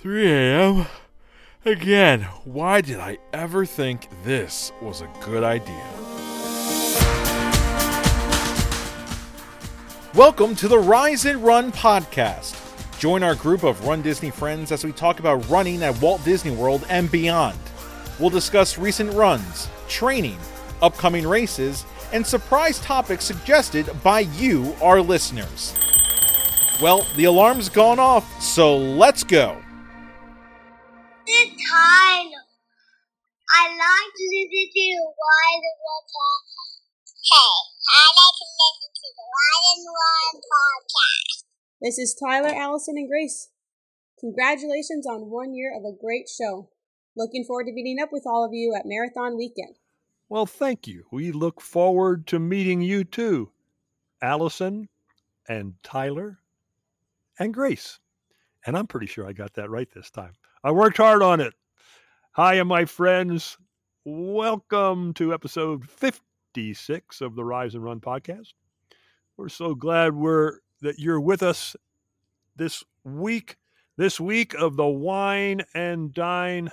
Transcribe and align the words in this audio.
3 0.00 0.30
a.m. 0.30 0.86
Again, 1.64 2.20
why 2.44 2.80
did 2.80 3.00
I 3.00 3.18
ever 3.32 3.66
think 3.66 4.06
this 4.22 4.70
was 4.80 5.00
a 5.00 5.10
good 5.24 5.42
idea? 5.42 5.74
Welcome 10.14 10.54
to 10.54 10.68
the 10.68 10.78
Rise 10.78 11.24
and 11.24 11.42
Run 11.42 11.72
podcast. 11.72 12.54
Join 13.00 13.24
our 13.24 13.34
group 13.34 13.64
of 13.64 13.84
Run 13.84 14.00
Disney 14.00 14.30
friends 14.30 14.70
as 14.70 14.84
we 14.84 14.92
talk 14.92 15.18
about 15.18 15.48
running 15.48 15.82
at 15.82 16.00
Walt 16.00 16.24
Disney 16.24 16.54
World 16.54 16.86
and 16.88 17.10
beyond. 17.10 17.58
We'll 18.20 18.30
discuss 18.30 18.78
recent 18.78 19.12
runs, 19.14 19.66
training, 19.88 20.38
upcoming 20.80 21.26
races, 21.26 21.84
and 22.12 22.24
surprise 22.24 22.78
topics 22.78 23.24
suggested 23.24 23.90
by 24.04 24.20
you, 24.20 24.76
our 24.80 25.00
listeners. 25.00 25.74
Well, 26.80 27.04
the 27.16 27.24
alarm's 27.24 27.68
gone 27.68 27.98
off, 27.98 28.40
so 28.40 28.76
let's 28.76 29.24
go. 29.24 29.60
It's 31.30 31.50
time. 31.70 32.32
I 33.52 33.68
like 33.68 34.12
to 34.16 34.24
listen 34.32 34.64
to 34.72 34.88
Why 35.12 35.48
the 35.60 35.72
One 35.84 36.06
podcast. 36.08 36.80
Hey, 37.20 37.52
I 37.84 38.04
like 38.16 38.36
to 38.40 38.48
listen 38.56 38.88
to 38.96 39.08
the 39.12 39.26
Why 39.28 39.52
the 39.76 39.92
One 39.92 40.40
podcast. 40.40 41.44
This 41.82 41.98
is 41.98 42.14
Tyler, 42.18 42.48
Allison, 42.48 42.96
and 42.96 43.06
Grace. 43.06 43.50
Congratulations 44.18 45.06
on 45.06 45.28
one 45.28 45.52
year 45.52 45.70
of 45.76 45.84
a 45.84 45.94
great 45.94 46.30
show. 46.30 46.70
Looking 47.14 47.44
forward 47.44 47.66
to 47.66 47.72
meeting 47.74 48.02
up 48.02 48.08
with 48.10 48.24
all 48.26 48.42
of 48.42 48.54
you 48.54 48.74
at 48.74 48.86
Marathon 48.86 49.36
Weekend. 49.36 49.76
Well, 50.30 50.46
thank 50.46 50.86
you. 50.86 51.04
We 51.10 51.30
look 51.30 51.60
forward 51.60 52.26
to 52.28 52.38
meeting 52.38 52.80
you 52.80 53.04
too, 53.04 53.50
Allison 54.22 54.88
and 55.46 55.74
Tyler 55.82 56.38
and 57.38 57.52
Grace. 57.52 57.98
And 58.64 58.78
I'm 58.78 58.86
pretty 58.86 59.08
sure 59.08 59.28
I 59.28 59.34
got 59.34 59.52
that 59.54 59.68
right 59.68 59.90
this 59.94 60.10
time. 60.10 60.32
I 60.64 60.70
worked 60.72 60.96
hard 60.96 61.22
on 61.22 61.40
it. 61.40 61.54
Hi, 62.32 62.62
my 62.62 62.84
friends. 62.84 63.56
Welcome 64.04 65.14
to 65.14 65.32
episode 65.32 65.88
56 65.88 67.20
of 67.20 67.34
the 67.36 67.44
Rise 67.44 67.74
and 67.74 67.84
Run 67.84 68.00
podcast. 68.00 68.48
We're 69.36 69.48
so 69.48 69.74
glad 69.74 70.14
we're 70.14 70.58
that 70.80 70.98
you're 70.98 71.20
with 71.20 71.42
us 71.42 71.76
this 72.56 72.82
week, 73.04 73.56
this 73.96 74.18
week 74.20 74.54
of 74.54 74.76
the 74.76 74.86
Wine 74.86 75.62
and 75.74 76.12
Dine 76.12 76.70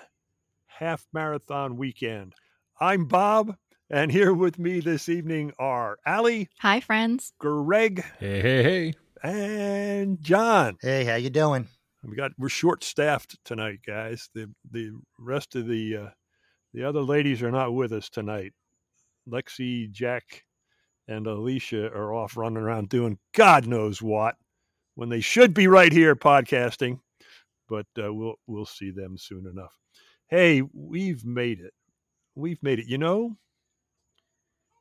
half 0.68 1.06
marathon 1.14 1.78
weekend. 1.78 2.34
I'm 2.80 3.06
Bob, 3.06 3.56
and 3.90 4.12
here 4.12 4.34
with 4.34 4.60
me 4.60 4.80
this 4.80 5.08
evening 5.10 5.54
are 5.60 5.98
Allie, 6.06 6.50
Hi, 6.60 6.80
friends. 6.80 7.34
Greg, 7.40 8.04
Hey, 8.20 8.42
hey, 8.42 8.64
hey. 8.64 8.94
and 9.24 10.22
John. 10.22 10.78
Hey, 10.82 11.06
how 11.06 11.16
you 11.16 11.30
doing? 11.30 11.68
We 12.06 12.16
got 12.16 12.32
we're 12.38 12.50
short 12.50 12.84
staffed 12.84 13.38
tonight, 13.44 13.80
guys. 13.86 14.30
The 14.36 14.52
the 14.72 14.92
rest 15.18 15.56
of 15.56 15.68
the 15.68 15.98
uh, 15.98 16.10
the 16.74 16.84
other 16.84 17.02
ladies 17.02 17.42
are 17.42 17.52
not 17.52 17.74
with 17.74 17.92
us 17.94 18.10
tonight. 18.10 18.54
Lexi, 19.28 19.92
Jack, 19.92 20.44
and 21.08 21.26
Alicia 21.26 21.88
are 21.88 22.14
off 22.14 22.38
running 22.38 22.62
around 22.62 22.90
doing 22.90 23.18
God 23.34 23.66
knows 23.66 24.02
what 24.02 24.36
when 24.94 25.10
they 25.10 25.20
should 25.20 25.54
be 25.54 25.68
right 25.68 25.92
here 25.92 26.16
podcasting. 26.16 27.00
But 27.68 27.88
uh, 27.98 28.14
we'll 28.14 28.36
we'll 28.46 28.68
see 28.68 28.92
them 28.92 29.18
soon 29.18 29.48
enough. 29.48 29.74
Hey, 30.28 30.62
we've 30.74 31.26
made 31.26 31.60
it. 31.60 31.74
We've 32.36 32.62
made 32.62 32.80
it. 32.80 32.88
You 32.88 33.00
know, 33.00 33.38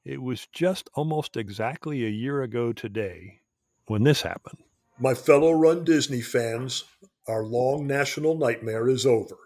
it 0.04 0.20
was 0.20 0.46
just 0.52 0.90
almost 0.94 1.38
exactly 1.38 2.04
a 2.04 2.10
year 2.10 2.42
ago 2.42 2.72
today 2.74 3.40
when 3.86 4.02
this 4.02 4.20
happened. 4.20 4.58
My 4.98 5.14
fellow 5.14 5.52
Run 5.52 5.84
Disney 5.84 6.20
fans, 6.20 6.84
our 7.26 7.44
long 7.44 7.86
national 7.86 8.36
nightmare 8.36 8.88
is 8.88 9.06
over. 9.06 9.36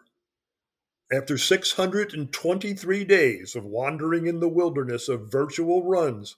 After 1.12 1.38
623 1.38 3.04
days 3.04 3.56
of 3.56 3.64
wandering 3.64 4.26
in 4.26 4.40
the 4.40 4.48
wilderness 4.48 5.08
of 5.08 5.32
virtual 5.32 5.84
runs, 5.84 6.36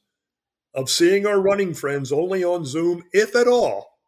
of 0.75 0.89
seeing 0.89 1.27
our 1.27 1.41
running 1.41 1.75
friends 1.75 2.13
only 2.13 2.45
on 2.45 2.65
Zoom, 2.65 3.05
if 3.13 3.35
at 3.35 3.49
all, 3.49 3.99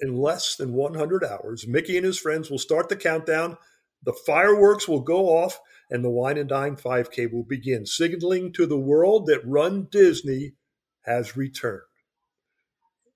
in 0.00 0.16
less 0.16 0.56
than 0.56 0.72
100 0.72 1.22
hours, 1.24 1.66
Mickey 1.66 1.96
and 1.96 2.06
his 2.06 2.18
friends 2.18 2.50
will 2.50 2.58
start 2.58 2.88
the 2.88 2.96
countdown, 2.96 3.58
the 4.02 4.12
fireworks 4.12 4.88
will 4.88 5.00
go 5.00 5.26
off, 5.28 5.60
and 5.90 6.02
the 6.02 6.10
Wine 6.10 6.38
and 6.38 6.48
Dine 6.48 6.76
5K 6.76 7.30
will 7.30 7.44
begin, 7.44 7.84
signaling 7.84 8.52
to 8.54 8.66
the 8.66 8.78
world 8.78 9.26
that 9.26 9.46
Run 9.46 9.88
Disney 9.90 10.54
has 11.02 11.36
returned. 11.36 11.82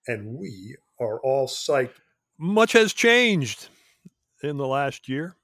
And 0.06 0.38
we 0.38 0.76
are 1.00 1.18
all 1.20 1.48
psyched 1.48 2.00
much 2.38 2.72
has 2.72 2.92
changed 2.92 3.68
in 4.42 4.56
the 4.56 4.66
last 4.66 5.08
year. 5.08 5.36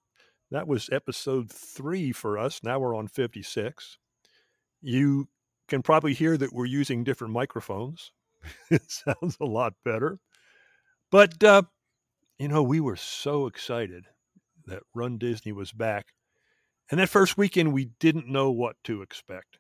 That 0.50 0.69
was 0.69 0.91
episode 0.92 1.50
three 1.50 2.12
for 2.12 2.38
us. 2.38 2.60
Now 2.62 2.78
we're 2.78 2.94
on 2.94 3.08
56. 3.08 3.98
You 4.82 5.28
can 5.69 5.82
probably 5.82 6.12
hear 6.12 6.36
that 6.36 6.53
we're 6.53 6.66
using 6.66 7.04
different 7.04 7.32
microphones. 7.32 8.12
it 8.70 8.82
sounds 8.91 9.36
a 9.41 9.47
lot 9.47 9.75
better. 9.84 10.19
But, 11.10 11.42
uh, 11.42 11.62
you 12.38 12.48
know, 12.48 12.62
we 12.62 12.80
were 12.80 12.97
so 12.97 13.47
excited 13.47 14.06
that 14.66 14.82
Run 14.94 15.19
Disney 15.19 15.53
was 15.53 15.72
back. 15.72 16.09
And 16.91 17.00
that 17.00 17.09
first 17.09 17.38
weekend, 17.38 17.72
we 17.72 17.86
didn't 18.00 18.28
know 18.28 18.50
what 18.50 18.76
to 18.84 19.03
expect. 19.03 19.59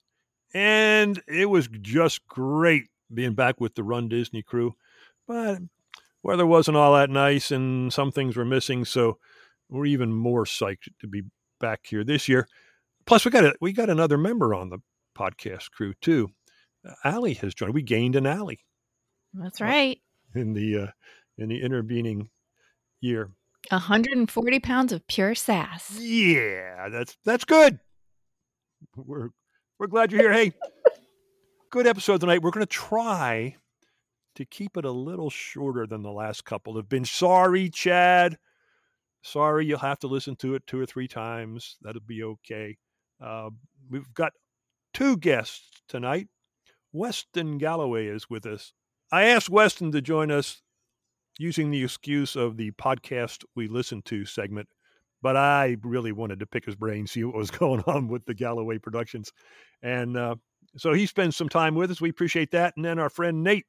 And 0.52 1.22
it 1.26 1.48
was 1.48 1.68
just 1.80 2.26
great 2.26 2.84
being 3.12 3.34
back 3.34 3.60
with 3.60 3.74
the 3.74 3.82
Run 3.82 4.08
Disney 4.08 4.42
crew. 4.42 4.74
But 5.26 5.60
weather 6.22 6.46
wasn't 6.46 6.76
all 6.76 6.94
that 6.94 7.10
nice 7.10 7.50
and 7.50 7.92
some 7.92 8.12
things 8.12 8.36
were 8.36 8.44
missing 8.44 8.84
so 8.84 9.18
we're 9.68 9.86
even 9.86 10.12
more 10.12 10.44
psyched 10.44 10.88
to 11.00 11.06
be 11.06 11.22
back 11.60 11.80
here 11.84 12.04
this 12.04 12.28
year. 12.28 12.46
Plus 13.06 13.24
we 13.24 13.30
got 13.30 13.44
a, 13.44 13.54
we 13.60 13.72
got 13.72 13.90
another 13.90 14.18
member 14.18 14.54
on 14.54 14.68
the 14.68 14.78
podcast 15.16 15.70
crew 15.70 15.94
too. 16.00 16.28
Uh, 16.86 16.92
Allie 17.04 17.34
has 17.34 17.54
joined. 17.54 17.74
We 17.74 17.82
gained 17.82 18.16
an 18.16 18.26
Allie. 18.26 18.60
That's 19.32 19.60
right. 19.60 19.98
in 20.34 20.52
the 20.52 20.78
uh, 20.78 20.86
in 21.38 21.48
the 21.48 21.62
intervening 21.62 22.28
year. 23.00 23.30
140 23.70 24.60
pounds 24.60 24.92
of 24.92 25.06
pure 25.06 25.34
sass. 25.34 25.96
yeah 25.98 26.88
that's 26.90 27.16
that's 27.24 27.44
good. 27.44 27.78
We're 28.96 29.30
we're 29.78 29.86
glad 29.86 30.12
you're 30.12 30.20
here. 30.20 30.32
Hey 30.32 30.52
good 31.70 31.86
episode 31.86 32.20
tonight. 32.20 32.42
We're 32.42 32.50
going 32.50 32.66
to 32.66 32.70
try 32.70 33.56
to 34.34 34.44
keep 34.44 34.76
it 34.76 34.84
a 34.84 34.90
little 34.90 35.30
shorter 35.30 35.86
than 35.86 36.02
the 36.02 36.10
last 36.10 36.44
couple 36.44 36.76
have 36.76 36.88
been. 36.88 37.04
Sorry, 37.04 37.68
Chad. 37.68 38.38
Sorry, 39.22 39.66
you'll 39.66 39.78
have 39.78 40.00
to 40.00 40.08
listen 40.08 40.36
to 40.36 40.54
it 40.54 40.66
two 40.66 40.80
or 40.80 40.86
three 40.86 41.08
times. 41.08 41.76
That'll 41.82 42.00
be 42.00 42.22
okay. 42.24 42.76
Uh, 43.20 43.50
we've 43.88 44.12
got 44.14 44.32
two 44.92 45.16
guests 45.16 45.82
tonight. 45.88 46.28
Weston 46.92 47.58
Galloway 47.58 48.06
is 48.06 48.28
with 48.28 48.46
us. 48.46 48.72
I 49.10 49.24
asked 49.24 49.50
Weston 49.50 49.92
to 49.92 50.02
join 50.02 50.30
us 50.30 50.62
using 51.38 51.70
the 51.70 51.84
excuse 51.84 52.36
of 52.36 52.56
the 52.56 52.70
podcast 52.72 53.44
we 53.54 53.68
listened 53.68 54.04
to 54.06 54.24
segment, 54.24 54.68
but 55.22 55.36
I 55.36 55.76
really 55.82 56.12
wanted 56.12 56.40
to 56.40 56.46
pick 56.46 56.64
his 56.64 56.74
brain, 56.74 57.06
see 57.06 57.24
what 57.24 57.36
was 57.36 57.50
going 57.52 57.82
on 57.86 58.08
with 58.08 58.26
the 58.26 58.34
Galloway 58.34 58.78
Productions. 58.78 59.32
And 59.82 60.16
uh, 60.16 60.36
so 60.76 60.92
he 60.92 61.06
spends 61.06 61.36
some 61.36 61.48
time 61.48 61.74
with 61.74 61.90
us. 61.90 62.00
We 62.00 62.10
appreciate 62.10 62.50
that. 62.52 62.74
And 62.76 62.84
then 62.84 62.98
our 62.98 63.10
friend 63.10 63.42
Nate 63.42 63.66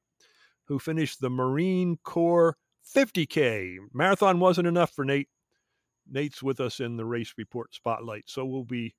who 0.68 0.80
finished 0.80 1.22
the 1.22 1.30
Marine 1.30 1.98
Corps 2.04 2.56
50K. 2.96 3.78
Marathon 3.94 4.40
wasn't 4.40 4.68
enough 4.68 4.92
for 4.92 5.06
Nate. 5.06 5.30
Nate's 6.10 6.44
with 6.44 6.60
us 6.60 6.80
in 6.80 6.98
the 6.98 7.06
race 7.06 7.34
report 7.38 7.74
spotlight. 7.74 8.24
So 8.28 8.46
we'll 8.46 8.66
be 8.66 8.94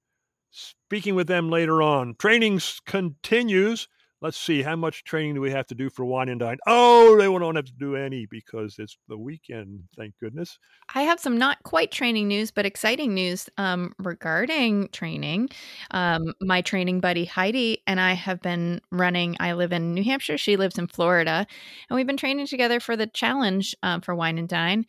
speaking 0.51 1.15
with 1.15 1.27
them 1.27 1.51
later 1.51 1.83
on. 1.83 2.15
Training 2.19 2.61
continues. 2.87 3.89
Let's 4.25 4.39
see, 4.39 4.63
how 4.63 4.75
much 4.75 5.05
training 5.05 5.35
do 5.35 5.43
we 5.43 5.51
have 5.51 5.67
to 5.67 5.75
do 5.75 5.91
for 5.91 6.07
Wine 6.07 6.31
and 6.31 6.41
Dine? 6.41 6.57
Oh, 6.67 7.15
they 7.19 7.29
won't 7.29 7.57
have 7.57 7.67
to 7.67 7.73
do 7.79 7.95
any 7.95 8.25
because 8.25 8.77
it's 8.79 8.97
the 9.07 9.19
weekend, 9.19 9.81
thank 9.99 10.15
goodness. 10.19 10.59
I 10.95 11.03
have 11.03 11.21
some 11.21 11.37
not 11.37 11.63
quite 11.65 11.93
training 11.93 12.29
news, 12.29 12.51
but 12.51 12.65
exciting 12.65 13.13
news 13.13 13.51
um, 13.59 13.93
regarding 13.99 14.89
training. 14.93 15.51
Um, 15.91 16.33
my 16.41 16.63
training 16.63 17.01
buddy 17.01 17.27
Heidi 17.27 17.83
and 17.87 18.01
I 18.01 18.15
have 18.15 18.41
been 18.41 18.81
running. 18.91 19.37
I 19.41 19.53
live 19.53 19.75
in 19.75 19.93
New 19.93 20.03
Hampshire. 20.03 20.39
She 20.39 20.57
lives 20.57 20.79
in 20.79 20.87
Florida. 20.87 21.47
And 21.91 21.95
we've 21.95 22.07
been 22.07 22.17
training 22.17 22.47
together 22.47 22.81
for 22.81 22.97
the 22.97 23.07
challenge 23.07 23.77
um, 23.83 24.01
for 24.01 24.15
Wine 24.15 24.39
and 24.39 24.49
Dine. 24.49 24.87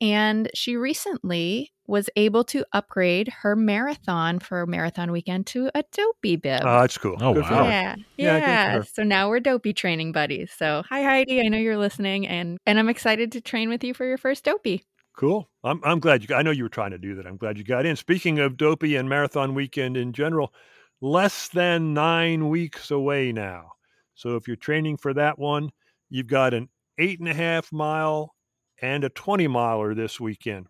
And 0.00 0.50
she 0.54 0.76
recently 0.76 1.72
was 1.86 2.08
able 2.16 2.44
to 2.44 2.64
upgrade 2.72 3.28
her 3.42 3.56
marathon 3.56 4.38
for 4.38 4.64
marathon 4.64 5.10
weekend 5.10 5.46
to 5.48 5.70
a 5.74 5.82
dopey 5.92 6.36
bib. 6.36 6.62
Oh, 6.64 6.80
that's 6.80 6.96
cool. 6.96 7.16
Oh, 7.20 7.34
Good 7.34 7.42
wow. 7.42 7.64
Yeah, 7.64 7.96
Yeah, 8.16 8.36
yeah. 8.36 8.82
So 8.82 9.02
now 9.02 9.28
we're 9.28 9.40
dopey 9.40 9.72
training 9.72 10.12
buddies. 10.12 10.52
So 10.56 10.84
hi 10.88 11.02
Heidi, 11.02 11.40
I 11.40 11.48
know 11.48 11.58
you're 11.58 11.76
listening, 11.76 12.26
and 12.28 12.58
and 12.64 12.78
I'm 12.78 12.88
excited 12.88 13.32
to 13.32 13.40
train 13.40 13.68
with 13.68 13.82
you 13.82 13.92
for 13.92 14.06
your 14.06 14.18
first 14.18 14.44
dopey. 14.44 14.84
Cool. 15.16 15.50
I'm 15.64 15.80
I'm 15.84 15.98
glad 15.98 16.26
you. 16.26 16.34
I 16.34 16.42
know 16.42 16.52
you 16.52 16.62
were 16.62 16.70
trying 16.70 16.92
to 16.92 16.98
do 16.98 17.16
that. 17.16 17.26
I'm 17.26 17.36
glad 17.36 17.58
you 17.58 17.64
got 17.64 17.84
in. 17.84 17.96
Speaking 17.96 18.38
of 18.38 18.56
dopey 18.56 18.96
and 18.96 19.08
marathon 19.08 19.54
weekend 19.54 19.96
in 19.96 20.12
general, 20.12 20.54
less 21.00 21.48
than 21.48 21.92
nine 21.92 22.48
weeks 22.48 22.90
away 22.90 23.32
now. 23.32 23.72
So 24.14 24.36
if 24.36 24.46
you're 24.46 24.56
training 24.56 24.98
for 24.98 25.12
that 25.14 25.38
one, 25.38 25.70
you've 26.08 26.26
got 26.26 26.54
an 26.54 26.68
eight 26.98 27.18
and 27.18 27.28
a 27.28 27.34
half 27.34 27.72
mile 27.72 28.34
and 28.82 29.04
a 29.04 29.08
20 29.08 29.46
miler 29.48 29.94
this 29.94 30.20
weekend. 30.20 30.66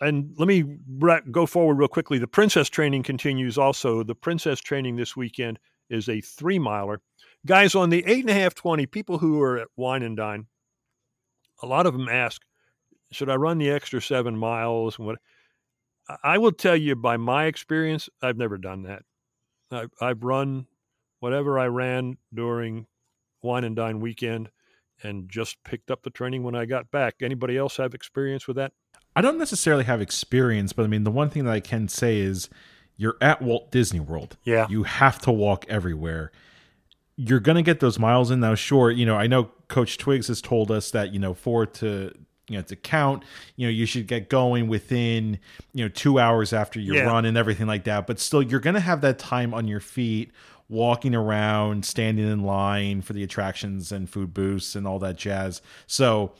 and 0.00 0.32
let 0.38 0.46
me 0.46 0.78
go 1.30 1.44
forward 1.44 1.78
real 1.78 1.88
quickly. 1.88 2.18
The 2.18 2.28
princess 2.28 2.68
training 2.68 3.02
continues 3.02 3.58
also. 3.58 4.04
The 4.04 4.14
princess 4.14 4.60
training 4.60 4.96
this 4.96 5.16
weekend 5.16 5.58
is 5.90 6.08
a 6.08 6.20
three 6.20 6.58
miler. 6.58 7.00
Guys, 7.44 7.74
on 7.74 7.90
the 7.90 8.04
eight 8.06 8.20
and 8.20 8.30
a 8.30 8.34
half, 8.34 8.54
20, 8.54 8.86
people 8.86 9.18
who 9.18 9.40
are 9.42 9.58
at 9.58 9.68
Wine 9.76 10.02
and 10.02 10.16
Dine, 10.16 10.46
a 11.62 11.66
lot 11.66 11.86
of 11.86 11.92
them 11.92 12.08
ask, 12.08 12.40
should 13.10 13.28
I 13.28 13.34
run 13.34 13.58
the 13.58 13.70
extra 13.70 14.00
seven 14.00 14.36
miles? 14.36 14.98
What 14.98 15.18
I 16.22 16.38
will 16.38 16.52
tell 16.52 16.76
you 16.76 16.96
by 16.96 17.16
my 17.16 17.46
experience, 17.46 18.08
I've 18.22 18.36
never 18.36 18.58
done 18.58 18.84
that. 18.84 19.02
I've, 19.70 19.90
I've 20.00 20.22
run 20.22 20.66
whatever 21.20 21.58
I 21.58 21.66
ran 21.66 22.16
during 22.32 22.86
Wine 23.42 23.64
and 23.64 23.76
Dine 23.76 24.00
weekend 24.00 24.50
and 25.02 25.28
just 25.28 25.62
picked 25.64 25.90
up 25.90 26.02
the 26.02 26.10
training 26.10 26.42
when 26.42 26.54
I 26.54 26.64
got 26.64 26.90
back. 26.90 27.16
Anybody 27.22 27.56
else 27.56 27.76
have 27.76 27.94
experience 27.94 28.46
with 28.46 28.56
that? 28.56 28.72
I 29.14 29.20
don't 29.20 29.38
necessarily 29.38 29.84
have 29.84 30.00
experience, 30.00 30.72
but 30.72 30.84
I 30.84 30.86
mean, 30.86 31.04
the 31.04 31.10
one 31.10 31.28
thing 31.28 31.44
that 31.44 31.52
I 31.52 31.60
can 31.60 31.88
say 31.88 32.18
is 32.20 32.48
you're 32.96 33.16
at 33.20 33.42
Walt 33.42 33.70
Disney 33.70 34.00
World. 34.00 34.36
Yeah. 34.44 34.66
You 34.68 34.84
have 34.84 35.18
to 35.20 35.32
walk 35.32 35.66
everywhere. 35.68 36.32
You're 37.16 37.40
going 37.40 37.56
to 37.56 37.62
get 37.62 37.80
those 37.80 37.98
miles 37.98 38.30
in. 38.30 38.40
Now, 38.40 38.54
sure, 38.54 38.90
you 38.90 39.04
know, 39.04 39.16
I 39.16 39.26
know 39.26 39.50
Coach 39.68 39.98
Twiggs 39.98 40.28
has 40.28 40.40
told 40.40 40.70
us 40.70 40.90
that, 40.92 41.12
you 41.12 41.18
know, 41.18 41.34
for 41.34 41.66
to, 41.66 42.10
you 42.48 42.56
know, 42.56 42.62
to 42.62 42.76
count, 42.76 43.22
you 43.56 43.66
know, 43.66 43.70
you 43.70 43.84
should 43.86 44.06
get 44.06 44.30
going 44.30 44.66
within, 44.66 45.38
you 45.74 45.84
know, 45.84 45.88
two 45.88 46.18
hours 46.18 46.52
after 46.52 46.80
your 46.80 46.96
Yeah. 46.96 47.04
run 47.04 47.24
and 47.26 47.36
everything 47.36 47.66
like 47.66 47.84
that. 47.84 48.06
But 48.06 48.18
still, 48.18 48.42
you're 48.42 48.60
going 48.60 48.74
to 48.74 48.80
have 48.80 49.02
that 49.02 49.18
time 49.18 49.52
on 49.52 49.68
your 49.68 49.80
feet, 49.80 50.32
walking 50.72 51.14
around, 51.14 51.84
standing 51.84 52.26
in 52.28 52.42
line 52.42 53.02
for 53.02 53.12
the 53.12 53.22
attractions 53.22 53.92
and 53.92 54.08
food 54.08 54.32
booths 54.34 54.74
and 54.74 54.86
all 54.86 54.98
that 54.98 55.16
jazz. 55.16 55.62
So, 55.86 56.32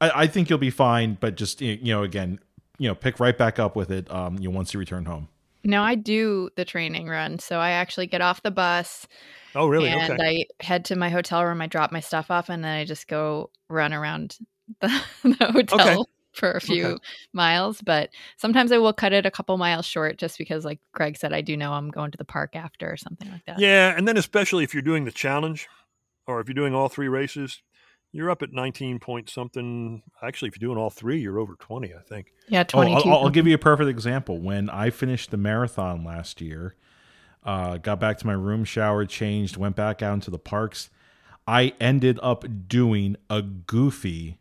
I, 0.00 0.22
I 0.22 0.26
think 0.26 0.48
you'll 0.48 0.58
be 0.58 0.70
fine, 0.70 1.18
but 1.20 1.34
just 1.34 1.60
you 1.60 1.78
know, 1.92 2.02
again, 2.02 2.38
you 2.78 2.88
know, 2.88 2.94
pick 2.94 3.20
right 3.20 3.36
back 3.36 3.58
up 3.58 3.76
with 3.76 3.90
it. 3.90 4.10
Um, 4.10 4.38
you 4.38 4.48
know, 4.48 4.56
once 4.56 4.72
you 4.72 4.80
return 4.80 5.04
home. 5.04 5.28
No, 5.64 5.82
I 5.82 5.94
do 5.94 6.50
the 6.56 6.64
training 6.64 7.08
run. 7.08 7.38
So 7.38 7.58
I 7.58 7.70
actually 7.72 8.06
get 8.08 8.20
off 8.20 8.42
the 8.42 8.50
bus 8.50 9.06
Oh, 9.54 9.68
really? 9.68 9.90
and 9.90 10.12
okay. 10.12 10.46
I 10.60 10.64
head 10.64 10.84
to 10.86 10.96
my 10.96 11.08
hotel 11.08 11.44
room. 11.44 11.60
I 11.60 11.66
drop 11.66 11.92
my 11.92 12.00
stuff 12.00 12.30
off 12.30 12.48
and 12.48 12.64
then 12.64 12.78
I 12.78 12.84
just 12.84 13.06
go 13.06 13.50
run 13.68 13.92
around 13.92 14.38
the, 14.80 14.88
the 15.22 15.52
hotel 15.52 16.08
for 16.32 16.52
a 16.52 16.60
few 16.60 16.86
Okay. 16.86 17.04
miles. 17.32 17.80
But 17.82 18.10
sometimes 18.36 18.72
I 18.72 18.78
will 18.78 18.92
cut 18.92 19.12
it 19.12 19.26
a 19.26 19.30
couple 19.30 19.56
miles 19.58 19.86
short 19.86 20.18
just 20.18 20.38
because, 20.38 20.64
like 20.64 20.80
Greg 20.92 21.16
said, 21.16 21.32
I 21.32 21.40
do 21.40 21.56
know 21.56 21.72
I'm 21.72 21.90
going 21.90 22.10
to 22.10 22.18
the 22.18 22.24
park 22.24 22.56
after 22.56 22.90
or 22.90 22.96
something 22.96 23.30
like 23.30 23.44
that. 23.46 23.58
yeah. 23.58 23.94
And 23.96 24.06
then, 24.08 24.16
especially 24.16 24.64
if 24.64 24.72
you're 24.74 24.82
doing 24.82 25.04
the 25.04 25.10
challenge 25.12 25.68
or 26.26 26.40
if 26.40 26.48
you're 26.48 26.54
doing 26.54 26.74
all 26.74 26.88
three 26.88 27.08
races, 27.08 27.62
you're 28.12 28.30
up 28.30 28.42
at 28.42 28.52
19 28.52 28.98
point 28.98 29.30
something. 29.30 30.02
Actually, 30.22 30.48
if 30.48 30.60
you're 30.60 30.68
doing 30.68 30.78
all 30.78 30.90
three, 30.90 31.18
you're 31.20 31.38
over 31.38 31.54
20, 31.58 31.94
I 31.94 32.00
think. 32.02 32.32
Yeah, 32.48 32.64
Oh, 32.74 32.80
I'll, 32.80 33.14
I'll 33.24 33.30
give 33.30 33.46
you 33.46 33.54
a 33.54 33.58
perfect 33.58 33.88
example. 33.88 34.38
When 34.38 34.68
I 34.68 34.90
finished 34.90 35.30
the 35.30 35.38
marathon 35.38 36.04
last 36.04 36.40
year, 36.40 36.76
uh, 37.42 37.78
got 37.78 37.98
back 38.00 38.18
to 38.18 38.26
my 38.26 38.34
room, 38.34 38.64
showered, 38.64 39.08
changed, 39.08 39.56
went 39.56 39.76
back 39.76 40.02
out 40.02 40.14
into 40.14 40.30
the 40.30 40.38
parks. 40.38 40.90
I 41.46 41.72
ended 41.80 42.20
up 42.22 42.44
doing 42.68 43.16
a 43.30 43.42
goofy 43.42 44.38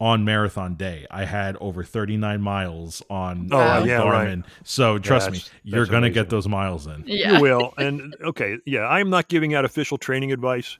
on 0.00 0.24
marathon 0.24 0.74
day. 0.76 1.06
I 1.10 1.24
had 1.26 1.56
over 1.60 1.84
39 1.84 2.40
miles 2.40 3.02
on 3.10 3.50
Oh, 3.52 3.58
uh, 3.58 3.84
yeah, 3.84 4.00
Garmin. 4.00 4.10
right. 4.42 4.44
So 4.64 4.98
trust 4.98 5.30
me, 5.30 5.38
that's- 5.38 5.50
you're 5.62 5.86
going 5.86 6.02
to 6.04 6.10
get 6.10 6.30
those 6.30 6.48
miles 6.48 6.86
in. 6.86 7.04
yeah. 7.06 7.34
You 7.36 7.42
will. 7.42 7.74
And 7.76 8.16
okay, 8.22 8.56
yeah, 8.64 8.86
I'm 8.86 9.10
not 9.10 9.28
giving 9.28 9.54
out 9.54 9.64
official 9.66 9.98
training 9.98 10.32
advice, 10.32 10.78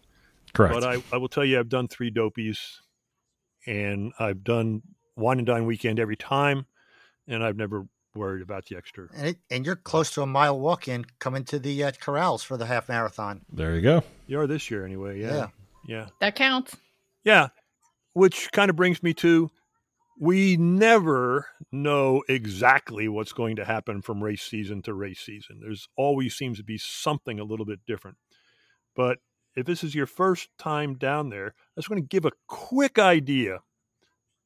Correct. 0.55 0.75
but 0.75 0.84
I, 0.84 1.02
I 1.12 1.19
will 1.19 1.28
tell 1.28 1.44
you 1.44 1.58
I've 1.58 1.69
done 1.69 1.87
three 1.87 2.11
dopies 2.11 2.78
and 3.67 4.12
I've 4.19 4.43
done 4.43 4.82
wine 5.17 5.37
and 5.38 5.46
dine 5.46 5.67
weekend 5.67 6.00
every 6.00 6.17
time, 6.17 6.64
and 7.28 7.44
I've 7.44 7.56
never 7.56 7.87
worried 8.14 8.43
about 8.43 8.64
the 8.67 8.76
extra. 8.76 9.06
And, 9.14 9.26
it, 9.28 9.37
and 9.50 9.67
you're 9.67 9.76
close 9.76 10.11
to 10.12 10.22
a 10.22 10.26
mile 10.26 10.58
walk 10.58 10.88
in 10.88 11.05
coming 11.19 11.44
to 11.44 11.58
the 11.58 11.84
uh, 11.84 11.93
corrals 12.00 12.43
for 12.43 12.56
the 12.56 12.64
half 12.67 12.88
marathon. 12.88 13.43
there 13.52 13.75
you 13.75 13.82
go. 13.82 14.02
You 14.26 14.40
are 14.40 14.46
this 14.46 14.70
year 14.70 14.84
anyway. 14.87 15.20
Yeah. 15.20 15.34
Yeah. 15.34 15.46
Yeah. 15.87 16.06
That 16.20 16.34
counts. 16.37 16.75
Yeah. 17.22 17.49
Which 18.12 18.50
kind 18.52 18.70
of 18.70 18.76
brings 18.76 19.02
me 19.02 19.14
to 19.14 19.50
we 20.20 20.58
never 20.58 21.46
know 21.72 22.22
exactly 22.28 23.08
what's 23.08 23.32
going 23.32 23.56
to 23.56 23.64
happen 23.64 24.02
from 24.02 24.22
race 24.22 24.42
season 24.42 24.82
to 24.82 24.92
race 24.92 25.20
season. 25.20 25.60
There's 25.62 25.88
always 25.96 26.36
seems 26.36 26.58
to 26.58 26.64
be 26.64 26.76
something 26.76 27.40
a 27.40 27.44
little 27.44 27.64
bit 27.64 27.80
different. 27.86 28.18
But 28.94 29.18
if 29.56 29.64
this 29.64 29.82
is 29.82 29.94
your 29.94 30.06
first 30.06 30.50
time 30.58 30.96
down 30.96 31.30
there, 31.30 31.54
I 31.56 31.80
just 31.80 31.88
want 31.88 32.02
to 32.02 32.06
give 32.06 32.26
a 32.26 32.32
quick 32.46 32.98
idea 32.98 33.60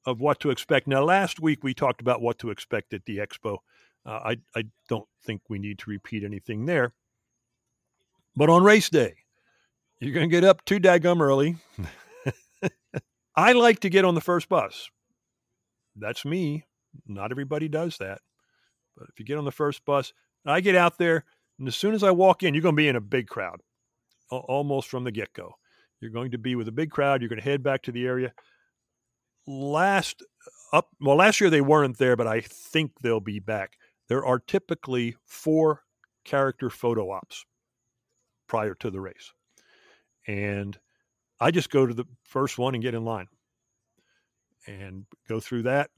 of 0.06 0.20
what 0.20 0.38
to 0.40 0.50
expect. 0.50 0.86
Now, 0.86 1.02
last 1.02 1.40
week 1.40 1.64
we 1.64 1.74
talked 1.74 2.00
about 2.00 2.22
what 2.22 2.38
to 2.38 2.50
expect 2.50 2.94
at 2.94 3.04
the 3.04 3.18
expo. 3.18 3.58
Uh, 4.06 4.20
I, 4.24 4.36
I 4.54 4.64
don't 4.88 5.08
think 5.24 5.42
we 5.48 5.58
need 5.58 5.80
to 5.80 5.90
repeat 5.90 6.22
anything 6.22 6.66
there. 6.66 6.92
But 8.36 8.48
on 8.48 8.62
race 8.62 8.90
day, 8.90 9.14
you're 9.98 10.14
going 10.14 10.28
to 10.28 10.34
get 10.34 10.44
up 10.44 10.64
too 10.64 10.78
daggum 10.78 11.20
early. 11.20 11.56
I 13.36 13.52
like 13.52 13.80
to 13.80 13.90
get 13.90 14.04
on 14.04 14.14
the 14.14 14.20
first 14.20 14.48
bus. 14.48 14.90
That's 15.96 16.24
me. 16.24 16.66
Not 17.06 17.30
everybody 17.30 17.68
does 17.68 17.98
that. 17.98 18.20
But 18.96 19.08
if 19.12 19.18
you 19.18 19.24
get 19.24 19.38
on 19.38 19.44
the 19.44 19.52
first 19.52 19.84
bus, 19.84 20.12
I 20.46 20.60
get 20.60 20.76
out 20.76 20.98
there, 20.98 21.24
and 21.58 21.66
as 21.66 21.76
soon 21.76 21.94
as 21.94 22.02
I 22.02 22.10
walk 22.10 22.42
in, 22.42 22.54
you're 22.54 22.62
going 22.62 22.74
to 22.74 22.82
be 22.82 22.88
in 22.88 22.96
a 22.96 23.00
big 23.00 23.26
crowd 23.26 23.60
almost 24.30 24.88
from 24.88 25.04
the 25.04 25.10
get 25.10 25.32
go. 25.32 25.54
You're 26.00 26.10
going 26.10 26.32
to 26.32 26.38
be 26.38 26.54
with 26.54 26.68
a 26.68 26.72
big 26.72 26.90
crowd. 26.90 27.22
You're 27.22 27.28
going 27.28 27.40
to 27.40 27.48
head 27.48 27.62
back 27.62 27.82
to 27.82 27.92
the 27.92 28.06
area. 28.06 28.32
Last 29.46 30.22
up, 30.72 30.88
well, 31.00 31.16
last 31.16 31.40
year 31.40 31.50
they 31.50 31.60
weren't 31.60 31.98
there, 31.98 32.16
but 32.16 32.26
I 32.26 32.40
think 32.40 32.92
they'll 33.00 33.20
be 33.20 33.38
back. 33.38 33.72
There 34.08 34.24
are 34.24 34.38
typically 34.38 35.16
four 35.26 35.82
character 36.24 36.70
photo 36.70 37.10
ops 37.10 37.44
prior 38.48 38.74
to 38.76 38.90
the 38.90 39.00
race. 39.00 39.32
And 40.26 40.78
I 41.40 41.50
just 41.50 41.70
go 41.70 41.86
to 41.86 41.94
the 41.94 42.04
first 42.24 42.58
one 42.58 42.74
and 42.74 42.82
get 42.82 42.94
in 42.94 43.04
line 43.04 43.28
and 44.66 45.04
go 45.28 45.40
through 45.40 45.62
that. 45.62 45.90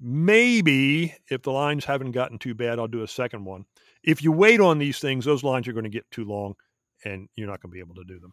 Maybe 0.00 1.14
if 1.28 1.42
the 1.42 1.52
lines 1.52 1.84
haven't 1.84 2.12
gotten 2.12 2.38
too 2.38 2.54
bad, 2.54 2.78
I'll 2.78 2.88
do 2.88 3.02
a 3.02 3.08
second 3.08 3.44
one. 3.44 3.66
If 4.02 4.22
you 4.22 4.32
wait 4.32 4.60
on 4.60 4.78
these 4.78 4.98
things, 4.98 5.24
those 5.24 5.44
lines 5.44 5.68
are 5.68 5.72
going 5.72 5.84
to 5.84 5.90
get 5.90 6.10
too 6.10 6.24
long 6.24 6.54
and 7.04 7.28
you're 7.34 7.48
not 7.48 7.60
going 7.60 7.70
to 7.70 7.74
be 7.74 7.80
able 7.80 7.96
to 7.96 8.04
do 8.04 8.18
them. 8.18 8.32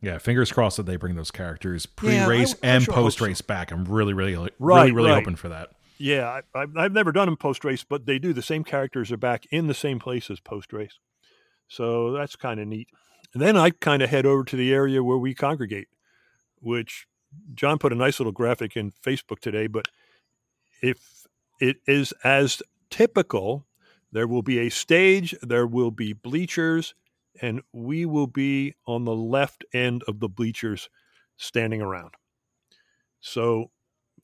Yeah, 0.00 0.18
fingers 0.18 0.52
crossed 0.52 0.76
that 0.76 0.86
they 0.86 0.96
bring 0.96 1.16
those 1.16 1.30
characters 1.30 1.86
pre-race 1.86 2.54
I 2.62 2.66
and 2.66 2.84
sure 2.84 2.92
post-race 2.94 3.40
back. 3.40 3.72
I'm 3.72 3.84
really, 3.84 4.12
really, 4.12 4.34
really, 4.34 4.50
Right, 4.58 4.92
really 4.92 5.10
right. 5.10 5.18
hoping 5.18 5.36
for 5.36 5.48
that. 5.48 5.70
Yeah, 5.96 6.28
I, 6.28 6.60
I've, 6.60 6.76
I've 6.76 6.92
never 6.92 7.10
done 7.10 7.26
them 7.26 7.36
post 7.36 7.64
race, 7.64 7.84
but 7.84 8.04
they 8.04 8.18
do. 8.18 8.32
The 8.32 8.42
same 8.42 8.64
characters 8.64 9.10
are 9.10 9.16
back 9.16 9.46
in 9.50 9.66
the 9.66 9.74
same 9.74 9.98
place 9.98 10.30
as 10.30 10.40
post 10.40 10.72
race. 10.72 10.98
So 11.68 12.12
that's 12.12 12.36
kind 12.36 12.60
of 12.60 12.68
neat. 12.68 12.88
And 13.34 13.42
then 13.42 13.56
I 13.56 13.70
kind 13.70 14.02
of 14.02 14.10
head 14.10 14.26
over 14.26 14.44
to 14.44 14.56
the 14.56 14.72
area 14.72 15.02
where 15.02 15.18
we 15.18 15.34
congregate, 15.34 15.88
which 16.60 17.06
John 17.54 17.78
put 17.78 17.92
a 17.92 17.96
nice 17.96 18.18
little 18.20 18.32
graphic 18.32 18.76
in 18.76 18.92
Facebook 18.92 19.40
today. 19.40 19.66
But 19.66 19.88
if 20.80 21.26
it 21.60 21.78
is 21.86 22.12
as 22.22 22.62
typical, 22.90 23.66
there 24.12 24.28
will 24.28 24.42
be 24.42 24.60
a 24.60 24.70
stage, 24.70 25.34
there 25.42 25.66
will 25.66 25.90
be 25.90 26.12
bleachers, 26.12 26.94
and 27.42 27.60
we 27.72 28.06
will 28.06 28.28
be 28.28 28.74
on 28.86 29.04
the 29.04 29.14
left 29.14 29.64
end 29.74 30.04
of 30.06 30.20
the 30.20 30.28
bleachers 30.28 30.88
standing 31.36 31.82
around. 31.82 32.14
So 33.20 33.72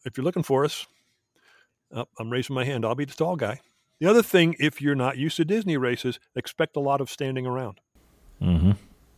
if 0.04 0.16
you're 0.16 0.24
looking 0.24 0.44
for 0.44 0.64
us, 0.64 0.86
Oh, 1.92 2.06
I'm 2.18 2.30
raising 2.30 2.54
my 2.54 2.64
hand. 2.64 2.84
I'll 2.84 2.94
be 2.94 3.04
the 3.04 3.14
tall 3.14 3.36
guy. 3.36 3.60
The 3.98 4.06
other 4.06 4.22
thing, 4.22 4.54
if 4.58 4.80
you're 4.80 4.94
not 4.94 5.18
used 5.18 5.36
to 5.36 5.44
Disney 5.44 5.76
races, 5.76 6.18
expect 6.34 6.76
a 6.76 6.80
lot 6.80 7.00
of 7.00 7.10
standing 7.10 7.46
around. 7.46 7.80
Mm-hmm. 8.40 8.72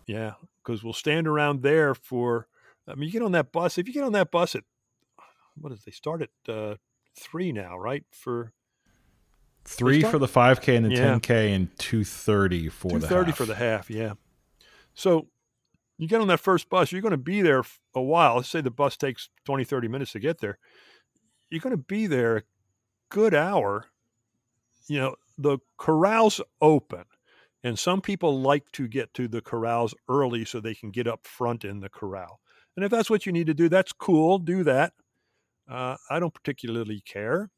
Yeah, 0.07 0.33
because 0.65 0.83
we'll 0.83 0.93
stand 0.93 1.27
around 1.29 1.63
there 1.63 1.95
for. 1.95 2.49
I 2.89 2.95
mean, 2.95 3.05
you 3.07 3.13
get 3.13 3.23
on 3.23 3.33
that 3.33 3.53
bus. 3.53 3.79
If 3.79 3.87
you 3.87 3.95
get 3.95 4.03
on 4.05 4.13
that 4.13 4.31
bus 4.31 4.55
at 4.57 4.65
what 5.61 5.73
is 5.73 5.85
they 5.85 5.93
start 5.93 6.23
at 6.23 6.53
uh, 6.53 6.75
three 7.17 7.53
now, 7.53 7.79
right? 7.79 8.05
For 8.11 8.53
Three 9.65 10.01
start- 10.01 10.13
for 10.13 10.19
the 10.19 10.27
5K 10.27 10.77
and 10.77 10.87
the 10.87 10.91
Yeah. 10.91 11.15
10K 11.21 11.55
and 11.55 11.79
230 11.79 12.69
for 12.69 12.91
two 12.91 12.99
the 12.99 13.07
thirty 13.07 13.31
half. 13.31 13.37
for 13.37 13.47
the 13.47 13.55
half. 13.55 13.89
Yeah. 13.91 14.15
So 14.95 15.29
you 15.99 16.09
get 16.09 16.21
on 16.21 16.27
that 16.29 16.41
first 16.41 16.69
bus. 16.69 16.91
You're 16.91 17.01
going 17.01 17.13
to 17.13 17.17
be 17.17 17.43
there 17.43 17.63
a 17.95 18.03
while. 18.03 18.37
Let's 18.37 18.49
say 18.49 18.61
the 18.61 18.73
bus 18.73 18.97
takes 18.97 19.29
20, 19.45 19.63
30 19.63 19.87
minutes 19.87 20.13
to 20.13 20.19
get 20.19 20.41
there. 20.41 20.59
You're 21.49 21.61
going 21.61 21.77
to 21.77 21.83
be 21.83 22.09
there 22.09 22.39
a 22.39 22.43
good 23.09 23.35
hour. 23.35 23.87
You 24.89 24.99
know, 24.99 25.15
the 25.39 25.59
corrals 25.77 26.41
open, 26.61 27.05
and 27.65 27.79
some 27.79 28.01
people 28.01 28.41
like 28.41 28.71
to 28.73 28.89
get 28.89 29.15
to 29.15 29.29
the 29.29 29.41
corrals 29.41 29.95
early 30.09 30.45
so 30.45 30.61
they 30.61 30.75
can 30.75 30.91
get 30.91 31.07
up 31.07 31.27
front 31.27 31.65
in 31.65 31.81
the 31.81 31.89
corral. 31.89 32.41
And 32.77 32.85
if 32.85 32.91
that's 32.91 33.11
what 33.11 33.27
you 33.27 33.33
need 33.33 33.47
to 33.49 33.55
do, 33.55 33.69
that's 33.69 33.93
cool. 33.93 34.39
Do 34.39 34.65
that. 34.65 34.93
Uh, 35.71 35.97
I 36.11 36.19
don't 36.21 36.35
particularly 36.35 37.01
care. 37.05 37.51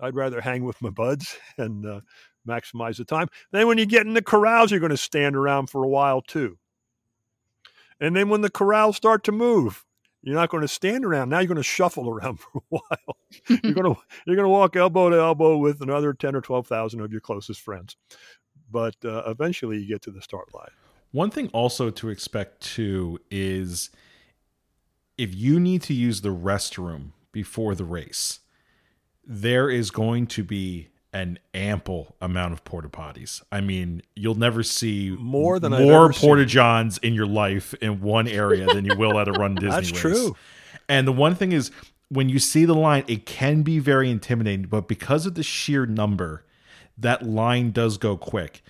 I'd 0.00 0.16
rather 0.16 0.40
hang 0.40 0.64
with 0.64 0.80
my 0.82 0.90
buds 0.90 1.36
and 1.58 1.86
uh, 1.86 2.00
maximize 2.48 2.96
the 2.98 3.04
time. 3.04 3.28
Then 3.52 3.66
when 3.68 3.78
you 3.78 3.86
get 3.86 4.06
in 4.06 4.14
the 4.14 4.22
corrals, 4.22 4.70
you're 4.70 4.80
going 4.80 4.90
to 4.90 4.96
stand 4.96 5.36
around 5.36 5.68
for 5.70 5.84
a 5.84 5.88
while 5.88 6.20
too. 6.22 6.58
And 8.00 8.14
then 8.16 8.28
when 8.28 8.40
the 8.40 8.50
corrals 8.50 8.96
start 8.96 9.24
to 9.24 9.32
move, 9.32 9.84
You're 10.22 10.34
not 10.36 10.50
going 10.50 10.62
to 10.62 10.68
stand 10.68 11.04
around. 11.04 11.28
Now 11.28 11.40
you're 11.40 11.48
going 11.48 11.56
to 11.58 11.62
shuffle 11.62 12.08
around 12.14 12.40
for 12.40 12.58
a 12.58 12.62
while. 12.70 13.16
you're 13.48 13.74
going 13.74 13.94
to 13.94 14.00
you're 14.26 14.36
going 14.36 14.46
to 14.46 14.50
walk 14.50 14.76
elbow 14.76 15.10
to 15.10 15.16
elbow 15.16 15.58
with 15.58 15.82
another 15.82 16.14
ten 16.14 16.34
or 16.34 16.40
twelve 16.40 16.66
thousand 16.66 17.00
of 17.00 17.12
your 17.12 17.20
closest 17.20 17.60
friends, 17.60 17.96
but 18.74 18.96
uh, 19.04 19.22
eventually 19.28 19.78
you 19.78 19.86
get 19.86 20.02
to 20.02 20.10
the 20.10 20.20
start 20.20 20.52
line. 20.52 20.72
One 21.12 21.30
thing 21.30 21.48
also 21.52 21.90
to 21.90 22.08
expect 22.08 22.60
too 22.60 23.20
is 23.30 23.90
if 25.16 25.32
you 25.32 25.60
need 25.60 25.80
to 25.82 25.94
use 25.94 26.22
the 26.22 26.34
restroom 26.34 27.12
before 27.30 27.76
the 27.76 27.84
race, 27.84 28.40
there 29.24 29.70
is 29.70 29.92
going 29.92 30.26
to 30.26 30.42
be 30.42 30.88
an 31.12 31.38
ample 31.54 32.16
amount 32.20 32.52
of 32.52 32.64
porta 32.64 32.88
potties. 32.88 33.40
I 33.52 33.60
mean, 33.60 34.02
you'll 34.16 34.34
never 34.34 34.64
see 34.64 35.10
More 35.20 35.60
than 35.60 35.70
more 35.70 36.12
porta 36.12 36.44
johns 36.44 36.98
in 36.98 37.14
your 37.14 37.26
life 37.28 37.74
in 37.74 38.00
one 38.00 38.26
area 38.26 38.66
than 38.66 38.84
you 38.84 38.96
will 38.98 39.20
at 39.20 39.28
a 39.28 39.32
Run 39.32 39.54
Disney. 39.54 39.70
That's 39.70 39.92
race. 39.92 40.00
true. 40.00 40.36
And 40.88 41.06
the 41.06 41.12
one 41.12 41.36
thing 41.36 41.52
is, 41.52 41.70
when 42.08 42.28
you 42.28 42.40
see 42.40 42.64
the 42.64 42.74
line, 42.74 43.04
it 43.06 43.24
can 43.24 43.62
be 43.62 43.78
very 43.78 44.10
intimidating, 44.10 44.66
but 44.66 44.88
because 44.88 45.26
of 45.26 45.36
the 45.36 45.44
sheer 45.44 45.86
number, 45.86 46.44
that 46.98 47.22
line 47.24 47.70
does 47.70 47.98
go 47.98 48.16
quick. 48.16 48.62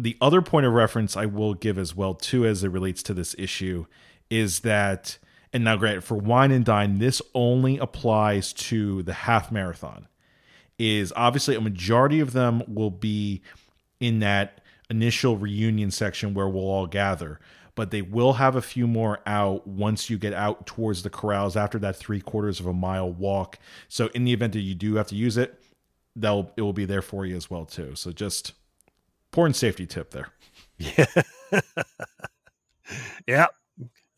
The 0.00 0.16
other 0.20 0.42
point 0.42 0.66
of 0.66 0.72
reference 0.72 1.16
I 1.16 1.26
will 1.26 1.54
give 1.54 1.78
as 1.78 1.94
well, 1.94 2.14
too, 2.14 2.46
as 2.46 2.64
it 2.64 2.68
relates 2.68 3.02
to 3.04 3.14
this 3.14 3.34
issue, 3.38 3.86
is 4.30 4.60
that, 4.60 5.18
and 5.52 5.64
now 5.64 5.76
granted, 5.76 6.04
for 6.04 6.16
Wine 6.16 6.50
and 6.50 6.64
Dine, 6.64 6.98
this 6.98 7.20
only 7.34 7.78
applies 7.78 8.52
to 8.54 9.02
the 9.02 9.12
half 9.12 9.52
marathon. 9.52 10.08
Is 10.78 11.12
obviously 11.14 11.54
a 11.54 11.60
majority 11.60 12.20
of 12.20 12.32
them 12.32 12.62
will 12.66 12.90
be 12.90 13.42
in 14.00 14.20
that 14.20 14.62
initial 14.90 15.36
reunion 15.36 15.90
section 15.90 16.34
where 16.34 16.48
we'll 16.48 16.64
all 16.64 16.86
gather 16.86 17.38
but 17.74 17.90
they 17.90 18.02
will 18.02 18.34
have 18.34 18.54
a 18.56 18.62
few 18.62 18.86
more 18.86 19.20
out 19.26 19.66
once 19.66 20.10
you 20.10 20.18
get 20.18 20.34
out 20.34 20.66
towards 20.66 21.02
the 21.02 21.10
corrals 21.10 21.56
after 21.56 21.78
that 21.78 21.96
three 21.96 22.20
quarters 22.20 22.60
of 22.60 22.66
a 22.66 22.72
mile 22.72 23.10
walk 23.10 23.58
so 23.88 24.08
in 24.08 24.24
the 24.24 24.32
event 24.32 24.52
that 24.52 24.60
you 24.60 24.74
do 24.74 24.96
have 24.96 25.06
to 25.06 25.14
use 25.14 25.36
it 25.36 25.61
they'll 26.16 26.52
it 26.56 26.62
will 26.62 26.72
be 26.72 26.84
there 26.84 27.02
for 27.02 27.24
you 27.24 27.36
as 27.36 27.50
well 27.50 27.64
too 27.64 27.94
so 27.94 28.12
just 28.12 28.52
important 29.30 29.56
safety 29.56 29.86
tip 29.86 30.10
there 30.10 30.28
Yeah. 30.78 31.06
yeah. 33.26 33.46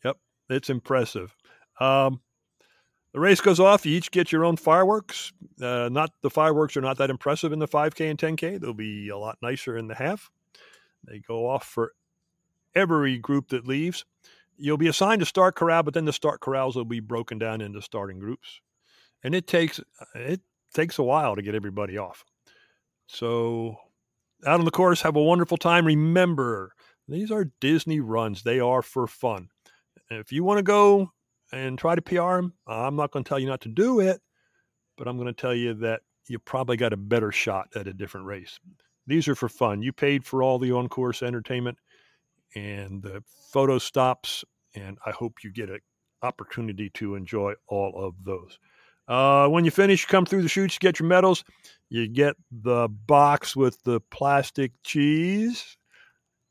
Yep. 0.03 0.17
It's 0.49 0.69
impressive. 0.69 1.35
Um, 1.79 2.21
the 3.13 3.19
race 3.19 3.41
goes 3.41 3.59
off. 3.59 3.85
You 3.85 3.95
each 3.95 4.11
get 4.11 4.31
your 4.31 4.43
own 4.43 4.57
fireworks. 4.57 5.31
Uh, 5.61 5.89
not 5.91 6.11
the 6.21 6.29
fireworks 6.29 6.75
are 6.75 6.81
not 6.81 6.97
that 6.97 7.09
impressive 7.09 7.53
in 7.53 7.59
the 7.59 7.67
5K 7.67 8.09
and 8.09 8.19
10K. 8.19 8.59
They'll 8.59 8.73
be 8.73 9.09
a 9.09 9.17
lot 9.17 9.37
nicer 9.41 9.77
in 9.77 9.87
the 9.87 9.95
half. 9.95 10.29
They 11.07 11.19
go 11.19 11.47
off 11.47 11.65
for 11.65 11.93
every 12.73 13.17
group 13.17 13.49
that 13.49 13.67
leaves. 13.67 14.05
You'll 14.57 14.77
be 14.77 14.87
assigned 14.87 15.19
to 15.19 15.25
start 15.25 15.55
corral, 15.55 15.83
but 15.83 15.93
then 15.93 16.05
the 16.05 16.13
start 16.13 16.39
corrals 16.39 16.75
will 16.75 16.85
be 16.85 16.99
broken 16.99 17.37
down 17.37 17.61
into 17.61 17.81
starting 17.81 18.19
groups, 18.19 18.61
and 19.23 19.35
it 19.35 19.47
takes 19.47 19.81
it 20.15 20.41
takes 20.75 20.99
a 20.99 21.03
while 21.03 21.35
to 21.35 21.41
get 21.41 21.55
everybody 21.55 21.97
off. 21.97 22.23
So, 23.07 23.77
out 24.45 24.59
on 24.59 24.65
the 24.65 24.71
course, 24.71 25.01
have 25.01 25.15
a 25.15 25.23
wonderful 25.23 25.57
time. 25.57 25.85
Remember, 25.85 26.73
these 27.07 27.31
are 27.31 27.51
Disney 27.59 27.99
runs; 27.99 28.43
they 28.43 28.59
are 28.59 28.81
for 28.81 29.07
fun. 29.07 29.49
If 30.09 30.31
you 30.31 30.43
want 30.43 30.59
to 30.59 30.63
go 30.63 31.11
and 31.51 31.77
try 31.79 31.95
to 31.95 32.01
PR 32.01 32.35
them, 32.35 32.53
I'm 32.67 32.95
not 32.95 33.11
going 33.11 33.23
to 33.23 33.29
tell 33.29 33.39
you 33.39 33.47
not 33.47 33.61
to 33.61 33.69
do 33.69 33.99
it, 33.99 34.21
but 34.97 35.07
I'm 35.07 35.17
going 35.17 35.27
to 35.27 35.33
tell 35.33 35.53
you 35.53 35.73
that 35.75 36.01
you 36.27 36.39
probably 36.39 36.77
got 36.77 36.93
a 36.93 36.97
better 36.97 37.31
shot 37.31 37.69
at 37.75 37.87
a 37.87 37.93
different 37.93 38.27
race. 38.27 38.59
These 39.07 39.27
are 39.27 39.35
for 39.35 39.49
fun. 39.49 39.81
You 39.81 39.93
paid 39.93 40.25
for 40.25 40.41
all 40.41 40.57
the 40.57 40.71
on 40.71 40.89
course 40.89 41.21
entertainment 41.21 41.77
and 42.55 43.03
the 43.03 43.23
photo 43.51 43.77
stops, 43.77 44.43
and 44.73 44.97
I 45.05 45.11
hope 45.11 45.43
you 45.43 45.51
get 45.51 45.69
an 45.69 45.79
opportunity 46.23 46.89
to 46.91 47.15
enjoy 47.15 47.53
all 47.67 47.93
of 47.95 48.15
those. 48.23 48.57
Uh, 49.07 49.47
when 49.47 49.65
you 49.65 49.71
finish, 49.71 50.03
you 50.03 50.07
come 50.07 50.25
through 50.25 50.41
the 50.41 50.49
chutes, 50.49 50.75
to 50.75 50.79
get 50.79 50.99
your 50.99 51.07
medals. 51.07 51.43
You 51.89 52.07
get 52.07 52.35
the 52.51 52.87
box 52.89 53.55
with 53.55 53.81
the 53.83 53.99
plastic 53.99 54.71
cheese, 54.83 55.77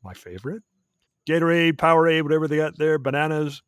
my 0.03 0.13
favorite. 0.13 0.63
Gatorade, 1.27 1.73
Powerade, 1.73 2.21
whatever 2.21 2.47
they 2.47 2.57
got 2.57 2.77
there, 2.77 2.97
bananas. 2.97 3.61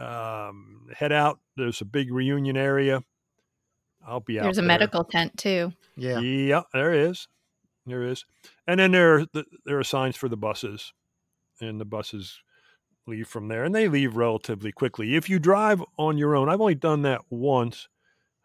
Um, 0.00 0.88
head 0.96 1.12
out. 1.12 1.38
There's 1.56 1.80
a 1.80 1.84
big 1.84 2.12
reunion 2.12 2.56
area. 2.56 3.04
I'll 4.04 4.20
be 4.20 4.40
out. 4.40 4.44
There's 4.44 4.58
a 4.58 4.62
there. 4.62 4.68
medical 4.68 5.04
tent 5.04 5.36
too. 5.36 5.72
Yeah. 5.96 6.20
Yeah, 6.20 6.62
there 6.72 6.92
is. 6.92 7.28
There 7.86 8.02
is. 8.02 8.24
And 8.66 8.80
then 8.80 8.92
there 8.92 9.14
are, 9.14 9.26
there 9.64 9.78
are 9.78 9.84
signs 9.84 10.16
for 10.16 10.28
the 10.28 10.36
buses, 10.36 10.92
and 11.60 11.80
the 11.80 11.84
buses 11.84 12.40
leave 13.06 13.28
from 13.28 13.48
there, 13.48 13.64
and 13.64 13.74
they 13.74 13.88
leave 13.88 14.16
relatively 14.16 14.72
quickly. 14.72 15.16
If 15.16 15.28
you 15.28 15.38
drive 15.38 15.82
on 15.98 16.16
your 16.16 16.34
own, 16.34 16.48
I've 16.48 16.60
only 16.60 16.74
done 16.74 17.02
that 17.02 17.20
once. 17.30 17.88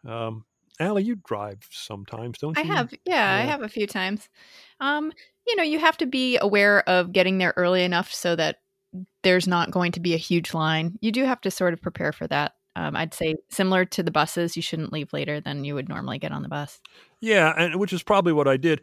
Um, 0.06 0.44
Allie, 0.78 1.04
you 1.04 1.16
drive 1.16 1.66
sometimes, 1.70 2.38
don't 2.38 2.56
you? 2.56 2.62
I 2.62 2.66
have, 2.66 2.94
yeah, 3.04 3.32
I 3.32 3.42
have 3.42 3.62
a 3.62 3.68
few 3.68 3.86
times. 3.86 4.28
Um, 4.80 5.12
you 5.46 5.56
know, 5.56 5.62
you 5.62 5.78
have 5.78 5.96
to 5.98 6.06
be 6.06 6.38
aware 6.38 6.86
of 6.88 7.12
getting 7.12 7.38
there 7.38 7.54
early 7.56 7.82
enough 7.82 8.12
so 8.12 8.36
that 8.36 8.56
there's 9.22 9.46
not 9.46 9.70
going 9.70 9.92
to 9.92 10.00
be 10.00 10.14
a 10.14 10.18
huge 10.18 10.54
line. 10.54 10.98
You 11.00 11.12
do 11.12 11.24
have 11.24 11.40
to 11.42 11.50
sort 11.50 11.72
of 11.72 11.80
prepare 11.80 12.12
for 12.12 12.26
that. 12.28 12.52
Um, 12.76 12.94
I'd 12.94 13.14
say 13.14 13.36
similar 13.48 13.86
to 13.86 14.02
the 14.02 14.10
buses, 14.10 14.54
you 14.54 14.62
shouldn't 14.62 14.92
leave 14.92 15.12
later 15.12 15.40
than 15.40 15.64
you 15.64 15.74
would 15.74 15.88
normally 15.88 16.18
get 16.18 16.32
on 16.32 16.42
the 16.42 16.48
bus. 16.48 16.80
Yeah, 17.20 17.54
and 17.56 17.80
which 17.80 17.92
is 17.92 18.02
probably 18.02 18.34
what 18.34 18.46
I 18.46 18.58
did. 18.58 18.82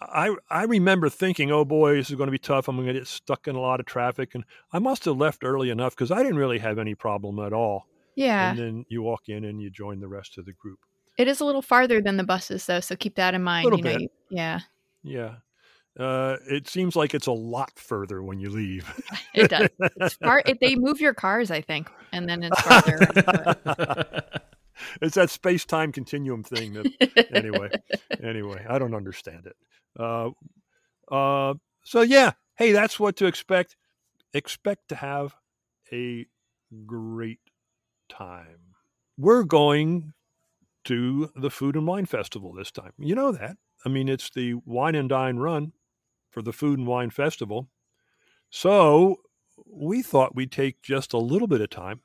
I 0.00 0.34
I 0.48 0.64
remember 0.64 1.08
thinking, 1.08 1.52
"Oh 1.52 1.64
boy, 1.64 1.94
this 1.94 2.10
is 2.10 2.16
going 2.16 2.26
to 2.26 2.32
be 2.32 2.38
tough. 2.38 2.68
I'm 2.68 2.76
going 2.76 2.88
to 2.88 2.94
get 2.94 3.06
stuck 3.06 3.46
in 3.46 3.54
a 3.54 3.60
lot 3.60 3.78
of 3.78 3.86
traffic." 3.86 4.34
And 4.34 4.44
I 4.72 4.80
must 4.80 5.04
have 5.04 5.16
left 5.16 5.44
early 5.44 5.70
enough 5.70 5.94
because 5.94 6.10
I 6.10 6.22
didn't 6.22 6.38
really 6.38 6.58
have 6.58 6.78
any 6.78 6.94
problem 6.94 7.38
at 7.38 7.52
all. 7.52 7.86
Yeah, 8.20 8.50
And 8.50 8.58
then 8.58 8.84
you 8.88 9.02
walk 9.02 9.28
in 9.28 9.44
and 9.44 9.60
you 9.60 9.70
join 9.70 10.00
the 10.00 10.08
rest 10.08 10.36
of 10.38 10.44
the 10.44 10.52
group. 10.52 10.78
it 11.16 11.26
is 11.28 11.40
a 11.40 11.44
little 11.44 11.62
farther 11.62 12.00
than 12.02 12.16
the 12.16 12.24
buses, 12.24 12.66
though, 12.66 12.80
so 12.80 12.94
keep 12.96 13.14
that 13.16 13.34
in 13.34 13.42
mind. 13.42 13.64
Little 13.64 13.78
you 13.78 13.84
know, 13.84 13.98
you- 13.98 14.08
yeah, 14.30 14.60
Yeah. 15.02 15.34
Uh, 15.98 16.36
it 16.48 16.68
seems 16.68 16.94
like 16.94 17.14
it's 17.14 17.26
a 17.26 17.32
lot 17.32 17.72
further 17.78 18.22
when 18.22 18.38
you 18.38 18.48
leave. 18.50 18.86
it 19.34 19.50
does. 19.50 19.68
It's 19.96 20.14
far. 20.14 20.42
It, 20.46 20.58
they 20.60 20.76
move 20.76 21.00
your 21.00 21.14
cars, 21.14 21.50
I 21.50 21.60
think, 21.62 21.90
and 22.12 22.28
then 22.28 22.42
it's 22.44 22.60
farther. 22.62 22.98
it's 25.02 25.14
that 25.16 25.30
space 25.30 25.64
time 25.64 25.92
continuum 25.92 26.42
thing 26.42 26.72
that 26.74 27.28
anyway 27.34 27.68
anyway 28.22 28.64
i 28.68 28.78
don't 28.78 28.94
understand 28.94 29.46
it 29.46 29.56
uh, 29.98 30.30
uh, 31.14 31.52
so 31.84 32.00
yeah 32.00 32.32
hey 32.56 32.72
that's 32.72 32.98
what 32.98 33.14
to 33.16 33.26
expect 33.26 33.76
expect 34.32 34.88
to 34.88 34.94
have 34.94 35.34
a 35.92 36.24
great 36.86 37.40
time. 38.10 38.74
We're 39.16 39.44
going 39.44 40.12
to 40.84 41.30
the 41.34 41.50
food 41.50 41.76
and 41.76 41.86
wine 41.86 42.06
festival 42.06 42.52
this 42.52 42.70
time. 42.70 42.92
You 42.98 43.14
know 43.14 43.32
that. 43.32 43.56
I 43.84 43.88
mean 43.88 44.08
it's 44.08 44.30
the 44.30 44.54
wine 44.64 44.94
and 44.94 45.08
dine 45.08 45.36
run 45.36 45.72
for 46.30 46.42
the 46.42 46.52
food 46.52 46.78
and 46.78 46.88
wine 46.88 47.10
festival. 47.10 47.68
So 48.50 49.20
we 49.66 50.02
thought 50.02 50.34
we'd 50.34 50.52
take 50.52 50.82
just 50.82 51.12
a 51.12 51.18
little 51.18 51.48
bit 51.48 51.60
of 51.60 51.70
time 51.70 52.00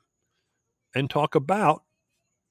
and 0.94 1.10
talk 1.10 1.34
about 1.34 1.82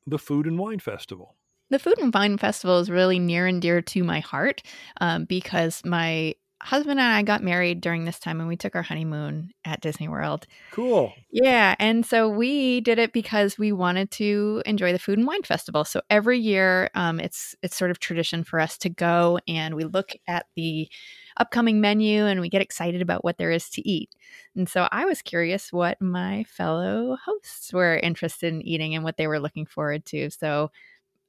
the 0.06 0.20
Food 0.20 0.46
and 0.46 0.60
Wine 0.60 0.80
Festival. 0.80 1.36
The 1.70 1.80
Food 1.80 1.98
and 1.98 2.14
Wine 2.14 2.38
Festival 2.38 2.80
is 2.80 2.92
really 2.92 3.18
near 3.18 3.48
and 3.48 3.62
dear 3.62 3.82
to 3.82 4.04
my 4.04 4.20
heart 4.20 4.62
um, 5.02 5.26
because 5.26 5.84
my 5.84 6.36
husband 6.62 7.00
and 7.00 7.14
I 7.14 7.22
got 7.22 7.44
married 7.44 7.82
during 7.82 8.06
this 8.06 8.20
time 8.20 8.40
and 8.40 8.48
we 8.48 8.56
took 8.56 8.76
our 8.76 8.82
honeymoon 8.82 9.52
at 9.66 9.82
Disney 9.82 10.08
World. 10.08 10.48
Cool. 10.72 11.14
Yeah, 11.32 11.76
and 11.80 12.06
so 12.06 12.30
we 12.30 12.82
did 12.82 12.98
it 12.98 13.14
because 13.14 13.58
we 13.58 13.72
wanted 13.72 14.10
to 14.12 14.64
enjoy 14.66 14.92
the 14.92 15.00
Food 15.00 15.18
and 15.18 15.28
Wine 15.28 15.44
Festival. 15.44 15.84
So 15.84 16.02
every 16.10 16.40
year, 16.40 16.90
um, 16.96 17.20
it's 17.20 17.56
it's 17.62 17.76
sort 17.76 17.92
of 17.92 18.00
tradition 18.00 18.44
for 18.44 18.60
us 18.60 18.78
to 18.80 18.90
go 18.90 19.40
and 19.48 19.76
we 19.76 19.84
look 19.84 20.12
at 20.28 20.46
the 20.56 20.90
upcoming 21.38 21.82
menu 21.82 22.26
and 22.26 22.40
we 22.40 22.50
get 22.50 22.62
excited 22.62 23.02
about 23.02 23.24
what 23.24 23.38
there 23.38 23.52
is 23.52 23.70
to 23.72 23.88
eat. 23.88 24.10
And 24.56 24.70
so 24.70 24.88
I 24.92 25.06
was 25.06 25.22
curious 25.22 25.74
what 25.74 26.02
my 26.02 26.46
fellow 26.46 27.18
hosts 27.24 27.74
were 27.74 27.98
interested 27.98 28.54
in 28.54 28.62
eating 28.62 28.96
and 28.96 29.04
what 29.04 29.18
they 29.18 29.28
were 29.28 29.40
looking 29.40 29.66
forward 29.66 30.06
to. 30.08 30.30
So, 30.30 30.72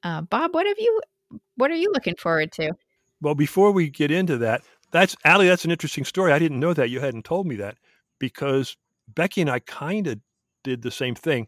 uh, 0.03 0.21
Bob, 0.21 0.53
what 0.53 0.65
have 0.65 0.79
you? 0.79 1.01
What 1.55 1.71
are 1.71 1.75
you 1.75 1.91
looking 1.93 2.15
forward 2.15 2.51
to? 2.53 2.71
Well, 3.19 3.35
before 3.35 3.71
we 3.71 3.89
get 3.89 4.11
into 4.11 4.37
that, 4.37 4.61
that's 4.91 5.15
Allie. 5.25 5.47
That's 5.47 5.65
an 5.65 5.71
interesting 5.71 6.05
story. 6.05 6.31
I 6.31 6.39
didn't 6.39 6.59
know 6.59 6.73
that. 6.73 6.89
You 6.89 6.99
hadn't 6.99 7.25
told 7.25 7.47
me 7.47 7.55
that 7.57 7.77
because 8.19 8.75
Becky 9.07 9.41
and 9.41 9.49
I 9.49 9.59
kind 9.59 10.07
of 10.07 10.19
did 10.63 10.81
the 10.81 10.91
same 10.91 11.15
thing, 11.15 11.47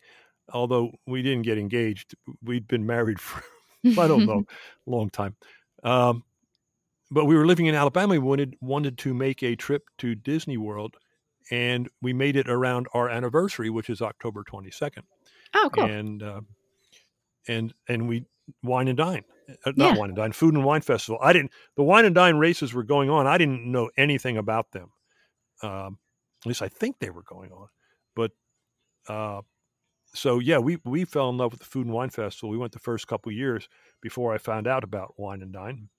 although 0.51 0.91
we 1.05 1.21
didn't 1.21 1.43
get 1.43 1.57
engaged. 1.57 2.15
We'd 2.43 2.67
been 2.67 2.85
married 2.85 3.19
for 3.21 3.43
I 3.85 4.07
don't 4.07 4.25
know, 4.25 4.43
a 4.87 4.89
long 4.89 5.09
time. 5.09 5.35
Um, 5.83 6.23
but 7.11 7.25
we 7.25 7.35
were 7.35 7.45
living 7.45 7.65
in 7.65 7.75
Alabama. 7.75 8.11
We 8.11 8.19
wanted 8.19 8.55
wanted 8.61 8.97
to 8.99 9.13
make 9.13 9.41
a 9.43 9.55
trip 9.55 9.83
to 9.99 10.15
Disney 10.15 10.57
World, 10.57 10.95
and 11.49 11.89
we 12.01 12.13
made 12.13 12.35
it 12.35 12.49
around 12.49 12.87
our 12.93 13.09
anniversary, 13.09 13.69
which 13.69 13.89
is 13.89 14.01
October 14.01 14.43
twenty 14.43 14.71
second. 14.71 15.03
oh, 15.55 15.69
cool. 15.73 15.85
and 15.85 16.21
uh, 16.21 16.41
and 17.47 17.73
and 17.87 18.07
we 18.07 18.25
wine 18.63 18.87
and 18.87 18.97
dine, 18.97 19.23
not 19.77 19.93
Yeah. 19.93 19.97
wine 19.97 20.09
and 20.09 20.15
dine, 20.15 20.31
food 20.31 20.53
and 20.55 20.63
wine 20.65 20.81
festival. 20.81 21.19
I 21.21 21.33
didn't. 21.33 21.51
The 21.75 21.83
wine 21.83 22.05
and 22.05 22.15
dine 22.15 22.37
races 22.37 22.73
were 22.73 22.83
going 22.83 23.09
on. 23.09 23.27
I 23.27 23.37
didn't 23.37 23.71
know 23.71 23.89
anything 23.97 24.37
about 24.37 24.71
them. 24.71 24.91
Um, 25.63 25.99
at 26.43 26.47
least 26.47 26.61
I 26.61 26.69
think 26.69 26.99
they 26.99 27.09
were 27.09 27.23
going 27.23 27.51
on, 27.51 27.67
but 28.15 28.31
uh, 29.07 29.41
so 30.13 30.39
yeah, 30.39 30.57
we 30.57 30.77
we 30.85 31.05
fell 31.05 31.29
in 31.29 31.37
love 31.37 31.51
with 31.51 31.59
the 31.59 31.65
Food 31.65 31.85
and 31.85 31.93
Wine 31.95 32.09
Festival. 32.09 32.49
We 32.49 32.57
went 32.57 32.71
the 32.73 32.79
first 32.79 33.07
couple 33.07 33.31
years 33.31 33.67
before 34.01 34.33
I 34.33 34.37
found 34.37 34.67
out 34.67 34.83
about 34.83 35.15
Wine 35.19 35.41
and 35.41 35.51
Dine, 35.53 35.89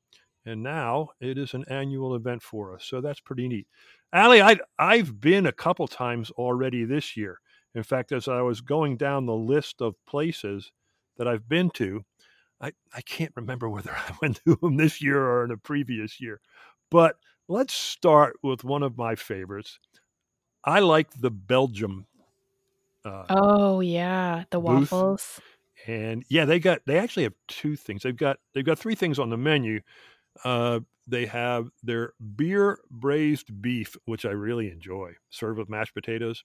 and 0.47 0.63
now 0.63 1.11
it 1.21 1.37
is 1.39 1.55
an 1.55 1.65
annual 1.69 2.15
event 2.15 2.43
for 2.43 2.75
us. 2.75 2.85
So 2.85 3.01
that's 3.01 3.21
pretty 3.21 3.49
neat. 3.49 3.67
Allie, 4.13 4.43
I 4.43 4.59
I've 4.79 5.21
been 5.21 5.47
a 5.47 5.53
couple 5.53 5.87
times 5.89 6.31
already 6.33 6.85
this 6.85 7.17
year. 7.17 7.41
In 7.75 7.83
fact, 7.83 8.11
as 8.11 8.27
I 8.27 8.41
was 8.41 8.63
going 8.63 8.97
down 8.97 9.27
the 9.27 9.35
list 9.35 9.81
of 9.81 9.95
places 10.07 10.73
that 11.19 11.29
I've 11.29 11.49
been 11.49 11.71
to, 11.75 12.05
I, 12.61 12.73
I 12.93 13.01
can't 13.01 13.33
remember 13.37 13.69
whether 13.69 13.91
I 13.97 14.13
went 14.21 14.41
to 14.45 14.57
them 14.57 14.77
this 14.77 15.01
year 15.03 15.23
or 15.23 15.45
in 15.45 15.51
a 15.51 15.57
previous 15.57 16.21
year. 16.21 16.41
But 16.91 17.17
let's 17.49 17.75
start 17.75 18.37
with 18.43 18.65
one 18.65 18.83
of 18.83 18.97
my 18.99 19.15
favorites. 19.15 19.79
I 20.65 20.81
like 20.81 21.11
the 21.21 21.31
Belgium. 21.31 22.07
Uh, 23.05 23.25
Oh 23.31 23.81
yeah, 23.81 24.45
the 24.51 24.61
Booth. 24.61 24.93
waffles. 24.93 25.41
and 25.87 26.25
yeah, 26.29 26.45
they 26.45 26.59
got 26.59 26.83
they 26.87 26.99
actually 26.99 27.23
have 27.23 27.35
two 27.49 27.77
things. 27.77 28.03
They've 28.03 28.17
got 28.17 28.39
they've 28.55 28.65
got 28.65 28.79
three 28.79 28.95
things 28.95 29.19
on 29.19 29.31
the 29.31 29.39
menu. 29.39 29.81
Uh, 30.45 30.81
they 31.07 31.27
have 31.27 31.71
their 31.83 32.13
beer 32.37 32.79
braised 32.91 33.61
beef, 33.63 33.97
which 34.05 34.25
I 34.25 34.31
really 34.31 34.71
enjoy, 34.71 35.15
served 35.31 35.59
with 35.59 35.69
mashed 35.69 35.95
potatoes. 35.95 36.45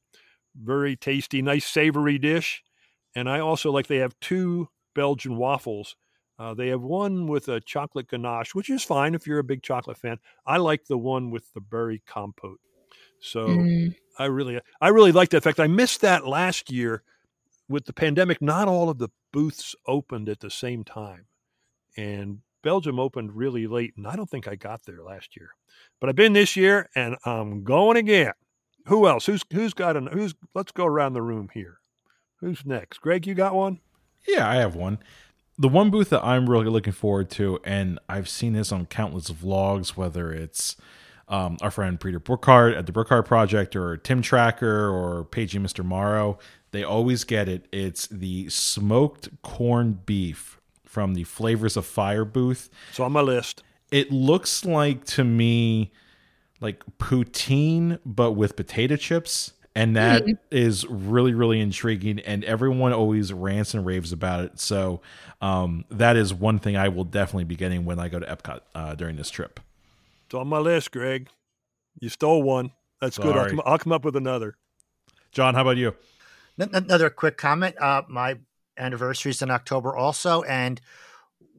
Very 0.56 0.96
tasty, 0.96 1.42
nice 1.42 1.66
savory 1.66 2.18
dish. 2.18 2.64
And 3.16 3.30
I 3.30 3.40
also 3.40 3.72
like 3.72 3.88
they 3.88 3.98
have 3.98 4.20
two 4.22 4.70
Belgian 4.96 5.36
waffles. 5.38 5.96
Uh, 6.38 6.54
they 6.54 6.68
have 6.68 6.82
one 6.82 7.28
with 7.28 7.48
a 7.48 7.62
chocolate 7.62 8.10
ganache, 8.10 8.54
which 8.54 8.70
is 8.70 8.84
fine 8.84 9.16
if 9.16 9.26
you're 9.26 9.40
a 9.40 9.44
big 9.44 9.64
chocolate 9.64 9.98
fan. 9.98 10.18
I 10.46 10.58
like 10.58 10.86
the 10.86 10.98
one 10.98 11.32
with 11.32 11.52
the 11.54 11.62
berry 11.62 12.02
compote. 12.06 12.60
So 13.20 13.48
Mm. 13.48 13.96
I 14.20 14.26
really, 14.26 14.60
I 14.82 14.90
really 14.90 15.12
like 15.12 15.30
that. 15.30 15.38
In 15.38 15.42
fact, 15.42 15.60
I 15.60 15.68
missed 15.68 16.02
that 16.02 16.28
last 16.28 16.72
year 16.72 17.04
with 17.68 17.86
the 17.86 17.94
pandemic. 17.94 18.42
Not 18.42 18.68
all 18.68 18.90
of 18.90 18.98
the 18.98 19.10
booths 19.32 19.76
opened 19.88 20.30
at 20.30 20.40
the 20.40 20.50
same 20.50 20.84
time, 20.84 21.26
and 21.98 22.40
Belgium 22.62 23.00
opened 23.00 23.36
really 23.36 23.68
late, 23.68 23.94
and 23.98 24.08
I 24.08 24.16
don't 24.16 24.30
think 24.30 24.48
I 24.48 24.56
got 24.56 24.84
there 24.86 25.04
last 25.04 25.36
year. 25.36 25.50
But 26.00 26.10
I've 26.10 26.16
been 26.16 26.34
this 26.34 26.56
year, 26.56 26.90
and 26.96 27.16
I'm 27.26 27.64
going 27.64 27.98
again. 27.98 28.34
Who 28.88 29.08
else? 29.08 29.26
Who's 29.26 29.44
who's 29.52 29.74
got 29.74 29.98
an 29.98 30.08
who's? 30.08 30.36
Let's 30.54 30.72
go 30.72 30.86
around 30.86 31.14
the 31.14 31.22
room 31.22 31.50
here. 31.54 31.80
Who's 32.40 32.66
next? 32.66 33.00
Greg, 33.00 33.26
you 33.26 33.34
got 33.34 33.56
one? 33.56 33.80
Yeah, 34.28 34.50
I 34.50 34.56
have 34.56 34.76
one. 34.76 35.00
The 35.58 35.70
one 35.70 35.90
booth 35.90 36.10
that 36.10 36.24
I'm 36.24 36.50
really 36.50 36.68
looking 36.68 36.94
forward 36.94 37.30
to, 37.32 37.60
and 37.64 37.98
I've 38.10 38.28
seen 38.28 38.54
this 38.54 38.72
on 38.72 38.88
countless 38.88 39.30
vlogs, 39.30 39.90
whether 39.90 40.34
it's 40.34 40.76
um, 41.30 41.58
our 41.62 41.72
friend 41.72 42.00
Peter 42.00 42.20
Burkhardt 42.20 42.76
at 42.76 42.86
the 42.86 42.92
Burkhardt 42.92 43.26
Project 43.26 43.76
or 43.76 43.98
Tim 43.98 44.22
Tracker 44.22 44.90
or 44.90 45.24
Paging 45.24 45.64
Mr. 45.64 45.84
Morrow, 45.84 46.38
they 46.72 46.84
always 46.84 47.24
get 47.24 47.48
it. 47.48 47.68
It's 47.72 48.06
the 48.08 48.50
smoked 48.50 49.30
corned 49.42 50.06
beef 50.06 50.60
from 50.84 51.14
the 51.14 51.24
Flavors 51.24 51.78
of 51.78 51.86
Fire 51.86 52.26
booth. 52.26 52.70
It's 52.90 53.00
on 53.00 53.14
my 53.14 53.22
list. 53.22 53.64
It 53.92 54.12
looks 54.12 54.66
like 54.66 55.06
to 55.06 55.24
me 55.24 55.92
like 56.60 56.84
poutine, 56.98 58.00
but 58.06 58.34
with 58.34 58.56
potato 58.56 58.96
chips. 58.98 59.54
And 59.76 59.96
that 59.98 60.24
is 60.52 60.88
really, 60.88 61.34
really 61.34 61.60
intriguing. 61.60 62.20
And 62.20 62.46
everyone 62.46 62.94
always 62.94 63.34
rants 63.34 63.74
and 63.74 63.86
raves 63.86 64.14
about 64.14 64.46
it. 64.46 64.60
So 64.60 65.02
um, 65.42 65.84
that 65.92 66.16
is 66.16 66.34
one 66.34 66.60
thing 66.60 66.78
I 66.78 66.88
will 66.88 67.04
definitely 67.04 67.44
be 67.44 67.58
getting 67.58 67.84
when 67.84 68.00
I 68.00 68.08
go 68.08 68.20
to 68.20 68.26
Epcot 68.26 68.62
uh, 68.74 68.96
during 68.96 69.18
this 69.18 69.30
trip. 69.30 69.60
It's 70.28 70.34
on 70.34 70.48
my 70.48 70.60
list, 70.60 70.92
Greg. 70.92 71.28
You 72.00 72.08
stole 72.10 72.42
one. 72.42 72.72
That's 73.02 73.18
good. 73.18 73.36
I'll 73.36 73.50
come, 73.50 73.62
I'll 73.66 73.78
come 73.78 73.92
up 73.92 74.06
with 74.06 74.16
another. 74.16 74.56
John, 75.32 75.56
how 75.56 75.62
about 75.64 75.76
you? 75.78 75.94
N- 76.60 76.70
Another 76.72 77.10
quick 77.10 77.38
comment. 77.38 77.76
Uh, 77.78 78.04
my 78.08 78.38
anniversary 78.78 79.32
is 79.32 79.42
in 79.42 79.52
October 79.52 79.94
also, 79.96 80.44
and 80.44 80.80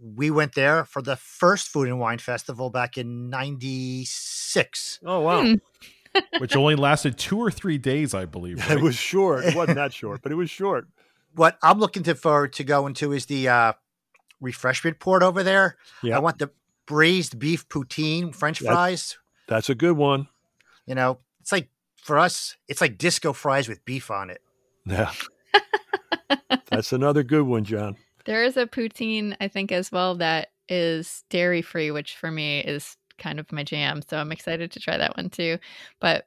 we 0.02 0.30
went 0.30 0.54
there 0.54 0.84
for 0.86 1.02
the 1.02 1.16
first 1.16 1.68
Food 1.68 1.88
and 1.88 2.00
Wine 2.00 2.18
Festival 2.18 2.70
back 2.70 2.96
in 2.96 3.28
'96. 3.30 5.00
Oh 5.04 5.20
wow, 5.20 5.42
Hmm. 5.42 5.54
Which 6.38 6.56
only 6.56 6.76
lasted 6.76 7.18
two 7.18 7.38
or 7.38 7.50
three 7.50 7.78
days, 7.78 8.14
I 8.14 8.24
believe. 8.24 8.58
it 8.70 8.80
was 8.80 8.94
short. 8.94 9.44
It 9.44 9.54
wasn't 9.54 9.76
that 9.76 9.92
short, 9.92 10.22
but 10.22 10.32
it 10.32 10.36
was 10.36 10.50
short. 10.50 10.88
What 11.34 11.58
I'm 11.62 11.78
looking 11.78 12.02
to 12.04 12.14
forward 12.14 12.52
to 12.54 12.64
going 12.64 12.94
to 12.94 13.12
is 13.12 13.26
the 13.26 13.48
uh, 13.48 13.72
refreshment 14.40 14.98
port 14.98 15.22
over 15.22 15.42
there. 15.42 15.76
Yeah. 16.02 16.16
I 16.16 16.20
want 16.20 16.38
the 16.38 16.50
braised 16.86 17.38
beef 17.38 17.68
poutine, 17.68 18.34
French 18.34 18.60
That- 18.60 18.72
fries. 18.72 19.18
That's 19.48 19.70
a 19.70 19.74
good 19.74 19.96
one. 19.96 20.28
You 20.86 20.94
know, 20.94 21.18
it's 21.40 21.52
like 21.52 21.68
for 22.02 22.18
us, 22.18 22.56
it's 22.68 22.80
like 22.80 22.98
disco 22.98 23.32
fries 23.32 23.68
with 23.68 23.84
beef 23.84 24.10
on 24.10 24.30
it. 24.30 24.40
Yeah. 24.84 25.12
That's 26.70 26.92
another 26.92 27.22
good 27.22 27.42
one, 27.42 27.64
John. 27.64 27.96
There 28.24 28.42
is 28.44 28.56
a 28.56 28.66
poutine, 28.66 29.36
I 29.40 29.48
think, 29.48 29.70
as 29.70 29.92
well 29.92 30.16
that 30.16 30.48
is 30.68 31.24
dairy 31.30 31.62
free, 31.62 31.90
which 31.90 32.16
for 32.16 32.30
me 32.30 32.60
is 32.60 32.96
kind 33.18 33.38
of 33.40 33.50
my 33.52 33.62
jam. 33.64 34.02
So 34.08 34.18
I'm 34.18 34.32
excited 34.32 34.70
to 34.72 34.80
try 34.80 34.96
that 34.96 35.16
one 35.16 35.30
too. 35.30 35.58
But 36.00 36.26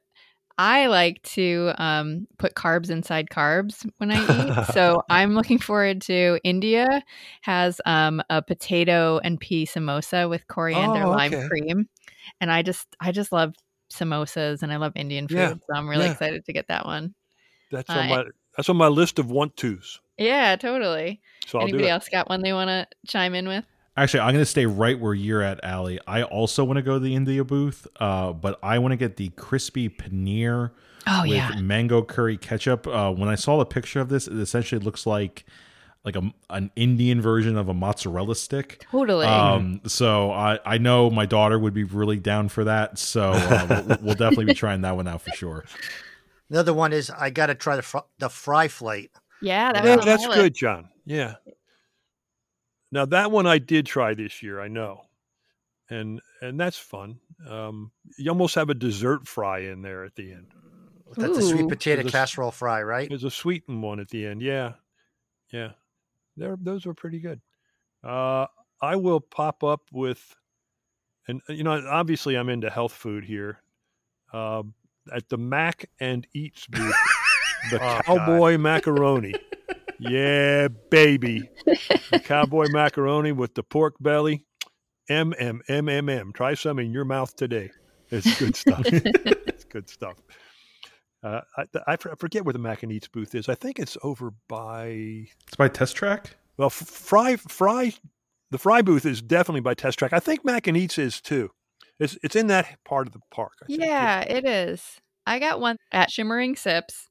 I 0.58 0.86
like 0.88 1.22
to 1.22 1.72
um, 1.78 2.26
put 2.38 2.54
carbs 2.54 2.90
inside 2.90 3.30
carbs 3.30 3.88
when 3.98 4.10
I 4.10 4.20
eat. 4.20 4.56
so 4.64 5.02
I'm 5.08 5.34
looking 5.34 5.58
forward 5.58 6.02
to 6.02 6.38
India 6.44 7.02
has 7.42 7.80
um, 7.86 8.22
a 8.28 8.42
potato 8.42 9.18
and 9.24 9.40
pea 9.40 9.64
samosa 9.66 10.28
with 10.28 10.46
coriander 10.48 11.06
Oh, 11.06 11.10
lime 11.10 11.32
okay. 11.32 11.48
cream, 11.48 11.88
and 12.40 12.52
I 12.52 12.62
just 12.62 12.86
I 13.00 13.12
just 13.12 13.32
love 13.32 13.54
samosas 13.90 14.62
and 14.62 14.72
I 14.72 14.76
love 14.76 14.92
Indian 14.96 15.28
food. 15.28 15.36
Yeah, 15.36 15.54
So 15.66 15.74
I'm 15.76 15.88
really 15.88 16.06
yeah. 16.06 16.12
excited 16.12 16.44
to 16.44 16.52
get 16.52 16.68
that 16.68 16.84
one. 16.84 17.14
That's 17.70 17.88
Uh, 17.88 17.98
on 18.00 18.08
my 18.08 18.24
that's 18.56 18.68
on 18.68 18.76
my 18.76 18.88
list 18.88 19.18
of 19.18 19.30
want 19.30 19.56
tos. 19.56 20.00
Yeah, 20.18 20.56
totally. 20.56 21.20
So 21.46 21.58
I'll 21.58 21.64
Anybody 21.66 21.88
else 21.88 22.08
got 22.08 22.28
one 22.28 22.42
they 22.42 22.52
want 22.52 22.68
to 22.68 22.86
chime 23.06 23.34
in 23.34 23.48
with? 23.48 23.64
Actually, 23.96 24.20
I'm 24.20 24.32
going 24.32 24.42
to 24.42 24.46
stay 24.46 24.66
right 24.66 24.98
where 24.98 25.14
you're 25.14 25.42
at, 25.42 25.62
Allie. 25.64 25.98
I 26.06 26.22
also 26.22 26.64
want 26.64 26.76
to 26.76 26.82
go 26.82 26.94
to 26.94 27.00
the 27.00 27.14
India 27.14 27.44
booth, 27.44 27.86
uh, 27.98 28.32
but 28.32 28.58
I 28.62 28.78
want 28.78 28.92
to 28.92 28.96
get 28.96 29.16
the 29.16 29.28
crispy 29.30 29.88
paneer 29.88 30.70
Oh 31.06 31.22
with 31.22 31.32
yeah. 31.32 31.60
mango 31.60 32.02
curry 32.02 32.36
ketchup. 32.36 32.86
Uh, 32.86 33.10
when 33.12 33.28
I 33.28 33.34
saw 33.34 33.58
the 33.58 33.64
picture 33.66 34.00
of 34.00 34.08
this, 34.08 34.26
it 34.28 34.38
essentially 34.38 34.82
looks 34.82 35.06
like 35.06 35.44
like 36.02 36.16
a, 36.16 36.32
an 36.48 36.70
Indian 36.76 37.20
version 37.20 37.58
of 37.58 37.68
a 37.68 37.74
mozzarella 37.74 38.34
stick. 38.34 38.86
Totally. 38.90 39.26
Um, 39.26 39.82
so 39.86 40.30
I, 40.32 40.58
I 40.64 40.78
know 40.78 41.10
my 41.10 41.26
daughter 41.26 41.58
would 41.58 41.74
be 41.74 41.84
really 41.84 42.16
down 42.16 42.48
for 42.48 42.64
that. 42.64 42.98
So 42.98 43.32
uh, 43.34 43.84
we'll, 43.86 43.98
we'll 44.00 44.14
definitely 44.16 44.46
be 44.46 44.54
trying 44.54 44.80
that 44.82 44.96
one 44.96 45.06
out 45.06 45.20
for 45.20 45.30
sure. 45.32 45.64
Another 46.48 46.72
one 46.72 46.94
is 46.94 47.10
I 47.10 47.28
got 47.28 47.46
to 47.46 47.54
try 47.54 47.76
the 47.76 47.82
fr- 47.82 47.98
the 48.18 48.30
fry 48.30 48.68
flight. 48.68 49.10
yeah, 49.42 49.72
that 49.72 49.84
Yeah, 49.84 49.96
that's 49.96 50.26
good. 50.26 50.54
John. 50.54 50.88
Yeah. 51.04 51.34
Now 52.92 53.04
that 53.06 53.30
one 53.30 53.46
I 53.46 53.58
did 53.58 53.86
try 53.86 54.14
this 54.14 54.42
year, 54.42 54.60
I 54.60 54.68
know, 54.68 55.02
and 55.88 56.20
and 56.42 56.58
that's 56.58 56.78
fun. 56.78 57.18
Um, 57.48 57.92
you 58.18 58.30
almost 58.30 58.54
have 58.56 58.70
a 58.70 58.74
dessert 58.74 59.26
fry 59.28 59.60
in 59.60 59.82
there 59.82 60.04
at 60.04 60.14
the 60.16 60.32
end. 60.32 60.46
That's 61.16 61.38
a 61.38 61.42
sweet 61.42 61.68
potato 61.68 62.02
There's 62.02 62.12
a- 62.14 62.16
casserole 62.16 62.50
fry, 62.52 62.82
right? 62.82 63.08
There's 63.08 63.24
a 63.24 63.30
sweetened 63.30 63.82
one 63.82 63.98
at 64.00 64.08
the 64.10 64.26
end. 64.26 64.42
Yeah, 64.42 64.74
yeah. 65.52 65.70
There, 66.36 66.56
those 66.60 66.86
were 66.86 66.94
pretty 66.94 67.18
good. 67.20 67.40
Uh, 68.04 68.46
I 68.80 68.96
will 68.96 69.20
pop 69.20 69.62
up 69.64 69.82
with, 69.92 70.34
and 71.28 71.40
you 71.48 71.64
know, 71.64 71.84
obviously 71.88 72.36
I'm 72.36 72.48
into 72.48 72.70
health 72.70 72.92
food 72.92 73.24
here. 73.24 73.58
Uh, 74.32 74.62
at 75.12 75.28
the 75.28 75.36
Mac 75.38 75.90
and 75.98 76.26
Eats 76.32 76.66
booth, 76.68 76.94
the 77.70 77.78
Oh, 77.82 78.00
cowboy 78.04 78.56
macaroni. 78.58 79.34
Yeah, 80.00 80.68
baby. 80.90 81.48
The 81.66 82.20
cowboy 82.24 82.66
macaroni 82.70 83.32
with 83.32 83.54
the 83.54 83.62
pork 83.62 83.94
belly. 84.00 84.44
M 85.08 85.34
M 85.38 85.60
M 85.68 85.88
M 85.88 86.08
M. 86.08 86.32
Try 86.32 86.54
some 86.54 86.78
in 86.78 86.92
your 86.92 87.04
mouth 87.04 87.34
today. 87.36 87.70
It's 88.10 88.38
good 88.38 88.56
stuff. 88.56 88.82
it's 88.86 89.64
good 89.64 89.88
stuff. 89.88 90.16
Uh, 91.22 91.40
I, 91.56 91.62
I 91.86 91.92
f- 91.94 92.06
I 92.06 92.14
forget 92.18 92.44
where 92.44 92.52
the 92.52 92.58
Mac 92.58 92.82
and 92.82 92.90
Eats 92.90 93.08
booth 93.08 93.34
is. 93.34 93.48
I 93.48 93.54
think 93.54 93.78
it's 93.78 93.96
over 94.02 94.32
by 94.48 95.26
It's 95.46 95.56
by 95.58 95.68
Test 95.68 95.96
Track. 95.96 96.36
well, 96.56 96.70
Fry 96.70 97.36
Fry. 97.36 97.92
The 98.50 98.58
Fry 98.58 98.82
booth 98.82 99.04
is 99.04 99.20
definitely 99.20 99.60
by 99.60 99.74
Test 99.74 99.98
Track. 99.98 100.12
I 100.12 100.18
think 100.20 100.44
Mac 100.44 100.66
and 100.66 100.76
Eats 100.76 100.98
is 100.98 101.20
too. 101.20 101.50
It's 101.98 102.16
it's 102.22 102.36
in 102.36 102.46
that 102.46 102.78
part 102.84 103.06
of 103.06 103.12
the 103.12 103.20
park. 103.30 103.52
I 103.62 103.66
think. 103.66 103.82
Yeah, 103.82 104.20
it 104.22 104.44
is. 104.46 104.82
I 105.26 105.38
got 105.38 105.60
one 105.60 105.76
at 105.92 106.10
Shimmering 106.10 106.56
Sips. 106.56 107.08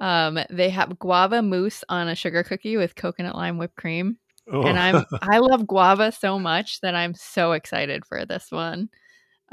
Um, 0.00 0.38
they 0.50 0.70
have 0.70 0.98
guava 0.98 1.42
mousse 1.42 1.84
on 1.88 2.08
a 2.08 2.14
sugar 2.16 2.42
cookie 2.42 2.76
with 2.76 2.96
coconut 2.96 3.36
lime 3.36 3.58
whipped 3.58 3.76
cream, 3.76 4.16
Oh. 4.50 4.62
and 4.62 4.78
I'm 4.78 5.04
I 5.22 5.38
love 5.38 5.66
guava 5.66 6.10
so 6.10 6.38
much 6.38 6.80
that 6.80 6.94
I'm 6.94 7.14
so 7.14 7.52
excited 7.52 8.04
for 8.06 8.24
this 8.26 8.50
one. 8.50 8.88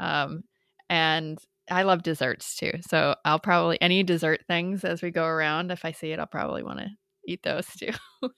Um, 0.00 0.42
and 0.88 1.38
I 1.70 1.82
love 1.82 2.02
desserts 2.02 2.56
too, 2.56 2.72
so 2.88 3.14
I'll 3.26 3.38
probably 3.38 3.80
any 3.82 4.02
dessert 4.02 4.40
things 4.48 4.84
as 4.84 5.02
we 5.02 5.10
go 5.10 5.24
around. 5.26 5.70
If 5.70 5.84
I 5.84 5.92
see 5.92 6.12
it, 6.12 6.18
I'll 6.18 6.26
probably 6.26 6.62
want 6.62 6.78
to 6.78 6.88
eat 7.26 7.42
those 7.42 7.66
too. 7.66 7.90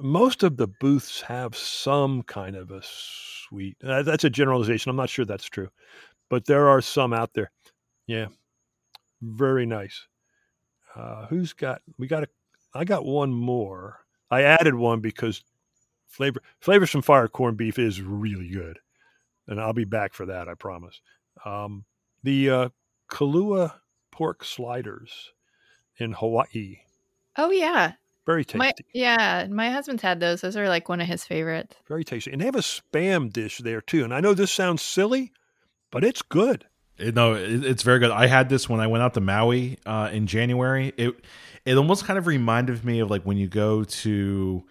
most 0.00 0.42
of 0.42 0.56
the 0.56 0.66
booths 0.80 1.20
have 1.20 1.54
some 1.56 2.22
kind 2.24 2.56
of 2.56 2.70
a 2.72 2.80
sweet. 2.82 3.76
Uh, 3.84 4.02
that's 4.02 4.24
a 4.24 4.30
generalization. 4.30 4.90
I'm 4.90 4.96
not 4.96 5.10
sure 5.10 5.24
that's 5.24 5.44
true, 5.48 5.68
but 6.30 6.46
there 6.46 6.68
are 6.68 6.80
some 6.80 7.12
out 7.12 7.30
there. 7.34 7.52
Yeah, 8.08 8.26
very 9.22 9.66
nice. 9.66 10.06
Uh, 10.94 11.26
who's 11.26 11.52
got? 11.52 11.82
We 11.98 12.06
got 12.06 12.24
a. 12.24 12.28
I 12.74 12.84
got 12.84 13.04
one 13.04 13.32
more. 13.32 14.00
I 14.30 14.42
added 14.42 14.74
one 14.74 15.00
because 15.00 15.42
flavor 16.06 16.40
flavors 16.60 16.90
from 16.90 17.02
fire 17.02 17.28
corned 17.28 17.56
beef 17.56 17.78
is 17.78 18.00
really 18.00 18.48
good, 18.48 18.78
and 19.48 19.60
I'll 19.60 19.72
be 19.72 19.84
back 19.84 20.12
for 20.14 20.26
that. 20.26 20.48
I 20.48 20.54
promise. 20.54 21.00
Um, 21.44 21.84
the 22.22 22.50
uh, 22.50 22.68
Kalua 23.10 23.74
pork 24.10 24.44
sliders 24.44 25.32
in 25.98 26.12
Hawaii, 26.12 26.78
Oh 27.36 27.50
yeah, 27.50 27.92
very 28.26 28.44
tasty. 28.44 28.58
my 28.58 28.72
yeah, 28.92 29.46
my 29.50 29.70
husband's 29.70 30.02
had 30.02 30.20
those. 30.20 30.40
Those 30.40 30.56
are 30.56 30.68
like 30.68 30.88
one 30.88 31.00
of 31.00 31.06
his 31.06 31.24
favorites. 31.24 31.76
very 31.88 32.04
tasty. 32.04 32.32
And 32.32 32.40
they 32.40 32.46
have 32.46 32.56
a 32.56 32.60
spam 32.60 33.32
dish 33.32 33.58
there 33.58 33.80
too. 33.80 34.04
And 34.04 34.14
I 34.14 34.20
know 34.20 34.34
this 34.34 34.50
sounds 34.52 34.82
silly, 34.82 35.32
but 35.90 36.02
it's 36.04 36.22
good. 36.22 36.66
It- 36.98 37.14
no, 37.14 37.34
it, 37.34 37.64
it's 37.64 37.82
very 37.82 37.98
good. 37.98 38.10
I 38.10 38.26
had 38.26 38.48
this 38.48 38.68
when 38.68 38.80
I 38.80 38.86
went 38.86 39.02
out 39.02 39.14
to 39.14 39.20
Maui 39.20 39.78
uh, 39.86 40.10
in 40.12 40.26
January. 40.26 40.92
It 40.96 41.14
it 41.64 41.76
almost 41.76 42.04
kind 42.04 42.18
of 42.18 42.26
reminded 42.26 42.84
me 42.84 43.00
of 43.00 43.10
like 43.10 43.22
when 43.22 43.36
you 43.38 43.48
go 43.48 43.84
to, 43.84 44.62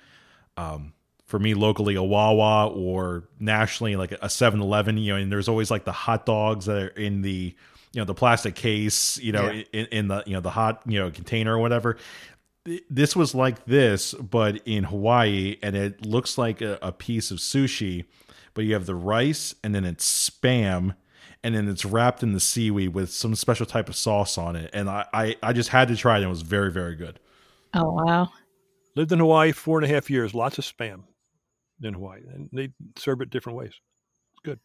um, 0.57 0.93
for 1.25 1.39
me 1.39 1.55
locally, 1.55 1.95
a 1.95 2.03
Wawa 2.03 2.67
or 2.67 3.23
nationally 3.39 3.95
like 3.95 4.11
a 4.11 4.17
7-Eleven, 4.27 4.99
You 4.99 5.13
know, 5.13 5.19
and 5.19 5.31
there's 5.31 5.49
always 5.49 5.71
like 5.71 5.85
the 5.85 5.91
hot 5.91 6.27
dogs 6.27 6.65
that 6.67 6.77
are 6.77 6.87
in 6.89 7.21
the 7.23 7.55
you 7.93 7.99
know 8.01 8.05
the 8.05 8.13
plastic 8.13 8.55
case, 8.55 9.17
you 9.19 9.31
know, 9.31 9.49
Yeah. 9.51 9.63
in, 9.73 9.85
in 9.87 10.07
the 10.07 10.23
you 10.27 10.33
know 10.33 10.39
the 10.41 10.49
hot 10.51 10.81
you 10.85 10.99
know 10.99 11.09
container 11.11 11.55
or 11.55 11.59
whatever. 11.59 11.97
This 12.89 13.13
was 13.15 13.35
like 13.35 13.65
this, 13.65 14.13
but 14.13 14.61
in 14.65 14.85
Hawaii, 14.85 15.57
and 15.61 15.75
it 15.75 16.05
looks 16.05 16.37
like 16.37 16.61
a, 16.61 16.79
a 16.81 16.91
piece 16.93 17.29
of 17.29 17.39
sushi, 17.39 18.05
but 18.53 18.63
you 18.63 18.73
have 18.73 18.85
the 18.85 18.95
rice 18.95 19.53
and 19.63 19.75
then 19.75 19.83
it's 19.83 20.29
spam 20.29 20.95
and 21.43 21.55
then 21.55 21.67
it's 21.67 21.85
wrapped 21.85 22.23
in 22.23 22.33
the 22.33 22.39
seaweed 22.39 22.93
with 22.93 23.11
some 23.11 23.35
special 23.35 23.65
type 23.65 23.89
of 23.89 23.95
sauce 23.95 24.37
on 24.37 24.55
it. 24.55 24.69
And 24.73 24.89
I, 24.89 25.05
I, 25.13 25.35
I 25.43 25.53
just 25.53 25.69
had 25.69 25.87
to 25.89 25.95
try 25.95 26.13
it. 26.15 26.17
and 26.17 26.25
It 26.25 26.29
was 26.29 26.41
very, 26.41 26.71
very 26.71 26.95
good. 26.95 27.19
Oh 27.73 27.91
wow. 28.05 28.29
Lived 28.95 29.11
in 29.11 29.19
Hawaii 29.19 29.51
four 29.51 29.79
and 29.79 29.85
a 29.89 29.93
half 29.93 30.09
years. 30.09 30.33
Lots 30.33 30.57
of 30.57 30.65
spam 30.65 31.03
in 31.81 31.95
Hawaii, 31.95 32.21
and 32.33 32.49
they 32.53 32.69
serve 32.97 33.21
it 33.21 33.29
different 33.31 33.57
ways. 33.57 33.73
Good. 34.43 34.59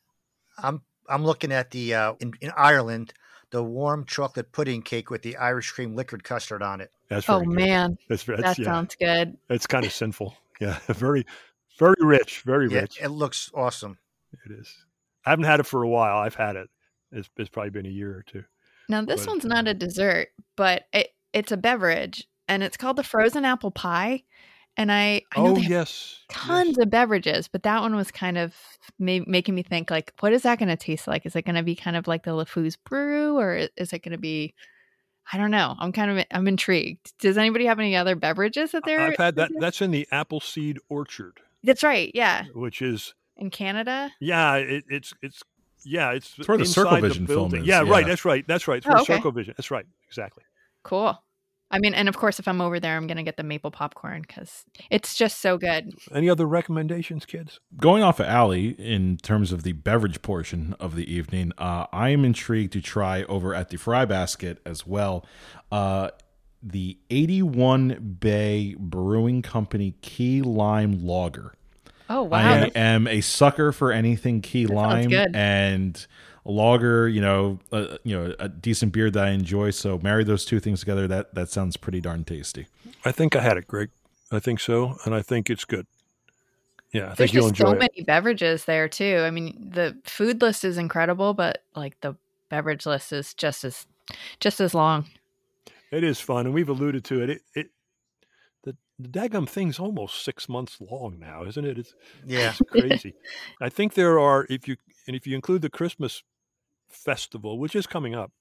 I'm 0.59 0.83
I'm 1.09 1.25
looking 1.25 1.51
at 1.53 1.71
the 1.71 1.95
uh, 1.95 2.15
in, 2.21 2.33
in 2.41 2.53
Ireland 2.57 3.15
the 3.51 3.65
warm 3.65 4.05
chocolate 4.05 4.53
pudding 4.53 4.83
cake 4.83 5.11
with 5.11 5.23
the 5.23 5.35
Irish 5.39 5.71
cream 5.71 5.97
liquid 5.97 6.23
custard 6.23 6.63
on 6.63 6.83
it. 6.83 6.91
That's 7.09 7.27
Oh 7.31 7.39
good. 7.41 7.49
man, 7.49 7.97
That's, 8.11 8.25
that's 8.25 8.43
that 8.43 8.59
yeah. 8.59 8.65
sounds 8.67 8.95
good. 8.95 9.39
It's 9.49 9.67
kind 9.67 9.87
of 9.87 9.93
sinful. 9.93 10.37
Yeah, 10.61 10.79
very, 10.89 11.25
very 11.79 11.95
rich. 12.01 12.43
Very 12.43 12.69
Yeah, 12.69 12.81
rich. 12.81 13.01
it 13.01 13.09
looks 13.09 13.51
awesome. 13.55 13.97
It 14.45 14.53
is. 14.53 14.85
I 15.25 15.31
haven't 15.31 15.45
had 15.45 15.61
it 15.61 15.67
for 15.67 15.83
a 15.83 15.89
while. 15.89 16.19
I've 16.19 16.35
had 16.35 16.57
it. 16.57 16.69
It's, 17.13 17.29
it's 17.37 17.49
probably 17.49 17.71
been 17.71 17.87
a 17.87 17.91
year 17.91 18.11
or 18.11 18.25
two. 18.27 18.45
Now 18.89 19.03
this 19.03 19.27
But, 19.27 19.33
one's 19.33 19.45
not 19.45 19.67
uh, 19.67 19.71
a 19.71 19.75
dessert, 19.75 20.29
but 20.57 20.85
it 20.93 21.11
it's 21.33 21.53
a 21.53 21.57
beverage, 21.57 22.27
and 22.49 22.63
it's 22.63 22.77
called 22.77 22.97
the 22.97 23.03
frozen 23.03 23.45
apple 23.45 23.71
pie. 23.71 24.23
And 24.77 24.93
I 24.93 25.23
I 25.35 25.43
know 25.43 25.57
oh 25.57 25.59
yes, 25.59 26.21
tons 26.29 26.77
yes. 26.77 26.79
of 26.79 26.91
beverages, 26.91 27.49
but 27.49 27.65
that 27.65 27.83
one 27.83 27.97
was 27.97 28.11
kind 28.11 28.39
of 28.39 28.55
ma- 28.99 29.25
making 29.27 29.55
me 29.55 29.63
think 29.63 29.91
like, 29.91 30.13
what 30.21 30.33
is 30.33 30.43
that 30.43 30.59
going 30.59 30.69
to 30.69 30.77
taste 30.77 31.09
like? 31.09 31.27
Is 31.27 31.35
it 31.35 31.45
going 31.45 31.57
to 31.57 31.65
be 31.65 31.75
kind 31.75 31.97
of 31.97 32.07
like 32.07 32.23
the 32.23 32.31
LeFou's 32.31 32.77
brew, 32.77 33.37
or 33.39 33.69
is 33.77 33.93
it 33.93 34.03
going 34.03 34.13
to 34.13 34.19
be? 34.19 34.55
I 35.33 35.37
don't 35.37 35.51
know. 35.51 35.75
I'm 35.79 35.93
kind 35.93 36.19
of 36.19 36.25
I'm 36.31 36.47
intrigued. 36.49 37.13
Does 37.19 37.37
anybody 37.37 37.67
have 37.67 37.81
any 37.81 37.97
other 37.97 38.15
beverages 38.15 38.71
that 38.71 38.85
they're? 38.87 39.01
I've 39.01 39.17
had 39.17 39.37
that. 39.37 39.51
That's 39.59 39.83
in 39.83 39.91
the 39.91 40.07
Appleseed 40.13 40.79
Orchard, 40.89 41.41
That's 41.65 41.83
right. 41.83 42.13
Yeah, 42.15 42.45
which 42.55 42.81
is 42.81 43.15
in 43.39 43.51
Canada. 43.51 44.11
yeah. 44.21 44.55
It, 44.57 44.85
it's 44.89 45.13
it's 45.23 45.43
yeah. 45.85 46.11
It's, 46.13 46.35
It's 46.39 46.49
where 46.49 46.59
the 46.59 46.65
inside 46.65 46.83
Circle 46.83 47.01
Vision 47.01 47.27
film 47.27 47.55
is, 47.55 47.65
Yeah, 47.67 47.83
right. 47.83 48.07
That's 48.07 48.25
right. 48.25 48.45
That's 48.47 48.67
right. 48.69 48.79
It's 48.79 48.87
Oh, 48.87 48.91
where 48.91 49.01
okay. 49.03 49.17
Circle 49.17 49.33
Vision. 49.33 49.55
That's 49.57 49.71
right. 49.71 49.87
Exactly. 50.09 50.45
Cool. 50.83 51.23
I 51.71 51.79
mean, 51.79 51.93
and 51.93 52.09
of 52.09 52.17
course, 52.17 52.39
if 52.39 52.49
I'm 52.49 52.63
over 52.63 52.81
there, 52.81 52.97
I'm 52.97 53.07
going 53.07 53.19
to 53.19 53.23
get 53.23 53.37
the 53.37 53.43
maple 53.43 53.71
popcorn 53.71 54.23
because 54.23 54.65
it's 54.91 55.15
just 55.15 55.41
so 55.41 55.59
good. 55.59 55.93
Any 56.15 56.31
other 56.31 56.47
recommendations, 56.47 57.27
kids? 57.27 57.61
Going 57.77 58.03
off 58.03 58.21
of 58.21 58.27
Allie 58.27 58.69
in 58.79 59.19
terms 59.19 59.53
of 59.53 59.65
the 59.65 59.73
beverage 59.73 60.23
portion 60.23 60.75
of 60.81 60.97
the 60.97 61.13
evening, 61.13 61.53
uh, 61.59 61.85
I 61.93 62.09
am 62.09 62.25
intrigued 62.25 62.73
to 62.73 62.81
try 62.81 63.25
over 63.25 63.55
at 63.55 63.69
the 63.69 63.77
Fry 63.77 64.07
Basket 64.07 64.61
as 64.65 64.87
well. 64.87 65.27
Uh, 65.71 66.09
the 66.63 66.99
81 67.11 68.17
Bay 68.19 68.75
Brewing 68.79 69.43
Company 69.43 69.95
Key 70.01 70.41
Lime 70.41 71.05
Lager. 71.05 71.53
Oh 72.09 72.23
wow. 72.23 72.39
I 72.39 72.43
that's- 72.61 72.73
am 72.77 73.07
a 73.07 73.21
sucker 73.21 73.73
for 73.73 73.93
anything 73.93 74.41
key 74.41 74.65
That 74.65 74.75
lime 74.75 75.09
good. 75.11 75.35
and 75.35 76.07
a 76.47 76.51
lager. 76.51 77.09
You 77.09 77.21
know, 77.21 77.59
uh, 77.73 77.99
you 78.05 78.17
know, 78.17 78.35
a 78.39 78.49
decent 78.49 78.93
beer 78.93 79.11
that 79.11 79.25
I 79.25 79.31
enjoy. 79.31 79.71
So 79.71 79.99
marry 80.03 80.25
those 80.25 80.45
two 80.45 80.61
things 80.61 80.81
together. 80.81 81.07
That 81.09 81.35
that 81.35 81.49
sounds 81.51 81.77
pretty 81.77 82.01
darn 82.01 82.25
tasty. 82.25 82.67
I 83.05 83.13
think 83.13 83.37
I 83.37 83.41
had 83.41 83.57
it, 83.57 83.67
Greg. 83.67 83.91
I 84.33 84.39
think 84.41 84.61
so, 84.61 84.97
and 85.05 85.15
I 85.15 85.23
think 85.23 85.49
it's 85.51 85.65
good. 85.65 85.87
Yeah, 86.93 87.03
I 87.03 87.05
There's 87.07 87.17
think 87.17 87.33
you'll 87.35 87.49
just 87.51 87.61
enjoy 87.61 87.71
so 87.73 87.77
it. 87.77 87.79
many 87.81 88.05
beverages 88.05 88.65
there 88.65 88.89
too. 88.89 89.23
I 89.27 89.31
mean, 89.31 89.71
the 89.75 89.97
food 90.05 90.41
list 90.41 90.65
is 90.65 90.79
incredible, 90.79 91.35
but 91.35 91.63
like 91.77 92.01
the 92.01 92.17
beverage 92.49 92.87
list 92.87 93.13
is 93.13 93.35
just 93.35 93.65
as 93.65 93.87
just 94.41 94.61
as 94.61 94.75
long. 94.75 95.07
It 95.91 96.03
is 96.05 96.19
fun, 96.21 96.47
and 96.47 96.55
we've 96.55 96.69
alluded 96.69 97.05
to 97.05 97.23
it. 97.23 97.31
It, 97.31 97.43
it 97.55 97.71
the 98.99 99.09
the 99.09 99.19
daggum 99.19 99.49
thing's 99.49 99.79
almost 99.79 100.25
six 100.25 100.49
months 100.49 100.79
long 100.81 101.19
now, 101.19 101.45
isn't 101.45 101.65
it? 101.65 101.79
It's 101.79 101.95
Yeah. 102.27 102.51
it's 102.51 102.61
crazy. 102.71 103.15
I 103.61 103.69
think 103.69 103.95
there 103.95 104.19
are 104.19 104.47
if 104.51 104.67
you 104.69 104.77
and 105.07 105.15
if 105.17 105.27
you 105.27 105.35
include 105.35 105.63
the 105.63 105.71
Christmas 105.71 106.23
festival, 106.89 107.59
which 107.59 107.75
is 107.77 107.87
coming 107.87 108.15
up, 108.15 108.33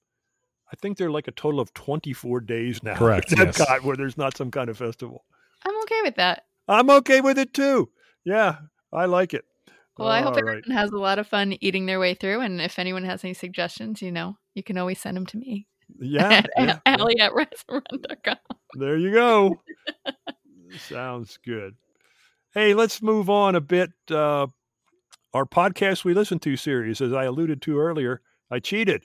I 0.72 0.76
think 0.76 0.98
there 0.98 1.06
are 1.08 1.10
like 1.12 1.28
a 1.28 1.32
total 1.32 1.60
of 1.60 1.72
twenty 1.74 2.12
four 2.12 2.40
days 2.40 2.82
now. 2.82 2.94
Correct, 2.98 3.32
at 3.32 3.38
yes. 3.38 3.60
Epcot 3.60 3.82
where 3.82 3.96
there's 3.96 4.18
not 4.18 4.36
some 4.36 4.50
kind 4.50 4.68
of 4.70 4.78
festival. 4.78 5.24
I'm 5.64 5.76
okay 5.82 6.00
with 6.02 6.16
that. 6.16 6.44
I'm 6.68 6.90
okay 6.90 7.20
with 7.20 7.38
it 7.38 7.54
too. 7.54 7.90
Yeah, 8.24 8.56
I 8.92 9.06
like 9.06 9.34
it. 9.34 9.44
Well, 9.96 10.08
I 10.08 10.18
hope 10.20 10.36
All 10.36 10.42
right. 10.42 10.58
everyone 10.58 10.78
has 10.78 10.90
a 10.90 10.96
lot 10.98 11.18
of 11.18 11.26
fun 11.26 11.56
eating 11.60 11.86
their 11.86 11.98
way 11.98 12.14
through. 12.14 12.40
And 12.40 12.60
if 12.60 12.78
anyone 12.78 13.02
has 13.02 13.24
any 13.24 13.34
suggestions, 13.34 14.00
you 14.00 14.12
know, 14.12 14.38
you 14.54 14.62
can 14.62 14.78
always 14.78 15.00
send 15.00 15.16
them 15.16 15.26
to 15.26 15.36
me 15.36 15.66
Yeah, 15.98 16.28
at 16.30 16.50
yeah, 16.56 16.64
yeah. 16.66 16.78
Allie 16.86 17.18
at 17.18 17.34
restaurant.com. 17.34 18.36
There 18.78 18.96
you 18.96 19.12
go. 19.12 19.56
Sounds 20.76 21.38
good. 21.44 21.76
Hey, 22.52 22.74
let's 22.74 23.02
move 23.02 23.30
on 23.30 23.54
a 23.54 23.60
bit. 23.60 23.90
Uh, 24.10 24.48
our 25.34 25.46
podcast 25.46 26.04
we 26.04 26.14
listen 26.14 26.38
to 26.40 26.56
series, 26.56 27.00
as 27.00 27.12
I 27.12 27.24
alluded 27.24 27.62
to 27.62 27.78
earlier, 27.78 28.20
I 28.50 28.58
cheated. 28.58 29.04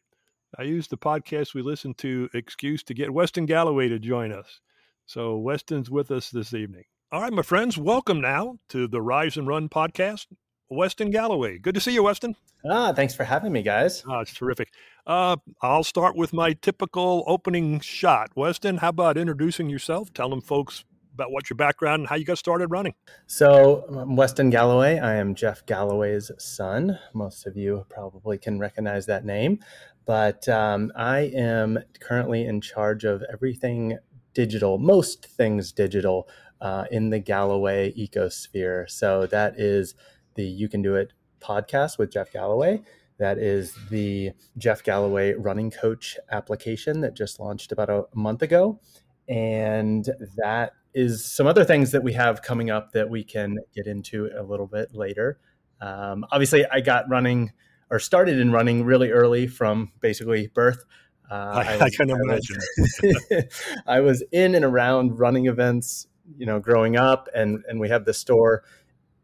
I 0.58 0.64
used 0.64 0.90
the 0.90 0.98
podcast 0.98 1.54
we 1.54 1.62
listen 1.62 1.94
to 1.96 2.30
excuse 2.34 2.84
to 2.84 2.94
get 2.94 3.14
Weston 3.14 3.46
Galloway 3.46 3.90
to 3.90 4.00
join 4.00 4.32
us. 4.32 4.60
So 5.06 5.38
Weston's 5.38 5.90
with 5.90 6.12
us 6.12 6.30
this 6.30 6.54
evening. 6.54 6.86
All 7.12 7.22
right, 7.22 7.34
my 7.34 7.42
friends, 7.42 7.78
welcome 7.78 8.22
now 8.22 8.60
to 8.70 8.88
the 8.88 9.02
Rise 9.02 9.38
and 9.38 9.48
Run 9.48 9.70
podcast. 9.70 10.28
Weston 10.70 11.12
Galloway. 11.12 11.60
Good 11.60 11.76
to 11.76 11.82
see 11.82 11.94
you, 11.94 12.04
Weston. 12.04 12.36
Ah, 12.66 12.94
thanks 12.94 13.14
for 13.14 13.24
having 13.24 13.52
me, 13.52 13.62
guys. 13.62 14.04
Oh, 14.08 14.20
it's 14.20 14.34
terrific. 14.34 14.70
Uh, 15.06 15.36
I'll 15.62 15.84
start 15.84 16.16
with 16.16 16.34
my 16.34 16.54
typical 16.54 17.24
opening 17.28 17.80
shot. 17.82 18.32
Weston, 18.36 18.78
how 18.78 18.90
about 18.90 19.18
introducing 19.18 19.70
yourself? 19.70 20.14
Tell 20.14 20.30
them 20.30 20.42
folks 20.42 20.86
about 21.14 21.32
what 21.32 21.50
your 21.50 21.56
background 21.56 22.02
and 22.02 22.10
how 22.10 22.16
you 22.16 22.26
got 22.26 22.38
started 22.38 22.68
running. 22.68 22.94
So, 23.28 23.86
I'm 23.90 24.16
Weston 24.16 24.50
Galloway. 24.50 25.00
I 25.00 25.16
am 25.16 25.36
Jeff 25.36 25.66
Galloway's 25.66 26.32
son. 26.38 26.98
Most 27.14 27.46
of 27.46 27.56
you 27.56 27.86
probably 27.90 28.38
can 28.38 28.60
recognize 28.60 29.06
that 29.06 29.26
name. 29.26 29.60
But 30.06 30.50
um, 30.50 30.92
I 30.96 31.32
am 31.34 31.80
currently 32.02 32.46
in 32.46 32.60
charge 32.60 33.04
of 33.06 33.24
everything 33.32 33.98
digital, 34.34 34.78
most 34.78 35.26
things 35.26 35.72
digital 35.72 36.28
uh, 36.60 36.86
in 36.92 37.10
the 37.10 37.20
Galloway 37.20 37.94
ecosphere. 37.94 38.90
So, 38.90 39.28
that 39.28 39.60
is 39.60 39.96
the 40.36 40.44
You 40.44 40.68
Can 40.68 40.82
Do 40.82 40.96
It 40.96 41.14
podcast 41.40 41.98
with 41.98 42.12
Jeff 42.12 42.32
Galloway. 42.32 42.82
That 43.20 43.38
is 43.38 43.78
the 43.90 44.32
Jeff 44.58 44.84
Galloway 44.84 45.34
running 45.34 45.70
coach 45.70 46.18
application 46.32 47.02
that 47.02 47.14
just 47.14 47.40
launched 47.40 47.72
about 47.72 47.90
a 47.90 48.06
month 48.16 48.42
ago. 48.42 48.80
And 49.28 50.10
that 50.38 50.74
is 50.94 51.26
some 51.26 51.48
other 51.48 51.64
things 51.64 51.92
that 51.92 52.04
we 52.04 52.14
have 52.14 52.42
coming 52.42 52.70
up 52.70 52.92
that 52.92 53.10
we 53.10 53.24
can 53.24 53.58
get 53.74 53.88
into 53.88 54.30
a 54.38 54.44
little 54.44 54.68
bit 54.68 54.94
later. 54.94 55.40
Um, 55.82 56.26
obviously, 56.32 56.66
I 56.66 56.82
got 56.82 57.10
running 57.10 57.52
or 57.90 58.00
started 58.00 58.40
in 58.40 58.52
running 58.52 58.84
really 58.84 59.12
early 59.12 59.48
from 59.48 59.92
basically 60.00 60.48
birth. 60.48 60.84
Uh, 61.30 61.64
I, 61.66 61.86
I 61.86 61.90
can 61.90 62.10
imagine. 62.10 62.58
was, 62.78 63.46
I 63.88 64.00
was 64.00 64.24
in 64.32 64.56
and 64.56 64.66
around 64.66 65.20
running 65.20 65.48
events, 65.48 66.08
you 66.38 66.46
know, 66.46 66.60
growing 66.60 66.96
up, 66.96 67.28
and 67.34 67.64
and 67.68 67.80
we 67.80 67.90
have 67.90 68.06
the 68.06 68.14
store 68.14 68.64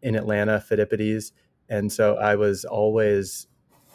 in 0.01 0.15
Atlanta, 0.15 0.63
Phidippides, 0.67 1.31
and 1.69 1.91
so 1.91 2.15
I 2.15 2.35
was 2.35 2.65
always 2.65 3.47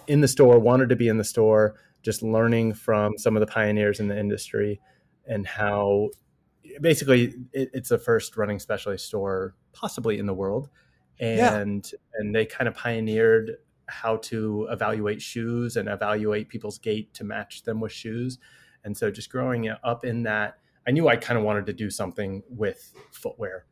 in 0.06 0.20
the 0.20 0.28
store, 0.28 0.58
wanted 0.58 0.90
to 0.90 0.96
be 0.96 1.08
in 1.08 1.18
the 1.18 1.24
store, 1.24 1.76
just 2.02 2.22
learning 2.22 2.74
from 2.74 3.16
some 3.18 3.37
of 3.37 3.40
the 3.40 3.46
pioneers 3.46 4.00
in 4.00 4.08
the 4.08 4.18
industry 4.18 4.80
and 5.26 5.46
how 5.46 6.10
basically 6.81 7.35
it, 7.53 7.70
it's 7.74 7.88
the 7.90 7.98
first 7.98 8.37
running 8.37 8.59
specialty 8.59 8.98
store 8.98 9.55
possibly 9.72 10.18
in 10.18 10.27
the 10.27 10.35
world 10.35 10.70
Yeah. 11.20 11.57
and 11.59 11.90
and 12.14 12.35
they 12.35 12.46
kind 12.46 12.68
of 12.68 12.74
pioneered 12.74 13.57
how 13.87 14.16
to 14.16 14.66
evaluate 14.70 15.20
shoes 15.20 15.77
and 15.77 15.88
evaluate 15.88 16.48
people's 16.48 16.79
gait 16.79 17.12
to 17.14 17.24
match 17.24 17.62
them 17.64 17.81
with 17.81 17.92
shoes 17.92 18.38
and 18.85 18.96
so 18.96 19.11
just 19.11 19.31
growing 19.31 19.68
up 19.83 20.05
in 20.05 20.22
that 20.24 20.59
I 20.87 20.90
knew 20.90 21.09
I 21.09 21.16
kind 21.16 21.38
of 21.38 21.44
wanted 21.44 21.64
to 21.66 21.72
do 21.72 21.88
something 21.88 22.42
with 22.50 22.92
footwear. 23.11 23.64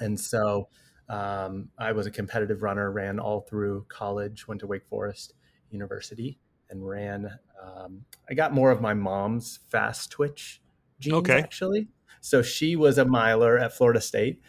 And 0.00 0.18
so 0.18 0.68
um, 1.10 1.68
I 1.78 1.92
was 1.92 2.06
a 2.06 2.10
competitive 2.10 2.62
runner, 2.62 2.90
ran 2.90 3.18
all 3.18 3.42
through 3.42 3.84
college, 3.90 4.48
went 4.48 4.60
to 4.62 4.66
Wake 4.66 4.86
Forest 4.86 5.34
University, 5.68 6.38
and 6.70 6.88
ran. 6.88 7.38
Um, 7.62 8.06
I 8.30 8.32
got 8.32 8.54
more 8.54 8.70
of 8.70 8.80
my 8.80 8.94
mom's 8.94 9.58
fast 9.68 10.10
twitch 10.10 10.62
genes, 10.98 11.16
Okay. 11.16 11.38
actually. 11.38 11.88
So 12.22 12.40
she 12.40 12.76
was 12.76 12.96
a 12.96 13.04
miler 13.04 13.58
at 13.58 13.74
Florida 13.74 14.00
State. 14.00 14.40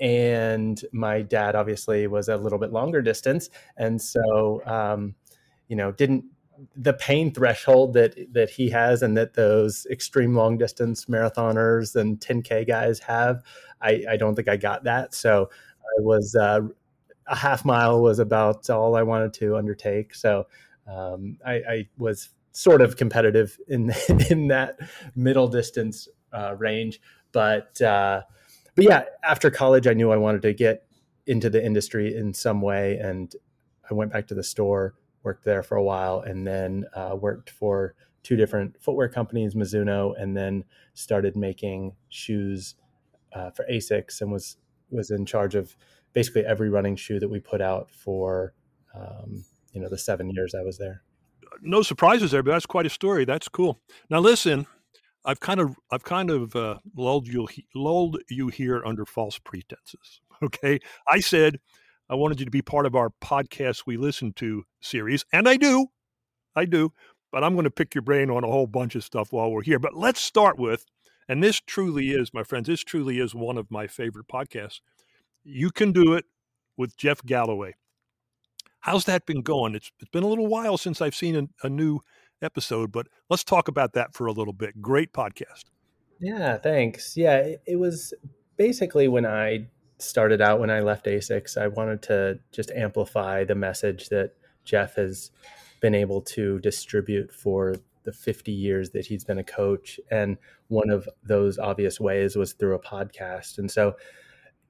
And 0.00 0.80
my 0.92 1.22
dad 1.22 1.54
obviously 1.54 2.06
was 2.06 2.28
a 2.28 2.36
little 2.36 2.58
bit 2.58 2.72
longer 2.72 3.02
distance. 3.02 3.50
And 3.76 4.00
so, 4.00 4.62
um, 4.66 5.14
you 5.68 5.76
know, 5.76 5.92
didn't 5.92 6.24
the 6.76 6.94
pain 6.94 7.32
threshold 7.32 7.94
that 7.94 8.16
that 8.32 8.50
he 8.50 8.68
has 8.70 9.02
and 9.02 9.16
that 9.16 9.34
those 9.34 9.86
extreme 9.90 10.34
long 10.34 10.58
distance 10.58 11.04
marathoners 11.04 11.94
and 11.94 12.18
10k 12.18 12.66
guys 12.66 12.98
have 12.98 13.44
i 13.80 14.02
i 14.10 14.16
don't 14.16 14.34
think 14.34 14.48
i 14.48 14.56
got 14.56 14.82
that 14.82 15.14
so 15.14 15.48
i 15.82 16.00
was 16.00 16.34
uh, 16.34 16.60
a 17.28 17.36
half 17.36 17.64
mile 17.64 18.02
was 18.02 18.18
about 18.18 18.68
all 18.70 18.96
i 18.96 19.02
wanted 19.02 19.32
to 19.32 19.56
undertake 19.56 20.14
so 20.14 20.46
um, 20.88 21.36
I, 21.46 21.52
I 21.52 21.88
was 21.98 22.30
sort 22.52 22.80
of 22.80 22.96
competitive 22.96 23.58
in 23.68 23.92
in 24.30 24.48
that 24.48 24.78
middle 25.14 25.48
distance 25.48 26.08
uh, 26.32 26.56
range 26.58 27.00
but 27.32 27.80
uh, 27.80 28.22
but 28.74 28.84
yeah 28.84 29.04
after 29.22 29.50
college 29.50 29.86
i 29.86 29.92
knew 29.92 30.10
i 30.10 30.16
wanted 30.16 30.42
to 30.42 30.52
get 30.52 30.84
into 31.26 31.50
the 31.50 31.64
industry 31.64 32.14
in 32.16 32.32
some 32.32 32.60
way 32.60 32.98
and 32.98 33.34
i 33.90 33.94
went 33.94 34.12
back 34.12 34.26
to 34.26 34.34
the 34.34 34.42
store 34.42 34.94
worked 35.22 35.44
there 35.44 35.62
for 35.62 35.76
a 35.76 35.82
while 35.82 36.20
and 36.20 36.46
then 36.46 36.84
uh, 36.94 37.14
worked 37.18 37.50
for 37.50 37.94
two 38.22 38.36
different 38.36 38.80
footwear 38.80 39.08
companies 39.08 39.54
mizuno 39.54 40.14
and 40.20 40.36
then 40.36 40.64
started 40.94 41.36
making 41.36 41.94
shoes 42.08 42.74
uh, 43.34 43.50
for 43.50 43.66
asics 43.70 44.20
and 44.20 44.32
was 44.32 44.56
was 44.90 45.10
in 45.10 45.26
charge 45.26 45.54
of 45.54 45.76
basically 46.14 46.44
every 46.46 46.70
running 46.70 46.96
shoe 46.96 47.20
that 47.20 47.28
we 47.28 47.38
put 47.38 47.60
out 47.60 47.90
for 47.90 48.54
um, 48.94 49.44
you 49.72 49.80
know 49.80 49.88
the 49.88 49.98
seven 49.98 50.30
years 50.30 50.54
i 50.54 50.62
was 50.62 50.78
there 50.78 51.02
no 51.62 51.82
surprises 51.82 52.30
there, 52.30 52.42
but 52.42 52.52
that's 52.52 52.66
quite 52.66 52.86
a 52.86 52.90
story. 52.90 53.24
That's 53.24 53.48
cool. 53.48 53.80
Now 54.10 54.20
listen, 54.20 54.66
I've 55.28 55.40
kind 55.40 55.60
of 55.60 55.76
I've 55.90 56.04
kind 56.04 56.30
of 56.30 56.56
uh, 56.56 56.78
lulled 56.96 57.28
you 57.28 57.46
lulled 57.74 58.18
you 58.30 58.48
here 58.48 58.82
under 58.84 59.04
false 59.04 59.38
pretenses. 59.38 60.20
Okay, 60.40 60.78
I 61.08 61.18
said 61.18 61.58
I 62.08 62.14
wanted 62.14 62.38
you 62.38 62.44
to 62.44 62.50
be 62.52 62.62
part 62.62 62.86
of 62.86 62.94
our 62.94 63.10
podcast 63.20 63.82
we 63.88 63.96
listen 63.96 64.32
to 64.34 64.62
series, 64.80 65.24
and 65.32 65.48
I 65.48 65.56
do, 65.56 65.88
I 66.54 66.64
do. 66.64 66.92
But 67.32 67.42
I'm 67.42 67.54
going 67.54 67.64
to 67.64 67.72
pick 67.72 67.92
your 67.92 68.02
brain 68.02 68.30
on 68.30 68.44
a 68.44 68.46
whole 68.46 68.68
bunch 68.68 68.94
of 68.94 69.02
stuff 69.02 69.32
while 69.32 69.50
we're 69.50 69.64
here. 69.64 69.80
But 69.80 69.96
let's 69.96 70.20
start 70.20 70.56
with, 70.56 70.86
and 71.28 71.42
this 71.42 71.60
truly 71.60 72.10
is, 72.10 72.32
my 72.32 72.44
friends, 72.44 72.68
this 72.68 72.84
truly 72.84 73.18
is 73.18 73.34
one 73.34 73.58
of 73.58 73.68
my 73.68 73.88
favorite 73.88 74.28
podcasts. 74.28 74.80
You 75.42 75.72
can 75.72 75.90
do 75.90 76.14
it 76.14 76.26
with 76.76 76.96
Jeff 76.96 77.20
Galloway. 77.26 77.74
How's 78.78 79.06
that 79.06 79.26
been 79.26 79.42
going? 79.42 79.74
It's 79.74 79.90
it's 79.98 80.10
been 80.10 80.22
a 80.22 80.28
little 80.28 80.46
while 80.46 80.78
since 80.78 81.02
I've 81.02 81.16
seen 81.16 81.34
a, 81.34 81.66
a 81.66 81.68
new 81.68 81.98
episode, 82.42 82.92
but 82.92 83.08
let's 83.28 83.44
talk 83.44 83.68
about 83.68 83.92
that 83.94 84.14
for 84.14 84.26
a 84.26 84.32
little 84.32 84.52
bit. 84.52 84.80
Great 84.80 85.12
podcast. 85.12 85.64
Yeah, 86.20 86.56
thanks. 86.58 87.16
Yeah, 87.16 87.38
it, 87.38 87.62
it 87.66 87.76
was 87.76 88.12
basically 88.56 89.08
when 89.08 89.26
I 89.26 89.68
started 89.98 90.40
out 90.40 90.60
when 90.60 90.70
I 90.70 90.80
left 90.80 91.06
ASICS, 91.06 91.56
I 91.56 91.68
wanted 91.68 92.02
to 92.02 92.38
just 92.52 92.70
amplify 92.70 93.44
the 93.44 93.54
message 93.54 94.08
that 94.08 94.32
Jeff 94.64 94.94
has 94.96 95.30
been 95.80 95.94
able 95.94 96.20
to 96.20 96.58
distribute 96.60 97.32
for 97.32 97.76
the 98.04 98.12
50 98.12 98.52
years 98.52 98.90
that 98.90 99.06
he's 99.06 99.24
been 99.24 99.38
a 99.38 99.44
coach. 99.44 100.00
And 100.10 100.38
one 100.68 100.90
of 100.90 101.08
those 101.24 101.58
obvious 101.58 102.00
ways 102.00 102.36
was 102.36 102.52
through 102.52 102.74
a 102.74 102.80
podcast. 102.80 103.58
And 103.58 103.70
so 103.70 103.96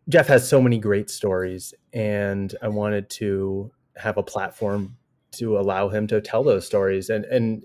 Jeff 0.08 0.26
has 0.28 0.48
so 0.48 0.60
many 0.60 0.78
great 0.78 1.10
stories, 1.10 1.74
and 1.92 2.54
I 2.62 2.68
wanted 2.68 3.10
to 3.10 3.70
have 3.96 4.16
a 4.16 4.22
platform 4.22 4.96
to 5.32 5.58
allow 5.58 5.88
him 5.88 6.06
to 6.08 6.20
tell 6.20 6.42
those 6.42 6.66
stories. 6.66 7.10
And, 7.10 7.24
and 7.26 7.64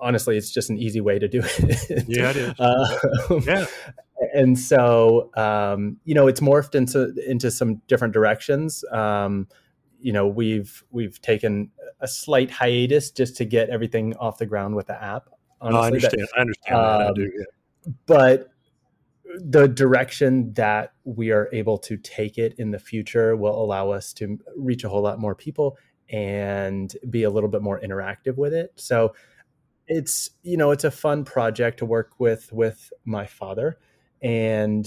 honestly, 0.00 0.36
it's 0.36 0.50
just 0.50 0.70
an 0.70 0.78
easy 0.78 1.00
way 1.00 1.18
to 1.18 1.28
do 1.28 1.40
it. 1.44 2.04
Yeah, 2.08 2.30
it 2.30 2.36
is. 2.36 2.54
Uh, 2.58 3.40
Yeah. 3.46 3.66
and 4.34 4.58
so 4.58 5.30
um, 5.36 5.96
you 6.04 6.14
know 6.14 6.26
it's 6.26 6.40
morphed 6.40 6.74
into 6.74 7.12
into 7.26 7.50
some 7.50 7.76
different 7.88 8.12
directions 8.12 8.84
um, 8.92 9.48
you 9.98 10.12
know 10.12 10.28
we've 10.28 10.84
we've 10.90 11.20
taken 11.22 11.70
a 12.00 12.06
slight 12.06 12.50
hiatus 12.50 13.10
just 13.10 13.34
to 13.36 13.44
get 13.46 13.70
everything 13.70 14.14
off 14.16 14.36
the 14.38 14.44
ground 14.46 14.76
with 14.76 14.86
the 14.88 15.02
app 15.02 15.30
I 15.62 15.68
honestly, 15.68 16.00
but- 16.00 16.04
understand. 16.12 16.28
I 16.36 16.40
understand 16.40 16.76
that. 16.76 17.00
I 17.00 17.06
um, 17.06 17.14
do. 17.14 17.22
Yeah. 17.22 17.92
but 18.06 18.48
the 19.38 19.66
direction 19.68 20.52
that 20.54 20.92
we 21.04 21.30
are 21.30 21.48
able 21.52 21.78
to 21.78 21.96
take 21.96 22.36
it 22.36 22.54
in 22.58 22.72
the 22.72 22.78
future 22.78 23.36
will 23.36 23.62
allow 23.62 23.90
us 23.90 24.12
to 24.14 24.38
reach 24.56 24.84
a 24.84 24.88
whole 24.88 25.02
lot 25.02 25.18
more 25.18 25.34
people 25.34 25.78
and 26.10 26.94
be 27.08 27.22
a 27.22 27.30
little 27.30 27.48
bit 27.48 27.62
more 27.62 27.80
interactive 27.80 28.36
with 28.36 28.52
it. 28.52 28.72
So 28.76 29.14
it's 29.86 30.30
you 30.42 30.56
know 30.56 30.70
it's 30.70 30.84
a 30.84 30.90
fun 30.90 31.24
project 31.24 31.78
to 31.78 31.86
work 31.86 32.12
with 32.18 32.52
with 32.52 32.92
my 33.04 33.26
father. 33.26 33.78
And 34.22 34.86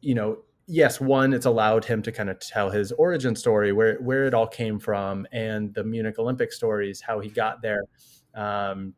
you 0.00 0.14
know 0.14 0.38
yes 0.66 1.00
one 1.00 1.32
it's 1.32 1.46
allowed 1.46 1.84
him 1.84 2.00
to 2.00 2.12
kind 2.12 2.30
of 2.30 2.38
tell 2.38 2.70
his 2.70 2.92
origin 2.92 3.34
story 3.34 3.72
where 3.72 3.96
where 3.96 4.24
it 4.24 4.34
all 4.34 4.46
came 4.46 4.78
from 4.78 5.26
and 5.32 5.74
the 5.74 5.82
munich 5.82 6.16
olympic 6.18 6.52
stories 6.52 7.00
how 7.00 7.20
he 7.20 7.28
got 7.28 7.60
there. 7.62 7.82
Um, 8.34 8.94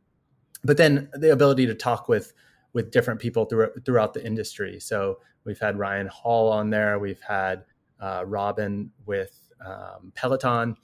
but 0.64 0.76
then 0.76 1.08
the 1.14 1.32
ability 1.32 1.66
to 1.66 1.74
talk 1.74 2.08
with 2.08 2.32
with 2.72 2.90
different 2.90 3.20
people 3.20 3.44
throughout, 3.44 3.72
throughout 3.84 4.14
the 4.14 4.24
industry. 4.24 4.80
So 4.80 5.18
we've 5.44 5.58
had 5.58 5.78
ryan 5.78 6.06
hall 6.06 6.50
on 6.50 6.70
there. 6.70 6.98
We've 6.98 7.20
had 7.20 7.64
uh, 8.00 8.24
robin 8.26 8.90
with 9.06 9.38
um, 9.64 10.12
peloton 10.14 10.76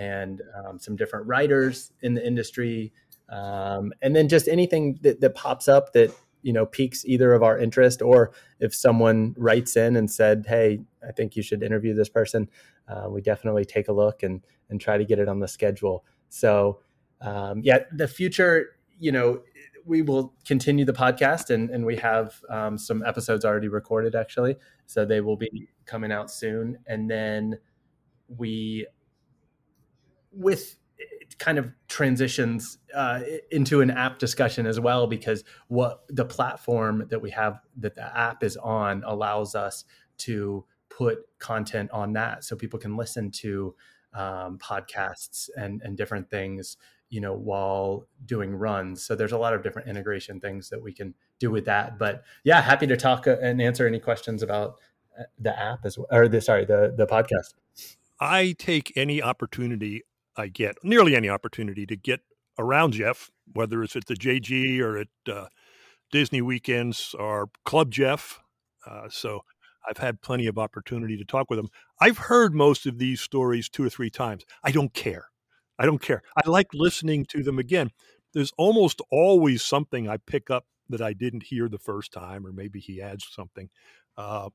and 0.00 0.42
um, 0.56 0.78
some 0.78 0.96
different 0.96 1.26
writers 1.26 1.92
in 2.02 2.14
the 2.14 2.26
industry 2.26 2.92
um, 3.28 3.92
and 4.02 4.16
then 4.16 4.28
just 4.28 4.48
anything 4.48 4.98
that, 5.02 5.20
that 5.20 5.34
pops 5.34 5.68
up 5.68 5.92
that 5.92 6.12
you 6.42 6.52
know 6.52 6.66
piques 6.66 7.04
either 7.04 7.32
of 7.32 7.42
our 7.42 7.58
interest 7.58 8.00
or 8.00 8.32
if 8.60 8.74
someone 8.74 9.34
writes 9.36 9.76
in 9.76 9.96
and 9.96 10.10
said 10.10 10.44
hey 10.48 10.80
i 11.06 11.12
think 11.12 11.36
you 11.36 11.42
should 11.42 11.62
interview 11.62 11.94
this 11.94 12.08
person 12.08 12.48
uh, 12.90 13.08
we 13.08 13.20
definitely 13.20 13.64
take 13.64 13.88
a 13.88 13.92
look 13.92 14.22
and 14.22 14.42
and 14.68 14.80
try 14.80 14.96
to 14.96 15.04
get 15.04 15.18
it 15.18 15.28
on 15.28 15.40
the 15.40 15.48
schedule. 15.48 16.04
So 16.28 16.80
um, 17.20 17.60
yeah 17.62 17.80
the 17.92 18.08
future 18.08 18.76
you 18.98 19.12
know 19.12 19.42
we 19.86 20.02
will 20.02 20.34
continue 20.44 20.84
the 20.84 20.92
podcast 20.92 21.50
and, 21.50 21.70
and 21.70 21.84
we 21.84 21.96
have 21.96 22.34
um, 22.48 22.76
some 22.76 23.02
episodes 23.04 23.44
already 23.44 23.68
recorded 23.68 24.14
actually. 24.14 24.56
So 24.86 25.04
they 25.04 25.20
will 25.20 25.36
be 25.36 25.68
coming 25.86 26.12
out 26.12 26.30
soon. 26.30 26.78
And 26.86 27.10
then 27.10 27.58
we 28.36 28.86
with 30.32 30.76
kind 31.38 31.58
of 31.58 31.70
transitions 31.88 32.78
uh, 32.94 33.20
into 33.50 33.80
an 33.80 33.90
app 33.90 34.18
discussion 34.18 34.66
as 34.66 34.78
well 34.78 35.06
because 35.06 35.42
what 35.68 36.02
the 36.08 36.24
platform 36.24 37.06
that 37.08 37.20
we 37.20 37.30
have 37.30 37.60
that 37.76 37.94
the 37.94 38.18
app 38.18 38.42
is 38.44 38.56
on 38.58 39.02
allows 39.06 39.54
us 39.54 39.84
to 40.18 40.64
put 40.90 41.18
content 41.38 41.90
on 41.92 42.12
that. 42.12 42.44
So 42.44 42.56
people 42.56 42.78
can 42.78 42.96
listen 42.96 43.30
to 43.32 43.74
um, 44.12 44.58
podcasts 44.58 45.48
and 45.56 45.80
and 45.82 45.96
different 45.96 46.28
things 46.28 46.76
you 47.08 47.20
know 47.20 47.32
while 47.32 48.06
doing 48.26 48.54
runs. 48.54 49.02
So 49.02 49.14
there's 49.14 49.32
a 49.32 49.38
lot 49.38 49.54
of 49.54 49.62
different 49.62 49.88
integration 49.88 50.40
things 50.40 50.68
that 50.70 50.82
we 50.82 50.92
can 50.92 51.14
do 51.38 51.50
with 51.50 51.64
that. 51.64 51.98
But 51.98 52.22
yeah 52.44 52.60
happy 52.60 52.86
to 52.88 52.96
talk 52.96 53.26
uh, 53.26 53.36
and 53.40 53.62
answer 53.62 53.86
any 53.86 53.98
questions 53.98 54.42
about 54.42 54.74
uh, 55.18 55.24
the 55.38 55.58
app 55.58 55.84
as 55.84 55.96
well 55.96 56.08
or 56.10 56.28
the 56.28 56.40
sorry 56.40 56.64
the 56.64 56.92
the 56.96 57.06
podcast. 57.06 57.54
I 58.20 58.54
take 58.58 58.92
any 58.96 59.22
opportunity 59.22 60.02
I 60.36 60.48
get, 60.48 60.76
nearly 60.82 61.16
any 61.16 61.28
opportunity 61.28 61.86
to 61.86 61.96
get 61.96 62.20
around 62.58 62.92
Jeff, 62.92 63.30
whether 63.52 63.82
it's 63.82 63.96
at 63.96 64.06
the 64.06 64.14
JG 64.14 64.80
or 64.80 64.98
at 64.98 65.08
uh, 65.30 65.46
Disney 66.10 66.42
weekends 66.42 67.14
or 67.18 67.50
Club 67.64 67.90
Jeff. 67.90 68.40
Uh, 68.86 69.08
so 69.08 69.40
I've 69.88 69.98
had 69.98 70.20
plenty 70.20 70.46
of 70.46 70.58
opportunity 70.58 71.16
to 71.16 71.24
talk 71.24 71.50
with 71.50 71.58
him. 71.58 71.68
I've 72.00 72.18
heard 72.18 72.54
most 72.54 72.86
of 72.86 72.98
these 72.98 73.20
stories 73.20 73.68
two 73.68 73.84
or 73.84 73.90
three 73.90 74.10
times. 74.10 74.44
I 74.62 74.70
don't 74.72 74.92
care. 74.92 75.26
I 75.78 75.86
don't 75.86 76.02
care. 76.02 76.22
I 76.36 76.48
like 76.48 76.68
listening 76.74 77.24
to 77.30 77.42
them 77.42 77.58
again. 77.58 77.90
There's 78.34 78.52
almost 78.58 79.00
always 79.10 79.62
something 79.62 80.08
I 80.08 80.18
pick 80.18 80.50
up 80.50 80.66
that 80.90 81.00
I 81.00 81.12
didn't 81.12 81.44
hear 81.44 81.68
the 81.68 81.78
first 81.78 82.12
time, 82.12 82.46
or 82.46 82.52
maybe 82.52 82.80
he 82.80 83.00
adds 83.00 83.26
something. 83.30 83.70
Uh, 84.16 84.50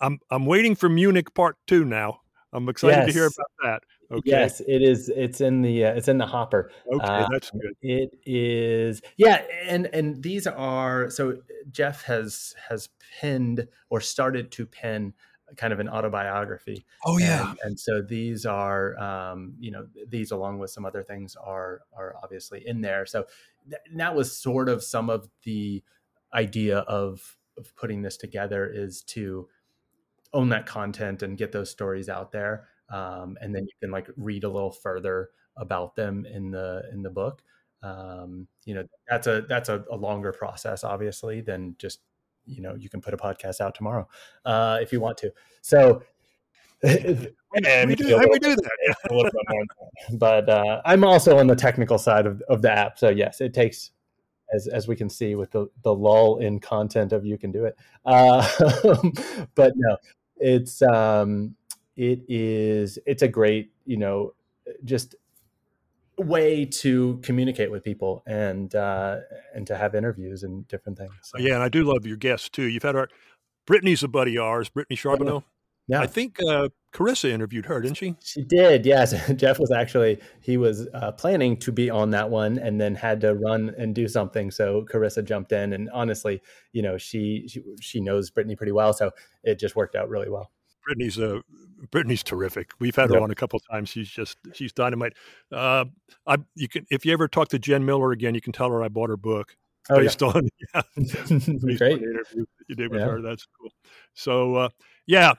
I'm 0.00 0.20
I'm 0.30 0.46
waiting 0.46 0.76
for 0.76 0.88
Munich 0.88 1.34
Part 1.34 1.56
Two 1.66 1.84
now. 1.84 2.20
I'm 2.52 2.68
excited 2.68 3.06
to 3.06 3.12
hear 3.12 3.26
about 3.26 3.50
that. 3.64 3.82
Okay. 4.10 4.22
yes 4.24 4.60
it 4.60 4.82
is 4.82 5.08
it's 5.10 5.40
in 5.40 5.60
the 5.62 5.84
uh, 5.84 5.92
it's 5.92 6.08
in 6.08 6.18
the 6.18 6.26
hopper 6.26 6.70
Okay, 6.90 7.06
Uh, 7.06 7.26
that's 7.30 7.50
good. 7.50 7.74
It 7.82 8.10
is, 8.24 9.02
yeah, 9.16 9.42
and 9.66 9.86
and 9.92 10.22
these 10.22 10.46
are 10.46 11.10
so 11.10 11.38
Jeff 11.70 12.04
has 12.04 12.54
has 12.68 12.88
penned 13.20 13.68
or 13.90 14.00
started 14.00 14.50
to 14.52 14.66
pen 14.66 15.12
kind 15.56 15.72
of 15.72 15.80
an 15.80 15.88
autobiography. 15.88 16.84
Oh 17.04 17.18
and, 17.18 17.58
and 17.62 17.80
so 17.80 18.02
these 18.02 18.46
are, 18.46 18.98
um, 18.98 19.54
you 19.58 19.70
know, 19.70 19.86
these 20.08 20.30
along 20.30 20.58
with 20.58 20.70
some 20.70 20.84
other 20.84 21.02
things 21.02 21.36
are 21.36 21.82
are 21.92 22.16
obviously 22.22 22.66
in 22.66 22.80
there. 22.80 23.06
So 23.06 23.26
th- 23.68 23.82
that 23.96 24.14
was 24.14 24.34
sort 24.34 24.68
of 24.68 24.82
some 24.82 25.10
of 25.10 25.28
the 25.44 25.82
idea 26.32 26.78
of 26.78 27.36
of 27.56 27.74
putting 27.76 28.02
this 28.02 28.16
together 28.16 28.66
is 28.66 29.02
to 29.02 29.48
own 30.32 30.50
that 30.50 30.66
content 30.66 31.22
and 31.22 31.38
get 31.38 31.52
those 31.52 31.70
stories 31.70 32.08
out 32.08 32.32
there 32.32 32.68
um, 32.90 33.36
and 33.40 33.54
then 33.54 33.64
you 33.64 33.72
can 33.80 33.90
like 33.90 34.08
read 34.16 34.44
a 34.44 34.48
little 34.48 34.70
further 34.70 35.30
about 35.56 35.96
them 35.96 36.24
in 36.26 36.50
the 36.50 36.82
in 36.92 37.02
the 37.02 37.10
book. 37.10 37.42
Um, 37.82 38.48
you 38.64 38.74
know 38.74 38.84
that's 39.08 39.26
a 39.26 39.42
that's 39.48 39.68
a, 39.68 39.84
a, 39.90 39.96
longer 39.96 40.32
process 40.32 40.82
obviously 40.82 41.40
than 41.40 41.76
just 41.78 42.00
you 42.44 42.60
know 42.60 42.74
you 42.74 42.88
can 42.88 43.00
put 43.00 43.14
a 43.14 43.16
podcast 43.16 43.60
out 43.60 43.74
tomorrow 43.76 44.08
uh, 44.44 44.78
if 44.80 44.92
you 44.92 45.00
want 45.00 45.16
to. 45.18 45.32
So 45.62 46.02
and 46.82 47.88
we 47.88 47.96
do, 47.96 48.16
we 48.30 48.38
do 48.38 48.54
that. 48.54 48.96
a 49.10 49.12
little 49.12 49.24
bit 49.24 49.42
more 49.48 49.64
but 50.18 50.48
uh, 50.48 50.80
i'm 50.84 51.02
also 51.02 51.36
on 51.36 51.48
the 51.48 51.56
technical 51.56 51.98
side 51.98 52.24
of, 52.24 52.40
of 52.42 52.62
the 52.62 52.70
app 52.70 52.96
so 52.96 53.08
yes 53.08 53.40
it 53.40 53.52
takes 53.52 53.90
as 54.54 54.68
as 54.68 54.86
we 54.86 54.94
can 54.94 55.10
see 55.10 55.34
with 55.34 55.50
the 55.50 55.66
the 55.82 55.92
lull 55.92 56.38
in 56.38 56.60
content 56.60 57.12
of 57.12 57.26
you 57.26 57.36
can 57.36 57.50
do 57.50 57.64
it 57.64 57.76
uh, 58.06 58.46
but 59.56 59.72
no 59.74 59.96
it's 60.36 60.80
um 60.82 61.56
it 61.98 62.20
is 62.28 62.98
it's 63.04 63.22
a 63.22 63.28
great 63.28 63.72
you 63.84 63.98
know 63.98 64.32
just 64.84 65.16
way 66.16 66.64
to 66.64 67.18
communicate 67.22 67.70
with 67.70 67.84
people 67.84 68.22
and 68.26 68.74
uh, 68.74 69.18
and 69.54 69.66
to 69.66 69.76
have 69.76 69.94
interviews 69.94 70.42
and 70.42 70.66
different 70.68 70.96
things. 70.96 71.12
So. 71.22 71.38
Yeah, 71.38 71.54
and 71.54 71.62
I 71.62 71.68
do 71.68 71.84
love 71.84 72.06
your 72.06 72.16
guests 72.16 72.48
too. 72.48 72.64
You've 72.64 72.82
had 72.82 72.96
our 72.96 73.08
Brittany's 73.66 74.02
a 74.02 74.08
buddy 74.08 74.36
of 74.36 74.44
ours, 74.44 74.68
Brittany 74.68 74.96
Charbonneau. 74.96 75.44
Yeah, 75.88 76.00
I 76.00 76.06
think 76.06 76.36
uh, 76.46 76.68
Carissa 76.92 77.30
interviewed 77.30 77.64
her, 77.66 77.80
didn't 77.80 77.96
she? 77.96 78.14
She 78.22 78.42
did. 78.42 78.84
Yes, 78.84 79.14
Jeff 79.36 79.58
was 79.58 79.72
actually 79.72 80.20
he 80.40 80.56
was 80.56 80.86
uh, 80.94 81.12
planning 81.12 81.56
to 81.58 81.72
be 81.72 81.90
on 81.90 82.10
that 82.10 82.30
one, 82.30 82.58
and 82.58 82.80
then 82.80 82.94
had 82.94 83.20
to 83.22 83.34
run 83.34 83.74
and 83.76 83.94
do 83.94 84.06
something. 84.06 84.50
So 84.50 84.84
Carissa 84.90 85.24
jumped 85.24 85.50
in, 85.52 85.72
and 85.72 85.90
honestly, 85.90 86.42
you 86.72 86.82
know, 86.82 86.96
she 86.98 87.48
she, 87.48 87.62
she 87.80 88.00
knows 88.00 88.30
Brittany 88.30 88.54
pretty 88.54 88.72
well, 88.72 88.92
so 88.92 89.10
it 89.42 89.58
just 89.58 89.76
worked 89.76 89.96
out 89.96 90.08
really 90.08 90.28
well. 90.28 90.50
Brittany's 90.88 91.18
a 91.18 91.42
Brittany's 91.90 92.22
terrific. 92.22 92.70
We've 92.80 92.96
had 92.96 93.10
her 93.10 93.16
yep. 93.16 93.22
on 93.22 93.30
a 93.30 93.34
couple 93.34 93.60
times. 93.60 93.90
She's 93.90 94.08
just 94.08 94.38
she's 94.54 94.72
dynamite. 94.72 95.12
Uh, 95.52 95.84
I 96.26 96.38
you 96.54 96.66
can 96.66 96.86
if 96.90 97.04
you 97.04 97.12
ever 97.12 97.28
talk 97.28 97.48
to 97.48 97.58
Jen 97.58 97.84
Miller 97.84 98.10
again, 98.10 98.34
you 98.34 98.40
can 98.40 98.54
tell 98.54 98.70
her 98.70 98.82
I 98.82 98.88
bought 98.88 99.10
her 99.10 99.18
book 99.18 99.54
oh, 99.90 99.98
based 99.98 100.22
yeah. 100.22 100.28
on 100.34 100.48
yeah, 100.74 100.82
based 100.96 101.18
Great. 101.60 101.92
on 101.92 102.00
the 102.00 102.10
interview 102.10 102.46
you 102.68 102.74
did 102.74 102.90
with 102.90 103.00
yeah. 103.00 103.06
her. 103.06 103.20
That's 103.20 103.46
cool. 103.60 103.70
So 104.14 104.54
uh, 104.54 104.68
yeah, 105.06 105.34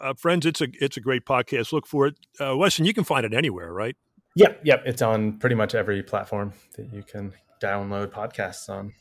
uh, 0.00 0.14
friends, 0.14 0.46
it's 0.46 0.60
a 0.60 0.68
it's 0.80 0.96
a 0.96 1.00
great 1.00 1.24
podcast. 1.26 1.72
Look 1.72 1.88
for 1.88 2.06
it, 2.06 2.14
uh, 2.40 2.56
Weston. 2.56 2.84
You 2.84 2.94
can 2.94 3.02
find 3.02 3.26
it 3.26 3.34
anywhere, 3.34 3.72
right? 3.72 3.96
Yep, 4.36 4.60
yep. 4.62 4.82
It's 4.86 5.02
on 5.02 5.38
pretty 5.38 5.56
much 5.56 5.74
every 5.74 6.00
platform 6.04 6.52
that 6.76 6.92
you 6.92 7.02
can 7.02 7.32
download 7.60 8.08
podcasts 8.12 8.68
on. 8.68 8.92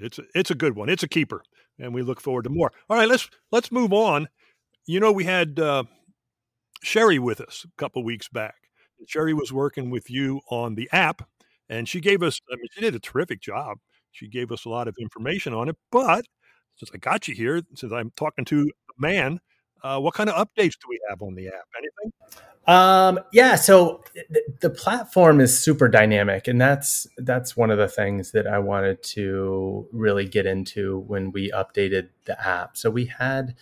It's 0.00 0.18
a, 0.18 0.22
it's 0.34 0.50
a 0.50 0.56
good 0.56 0.74
one. 0.74 0.88
It's 0.88 1.04
a 1.04 1.08
keeper, 1.08 1.44
and 1.78 1.94
we 1.94 2.02
look 2.02 2.20
forward 2.20 2.42
to 2.44 2.50
more. 2.50 2.72
All 2.88 2.96
right, 2.96 3.08
let's 3.08 3.30
let's 3.52 3.70
move 3.70 3.92
on 3.92 4.28
you 4.90 4.98
know, 4.98 5.12
we 5.12 5.24
had 5.24 5.60
uh, 5.60 5.84
Sherry 6.82 7.18
with 7.18 7.40
us 7.40 7.64
a 7.64 7.80
couple 7.80 8.02
weeks 8.02 8.28
back. 8.28 8.56
Sherry 9.06 9.32
was 9.32 9.52
working 9.52 9.88
with 9.88 10.10
you 10.10 10.40
on 10.50 10.74
the 10.74 10.88
app, 10.92 11.22
and 11.68 11.88
she 11.88 12.00
gave 12.00 12.22
us, 12.22 12.40
I 12.52 12.56
mean, 12.56 12.66
she 12.72 12.80
did 12.80 12.94
a 12.94 12.98
terrific 12.98 13.40
job. 13.40 13.78
She 14.12 14.28
gave 14.28 14.50
us 14.50 14.64
a 14.64 14.68
lot 14.68 14.88
of 14.88 14.96
information 15.00 15.54
on 15.54 15.68
it. 15.68 15.76
But 15.92 16.24
since 16.76 16.90
I 16.92 16.98
got 16.98 17.28
you 17.28 17.34
here, 17.34 17.62
since 17.76 17.92
I'm 17.92 18.10
talking 18.16 18.44
to 18.46 18.62
a 18.62 19.00
man, 19.00 19.38
uh, 19.82 20.00
what 20.00 20.14
kind 20.14 20.28
of 20.28 20.34
updates 20.34 20.72
do 20.72 20.88
we 20.88 21.00
have 21.08 21.22
on 21.22 21.34
the 21.34 21.46
app? 21.46 21.68
Anything? 21.78 22.12
Um, 22.66 23.20
yeah, 23.32 23.54
so 23.54 24.02
th- 24.14 24.44
the 24.60 24.70
platform 24.70 25.40
is 25.40 25.58
super 25.58 25.88
dynamic, 25.88 26.48
and 26.48 26.60
that's 26.60 27.06
that's 27.18 27.56
one 27.56 27.70
of 27.70 27.78
the 27.78 27.88
things 27.88 28.32
that 28.32 28.46
I 28.46 28.58
wanted 28.58 29.02
to 29.04 29.88
really 29.92 30.26
get 30.26 30.46
into 30.46 30.98
when 31.00 31.32
we 31.32 31.50
updated 31.52 32.08
the 32.26 32.38
app. 32.46 32.76
So 32.76 32.90
we 32.90 33.06
had 33.06 33.54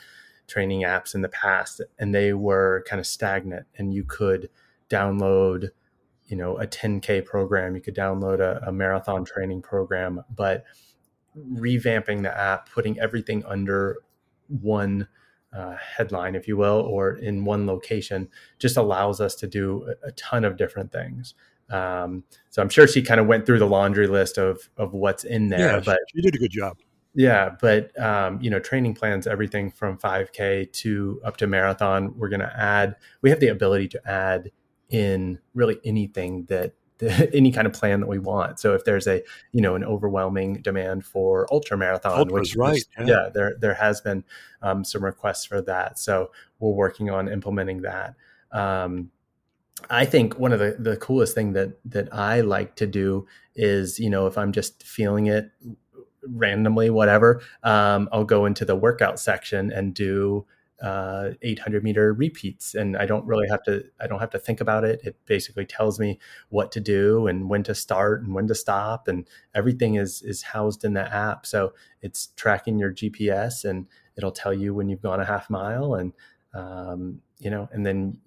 training 0.48 0.82
apps 0.82 1.14
in 1.14 1.20
the 1.20 1.28
past 1.28 1.80
and 1.98 2.14
they 2.14 2.32
were 2.32 2.84
kind 2.88 2.98
of 2.98 3.06
stagnant 3.06 3.66
and 3.76 3.94
you 3.94 4.02
could 4.02 4.48
download 4.90 5.68
you 6.26 6.36
know 6.36 6.58
a 6.58 6.66
10k 6.66 7.24
program 7.24 7.74
you 7.74 7.80
could 7.80 7.94
download 7.94 8.40
a, 8.40 8.60
a 8.66 8.72
marathon 8.72 9.24
training 9.24 9.62
program 9.62 10.22
but 10.34 10.64
revamping 11.36 12.22
the 12.22 12.36
app 12.36 12.68
putting 12.70 12.98
everything 12.98 13.44
under 13.46 13.98
one 14.48 15.06
uh, 15.52 15.76
headline 15.76 16.34
if 16.34 16.48
you 16.48 16.56
will 16.56 16.80
or 16.80 17.12
in 17.12 17.44
one 17.44 17.66
location 17.66 18.28
just 18.58 18.76
allows 18.76 19.20
us 19.20 19.34
to 19.34 19.46
do 19.46 19.86
a, 20.02 20.08
a 20.08 20.12
ton 20.12 20.44
of 20.44 20.56
different 20.56 20.92
things. 20.92 21.34
Um, 21.70 22.24
so 22.48 22.62
i'm 22.62 22.70
sure 22.70 22.86
she 22.86 23.02
kind 23.02 23.20
of 23.20 23.26
went 23.26 23.44
through 23.44 23.58
the 23.58 23.66
laundry 23.66 24.06
list 24.06 24.38
of 24.38 24.70
of 24.78 24.94
what's 24.94 25.24
in 25.24 25.48
there 25.48 25.74
yeah, 25.74 25.80
but 25.84 25.98
she 26.14 26.22
did 26.22 26.34
a 26.34 26.38
good 26.38 26.50
job 26.50 26.78
yeah, 27.18 27.50
but 27.60 28.00
um, 28.00 28.40
you 28.40 28.48
know, 28.48 28.60
training 28.60 28.94
plans, 28.94 29.26
everything 29.26 29.72
from 29.72 29.98
5K 29.98 30.72
to 30.72 31.20
up 31.24 31.36
to 31.38 31.48
marathon. 31.48 32.16
We're 32.16 32.28
going 32.28 32.40
to 32.40 32.56
add. 32.56 32.94
We 33.22 33.30
have 33.30 33.40
the 33.40 33.48
ability 33.48 33.88
to 33.88 34.08
add 34.08 34.52
in 34.88 35.40
really 35.52 35.80
anything 35.84 36.44
that 36.44 36.74
any 37.34 37.50
kind 37.50 37.66
of 37.66 37.72
plan 37.72 37.98
that 37.98 38.06
we 38.06 38.20
want. 38.20 38.60
So 38.60 38.72
if 38.74 38.84
there's 38.84 39.08
a 39.08 39.24
you 39.50 39.60
know 39.60 39.74
an 39.74 39.82
overwhelming 39.82 40.62
demand 40.62 41.04
for 41.04 41.52
ultra 41.52 41.76
marathon, 41.76 42.28
which 42.28 42.54
right, 42.54 42.84
yeah. 43.00 43.04
yeah. 43.04 43.28
there 43.34 43.56
there 43.58 43.74
has 43.74 44.00
been 44.00 44.22
um, 44.62 44.84
some 44.84 45.04
requests 45.04 45.44
for 45.44 45.60
that. 45.62 45.98
So 45.98 46.30
we're 46.60 46.70
working 46.70 47.10
on 47.10 47.28
implementing 47.28 47.82
that. 47.82 48.14
Um, 48.52 49.10
I 49.90 50.04
think 50.04 50.38
one 50.38 50.52
of 50.52 50.60
the, 50.60 50.76
the 50.78 50.96
coolest 50.96 51.34
thing 51.34 51.52
that 51.54 51.80
that 51.86 52.14
I 52.14 52.42
like 52.42 52.76
to 52.76 52.86
do 52.86 53.26
is 53.56 53.98
you 53.98 54.08
know 54.08 54.28
if 54.28 54.38
I'm 54.38 54.52
just 54.52 54.84
feeling 54.84 55.26
it 55.26 55.50
randomly, 56.26 56.90
whatever, 56.90 57.40
um, 57.62 58.08
I'll 58.12 58.24
go 58.24 58.46
into 58.46 58.64
the 58.64 58.76
workout 58.76 59.18
section 59.18 59.72
and 59.72 59.94
do 59.94 60.46
uh, 60.80 61.30
800 61.42 61.82
meter 61.82 62.12
repeats, 62.12 62.74
and 62.74 62.96
I 62.96 63.04
don't 63.04 63.26
really 63.26 63.48
have 63.48 63.62
to. 63.64 63.84
I 64.00 64.06
don't 64.06 64.20
have 64.20 64.30
to 64.30 64.38
think 64.38 64.60
about 64.60 64.84
it. 64.84 65.00
It 65.02 65.16
basically 65.26 65.66
tells 65.66 65.98
me 65.98 66.20
what 66.50 66.70
to 66.72 66.80
do 66.80 67.26
and 67.26 67.48
when 67.48 67.64
to 67.64 67.74
start 67.74 68.22
and 68.22 68.32
when 68.32 68.46
to 68.46 68.54
stop, 68.54 69.08
and 69.08 69.26
everything 69.54 69.96
is 69.96 70.22
is 70.22 70.42
housed 70.42 70.84
in 70.84 70.94
the 70.94 71.12
app. 71.12 71.46
So 71.46 71.74
it's 72.00 72.28
tracking 72.36 72.78
your 72.78 72.92
GPS, 72.92 73.64
and 73.64 73.86
it'll 74.16 74.30
tell 74.30 74.54
you 74.54 74.72
when 74.72 74.88
you've 74.88 75.02
gone 75.02 75.20
a 75.20 75.24
half 75.24 75.50
mile, 75.50 75.94
and 75.94 76.12
um, 76.54 77.22
you 77.40 77.50
know, 77.50 77.68
and 77.72 77.84
then 77.84 78.18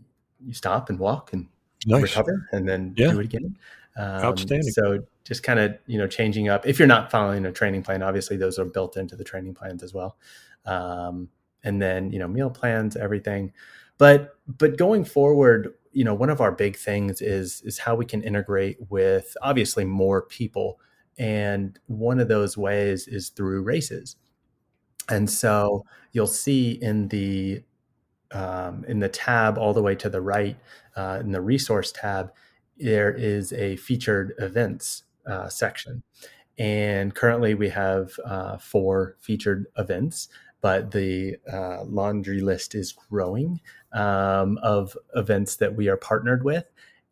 you 0.46 0.54
stop 0.54 0.90
and 0.90 1.00
walk 1.00 1.32
and 1.32 1.48
nice. 1.86 2.02
recover, 2.02 2.50
and 2.52 2.68
then 2.68 2.94
yeah. 2.98 3.12
do 3.12 3.20
it 3.22 3.26
again. 3.26 3.58
Um, 3.96 4.06
Outstanding. 4.26 4.72
So 4.72 5.00
just 5.24 5.44
kind 5.44 5.60
of 5.60 5.78
you 5.88 5.98
know 5.98 6.08
changing 6.08 6.50
up. 6.50 6.66
If 6.66 6.80
you're 6.80 6.88
not 6.88 7.12
following 7.12 7.46
a 7.46 7.52
training 7.52 7.84
plan, 7.84 8.04
obviously 8.04 8.38
those 8.38 8.58
are 8.60 8.66
built 8.66 8.98
into 8.98 9.16
the 9.16 9.24
training 9.24 9.54
plans 9.54 9.84
as 9.84 9.94
well. 9.94 10.18
Um, 10.66 11.30
and 11.64 11.82
then 11.82 12.12
you 12.12 12.20
know 12.20 12.28
meal 12.28 12.50
plans, 12.50 12.96
everything. 12.96 13.54
But 13.98 14.36
but 14.48 14.78
going 14.78 15.06
forward, 15.06 15.74
you 15.92 16.04
know 16.04 16.14
one 16.14 16.30
of 16.30 16.42
our 16.42 16.52
big 16.52 16.76
things 16.76 17.22
is 17.22 17.62
is 17.64 17.78
how 17.78 17.96
we 17.96 18.06
can 18.06 18.24
integrate 18.24 18.78
with 18.90 19.36
obviously 19.42 19.86
more 19.86 20.24
people, 20.24 20.80
and 21.18 21.78
one 21.88 22.20
of 22.20 22.28
those 22.28 22.58
ways 22.58 23.08
is 23.08 23.30
through 23.30 23.64
races. 23.64 24.16
And 25.10 25.30
so 25.30 25.86
you'll 26.14 26.28
see 26.28 26.72
in 26.72 27.08
the 27.10 27.64
um, 28.32 28.86
in 28.88 29.00
the 29.00 29.10
tab 29.10 29.58
all 29.58 29.74
the 29.74 29.82
way 29.82 29.96
to 29.96 30.10
the 30.10 30.22
right 30.22 30.58
uh, 30.96 31.20
in 31.22 31.32
the 31.32 31.42
resource 31.42 31.92
tab 31.92 32.32
there 32.78 33.14
is 33.14 33.54
a 33.54 33.76
featured 33.76 34.34
events 34.40 35.04
uh, 35.26 35.50
section. 35.50 36.04
And 36.58 37.16
currently 37.16 37.54
we 37.56 37.70
have 37.70 38.12
uh, 38.26 38.58
four 38.58 39.16
featured 39.20 39.68
events, 39.78 40.28
but 40.62 40.92
the 40.92 41.38
uh, 41.52 41.84
laundry 41.86 42.42
list 42.42 42.76
is 42.76 42.92
growing 42.92 43.62
um, 43.94 44.60
of 44.62 44.96
events 45.16 45.56
that 45.58 45.76
we 45.76 45.88
are 45.88 45.98
partnered 45.98 46.44
with. 46.44 46.66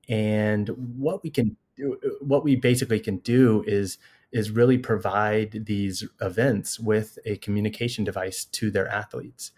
And 0.07 0.69
what 0.97 1.23
we 1.23 1.29
can 1.29 1.57
do, 1.75 1.97
what 2.21 2.43
we 2.43 2.55
basically 2.55 2.99
can 2.99 3.17
do 3.17 3.63
is 3.65 3.97
is 4.31 4.51
really 4.51 4.77
provide 4.77 5.65
these 5.65 6.07
events 6.21 6.79
with 6.79 7.17
a 7.25 7.37
communication 7.37 8.03
device 8.03 8.45
to 8.45 8.69
their 8.69 8.87
athletes. 8.87 9.51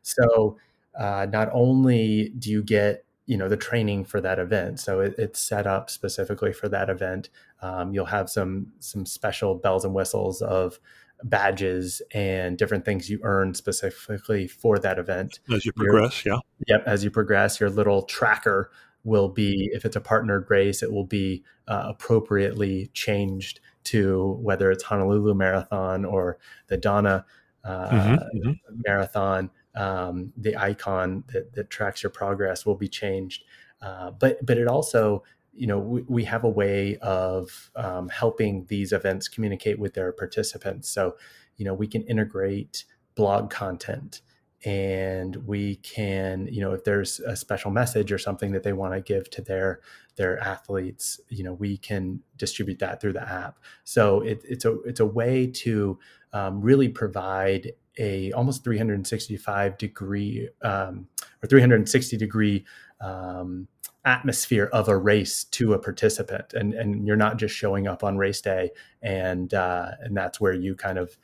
So 0.00 0.56
uh, 0.98 1.26
not 1.30 1.50
only 1.52 2.30
do 2.38 2.50
you 2.50 2.62
get 2.62 3.04
you 3.26 3.38
know 3.38 3.48
the 3.48 3.56
training 3.56 4.04
for 4.04 4.20
that 4.20 4.38
event 4.38 4.78
so 4.78 5.00
it, 5.00 5.14
it's 5.16 5.40
set 5.40 5.66
up 5.66 5.88
specifically 5.88 6.52
for 6.52 6.68
that 6.68 6.90
event 6.90 7.30
um, 7.64 7.94
you'll 7.94 8.04
have 8.04 8.28
some 8.28 8.66
some 8.78 9.06
special 9.06 9.54
bells 9.54 9.84
and 9.84 9.94
whistles 9.94 10.42
of 10.42 10.78
badges 11.22 12.02
and 12.12 12.58
different 12.58 12.84
things 12.84 13.08
you 13.08 13.18
earn 13.22 13.54
specifically 13.54 14.46
for 14.46 14.78
that 14.78 14.98
event 14.98 15.40
as 15.52 15.64
you 15.64 15.72
progress 15.72 16.24
your, 16.24 16.34
yeah 16.34 16.40
yep 16.76 16.82
as 16.86 17.02
you 17.02 17.10
progress 17.10 17.58
your 17.58 17.70
little 17.70 18.02
tracker 18.02 18.70
will 19.04 19.28
be 19.28 19.70
if 19.72 19.84
it's 19.84 19.96
a 19.96 20.00
partnered 20.00 20.50
race 20.50 20.82
it 20.82 20.92
will 20.92 21.06
be 21.06 21.42
uh, 21.68 21.84
appropriately 21.86 22.90
changed 22.92 23.60
to 23.84 24.36
whether 24.42 24.70
it's 24.70 24.84
honolulu 24.84 25.32
marathon 25.32 26.04
or 26.04 26.36
the 26.66 26.76
donna 26.76 27.24
uh, 27.64 27.88
mm-hmm, 27.88 28.38
mm-hmm. 28.38 28.52
marathon 28.86 29.50
um, 29.74 30.32
the 30.36 30.56
icon 30.56 31.24
that, 31.32 31.52
that, 31.54 31.70
tracks 31.70 32.02
your 32.02 32.10
progress 32.10 32.64
will 32.64 32.76
be 32.76 32.88
changed. 32.88 33.44
Uh, 33.82 34.10
but 34.12 34.44
but 34.44 34.56
it 34.56 34.68
also 34.68 35.24
you 35.56 35.66
know, 35.66 35.78
we, 35.78 36.02
we 36.08 36.24
have 36.24 36.44
a 36.44 36.48
way 36.48 36.96
of 36.98 37.70
um, 37.76 38.08
helping 38.08 38.66
these 38.66 38.92
events 38.92 39.28
communicate 39.28 39.78
with 39.78 39.94
their 39.94 40.12
participants. 40.12 40.88
So, 40.88 41.16
you 41.56 41.64
know, 41.64 41.74
we 41.74 41.86
can 41.86 42.02
integrate 42.02 42.84
blog 43.14 43.50
content 43.50 44.20
and 44.64 45.36
we 45.46 45.76
can 45.76 46.48
you 46.50 46.60
know 46.60 46.72
if 46.72 46.84
there's 46.84 47.20
a 47.20 47.36
special 47.36 47.70
message 47.70 48.10
or 48.10 48.18
something 48.18 48.52
that 48.52 48.62
they 48.62 48.72
want 48.72 48.94
to 48.94 49.00
give 49.00 49.28
to 49.30 49.42
their 49.42 49.80
their 50.16 50.38
athletes 50.40 51.20
you 51.28 51.44
know 51.44 51.52
we 51.52 51.76
can 51.76 52.20
distribute 52.36 52.78
that 52.78 53.00
through 53.00 53.12
the 53.12 53.28
app 53.28 53.58
so 53.84 54.20
it, 54.22 54.42
it's 54.44 54.64
a 54.64 54.80
it's 54.82 55.00
a 55.00 55.06
way 55.06 55.46
to 55.46 55.98
um, 56.32 56.60
really 56.60 56.88
provide 56.88 57.72
a 57.98 58.32
almost 58.32 58.64
365 58.64 59.76
degree 59.78 60.48
um, 60.62 61.06
or 61.42 61.46
360 61.46 62.16
degree 62.16 62.64
um, 63.00 63.68
atmosphere 64.04 64.68
of 64.72 64.88
a 64.88 64.96
race 64.96 65.44
to 65.44 65.72
a 65.72 65.78
participant 65.78 66.52
and 66.52 66.74
and 66.74 67.06
you're 67.06 67.16
not 67.16 67.38
just 67.38 67.54
showing 67.54 67.86
up 67.86 68.04
on 68.04 68.18
race 68.18 68.40
day 68.40 68.70
and 69.02 69.54
uh, 69.54 69.92
and 70.00 70.16
that's 70.16 70.40
where 70.40 70.52
you 70.52 70.74
kind 70.74 70.98
of 70.98 71.16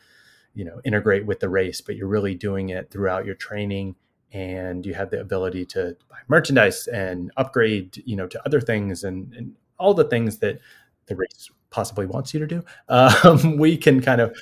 you 0.54 0.64
know 0.64 0.80
integrate 0.84 1.26
with 1.26 1.40
the 1.40 1.48
race 1.48 1.80
but 1.80 1.96
you're 1.96 2.08
really 2.08 2.34
doing 2.34 2.70
it 2.70 2.90
throughout 2.90 3.26
your 3.26 3.34
training 3.34 3.94
and 4.32 4.86
you 4.86 4.94
have 4.94 5.10
the 5.10 5.20
ability 5.20 5.66
to 5.66 5.96
buy 6.08 6.16
merchandise 6.28 6.86
and 6.86 7.30
upgrade 7.36 8.02
you 8.06 8.16
know 8.16 8.26
to 8.26 8.40
other 8.46 8.60
things 8.60 9.04
and, 9.04 9.34
and 9.34 9.54
all 9.78 9.94
the 9.94 10.04
things 10.04 10.38
that 10.38 10.58
the 11.06 11.16
race 11.16 11.50
possibly 11.70 12.06
wants 12.06 12.32
you 12.34 12.40
to 12.40 12.46
do. 12.46 12.64
Um, 12.88 13.56
we 13.56 13.76
can 13.76 14.00
kind 14.00 14.20
of 14.20 14.36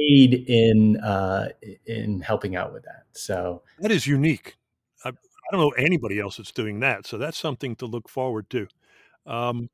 aid 0.00 0.44
in 0.48 0.98
uh, 0.98 1.48
in 1.86 2.20
helping 2.20 2.56
out 2.56 2.72
with 2.72 2.84
that. 2.84 3.04
So 3.12 3.62
that 3.78 3.90
is 3.90 4.06
unique 4.06 4.56
don't 5.52 5.60
know 5.60 5.70
anybody 5.70 6.18
else 6.18 6.38
that's 6.38 6.52
doing 6.52 6.80
that. 6.80 7.06
So 7.06 7.18
that's 7.18 7.38
something 7.38 7.76
to 7.76 7.86
look 7.86 8.08
forward 8.08 8.50
to. 8.50 8.66
Um, 9.26 9.70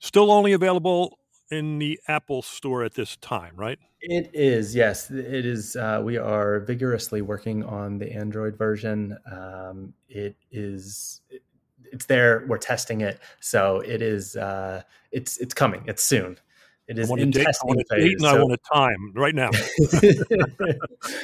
still 0.00 0.32
only 0.32 0.52
available 0.52 1.18
in 1.50 1.78
the 1.78 1.98
Apple 2.08 2.42
Store 2.42 2.84
at 2.84 2.94
this 2.94 3.16
time, 3.16 3.52
right? 3.56 3.78
It 4.00 4.30
is, 4.32 4.74
yes. 4.74 5.10
It 5.10 5.44
is. 5.44 5.74
Uh, 5.76 6.00
we 6.04 6.16
are 6.16 6.60
vigorously 6.60 7.22
working 7.22 7.64
on 7.64 7.98
the 7.98 8.12
Android 8.12 8.56
version. 8.56 9.16
Um, 9.30 9.92
it 10.08 10.36
is. 10.52 11.20
It's 11.90 12.06
there. 12.06 12.44
We're 12.46 12.58
testing 12.58 13.00
it, 13.00 13.18
so 13.40 13.80
it 13.80 14.02
is. 14.02 14.36
Uh, 14.36 14.82
it's 15.10 15.38
it's 15.38 15.54
coming. 15.54 15.82
It's 15.86 16.02
soon. 16.02 16.38
It 16.88 16.98
is 16.98 17.10
in 17.10 17.30
date, 17.30 17.44
testing 17.44 17.70
I 17.70 17.74
want 17.74 17.88
phase. 17.90 18.12
and 18.12 18.20
so. 18.22 18.28
I 18.28 18.38
want 18.38 18.52
a 18.52 18.74
time 18.74 19.12
right 19.14 19.34
now. 19.34 19.50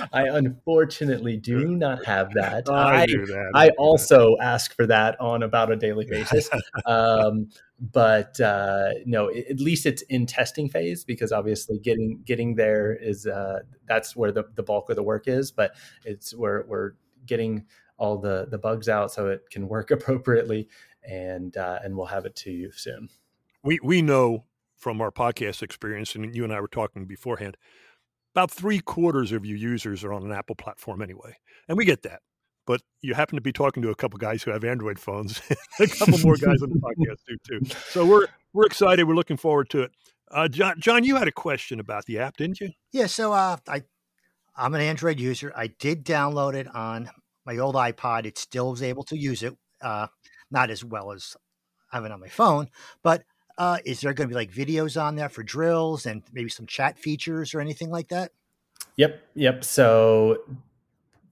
I 0.13 0.29
unfortunately 0.29 1.39
do 1.39 1.75
not 1.75 2.05
have 2.05 2.35
that. 2.35 2.69
I, 2.69 3.03
I, 3.03 3.07
do 3.07 3.25
that. 3.25 3.53
I 3.55 3.71
also 3.79 4.37
ask 4.43 4.77
for 4.77 4.87
that 4.87 5.19
on 5.23 5.43
about 5.43 5.73
a 5.73 5.77
daily 5.77 6.05
basis. 6.05 6.51
um, 6.87 7.49
but 7.81 8.39
uh, 8.41 8.91
no, 9.07 9.31
at 9.31 9.59
least 9.59 9.87
it's 9.87 10.03
in 10.03 10.27
testing 10.27 10.69
phase 10.69 11.03
because 11.03 11.33
obviously 11.33 11.79
getting 11.79 12.21
getting 12.27 12.57
there 12.57 12.95
is 12.95 13.27
uh, 13.27 13.61
that's 13.89 14.15
where 14.15 14.33
the, 14.33 14.45
the 14.57 14.63
bulk 14.63 14.91
of 14.91 14.97
the 14.97 15.03
work 15.03 15.27
is. 15.29 15.51
But 15.51 15.75
it's 16.05 16.35
where 16.37 16.67
we're 16.69 16.93
getting 17.25 17.65
all 17.97 18.19
the 18.19 18.49
the 18.51 18.59
bugs 18.59 18.91
out 18.91 19.13
so 19.13 19.29
it 19.29 19.49
can 19.51 19.67
work 19.67 19.91
appropriately, 19.91 20.69
and 21.03 21.57
uh, 21.57 21.79
and 21.83 21.97
we'll 21.97 22.07
have 22.07 22.27
it 22.27 22.37
to 22.37 22.51
you 22.51 22.71
soon. 22.71 23.09
We 23.63 23.81
we 23.83 24.03
know 24.03 24.45
from 24.85 25.01
our 25.01 25.11
podcast 25.11 25.63
experience, 25.63 26.15
and 26.15 26.37
you 26.37 26.45
and 26.45 26.53
I 26.53 26.61
were 26.61 26.69
talking 26.69 27.07
beforehand, 27.07 27.57
about 28.35 28.51
three 28.51 28.81
quarters 28.81 29.33
of 29.33 29.47
your 29.47 29.57
users 29.57 30.05
are 30.05 30.13
on 30.13 30.25
an 30.25 30.31
Apple 30.31 30.57
platform 30.57 31.01
anyway, 31.01 31.39
and 31.69 31.79
we 31.79 31.87
get 31.87 32.03
that. 32.03 32.21
But 32.67 32.83
you 33.01 33.15
happen 33.15 33.37
to 33.37 33.41
be 33.41 33.51
talking 33.51 33.83
to 33.83 33.89
a 33.89 33.95
couple 33.95 34.19
guys 34.19 34.43
who 34.43 34.51
have 34.51 34.63
Android 34.63 34.99
phones, 34.99 35.41
a 35.81 35.87
couple 35.87 36.19
more 36.19 36.37
guys 36.37 36.63
on 36.63 36.69
the 36.69 36.77
podcast 36.77 37.17
do 37.27 37.37
too. 37.49 37.75
So 37.89 38.05
we're 38.05 38.27
we're 38.53 38.67
excited. 38.67 39.05
We're 39.09 39.15
looking 39.15 39.39
forward 39.39 39.71
to 39.71 39.85
it. 39.85 39.93
Uh, 40.31 40.49
John, 40.49 40.79
John, 40.79 41.03
you 41.03 41.17
had 41.17 41.29
a 41.29 41.33
question 41.33 41.81
about 41.81 42.05
the 42.05 42.19
app, 42.19 42.37
didn't 42.37 42.61
you? 42.61 42.69
Yeah. 42.93 43.07
So 43.07 43.33
uh, 43.33 43.57
I 43.67 43.85
I'm 44.55 44.75
an 44.75 44.83
Android 44.83 45.19
user. 45.19 45.51
I 45.57 45.69
did 45.69 46.05
download 46.05 46.55
it 46.55 46.67
on 46.75 47.09
my 47.47 47.57
old 47.57 47.75
iPod. 47.75 48.27
It 48.27 48.37
still 48.37 48.71
was 48.71 48.83
able 48.83 49.05
to 49.05 49.17
use 49.17 49.43
it, 49.43 49.57
uh, 49.81 50.09
not 50.51 50.69
as 50.69 50.85
well 50.85 51.11
as 51.13 51.35
I 51.91 51.97
have 51.97 52.05
it 52.05 52.13
on 52.13 52.21
my 52.21 52.29
phone, 52.29 52.69
but 53.03 53.25
uh, 53.59 53.79
is 53.85 54.01
there 54.01 54.13
going 54.13 54.29
to 54.29 54.33
be 54.33 54.37
like 54.37 54.51
videos 54.51 55.01
on 55.01 55.17
there 55.17 55.29
for 55.29 55.43
drills 55.43 56.07
and 56.07 56.23
maybe 56.33 56.49
some 56.49 56.67
chat 56.67 56.99
features 56.99 57.55
or 57.55 57.61
anything 57.61 57.91
like 57.91 58.09
that? 58.09 58.33
Yep, 58.97 59.23
yep. 59.35 59.65
So 59.65 60.39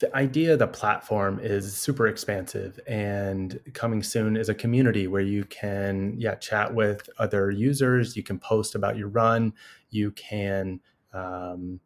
the 0.03 0.15
idea 0.17 0.57
the 0.57 0.67
platform 0.67 1.39
is 1.41 1.77
super 1.77 2.09
expansive 2.09 2.79
and 2.89 3.61
coming 3.73 4.03
soon 4.03 4.37
is 4.37 4.49
a 4.49 4.55
community 4.55 5.07
where 5.07 5.23
you 5.23 5.45
can 5.45 6.13
yeah 6.19 6.35
chat 6.35 6.75
with 6.75 7.09
other 7.21 7.53
users 7.53 8.17
you 8.17 8.23
can 8.25 8.37
post 8.37 8.75
about 8.75 8.97
your 8.97 9.07
run 9.07 9.53
you 9.91 10.11
can 10.11 10.81
um, 11.13 11.79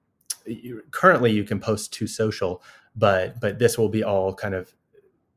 you, 0.46 0.82
currently 0.92 1.30
you 1.30 1.44
can 1.44 1.60
post 1.60 1.92
to 1.92 2.06
social 2.06 2.62
but 2.96 3.38
but 3.38 3.58
this 3.58 3.76
will 3.76 3.90
be 3.90 4.02
all 4.02 4.32
kind 4.32 4.54
of 4.54 4.74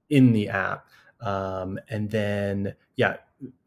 in 0.10 0.32
the 0.32 0.48
app 0.48 0.86
um, 1.20 1.78
and 1.90 2.10
then 2.10 2.74
yeah 2.96 3.18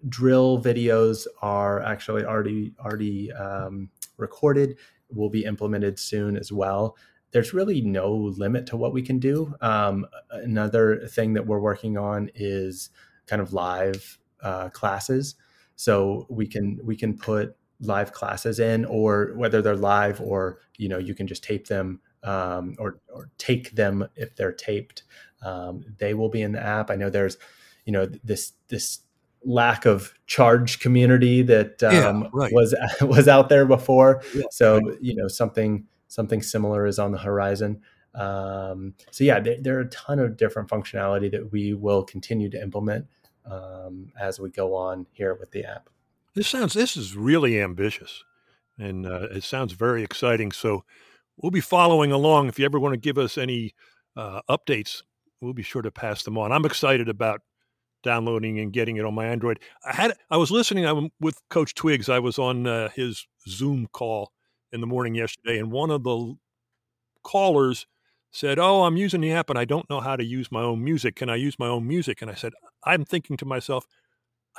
drill 0.08 0.62
videos 0.62 1.26
are 1.40 1.80
actually 1.82 2.24
already 2.24 2.74
already 2.80 3.32
um, 3.32 3.90
recorded 4.16 4.76
will 5.10 5.30
be 5.30 5.44
implemented 5.44 5.98
soon 5.98 6.36
as 6.36 6.52
well. 6.52 6.96
There's 7.32 7.54
really 7.54 7.80
no 7.80 8.12
limit 8.12 8.66
to 8.66 8.76
what 8.76 8.92
we 8.92 9.02
can 9.02 9.18
do. 9.18 9.54
Um, 9.60 10.06
another 10.30 11.06
thing 11.06 11.34
that 11.34 11.46
we're 11.46 11.60
working 11.60 11.96
on 11.96 12.30
is 12.34 12.90
kind 13.26 13.40
of 13.40 13.52
live 13.52 14.18
uh, 14.42 14.68
classes. 14.70 15.34
So 15.76 16.26
we 16.28 16.46
can 16.46 16.78
we 16.84 16.96
can 16.96 17.16
put 17.16 17.56
live 17.80 18.12
classes 18.12 18.60
in 18.60 18.84
or 18.84 19.32
whether 19.34 19.60
they're 19.60 19.74
live 19.76 20.20
or 20.20 20.60
you 20.76 20.88
know 20.88 20.98
you 20.98 21.14
can 21.14 21.26
just 21.26 21.42
tape 21.42 21.66
them 21.66 22.00
um, 22.22 22.76
or, 22.78 23.00
or 23.12 23.30
take 23.38 23.72
them 23.72 24.06
if 24.14 24.36
they're 24.36 24.52
taped. 24.52 25.04
Um, 25.42 25.84
they 25.98 26.14
will 26.14 26.28
be 26.28 26.42
in 26.42 26.52
the 26.52 26.62
app. 26.62 26.90
I 26.90 26.96
know 26.96 27.10
there's 27.10 27.38
you 27.84 27.92
know 27.92 28.06
this 28.22 28.52
this 28.68 29.00
lack 29.45 29.86
of 29.86 30.14
charge 30.26 30.80
community 30.80 31.43
that 31.43 31.82
um, 31.82 32.22
yeah, 32.22 32.28
right. 32.32 32.53
was 32.53 32.74
was 33.01 33.28
out 33.28 33.49
there 33.49 33.66
before. 33.66 34.22
Yeah, 34.34 34.45
so 34.51 34.80
right. 34.80 34.99
you 35.01 35.14
know 35.14 35.28
something 35.28 35.86
something 36.09 36.43
similar 36.43 36.86
is 36.86 36.99
on 36.99 37.12
the 37.12 37.18
horizon. 37.18 37.80
Um, 38.14 38.95
so 39.11 39.24
yeah, 39.24 39.40
there, 39.40 39.57
there, 39.59 39.78
are 39.78 39.82
a 39.82 39.88
ton 39.88 40.18
of 40.18 40.36
different 40.36 40.68
functionality 40.68 41.30
that 41.30 41.51
we 41.51 41.72
will 41.72 42.03
continue 42.03 42.51
to 42.51 42.61
implement 42.61 43.07
um, 43.51 44.12
as 44.20 44.38
we 44.38 44.51
go 44.51 44.74
on 44.74 45.07
here 45.12 45.34
with 45.34 45.51
the 45.51 45.64
app. 45.64 45.88
This 46.34 46.49
sounds 46.49 46.74
this 46.74 46.97
is 46.97 47.16
really 47.16 47.61
ambitious, 47.61 48.24
and 48.78 49.07
uh, 49.07 49.28
it 49.30 49.45
sounds 49.45 49.72
very 49.72 50.03
exciting. 50.03 50.53
So 50.53 50.84
we'll 51.36 51.51
be 51.51 51.61
following 51.61 52.12
along. 52.12 52.49
If 52.49 52.59
you 52.59 52.64
ever 52.64 52.78
want 52.78 52.95
to 52.95 53.01
give 53.01 53.18
us 53.18 53.38
any 53.38 53.74
uh, 54.16 54.40
updates, 54.49 55.03
we'll 55.40 55.55
be 55.55 55.62
sure 55.62 55.82
to 55.82 55.90
pass 55.90 56.22
them 56.22 56.38
on. 56.38 56.53
I'm 56.53 56.64
excited 56.64 57.09
about 57.09 57.40
downloading 58.03 58.59
and 58.59 58.72
getting 58.72 58.96
it 58.96 59.05
on 59.05 59.14
my 59.14 59.26
Android. 59.26 59.61
I 59.84 59.94
had 59.94 60.14
I 60.30 60.36
was 60.36 60.50
listening 60.50 60.86
I'm 60.86 61.11
with 61.20 61.40
Coach 61.48 61.74
Twiggs. 61.74 62.09
I 62.09 62.18
was 62.18 62.38
on 62.38 62.66
uh, 62.66 62.88
his 62.90 63.26
Zoom 63.48 63.88
call 63.92 64.32
in 64.72 64.80
the 64.80 64.86
morning 64.86 65.14
yesterday, 65.14 65.59
and 65.59 65.70
one 65.70 65.90
of 65.90 66.03
the 66.05 66.36
callers 67.22 67.86
said, 68.30 68.59
"Oh, 68.59 68.84
I'm 68.84 68.96
using 68.96 69.20
the 69.20 69.32
app 69.32 69.50
and 69.50 69.59
I 69.59 69.64
don't 69.64 69.88
know 69.90 70.00
how 70.00 70.16
to 70.16 70.24
use 70.24 70.50
my 70.50 70.62
own 70.62 70.82
music. 70.82 71.16
Can 71.16 71.28
I 71.28 71.36
use 71.36 71.59
my 71.59 71.68
own 71.68 71.86
music?" 71.86 72.22
And 72.22 72.30
I 72.30 72.34
said, 72.34 72.53
"I'm 72.84 73.05
thinking 73.05 73.36
to 73.38 73.44
myself, 73.44 73.86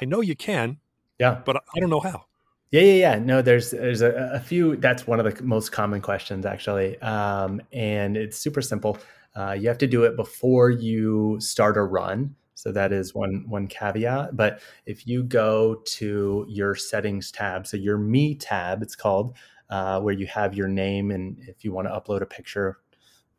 I 0.01 0.05
know 0.05 0.21
you 0.21 0.35
can, 0.35 0.77
yeah, 1.19 1.41
but 1.45 1.57
I 1.57 1.79
don't 1.79 1.89
know 1.89 1.99
how." 1.99 2.25
Yeah, 2.71 2.81
yeah, 2.81 2.93
yeah. 2.93 3.19
No, 3.19 3.41
there's 3.41 3.71
there's 3.71 4.01
a, 4.01 4.31
a 4.33 4.39
few. 4.39 4.75
That's 4.77 5.05
one 5.05 5.19
of 5.19 5.25
the 5.37 5.43
most 5.43 5.71
common 5.71 6.01
questions 6.01 6.45
actually, 6.45 6.99
um, 7.01 7.61
and 7.71 8.17
it's 8.17 8.37
super 8.37 8.61
simple. 8.61 8.97
Uh, 9.35 9.51
you 9.51 9.67
have 9.67 9.77
to 9.79 9.87
do 9.87 10.03
it 10.03 10.15
before 10.15 10.69
you 10.69 11.37
start 11.39 11.77
a 11.77 11.83
run. 11.83 12.35
So 12.63 12.71
that 12.71 12.93
is 12.93 13.13
one 13.13 13.43
one 13.49 13.67
caveat. 13.67 14.37
But 14.37 14.61
if 14.85 15.05
you 15.05 15.23
go 15.23 15.81
to 15.85 16.45
your 16.47 16.75
settings 16.75 17.29
tab, 17.29 17.67
so 17.67 17.75
your 17.75 17.97
Me 17.97 18.35
tab, 18.35 18.81
it's 18.81 18.95
called, 18.95 19.35
uh, 19.69 19.99
where 19.99 20.13
you 20.13 20.25
have 20.27 20.53
your 20.53 20.69
name, 20.69 21.11
and 21.11 21.37
if 21.41 21.65
you 21.65 21.73
want 21.73 21.89
to 21.89 21.91
upload 21.91 22.21
a 22.21 22.25
picture, 22.25 22.79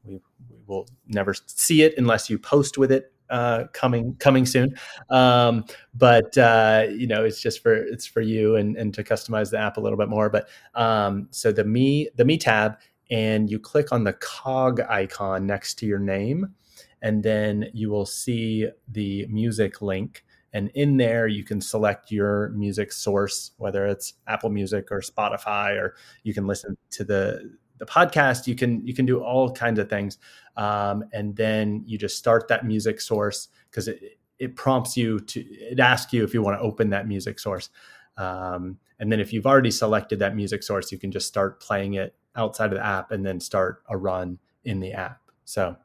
we, 0.02 0.16
we 0.50 0.56
will 0.66 0.86
never 1.06 1.32
see 1.46 1.80
it 1.80 1.94
unless 1.96 2.28
you 2.28 2.38
post 2.38 2.76
with 2.76 2.92
it 2.92 3.14
uh, 3.30 3.64
coming 3.72 4.14
coming 4.16 4.44
soon. 4.44 4.74
Um, 5.08 5.64
but 5.94 6.36
uh, 6.36 6.88
you 6.90 7.06
know, 7.06 7.24
it's 7.24 7.40
just 7.40 7.62
for 7.62 7.72
it's 7.72 8.04
for 8.04 8.20
you 8.20 8.56
and 8.56 8.76
and 8.76 8.92
to 8.92 9.02
customize 9.02 9.50
the 9.50 9.58
app 9.58 9.78
a 9.78 9.80
little 9.80 9.96
bit 9.96 10.10
more. 10.10 10.28
But 10.28 10.50
um, 10.74 11.28
so 11.30 11.50
the 11.50 11.64
me 11.64 12.10
the 12.16 12.26
me 12.26 12.36
tab, 12.36 12.76
and 13.10 13.50
you 13.50 13.58
click 13.58 13.90
on 13.90 14.04
the 14.04 14.12
cog 14.12 14.82
icon 14.82 15.46
next 15.46 15.76
to 15.76 15.86
your 15.86 15.98
name 15.98 16.54
and 17.04 17.22
then 17.22 17.68
you 17.74 17.90
will 17.90 18.06
see 18.06 18.66
the 18.88 19.26
music 19.26 19.82
link. 19.82 20.24
And 20.54 20.70
in 20.74 20.96
there 20.96 21.28
you 21.28 21.44
can 21.44 21.60
select 21.60 22.10
your 22.10 22.48
music 22.50 22.92
source 22.92 23.50
whether 23.58 23.86
it's 23.86 24.14
apple 24.26 24.50
music 24.50 24.90
or 24.90 25.00
spotify 25.00 25.76
or 25.76 25.96
you 26.22 26.32
can 26.32 26.46
listen 26.46 26.76
to 26.90 27.04
the 27.04 27.56
the 27.78 27.84
podcast. 27.84 28.46
You 28.46 28.54
can 28.54 28.86
you 28.86 28.94
can 28.94 29.04
do 29.04 29.20
all 29.20 29.52
kinds 29.52 29.78
of 29.78 29.90
things. 29.90 30.18
Um, 30.56 31.04
and 31.12 31.36
then 31.36 31.82
you 31.86 31.98
just 31.98 32.16
start 32.16 32.48
that 32.48 32.64
music 32.64 33.00
source 33.00 33.48
because 33.70 33.86
it 33.88 34.00
it 34.38 34.56
prompts 34.56 34.96
you 34.96 35.20
to 35.20 35.40
it 35.40 35.78
asks 35.78 36.12
you 36.12 36.24
if 36.24 36.32
you 36.32 36.40
want 36.40 36.58
to 36.58 36.62
open 36.62 36.90
that 36.90 37.06
music 37.06 37.38
source. 37.38 37.68
Um, 38.16 38.78
and 38.98 39.12
then 39.12 39.20
if 39.20 39.32
you've 39.32 39.46
already 39.46 39.72
selected 39.72 40.20
that 40.20 40.36
music 40.36 40.62
source 40.62 40.90
you 40.90 40.98
can 40.98 41.10
just 41.10 41.26
start 41.26 41.60
playing 41.60 41.94
it 41.94 42.14
outside 42.36 42.66
of 42.66 42.78
the 42.78 42.86
app 42.86 43.10
and 43.10 43.26
then 43.26 43.40
start 43.40 43.82
a 43.88 43.96
run 43.96 44.38
in 44.64 44.80
the 44.80 44.92
app. 44.92 45.20
So 45.44 45.76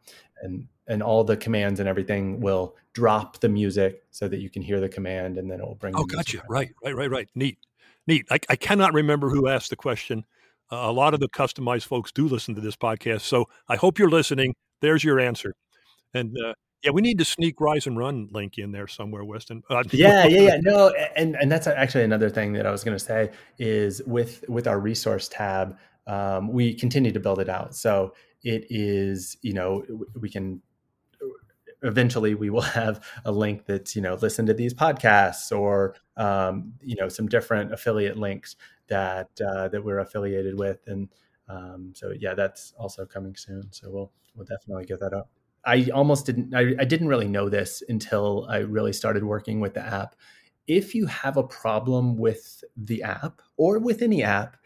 and 0.42 0.68
and 0.90 1.02
all 1.02 1.24
the 1.24 1.38
commands 1.38 1.80
and 1.80 1.88
everything 1.88 2.42
will 2.42 2.76
drop 2.94 3.40
the 3.40 3.48
music 3.48 4.04
so 4.12 4.28
that 4.28 4.40
you 4.40 4.50
can 4.50 4.62
hear 4.62 4.82
the 4.82 4.90
command 4.90 5.38
and 5.38 5.50
then 5.50 5.60
it 5.62 5.66
will 5.66 5.76
bring 5.76 5.96
oh 5.96 6.04
gotcha. 6.04 6.42
right 6.50 6.72
right 6.84 6.96
right 6.96 7.10
right. 7.10 7.30
Neat 7.36 7.58
neat. 8.08 8.26
I, 8.30 8.40
I 8.50 8.56
cannot 8.56 8.94
remember 8.94 9.30
who 9.30 9.48
asked 9.48 9.70
the 9.70 9.76
question. 9.76 10.26
Uh, 10.72 10.78
a 10.78 10.92
lot 10.92 11.14
of 11.14 11.20
the 11.20 11.30
customized 11.30 11.86
folks 11.86 12.12
do 12.12 12.28
listen 12.28 12.54
to 12.56 12.62
this 12.62 12.76
podcast 12.76 13.22
so 13.22 13.46
i 13.70 13.76
hope 13.76 13.98
you're 13.98 14.10
listening. 14.10 14.54
There's 14.82 15.04
your 15.04 15.20
answer. 15.20 15.56
And 16.14 16.36
uh, 16.44 16.54
yeah, 16.84 16.92
we 16.92 17.02
need 17.02 17.18
to 17.20 17.26
sneak 17.26 17.60
Rise 17.60 17.88
and 17.88 17.98
Run 17.98 18.30
link 18.32 18.58
in 18.58 18.72
there 18.72 18.88
somewhere, 18.88 19.24
Weston. 19.24 19.64
Uh, 19.70 19.84
yeah, 19.92 20.26
yeah, 20.26 20.42
yeah. 20.42 20.58
No, 20.62 20.94
and 21.16 21.36
and 21.36 21.52
that's 21.52 21.68
actually 21.68 22.04
another 22.04 22.30
thing 22.30 22.54
that 22.54 22.66
I 22.66 22.72
was 22.72 22.84
going 22.84 22.98
to 22.98 23.04
say 23.04 23.32
is 23.58 24.02
with 24.08 24.46
with 24.48 24.66
our 24.66 24.80
resource 24.80 25.28
tab, 25.28 25.78
um, 26.08 26.52
we 26.52 26.74
continue 26.74 27.12
to 27.12 27.20
build 27.20 27.40
it 27.40 27.50
out. 27.50 27.76
So 27.76 28.14
it 28.44 28.66
is, 28.70 29.38
you 29.42 29.54
know, 29.54 29.84
we 30.20 30.30
can 30.30 30.62
eventually 31.84 32.36
we 32.36 32.50
will 32.50 32.62
have 32.80 33.04
a 33.26 33.32
link 33.32 33.66
that's 33.66 33.96
you 33.96 34.02
know 34.02 34.16
listen 34.22 34.46
to 34.46 34.54
these 34.54 34.74
podcasts 34.74 35.58
or 35.58 35.96
um, 36.18 36.74
you 36.82 36.96
know 36.96 37.10
some 37.10 37.28
different 37.28 37.74
affiliate 37.74 38.18
links 38.18 38.56
that 38.88 39.30
uh, 39.46 39.68
that 39.70 39.84
we're 39.84 40.00
affiliated 40.00 40.58
with. 40.58 40.80
And 40.88 41.10
um, 41.48 41.94
so 41.96 42.14
yeah 42.18 42.34
that's 42.34 42.74
also 42.78 43.06
coming 43.06 43.36
soon. 43.36 43.72
So 43.72 43.90
we'll 43.90 44.12
we'll 44.36 44.46
definitely 44.46 44.86
get 44.86 45.00
that 45.00 45.14
up. 45.14 45.30
I 45.66 45.90
almost 45.94 46.26
didn't 46.26 46.54
I, 46.56 46.76
I 46.80 46.86
didn't 46.86 47.08
really 47.08 47.28
know 47.28 47.50
this 47.50 47.84
until 47.90 48.46
I 48.50 48.58
really 48.58 48.94
started 48.94 49.24
working 49.24 49.60
with 49.60 49.74
the 49.74 49.86
app. 49.86 50.16
If 50.68 50.94
you 50.94 51.08
have 51.08 51.38
a 51.38 51.44
problem 51.44 52.16
with 52.18 52.64
the 52.78 53.02
app 53.02 53.42
or 53.58 53.80
with 53.80 54.04
any 54.04 54.24
app, 54.24 54.58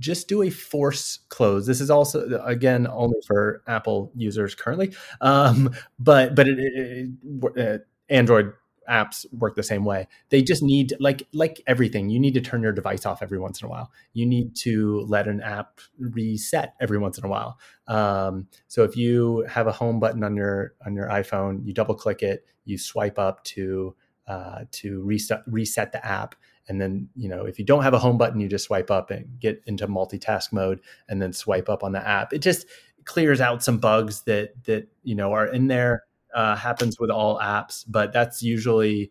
just 0.00 0.28
do 0.28 0.42
a 0.42 0.50
force 0.50 1.20
close. 1.28 1.66
This 1.66 1.80
is 1.80 1.90
also 1.90 2.40
again 2.44 2.86
only 2.90 3.20
for 3.26 3.62
Apple 3.66 4.12
users 4.14 4.54
currently, 4.54 4.94
um, 5.20 5.70
but 5.98 6.34
but 6.34 6.48
it, 6.48 6.58
it, 6.58 7.10
it, 7.56 7.80
uh, 7.80 7.84
Android 8.08 8.52
apps 8.88 9.24
work 9.32 9.54
the 9.54 9.62
same 9.62 9.84
way. 9.84 10.08
They 10.30 10.42
just 10.42 10.62
need 10.62 10.94
like 10.98 11.26
like 11.32 11.60
everything. 11.66 12.10
You 12.10 12.18
need 12.18 12.34
to 12.34 12.40
turn 12.40 12.62
your 12.62 12.72
device 12.72 13.06
off 13.06 13.22
every 13.22 13.38
once 13.38 13.60
in 13.60 13.66
a 13.66 13.70
while. 13.70 13.90
You 14.12 14.26
need 14.26 14.54
to 14.56 15.00
let 15.08 15.28
an 15.28 15.40
app 15.40 15.80
reset 15.98 16.74
every 16.80 16.98
once 16.98 17.18
in 17.18 17.24
a 17.24 17.28
while. 17.28 17.58
Um, 17.86 18.48
so 18.68 18.84
if 18.84 18.96
you 18.96 19.46
have 19.48 19.66
a 19.66 19.72
home 19.72 20.00
button 20.00 20.24
on 20.24 20.36
your 20.36 20.74
on 20.84 20.94
your 20.94 21.08
iPhone, 21.08 21.64
you 21.64 21.72
double 21.72 21.94
click 21.94 22.22
it, 22.22 22.44
you 22.64 22.78
swipe 22.78 23.18
up 23.18 23.44
to 23.44 23.94
uh, 24.26 24.64
to 24.72 25.02
reset 25.02 25.42
reset 25.46 25.92
the 25.92 26.04
app. 26.04 26.34
And 26.68 26.80
then, 26.80 27.08
you 27.16 27.28
know, 27.28 27.44
if 27.44 27.58
you 27.58 27.64
don't 27.64 27.82
have 27.82 27.94
a 27.94 27.98
home 27.98 28.18
button, 28.18 28.40
you 28.40 28.48
just 28.48 28.66
swipe 28.66 28.90
up 28.90 29.10
and 29.10 29.38
get 29.40 29.62
into 29.66 29.88
multitask 29.88 30.52
mode 30.52 30.80
and 31.08 31.20
then 31.20 31.32
swipe 31.32 31.68
up 31.68 31.82
on 31.82 31.92
the 31.92 32.06
app. 32.06 32.32
It 32.32 32.38
just 32.38 32.66
clears 33.04 33.40
out 33.40 33.62
some 33.62 33.78
bugs 33.78 34.22
that 34.22 34.64
that, 34.64 34.88
you 35.02 35.14
know, 35.14 35.32
are 35.32 35.46
in 35.46 35.66
there 35.66 36.04
uh, 36.34 36.56
happens 36.56 36.98
with 36.98 37.10
all 37.10 37.38
apps, 37.38 37.84
but 37.86 38.12
that's 38.12 38.42
usually 38.42 39.10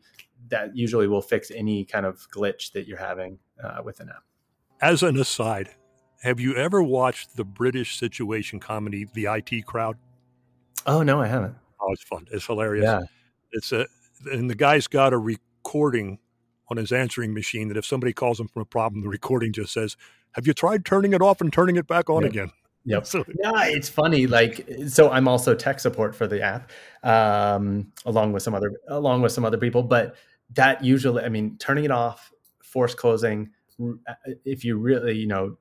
that 0.49 0.75
usually 0.75 1.07
will 1.07 1.21
fix 1.21 1.51
any 1.51 1.85
kind 1.85 2.05
of 2.05 2.27
glitch 2.33 2.71
that 2.73 2.87
you're 2.87 2.97
having 2.97 3.39
uh, 3.63 3.81
with 3.83 3.99
an 3.99 4.09
app. 4.09 4.23
As 4.81 5.03
an 5.03 5.17
aside, 5.17 5.69
have 6.23 6.39
you 6.39 6.55
ever 6.55 6.81
watched 6.81 7.35
the 7.35 7.45
British 7.45 7.97
situation 7.97 8.59
comedy, 8.59 9.07
The 9.13 9.25
IT 9.25 9.65
Crowd? 9.65 9.97
Oh 10.85 11.03
no, 11.03 11.21
I 11.21 11.27
haven't. 11.27 11.55
Oh, 11.79 11.91
it's 11.91 12.03
fun. 12.03 12.27
It's 12.31 12.45
hilarious. 12.45 12.85
Yeah. 12.85 13.01
It's 13.51 13.71
a 13.71 13.87
and 14.31 14.49
the 14.49 14.55
guy's 14.55 14.87
got 14.87 15.13
a 15.13 15.17
recording 15.17 16.19
on 16.71 16.77
his 16.77 16.91
answering 16.91 17.33
machine 17.33 17.67
that 17.67 17.77
if 17.77 17.85
somebody 17.85 18.13
calls 18.13 18.39
him 18.39 18.47
from 18.47 18.61
a 18.61 18.65
problem, 18.65 19.03
the 19.03 19.09
recording 19.09 19.51
just 19.51 19.73
says, 19.73 19.97
"Have 20.31 20.47
you 20.47 20.53
tried 20.53 20.85
turning 20.85 21.13
it 21.13 21.21
off 21.21 21.41
and 21.41 21.51
turning 21.51 21.75
it 21.75 21.85
back 21.85 22.09
on 22.09 22.23
yeah. 22.23 22.29
again?" 22.29 22.51
Yep. 22.85 23.05
So, 23.05 23.23
yeah, 23.43 23.65
it's 23.65 23.89
funny. 23.89 24.25
Like, 24.25 24.67
so 24.87 25.11
I'm 25.11 25.27
also 25.27 25.53
tech 25.53 25.79
support 25.79 26.15
for 26.15 26.25
the 26.25 26.41
app, 26.41 26.71
um, 27.03 27.91
along 28.05 28.31
with 28.31 28.41
some 28.41 28.55
other, 28.55 28.71
along 28.87 29.21
with 29.21 29.33
some 29.33 29.45
other 29.45 29.57
people. 29.57 29.83
But 29.83 30.15
that 30.55 30.83
usually, 30.83 31.23
I 31.23 31.29
mean, 31.29 31.57
turning 31.59 31.83
it 31.83 31.91
off, 31.91 32.31
force 32.63 32.95
closing. 32.95 33.51
Uh, 33.79 34.13
if 34.45 34.63
you 34.63 34.77
really, 34.77 35.15
you 35.15 35.27
know, 35.27 35.57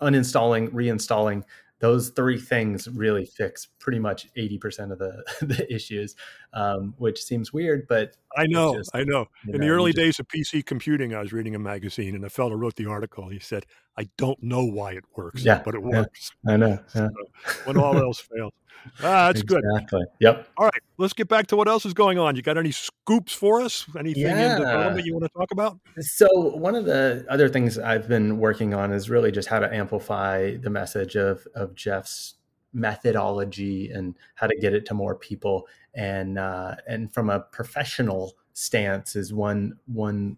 uninstalling, 0.00 0.68
reinstalling, 0.70 1.44
those 1.84 2.08
three 2.08 2.40
things 2.40 2.88
really 2.88 3.26
fix 3.26 3.68
pretty 3.78 3.98
much 3.98 4.32
80% 4.38 4.90
of 4.90 4.98
the, 4.98 5.22
the 5.42 5.70
issues, 5.70 6.16
um, 6.54 6.94
which 6.96 7.22
seems 7.22 7.52
weird, 7.52 7.86
but 7.86 8.16
I 8.34 8.46
know, 8.46 8.74
just, 8.74 8.90
I 8.94 9.04
know. 9.04 9.26
In 9.46 9.52
know, 9.52 9.58
the 9.58 9.68
early 9.68 9.92
just, 9.92 10.02
days 10.02 10.18
of 10.18 10.26
PC 10.28 10.64
computing, 10.64 11.14
I 11.14 11.20
was 11.20 11.34
reading 11.34 11.54
a 11.54 11.58
magazine 11.58 12.14
and 12.14 12.24
a 12.24 12.30
fellow 12.30 12.54
wrote 12.54 12.76
the 12.76 12.86
article. 12.86 13.28
He 13.28 13.38
said, 13.38 13.66
I 13.96 14.08
don't 14.16 14.42
know 14.42 14.64
why 14.64 14.92
it 14.92 15.04
works, 15.16 15.44
yeah, 15.44 15.62
but 15.64 15.74
it 15.74 15.82
works. 15.82 16.32
Yeah, 16.44 16.52
I 16.52 16.56
know. 16.56 16.78
Yeah. 16.94 17.08
So 17.46 17.52
when 17.64 17.76
all 17.76 17.96
else 17.96 18.20
fails. 18.20 18.52
Ah, 18.98 19.26
that's 19.26 19.40
exactly. 19.40 19.62
good. 19.62 19.74
Exactly. 19.74 20.04
Yep. 20.20 20.48
All 20.56 20.66
right. 20.66 20.82
Let's 20.98 21.12
get 21.12 21.28
back 21.28 21.46
to 21.48 21.56
what 21.56 21.68
else 21.68 21.86
is 21.86 21.94
going 21.94 22.18
on. 22.18 22.36
You 22.36 22.42
got 22.42 22.58
any 22.58 22.70
scoops 22.70 23.32
for 23.32 23.60
us? 23.60 23.86
Anything 23.98 24.22
yeah. 24.22 24.56
in 24.56 24.60
development 24.60 25.06
you 25.06 25.14
want 25.14 25.24
to 25.24 25.30
talk 25.30 25.50
about? 25.52 25.78
So, 26.00 26.28
one 26.56 26.74
of 26.74 26.84
the 26.84 27.24
other 27.28 27.48
things 27.48 27.78
I've 27.78 28.08
been 28.08 28.38
working 28.38 28.74
on 28.74 28.92
is 28.92 29.08
really 29.08 29.32
just 29.32 29.48
how 29.48 29.58
to 29.58 29.72
amplify 29.74 30.56
the 30.56 30.70
message 30.70 31.16
of, 31.16 31.46
of 31.54 31.74
Jeff's 31.74 32.34
methodology 32.72 33.90
and 33.90 34.16
how 34.34 34.46
to 34.46 34.56
get 34.60 34.74
it 34.74 34.84
to 34.86 34.94
more 34.94 35.14
people. 35.14 35.66
And, 35.94 36.38
uh, 36.38 36.76
and 36.86 37.12
from 37.12 37.30
a 37.30 37.40
professional 37.40 38.34
stance 38.52 39.16
is 39.16 39.32
one, 39.32 39.78
one 39.86 40.36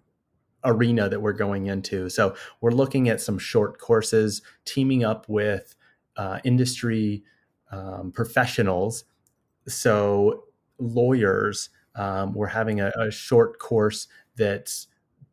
arena 0.66 1.08
that 1.08 1.22
we're 1.22 1.32
going 1.32 1.66
into. 1.66 2.10
So, 2.10 2.34
we're 2.60 2.72
looking 2.72 3.08
at 3.08 3.20
some 3.20 3.38
short 3.38 3.78
courses, 3.78 4.42
teaming 4.64 5.04
up 5.04 5.28
with 5.28 5.74
uh, 6.16 6.40
industry 6.44 7.22
um, 7.70 8.12
professionals. 8.12 9.04
So, 9.68 10.44
lawyers, 10.78 11.70
um, 11.94 12.34
we're 12.34 12.46
having 12.46 12.80
a, 12.80 12.92
a, 12.98 13.10
short 13.10 13.58
course 13.58 14.08
that's 14.36 14.88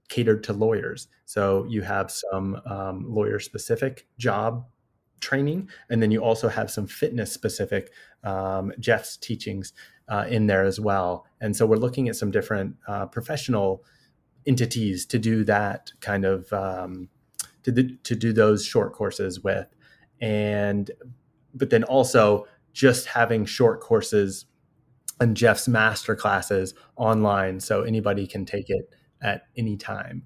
catered 0.09 0.43
to 0.45 0.53
lawyers. 0.53 1.07
So, 1.25 1.65
you 1.69 1.81
have 1.81 2.11
some 2.11 2.61
um, 2.65 3.05
lawyer 3.07 3.39
specific 3.39 4.07
job 4.17 4.65
training, 5.19 5.69
and 5.89 6.01
then 6.01 6.11
you 6.11 6.23
also 6.23 6.49
have 6.49 6.69
some 6.69 6.87
fitness 6.87 7.31
specific 7.31 7.91
um, 8.23 8.73
Jeff's 8.79 9.17
teachings 9.17 9.73
uh, 10.09 10.25
in 10.27 10.47
there 10.47 10.63
as 10.63 10.79
well. 10.79 11.25
And 11.41 11.55
so, 11.55 11.65
we're 11.65 11.77
looking 11.77 12.09
at 12.09 12.15
some 12.15 12.31
different 12.31 12.75
uh, 12.87 13.05
professional 13.05 13.83
entities 14.45 15.05
to 15.05 15.19
do 15.19 15.43
that 15.43 15.91
kind 16.01 16.25
of 16.25 16.51
um, 16.53 17.09
to, 17.63 17.71
do, 17.71 17.95
to 18.03 18.15
do 18.15 18.33
those 18.33 18.65
short 18.65 18.93
courses 18.93 19.41
with 19.41 19.67
and 20.21 20.91
but 21.53 21.69
then 21.69 21.83
also 21.83 22.47
just 22.73 23.05
having 23.05 23.45
short 23.45 23.81
courses 23.81 24.45
and 25.19 25.37
Jeff's 25.37 25.67
master 25.67 26.15
classes 26.15 26.73
online, 26.95 27.59
so 27.59 27.83
anybody 27.83 28.25
can 28.25 28.45
take 28.45 28.69
it 28.69 28.93
at 29.21 29.43
any 29.55 29.77
time. 29.77 30.23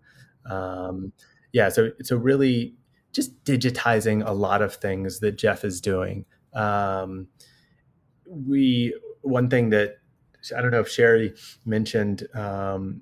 Um, 0.50 1.12
yeah, 1.52 1.70
so 1.70 1.92
so 2.04 2.16
really 2.16 2.76
just 3.12 3.44
digitizing 3.44 4.26
a 4.26 4.32
lot 4.34 4.62
of 4.62 4.76
things 4.76 5.20
that 5.20 5.34
Jeff 5.34 5.66
is 5.66 5.82
doing. 5.82 6.26
Um, 6.54 7.28
we 8.26 8.98
one 9.22 9.50
thing 9.50 9.70
that 9.70 9.98
I 10.56 10.62
don't 10.62 10.72
know 10.72 10.80
if 10.80 10.90
Sherry 10.90 11.34
mentioned 11.66 12.28
um, 12.34 13.02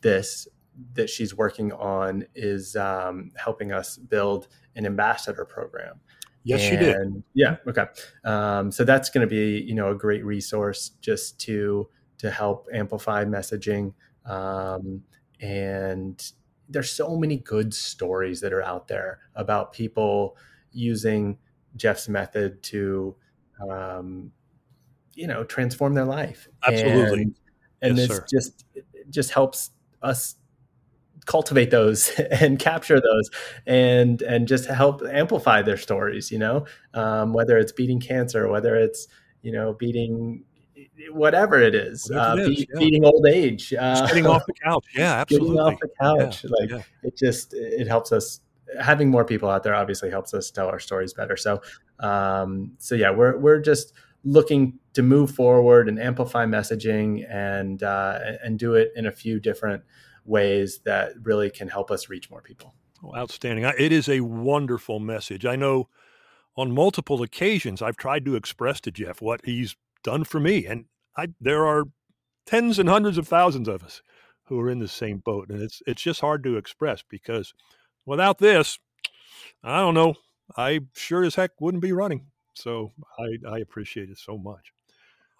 this 0.00 0.48
that 0.94 1.10
she's 1.10 1.34
working 1.34 1.72
on 1.72 2.24
is 2.34 2.76
um, 2.76 3.32
helping 3.36 3.72
us 3.72 3.96
build 3.96 4.48
an 4.76 4.86
ambassador 4.86 5.44
program. 5.44 6.00
Yes, 6.44 6.62
and, 6.62 6.70
she 6.70 6.76
did. 6.76 7.22
Yeah. 7.34 7.56
Okay. 7.66 7.86
Um, 8.24 8.70
so 8.70 8.84
that's 8.84 9.10
going 9.10 9.26
to 9.26 9.30
be 9.30 9.60
you 9.60 9.74
know 9.74 9.90
a 9.90 9.94
great 9.94 10.24
resource 10.24 10.92
just 11.00 11.38
to 11.40 11.88
to 12.18 12.30
help 12.30 12.68
amplify 12.72 13.24
messaging. 13.24 13.92
Um, 14.24 15.02
and 15.40 16.32
there's 16.68 16.90
so 16.90 17.16
many 17.16 17.38
good 17.38 17.72
stories 17.72 18.40
that 18.40 18.52
are 18.52 18.62
out 18.62 18.88
there 18.88 19.20
about 19.34 19.72
people 19.72 20.36
using 20.72 21.38
Jeff's 21.76 22.08
method 22.08 22.62
to 22.64 23.16
um, 23.68 24.32
you 25.14 25.26
know 25.26 25.44
transform 25.44 25.94
their 25.94 26.04
life. 26.04 26.48
Absolutely. 26.66 27.22
And, 27.22 27.36
and 27.82 27.98
yes, 27.98 28.10
it's 28.10 28.30
just 28.30 28.64
just 29.10 29.30
helps 29.32 29.70
us 30.02 30.36
cultivate 31.26 31.70
those 31.70 32.08
and 32.30 32.58
capture 32.58 33.00
those 33.00 33.30
and 33.66 34.22
and 34.22 34.48
just 34.48 34.66
help 34.66 35.02
amplify 35.10 35.62
their 35.62 35.76
stories 35.76 36.30
you 36.30 36.38
know 36.38 36.64
um, 36.94 37.32
whether 37.32 37.58
it's 37.58 37.72
beating 37.72 38.00
cancer 38.00 38.48
whether 38.48 38.74
it's 38.76 39.06
you 39.42 39.52
know 39.52 39.74
beating 39.74 40.44
whatever 41.10 41.60
it 41.60 41.74
is, 41.74 42.10
uh, 42.10 42.36
it 42.38 42.42
is 42.42 42.48
be, 42.48 42.68
yeah. 42.72 42.78
beating 42.78 43.04
old 43.04 43.26
age 43.26 43.74
uh, 43.74 44.06
getting 44.06 44.26
off 44.26 44.44
the 44.46 44.54
couch 44.64 44.84
yeah 44.94 45.14
absolutely 45.14 45.56
getting 45.56 45.60
off 45.60 45.80
the 45.80 45.88
couch 46.00 46.44
yeah, 46.44 46.50
like 46.58 46.70
yeah. 46.70 46.82
it 47.02 47.16
just 47.16 47.54
it 47.54 47.86
helps 47.86 48.10
us 48.10 48.40
having 48.80 49.10
more 49.10 49.24
people 49.24 49.48
out 49.48 49.62
there 49.62 49.74
obviously 49.74 50.10
helps 50.10 50.34
us 50.34 50.50
tell 50.50 50.68
our 50.68 50.78
stories 50.78 51.12
better 51.14 51.36
so 51.36 51.60
um 52.00 52.72
so 52.78 52.94
yeah 52.94 53.10
we're 53.10 53.36
we're 53.38 53.60
just 53.60 53.92
looking 54.24 54.78
to 54.94 55.02
move 55.02 55.30
forward 55.30 55.88
and 55.88 55.98
amplify 55.98 56.44
messaging 56.44 57.24
and 57.30 57.82
uh, 57.82 58.18
and 58.42 58.58
do 58.58 58.74
it 58.74 58.92
in 58.96 59.06
a 59.06 59.12
few 59.12 59.40
different 59.40 59.82
ways 60.24 60.80
that 60.84 61.12
really 61.22 61.50
can 61.50 61.68
help 61.68 61.90
us 61.90 62.08
reach 62.08 62.30
more 62.30 62.42
people. 62.42 62.74
Oh, 63.02 63.14
outstanding! 63.16 63.64
It 63.78 63.92
is 63.92 64.08
a 64.08 64.20
wonderful 64.20 64.98
message. 64.98 65.46
I 65.46 65.56
know 65.56 65.88
on 66.56 66.72
multiple 66.72 67.22
occasions 67.22 67.80
I've 67.80 67.96
tried 67.96 68.24
to 68.24 68.34
express 68.34 68.80
to 68.82 68.90
Jeff 68.90 69.22
what 69.22 69.44
he's 69.44 69.76
done 70.02 70.24
for 70.24 70.40
me, 70.40 70.66
and 70.66 70.86
I, 71.16 71.28
there 71.40 71.66
are 71.66 71.84
tens 72.46 72.78
and 72.78 72.88
hundreds 72.88 73.18
of 73.18 73.28
thousands 73.28 73.68
of 73.68 73.84
us 73.84 74.02
who 74.44 74.58
are 74.58 74.70
in 74.70 74.78
the 74.78 74.88
same 74.88 75.18
boat, 75.18 75.50
and 75.50 75.62
it's 75.62 75.80
it's 75.86 76.02
just 76.02 76.20
hard 76.20 76.42
to 76.44 76.56
express 76.56 77.02
because 77.08 77.54
without 78.04 78.38
this, 78.38 78.78
I 79.62 79.80
don't 79.80 79.94
know. 79.94 80.14
I 80.56 80.80
sure 80.94 81.24
as 81.24 81.34
heck 81.34 81.52
wouldn't 81.60 81.82
be 81.82 81.92
running. 81.92 82.26
So 82.58 82.92
I, 83.18 83.54
I 83.54 83.58
appreciate 83.58 84.10
it 84.10 84.18
so 84.18 84.36
much. 84.36 84.72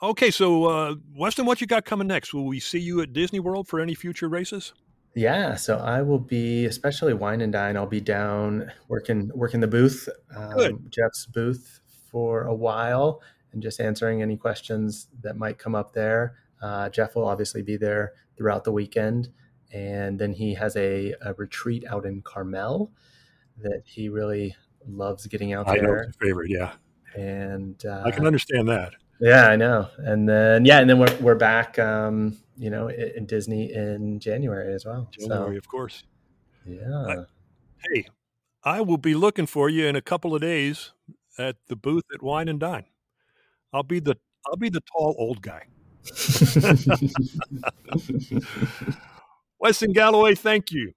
Okay, 0.01 0.31
so 0.31 0.66
uh, 0.66 0.95
Weston, 1.16 1.45
what 1.45 1.61
you 1.61 1.66
got 1.66 1.85
coming 1.85 2.07
next? 2.07 2.33
Will 2.33 2.47
we 2.47 2.61
see 2.61 2.79
you 2.79 3.01
at 3.01 3.12
Disney 3.12 3.41
World 3.41 3.66
for 3.66 3.81
any 3.81 3.95
future 3.95 4.29
races? 4.29 4.73
Yeah, 5.14 5.57
so 5.57 5.79
I 5.79 6.03
will 6.03 6.21
be, 6.21 6.66
especially 6.66 7.14
wine 7.14 7.41
and 7.41 7.53
dine. 7.53 7.77
I'll 7.77 7.87
be 7.87 8.01
down 8.01 8.71
working 8.87 9.33
working 9.35 9.59
the 9.59 9.66
booth, 9.66 10.09
um, 10.37 10.87
Jeff's 10.91 11.27
booth, 11.27 11.81
for 12.11 12.45
a 12.45 12.55
while, 12.55 13.21
and 13.53 13.61
just 13.61 13.81
answering 13.81 14.23
any 14.23 14.37
questions 14.37 15.09
that 15.23 15.37
might 15.37 15.59
come 15.59 15.75
up 15.75 15.93
there. 15.93 16.37
Uh, 16.62 16.89
Jeff 16.91 17.16
will 17.16 17.27
obviously 17.27 17.62
be 17.62 17.77
there 17.77 18.12
throughout 18.37 18.62
the 18.62 18.71
weekend, 18.71 19.31
and 19.73 20.19
then 20.19 20.33
he 20.33 20.55
has 20.55 20.77
a, 20.77 21.14
a 21.23 21.35
retreat 21.35 21.85
out 21.89 22.07
in 22.07 22.23
Carmel 22.23 22.93
that 23.61 23.83
he 23.85 24.09
really 24.09 24.55
loves 24.87 25.27
getting 25.27 25.53
out 25.53 25.69
I 25.69 25.79
there. 25.79 26.05
know 26.07 26.12
favorite, 26.21 26.51
yeah, 26.51 26.75
and 27.14 27.84
uh, 27.84 28.02
I 28.04 28.11
can 28.11 28.26
understand 28.26 28.68
that. 28.68 28.92
Yeah, 29.20 29.48
I 29.48 29.56
know. 29.56 29.88
And 29.98 30.28
then 30.28 30.64
yeah, 30.64 30.80
and 30.80 30.88
then 30.88 30.98
we're 30.98 31.16
we're 31.20 31.34
back, 31.34 31.78
um, 31.78 32.36
you 32.56 32.70
know, 32.70 32.88
in, 32.88 33.12
in 33.16 33.26
Disney 33.26 33.72
in 33.72 34.20
January 34.20 34.72
as 34.72 34.84
well. 34.84 35.09
January, 35.11 35.54
so, 35.54 35.59
of 35.59 35.68
course. 35.68 36.04
Yeah. 36.64 37.06
I, 37.06 37.16
hey, 37.92 38.06
I 38.62 38.80
will 38.80 38.98
be 38.98 39.14
looking 39.14 39.46
for 39.46 39.68
you 39.68 39.86
in 39.86 39.96
a 39.96 40.02
couple 40.02 40.34
of 40.34 40.40
days 40.40 40.92
at 41.38 41.56
the 41.68 41.76
booth 41.76 42.04
at 42.12 42.22
Wine 42.22 42.48
and 42.48 42.61
Dine. 42.61 42.84
I'll 43.72 43.82
be 43.82 44.00
the 44.00 44.16
I'll 44.46 44.56
be 44.56 44.68
the 44.68 44.82
tall 44.92 45.14
old 45.18 45.42
guy. 45.42 45.64
Weston 49.59 49.92
Galloway, 49.92 50.34
thank 50.34 50.70
you. 50.70 50.92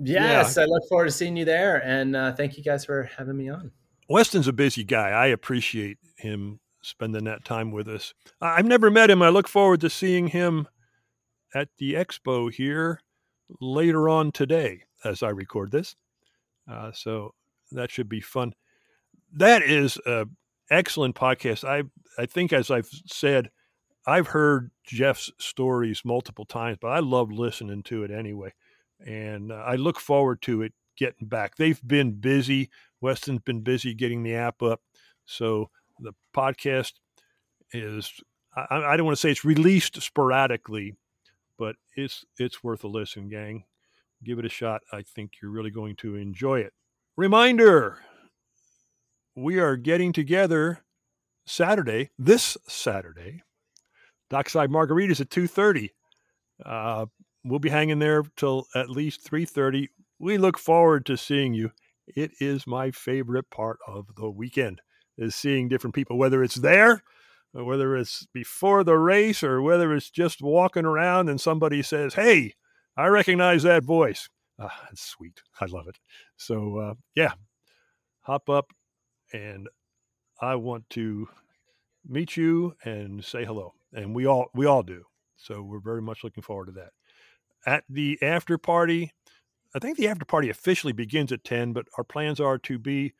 Yes, 0.00 0.56
yeah. 0.56 0.62
I 0.62 0.66
look 0.66 0.88
forward 0.88 1.06
to 1.06 1.10
seeing 1.10 1.36
you 1.36 1.44
there, 1.44 1.82
and 1.84 2.16
uh, 2.16 2.32
thank 2.32 2.56
you 2.56 2.64
guys 2.64 2.84
for 2.84 3.10
having 3.16 3.36
me 3.36 3.48
on. 3.48 3.70
Weston's 4.12 4.46
a 4.46 4.52
busy 4.52 4.84
guy. 4.84 5.08
I 5.08 5.28
appreciate 5.28 5.96
him 6.18 6.60
spending 6.82 7.24
that 7.24 7.46
time 7.46 7.70
with 7.70 7.88
us. 7.88 8.12
I've 8.42 8.66
never 8.66 8.90
met 8.90 9.08
him. 9.08 9.22
I 9.22 9.30
look 9.30 9.48
forward 9.48 9.80
to 9.80 9.88
seeing 9.88 10.26
him 10.26 10.68
at 11.54 11.68
the 11.78 11.94
expo 11.94 12.52
here 12.52 13.00
later 13.58 14.10
on 14.10 14.30
today 14.30 14.82
as 15.02 15.22
I 15.22 15.30
record 15.30 15.70
this. 15.70 15.96
Uh, 16.70 16.92
so 16.92 17.32
that 17.70 17.90
should 17.90 18.10
be 18.10 18.20
fun. 18.20 18.52
That 19.32 19.62
is 19.62 19.98
an 20.04 20.36
excellent 20.70 21.16
podcast. 21.16 21.66
I 21.66 21.84
I 22.20 22.26
think 22.26 22.52
as 22.52 22.70
I've 22.70 22.90
said, 23.06 23.50
I've 24.06 24.26
heard 24.26 24.72
Jeff's 24.84 25.30
stories 25.38 26.02
multiple 26.04 26.44
times, 26.44 26.76
but 26.82 26.88
I 26.88 26.98
love 26.98 27.32
listening 27.32 27.82
to 27.84 28.04
it 28.04 28.10
anyway. 28.10 28.52
And 29.06 29.52
uh, 29.52 29.54
I 29.54 29.76
look 29.76 29.98
forward 29.98 30.42
to 30.42 30.60
it 30.60 30.74
getting 30.98 31.28
back. 31.28 31.56
They've 31.56 31.80
been 31.86 32.12
busy. 32.12 32.68
Weston's 33.02 33.40
been 33.40 33.60
busy 33.60 33.94
getting 33.94 34.22
the 34.22 34.34
app 34.34 34.62
up. 34.62 34.80
So 35.24 35.70
the 36.00 36.12
podcast 36.34 36.92
is 37.72 38.12
I, 38.56 38.66
I 38.70 38.96
don't 38.96 39.06
want 39.06 39.16
to 39.16 39.20
say 39.20 39.30
it's 39.30 39.44
released 39.44 40.00
sporadically, 40.00 40.94
but 41.58 41.76
it's 41.96 42.24
it's 42.38 42.64
worth 42.64 42.84
a 42.84 42.88
listen, 42.88 43.28
gang. 43.28 43.64
Give 44.24 44.38
it 44.38 44.46
a 44.46 44.50
shot. 44.50 44.82
I 44.92 45.02
think 45.02 45.32
you're 45.42 45.50
really 45.50 45.70
going 45.70 45.96
to 45.96 46.16
enjoy 46.16 46.60
it. 46.60 46.72
Reminder 47.16 47.98
we 49.34 49.58
are 49.58 49.76
getting 49.76 50.12
together 50.12 50.80
Saturday, 51.46 52.10
this 52.18 52.56
Saturday. 52.68 53.42
Dockside 54.30 54.70
Margaritas 54.70 55.20
at 55.20 55.30
2.30. 55.30 55.90
Uh, 56.64 57.06
we'll 57.44 57.58
be 57.58 57.68
hanging 57.68 57.98
there 57.98 58.22
till 58.36 58.66
at 58.74 58.90
least 58.90 59.28
3.30. 59.30 59.88
We 60.18 60.38
look 60.38 60.58
forward 60.58 61.06
to 61.06 61.16
seeing 61.16 61.54
you. 61.54 61.70
It 62.14 62.32
is 62.40 62.66
my 62.66 62.90
favorite 62.90 63.50
part 63.50 63.78
of 63.86 64.06
the 64.16 64.30
weekend 64.30 64.80
is 65.18 65.34
seeing 65.34 65.68
different 65.68 65.94
people, 65.94 66.16
whether 66.18 66.42
it's 66.42 66.56
there, 66.56 67.02
whether 67.52 67.96
it's 67.96 68.26
before 68.32 68.82
the 68.84 68.96
race, 68.96 69.42
or 69.42 69.60
whether 69.60 69.94
it's 69.94 70.10
just 70.10 70.42
walking 70.42 70.84
around 70.84 71.28
and 71.28 71.40
somebody 71.40 71.82
says, 71.82 72.14
Hey, 72.14 72.54
I 72.96 73.06
recognize 73.06 73.62
that 73.62 73.84
voice. 73.84 74.28
Ah, 74.58 74.84
that's 74.84 75.02
sweet. 75.02 75.42
I 75.60 75.66
love 75.66 75.88
it. 75.88 75.98
So, 76.36 76.78
uh, 76.78 76.94
yeah, 77.14 77.32
hop 78.22 78.48
up 78.48 78.72
and 79.32 79.68
I 80.40 80.56
want 80.56 80.88
to 80.90 81.28
meet 82.06 82.36
you 82.36 82.74
and 82.84 83.24
say 83.24 83.44
hello. 83.44 83.74
And 83.92 84.14
we 84.14 84.26
all 84.26 84.46
we 84.54 84.66
all 84.66 84.82
do. 84.82 85.04
So 85.36 85.62
we're 85.62 85.80
very 85.80 86.02
much 86.02 86.24
looking 86.24 86.42
forward 86.42 86.66
to 86.66 86.72
that. 86.72 86.90
At 87.66 87.84
the 87.88 88.18
after 88.22 88.58
party, 88.58 89.12
I 89.74 89.78
think 89.78 89.96
the 89.96 90.08
after 90.08 90.24
party 90.24 90.50
officially 90.50 90.92
begins 90.92 91.32
at 91.32 91.44
10, 91.44 91.72
but 91.72 91.86
our 91.96 92.04
plans 92.04 92.40
are 92.40 92.58
to 92.58 92.78
be 92.78 93.14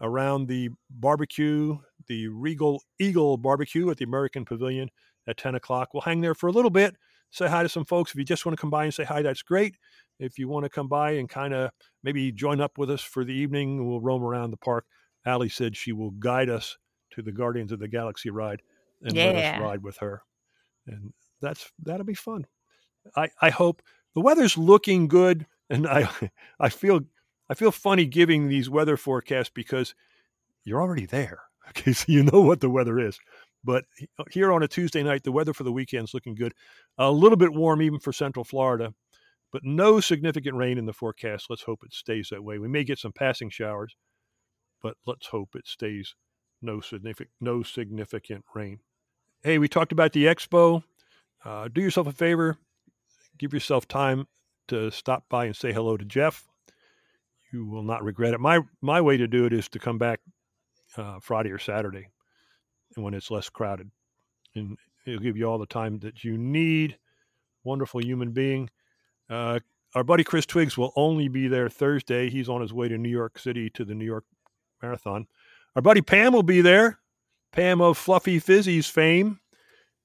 around 0.00 0.48
the 0.48 0.70
barbecue, 0.90 1.78
the 2.08 2.28
Regal 2.28 2.82
Eagle 2.98 3.36
barbecue 3.36 3.88
at 3.90 3.98
the 3.98 4.04
American 4.04 4.44
Pavilion 4.44 4.90
at 5.28 5.36
10 5.36 5.54
o'clock. 5.54 5.90
We'll 5.92 6.00
hang 6.00 6.20
there 6.20 6.34
for 6.34 6.48
a 6.48 6.52
little 6.52 6.70
bit, 6.70 6.96
say 7.30 7.48
hi 7.48 7.62
to 7.62 7.68
some 7.68 7.84
folks. 7.84 8.10
If 8.10 8.18
you 8.18 8.24
just 8.24 8.44
want 8.44 8.56
to 8.56 8.60
come 8.60 8.70
by 8.70 8.84
and 8.84 8.92
say 8.92 9.04
hi, 9.04 9.22
that's 9.22 9.42
great. 9.42 9.76
If 10.18 10.38
you 10.38 10.48
want 10.48 10.64
to 10.64 10.70
come 10.70 10.88
by 10.88 11.12
and 11.12 11.28
kind 11.28 11.54
of 11.54 11.70
maybe 12.02 12.32
join 12.32 12.60
up 12.60 12.78
with 12.78 12.90
us 12.90 13.00
for 13.00 13.24
the 13.24 13.34
evening, 13.34 13.88
we'll 13.88 14.00
roam 14.00 14.22
around 14.22 14.50
the 14.50 14.56
park. 14.56 14.86
Allie 15.24 15.48
said 15.48 15.76
she 15.76 15.92
will 15.92 16.10
guide 16.10 16.50
us 16.50 16.76
to 17.12 17.22
the 17.22 17.32
Guardians 17.32 17.72
of 17.72 17.78
the 17.78 17.88
Galaxy 17.88 18.30
ride 18.30 18.62
and 19.02 19.14
yeah. 19.14 19.26
let 19.26 19.36
us 19.36 19.60
ride 19.60 19.82
with 19.82 19.98
her. 19.98 20.22
And 20.86 21.12
that's 21.40 21.70
that'll 21.82 22.06
be 22.06 22.14
fun. 22.14 22.46
I, 23.16 23.30
I 23.40 23.50
hope 23.50 23.82
the 24.14 24.20
weather's 24.20 24.58
looking 24.58 25.08
good 25.08 25.46
and 25.72 25.88
I 25.88 26.08
I 26.60 26.68
feel 26.68 27.00
I 27.48 27.54
feel 27.54 27.72
funny 27.72 28.06
giving 28.06 28.48
these 28.48 28.70
weather 28.70 28.96
forecasts 28.96 29.50
because 29.52 29.94
you're 30.64 30.80
already 30.80 31.06
there. 31.06 31.40
Okay, 31.68 31.92
so 31.92 32.06
you 32.08 32.24
know 32.24 32.40
what 32.40 32.60
the 32.60 32.68
weather 32.68 32.98
is. 32.98 33.18
But 33.62 33.84
here 34.32 34.52
on 34.52 34.64
a 34.64 34.68
Tuesday 34.68 35.04
night, 35.04 35.22
the 35.22 35.30
weather 35.30 35.54
for 35.54 35.62
the 35.62 35.72
weekend 35.72 36.08
is 36.08 36.12
looking 36.12 36.34
good. 36.34 36.52
A 36.98 37.10
little 37.10 37.38
bit 37.38 37.52
warm 37.52 37.80
even 37.80 38.00
for 38.00 38.12
Central 38.12 38.44
Florida, 38.44 38.92
but 39.52 39.62
no 39.64 40.00
significant 40.00 40.56
rain 40.56 40.76
in 40.76 40.86
the 40.86 40.92
forecast. 40.92 41.46
Let's 41.48 41.62
hope 41.62 41.84
it 41.84 41.94
stays 41.94 42.28
that 42.30 42.42
way. 42.42 42.58
We 42.58 42.66
may 42.66 42.82
get 42.82 42.98
some 42.98 43.12
passing 43.12 43.48
showers, 43.48 43.94
but 44.82 44.96
let's 45.06 45.28
hope 45.28 45.50
it 45.54 45.68
stays 45.68 46.16
no 46.60 46.80
significant 46.80 47.30
no 47.40 47.62
significant 47.62 48.44
rain. 48.56 48.80
Hey, 49.44 49.58
we 49.58 49.68
talked 49.68 49.92
about 49.92 50.12
the 50.12 50.24
expo. 50.24 50.82
Uh, 51.44 51.68
do 51.72 51.80
yourself 51.80 52.08
a 52.08 52.12
favor, 52.12 52.58
give 53.38 53.54
yourself 53.54 53.86
time 53.86 54.26
to 54.72 54.90
stop 54.90 55.24
by 55.28 55.46
and 55.46 55.56
say 55.56 55.72
hello 55.72 55.96
to 55.96 56.04
Jeff 56.04 56.46
you 57.52 57.66
will 57.66 57.82
not 57.82 58.02
regret 58.02 58.34
it. 58.34 58.40
My 58.40 58.60
my 58.80 59.00
way 59.00 59.16
to 59.16 59.28
do 59.28 59.44
it 59.44 59.52
is 59.52 59.68
to 59.68 59.78
come 59.78 59.98
back 59.98 60.20
uh, 60.96 61.18
Friday 61.20 61.50
or 61.50 61.58
Saturday, 61.58 62.08
when 62.94 63.14
it's 63.14 63.30
less 63.30 63.48
crowded, 63.48 63.90
and 64.54 64.76
it'll 65.06 65.20
give 65.20 65.36
you 65.36 65.44
all 65.44 65.58
the 65.58 65.66
time 65.66 65.98
that 66.00 66.24
you 66.24 66.36
need. 66.36 66.98
Wonderful 67.64 68.02
human 68.02 68.32
being. 68.32 68.70
Uh, 69.30 69.60
our 69.94 70.02
buddy 70.02 70.24
Chris 70.24 70.46
Twiggs 70.46 70.76
will 70.76 70.92
only 70.96 71.28
be 71.28 71.46
there 71.46 71.68
Thursday. 71.68 72.28
He's 72.28 72.48
on 72.48 72.60
his 72.60 72.72
way 72.72 72.88
to 72.88 72.98
New 72.98 73.10
York 73.10 73.38
City 73.38 73.70
to 73.70 73.84
the 73.84 73.94
New 73.94 74.04
York 74.04 74.24
Marathon. 74.82 75.26
Our 75.76 75.82
buddy 75.82 76.00
Pam 76.00 76.32
will 76.32 76.42
be 76.42 76.60
there. 76.60 76.98
Pam 77.52 77.80
of 77.80 77.98
Fluffy 77.98 78.40
Fizzies 78.40 78.90
fame. 78.90 79.38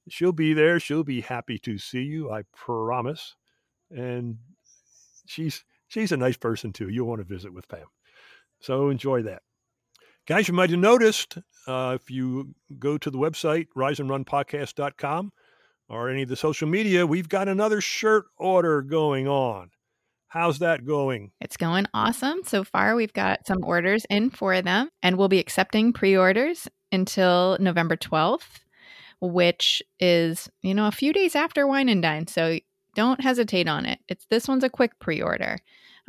She'll 0.08 0.32
be 0.32 0.52
there. 0.52 0.78
She'll 0.78 1.04
be 1.04 1.22
happy 1.22 1.58
to 1.60 1.78
see 1.78 2.02
you, 2.02 2.30
I 2.30 2.42
promise. 2.54 3.34
And 3.90 4.36
she's 5.28 5.64
she's 5.86 6.12
a 6.12 6.16
nice 6.16 6.36
person 6.36 6.72
too. 6.72 6.88
You'll 6.88 7.06
want 7.06 7.20
to 7.20 7.24
visit 7.24 7.52
with 7.52 7.68
Pam. 7.68 7.86
So 8.60 8.88
enjoy 8.88 9.22
that. 9.22 9.42
Guys, 10.26 10.48
you 10.48 10.54
might 10.54 10.70
have 10.70 10.78
noticed 10.78 11.38
uh, 11.66 11.96
if 11.98 12.10
you 12.10 12.54
go 12.78 12.98
to 12.98 13.10
the 13.10 13.18
website, 13.18 13.66
riseandrunpodcast.com, 13.76 15.32
or 15.88 16.10
any 16.10 16.22
of 16.22 16.28
the 16.28 16.36
social 16.36 16.68
media, 16.68 17.06
we've 17.06 17.28
got 17.28 17.48
another 17.48 17.80
shirt 17.80 18.26
order 18.36 18.82
going 18.82 19.26
on. 19.26 19.70
How's 20.28 20.58
that 20.58 20.84
going? 20.84 21.30
It's 21.40 21.56
going 21.56 21.86
awesome. 21.94 22.40
So 22.44 22.62
far, 22.62 22.94
we've 22.94 23.12
got 23.14 23.46
some 23.46 23.64
orders 23.64 24.04
in 24.10 24.28
for 24.28 24.60
them, 24.60 24.90
and 25.02 25.16
we'll 25.16 25.28
be 25.28 25.38
accepting 25.38 25.94
pre 25.94 26.14
orders 26.14 26.68
until 26.92 27.56
November 27.58 27.96
12th, 27.96 28.60
which 29.20 29.82
is, 29.98 30.50
you 30.60 30.74
know, 30.74 30.86
a 30.86 30.92
few 30.92 31.14
days 31.14 31.34
after 31.34 31.66
Wine 31.66 31.88
and 31.88 32.02
Dine. 32.02 32.26
So 32.26 32.58
don't 32.98 33.20
hesitate 33.20 33.68
on 33.68 33.86
it. 33.86 34.00
It's 34.08 34.26
this 34.28 34.48
one's 34.48 34.64
a 34.64 34.68
quick 34.68 34.98
pre-order. 34.98 35.58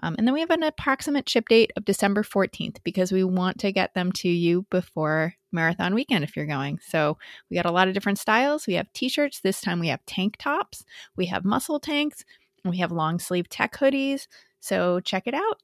Um, 0.02 0.16
and 0.18 0.26
then 0.26 0.34
we 0.34 0.40
have 0.40 0.50
an 0.50 0.64
approximate 0.64 1.30
ship 1.30 1.48
date 1.48 1.72
of 1.78 1.86
December 1.86 2.24
14th 2.24 2.78
because 2.84 3.12
we 3.12 3.24
want 3.24 3.60
to 3.60 3.72
get 3.72 3.94
them 3.94 4.12
to 4.14 4.28
you 4.28 4.66
before 4.72 5.36
marathon 5.52 5.94
weekend 5.94 6.24
if 6.24 6.36
you're 6.36 6.48
going. 6.48 6.80
So 6.82 7.20
we 7.48 7.56
got 7.56 7.68
a 7.68 7.72
lot 7.72 7.88
of 7.88 7.94
different 7.94 8.18
styles. 8.18 8.66
We 8.66 8.74
have 8.74 8.92
t-shirts. 8.94 9.42
This 9.42 9.62
time 9.62 9.80
we 9.80 9.90
have 9.90 10.04
tank 10.08 10.38
tops. 10.40 10.84
We 11.16 11.28
have 11.28 11.46
muscle 11.46 11.80
tanks. 11.80 12.26
We 12.66 12.78
have 12.78 12.92
long 12.92 13.20
sleeve 13.20 13.50
tech 13.50 13.76
hoodies. 13.78 14.26
So 14.60 15.00
check 15.02 15.28
it 15.28 15.36
out. 15.36 15.60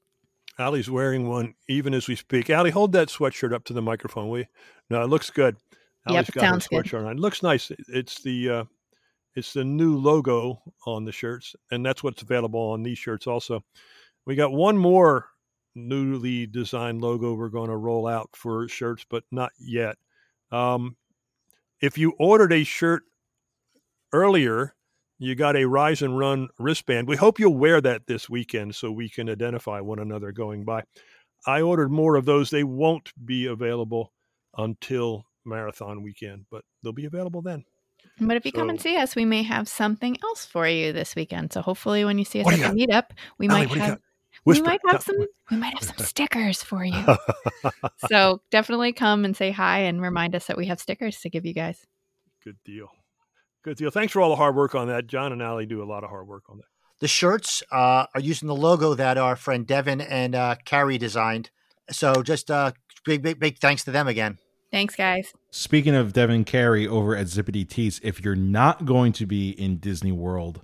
Allie's 0.60 0.88
wearing 0.88 1.26
one 1.28 1.54
even 1.68 1.92
as 1.92 2.06
we 2.06 2.14
speak. 2.14 2.50
Allie, 2.50 2.70
hold 2.70 2.92
that 2.92 3.08
sweatshirt 3.08 3.52
up 3.52 3.64
to 3.64 3.72
the 3.72 3.82
microphone, 3.82 4.28
will 4.28 4.38
you? 4.38 4.46
No, 4.90 5.02
it 5.02 5.08
looks 5.08 5.30
good. 5.30 5.56
Allie's 6.06 6.28
Yep, 6.28 6.34
got 6.34 6.40
her 6.42 6.46
sounds 6.46 6.68
good. 6.68 6.84
sweatshirt 6.84 7.04
on. 7.04 7.16
It 7.16 7.20
looks 7.20 7.42
nice. 7.42 7.72
It's 7.88 8.22
the 8.22 8.48
uh, 8.48 8.64
it's 9.36 9.52
the 9.52 9.64
new 9.64 9.96
logo 9.98 10.62
on 10.86 11.04
the 11.04 11.12
shirts, 11.12 11.54
and 11.70 11.84
that's 11.84 12.02
what's 12.02 12.22
available 12.22 12.70
on 12.70 12.82
these 12.82 12.98
shirts 12.98 13.26
also. 13.26 13.62
We 14.24 14.34
got 14.34 14.52
one 14.52 14.78
more 14.78 15.26
newly 15.74 16.46
designed 16.46 17.02
logo 17.02 17.34
we're 17.34 17.50
going 17.50 17.68
to 17.68 17.76
roll 17.76 18.08
out 18.08 18.30
for 18.34 18.66
shirts, 18.66 19.04
but 19.08 19.24
not 19.30 19.52
yet. 19.58 19.96
Um, 20.50 20.96
if 21.80 21.98
you 21.98 22.14
ordered 22.18 22.52
a 22.52 22.64
shirt 22.64 23.02
earlier, 24.12 24.74
you 25.18 25.34
got 25.34 25.56
a 25.56 25.66
Rise 25.66 26.00
and 26.00 26.18
Run 26.18 26.48
wristband. 26.58 27.06
We 27.06 27.16
hope 27.16 27.38
you'll 27.38 27.56
wear 27.56 27.80
that 27.82 28.06
this 28.06 28.30
weekend 28.30 28.74
so 28.74 28.90
we 28.90 29.10
can 29.10 29.28
identify 29.28 29.80
one 29.80 29.98
another 29.98 30.32
going 30.32 30.64
by. 30.64 30.82
I 31.46 31.60
ordered 31.60 31.90
more 31.90 32.16
of 32.16 32.24
those. 32.24 32.48
They 32.48 32.64
won't 32.64 33.12
be 33.24 33.46
available 33.46 34.12
until 34.56 35.26
marathon 35.44 36.02
weekend, 36.02 36.46
but 36.50 36.64
they'll 36.82 36.92
be 36.92 37.04
available 37.04 37.42
then. 37.42 37.64
But 38.20 38.36
if 38.36 38.46
you 38.46 38.52
come 38.52 38.70
and 38.70 38.80
see 38.80 38.96
us, 38.96 39.16
we 39.16 39.24
may 39.24 39.42
have 39.42 39.68
something 39.68 40.16
else 40.22 40.44
for 40.44 40.66
you 40.66 40.92
this 40.92 41.14
weekend. 41.14 41.52
So 41.52 41.62
hopefully 41.62 42.04
when 42.04 42.18
you 42.18 42.24
see 42.24 42.40
us 42.40 42.52
at 42.52 42.74
the 42.74 42.86
meetup, 42.86 43.10
we 43.38 43.48
Allie, 43.48 43.66
might 43.66 43.68
what 43.68 43.74
do 43.74 43.80
you 43.80 43.86
have 43.86 43.90
got? 43.94 44.00
we 44.44 44.60
might 44.62 44.80
have 44.88 45.02
some 45.02 45.16
we 45.50 45.56
might 45.56 45.74
have 45.74 45.82
some 45.82 45.98
stickers 46.06 46.62
for 46.62 46.84
you. 46.84 47.04
so 48.08 48.40
definitely 48.50 48.92
come 48.92 49.24
and 49.24 49.36
say 49.36 49.50
hi 49.50 49.80
and 49.80 50.00
remind 50.00 50.34
us 50.34 50.46
that 50.46 50.56
we 50.56 50.66
have 50.66 50.80
stickers 50.80 51.20
to 51.20 51.30
give 51.30 51.44
you 51.44 51.52
guys. 51.52 51.86
Good 52.44 52.56
deal. 52.64 52.88
Good 53.62 53.76
deal. 53.76 53.90
Thanks 53.90 54.12
for 54.12 54.20
all 54.20 54.30
the 54.30 54.36
hard 54.36 54.54
work 54.54 54.74
on 54.74 54.86
that. 54.88 55.08
John 55.08 55.32
and 55.32 55.42
Allie 55.42 55.66
do 55.66 55.82
a 55.82 55.84
lot 55.84 56.04
of 56.04 56.10
hard 56.10 56.28
work 56.28 56.44
on 56.48 56.58
that. 56.58 56.66
The 57.00 57.08
shirts 57.08 57.62
uh, 57.72 58.06
are 58.14 58.20
using 58.20 58.48
the 58.48 58.54
logo 58.54 58.94
that 58.94 59.18
our 59.18 59.36
friend 59.36 59.66
Devin 59.66 60.00
and 60.00 60.34
uh, 60.34 60.54
Carrie 60.64 60.98
designed. 60.98 61.50
So 61.90 62.22
just 62.22 62.50
uh, 62.50 62.72
big, 63.04 63.22
big, 63.22 63.38
big 63.38 63.58
thanks 63.58 63.84
to 63.84 63.90
them 63.90 64.08
again. 64.08 64.38
Thanks, 64.70 64.96
guys. 64.96 65.32
Speaking 65.50 65.94
of 65.94 66.12
Devin 66.12 66.44
Carey 66.44 66.86
over 66.86 67.16
at 67.16 67.26
Zippity 67.26 67.66
Tees, 67.68 68.00
if 68.02 68.22
you're 68.22 68.34
not 68.34 68.84
going 68.84 69.12
to 69.12 69.26
be 69.26 69.50
in 69.50 69.76
Disney 69.78 70.12
World 70.12 70.62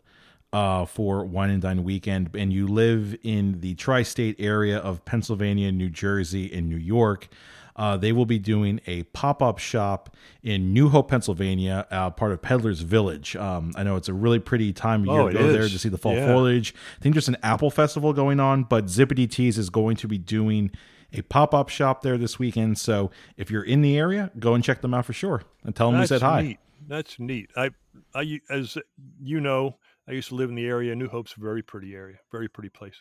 uh, 0.53 0.85
for 0.85 1.25
Wine 1.25 1.51
and 1.51 1.63
Dine 1.63 1.85
weekend 1.85 2.31
and 2.35 2.53
you 2.53 2.67
live 2.67 3.17
in 3.23 3.61
the 3.61 3.75
tri 3.75 4.03
state 4.03 4.37
area 4.39 4.77
of 4.79 5.05
Pennsylvania, 5.05 5.71
New 5.73 5.89
Jersey, 5.89 6.53
and 6.53 6.69
New 6.69 6.77
York, 6.77 7.29
uh, 7.77 7.97
they 7.97 8.13
will 8.13 8.27
be 8.27 8.39
doing 8.39 8.81
a 8.87 9.05
pop 9.05 9.41
up 9.41 9.59
shop 9.59 10.15
in 10.43 10.75
New 10.75 10.91
Hope, 10.91 11.09
Pennsylvania, 11.09 11.87
uh, 11.91 12.11
part 12.11 12.33
of 12.33 12.43
Peddler's 12.43 12.83
Village. 12.83 13.35
Um, 13.37 13.73
I 13.77 13.83
know 13.83 13.97
it's 13.97 14.11
a 14.11 14.15
really 14.15 14.41
pretty 14.41 14.75
time 14.75 15.03
of 15.03 15.07
year 15.07 15.21
Oh, 15.21 15.29
to 15.31 15.37
it 15.37 15.39
go 15.41 15.53
there 15.53 15.63
to 15.69 15.79
see 15.79 15.89
the 15.89 15.97
fall 15.97 16.15
Yeah. 16.17 16.27
foliage. 16.27 16.75
I 16.99 17.03
think 17.03 17.15
there's 17.15 17.29
an 17.29 17.39
apple 17.43 17.71
festival 17.71 18.13
going 18.13 18.41
on, 18.41 18.65
but 18.65 18.87
Zippity 18.87 19.31
Tees 19.31 19.57
is 19.57 19.71
going 19.71 19.97
to 19.97 20.09
be 20.09 20.19
doing 20.19 20.71
a 21.13 21.23
pop 21.23 21.53
up 21.55 21.69
shop 21.69 22.03
there 22.03 22.17
this 22.19 22.39
weekend. 22.39 22.79
So 22.79 23.11
if 23.37 23.51
you're 23.51 23.63
in 23.65 23.83
the 23.83 23.97
area, 23.99 24.31
go 24.39 24.55
and 24.55 24.63
check 24.65 24.81
them 24.81 24.95
out 24.95 25.05
for 25.07 25.13
sure 25.13 25.43
and 25.65 25.75
tell 25.75 25.89
them 25.91 25.97
we 26.01 26.07
That's 26.07 26.09
said 26.09 26.23
hi. 26.23 26.43
neat. 26.43 26.59
That's 26.89 27.19
neat. 27.19 27.51
I, 27.57 27.71
I, 28.15 28.41
as 28.51 28.77
you 29.23 29.41
know, 29.41 29.79
I 30.09 30.13
used 30.13 30.29
to 30.31 30.35
live 30.35 30.49
in 30.51 30.57
the 30.57 30.67
area. 30.67 30.95
New 30.97 31.09
Hope's 31.09 31.35
a 31.37 31.41
very 31.41 31.63
pretty 31.63 31.95
area, 31.95 32.17
very 32.33 32.49
pretty 32.49 32.71
place. 32.71 32.97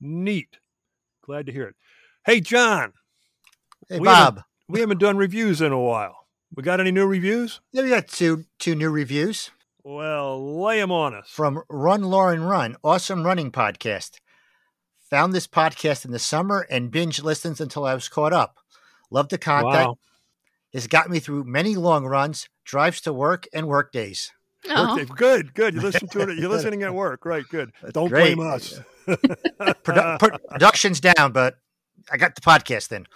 Neat. 0.00 0.58
Glad 1.24 1.46
to 1.46 1.52
hear 1.52 1.64
it. 1.68 1.74
Hey, 2.26 2.40
John, 2.40 2.92
Hey, 3.88 3.98
We 4.00 4.08
haven't- 4.08 4.34
Bob. 4.36 4.44
we 4.68 4.80
haven't 4.80 4.98
done 4.98 5.16
reviews 5.16 5.60
in 5.60 5.72
a 5.72 5.80
while. 5.80 6.16
We 6.54 6.62
got 6.62 6.80
any 6.80 6.90
new 6.92 7.06
reviews? 7.06 7.60
Yeah, 7.72 7.82
we 7.84 7.88
got 7.90 8.08
two 8.08 8.44
two 8.58 8.74
new 8.74 8.90
reviews 8.90 9.50
Well, 9.82 10.60
lay 10.62 10.78
them 10.80 10.92
on 10.92 11.14
us. 11.14 11.28
from 11.30 11.62
Run 11.70 12.02
Lauren 12.02 12.42
Run, 12.44 12.76
awesome 12.84 13.24
running 13.24 13.50
podcast. 13.50 14.18
Found 15.12 15.34
this 15.34 15.46
podcast 15.46 16.06
in 16.06 16.10
the 16.10 16.18
summer 16.18 16.66
and 16.70 16.90
binge 16.90 17.22
listens 17.22 17.60
until 17.60 17.84
I 17.84 17.92
was 17.92 18.08
caught 18.08 18.32
up. 18.32 18.56
Love 19.10 19.28
the 19.28 19.36
content. 19.36 19.88
Wow. 19.88 19.98
It's 20.72 20.86
got 20.86 21.10
me 21.10 21.18
through 21.18 21.44
many 21.44 21.76
long 21.76 22.06
runs, 22.06 22.48
drives 22.64 23.02
to 23.02 23.12
work, 23.12 23.46
and 23.52 23.68
work 23.68 23.92
days. 23.92 24.32
Oh, 24.70 24.96
Work 24.96 25.08
day- 25.08 25.14
Good, 25.14 25.52
good. 25.54 25.74
You 25.74 25.80
listen 25.82 26.08
to 26.08 26.20
it. 26.20 26.38
You're 26.38 26.48
listening 26.48 26.82
at 26.82 26.94
work. 26.94 27.26
Right, 27.26 27.44
good. 27.50 27.72
That's 27.82 27.92
Don't 27.92 28.08
great. 28.08 28.36
blame 28.36 28.48
us. 28.50 28.80
Produ- 29.06 30.18
pro- 30.18 30.38
production's 30.48 30.98
down, 30.98 31.32
but 31.32 31.56
I 32.10 32.16
got 32.16 32.34
the 32.34 32.40
podcast 32.40 32.90
in. 32.92 33.06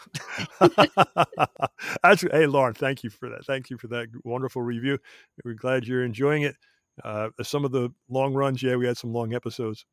That's 2.03 2.21
hey, 2.31 2.45
Lauren. 2.45 2.75
Thank 2.75 3.05
you 3.05 3.09
for 3.09 3.31
that. 3.31 3.47
Thank 3.47 3.71
you 3.71 3.79
for 3.79 3.87
that 3.89 4.09
wonderful 4.23 4.61
review. 4.61 4.99
We're 5.47 5.55
glad 5.55 5.87
you're 5.87 6.05
enjoying 6.05 6.43
it. 6.43 6.57
Uh, 7.03 7.31
some 7.43 7.65
of 7.65 7.73
the 7.73 7.89
long 8.11 8.35
runs, 8.35 8.63
yeah, 8.63 8.77
we 8.77 8.85
had 8.87 8.99
some 8.99 9.15
long 9.15 9.33
episodes, 9.33 9.87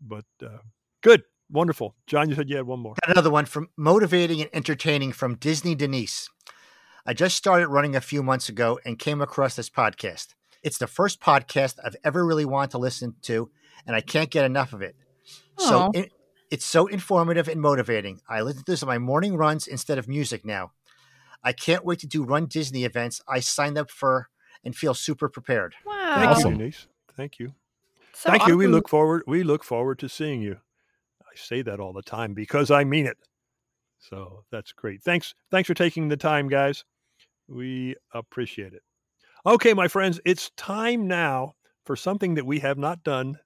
but 0.00 0.24
uh, 0.42 0.56
good, 1.02 1.22
wonderful. 1.50 1.94
John, 2.06 2.28
you 2.28 2.34
said 2.34 2.48
you 2.48 2.56
had 2.56 2.66
one 2.66 2.80
more. 2.80 2.94
Got 3.04 3.12
another 3.14 3.30
one 3.30 3.46
from 3.46 3.68
motivating 3.76 4.40
and 4.40 4.50
entertaining 4.52 5.12
from 5.12 5.36
Disney 5.36 5.74
Denise. 5.74 6.28
I 7.06 7.14
just 7.14 7.36
started 7.36 7.68
running 7.68 7.96
a 7.96 8.00
few 8.00 8.22
months 8.22 8.48
ago 8.48 8.78
and 8.84 8.98
came 8.98 9.20
across 9.20 9.56
this 9.56 9.70
podcast. 9.70 10.28
It's 10.62 10.78
the 10.78 10.86
first 10.86 11.20
podcast 11.20 11.76
I've 11.84 11.96
ever 12.04 12.24
really 12.26 12.44
wanted 12.44 12.70
to 12.72 12.78
listen 12.78 13.14
to, 13.22 13.50
and 13.86 13.96
I 13.96 14.00
can't 14.02 14.30
get 14.30 14.44
enough 14.44 14.72
of 14.72 14.82
it. 14.82 14.94
So 15.58 15.90
it, 15.94 16.12
it's 16.50 16.64
so 16.64 16.86
informative 16.86 17.48
and 17.48 17.60
motivating. 17.60 18.20
I 18.28 18.42
listen 18.42 18.64
to 18.64 18.72
this 18.72 18.82
on 18.82 18.88
my 18.88 18.98
morning 18.98 19.36
runs 19.36 19.66
instead 19.66 19.98
of 19.98 20.08
music 20.08 20.44
now. 20.44 20.72
I 21.42 21.52
can't 21.52 21.84
wait 21.84 21.98
to 22.00 22.06
do 22.06 22.22
Run 22.22 22.46
Disney 22.46 22.84
events 22.84 23.22
I 23.26 23.40
signed 23.40 23.78
up 23.78 23.90
for 23.90 24.28
and 24.62 24.76
feel 24.76 24.92
super 24.94 25.28
prepared. 25.28 25.74
wow. 25.86 26.14
Thank 26.16 26.30
Awesome. 26.30 26.52
you, 26.52 26.58
Denise. 26.58 26.86
Thank 27.16 27.38
you. 27.38 27.54
So 28.12 28.28
Thank 28.30 28.46
you. 28.46 28.56
We 28.58 28.66
look 28.66 28.88
forward. 28.88 29.22
We 29.26 29.42
look 29.42 29.64
forward 29.64 29.98
to 30.00 30.08
seeing 30.08 30.42
you. 30.42 30.58
Say 31.40 31.62
that 31.62 31.80
all 31.80 31.92
the 31.92 32.02
time 32.02 32.34
because 32.34 32.70
I 32.70 32.84
mean 32.84 33.06
it. 33.06 33.16
So 33.98 34.44
that's 34.50 34.72
great. 34.72 35.02
Thanks. 35.02 35.34
Thanks 35.50 35.66
for 35.66 35.74
taking 35.74 36.08
the 36.08 36.16
time, 36.16 36.48
guys. 36.48 36.84
We 37.48 37.96
appreciate 38.14 38.72
it. 38.72 38.82
Okay, 39.46 39.74
my 39.74 39.88
friends, 39.88 40.20
it's 40.24 40.50
time 40.56 41.06
now 41.06 41.54
for 41.84 41.96
something 41.96 42.34
that 42.34 42.46
we 42.46 42.58
have 42.60 42.78
not 42.78 43.02
done 43.02 43.38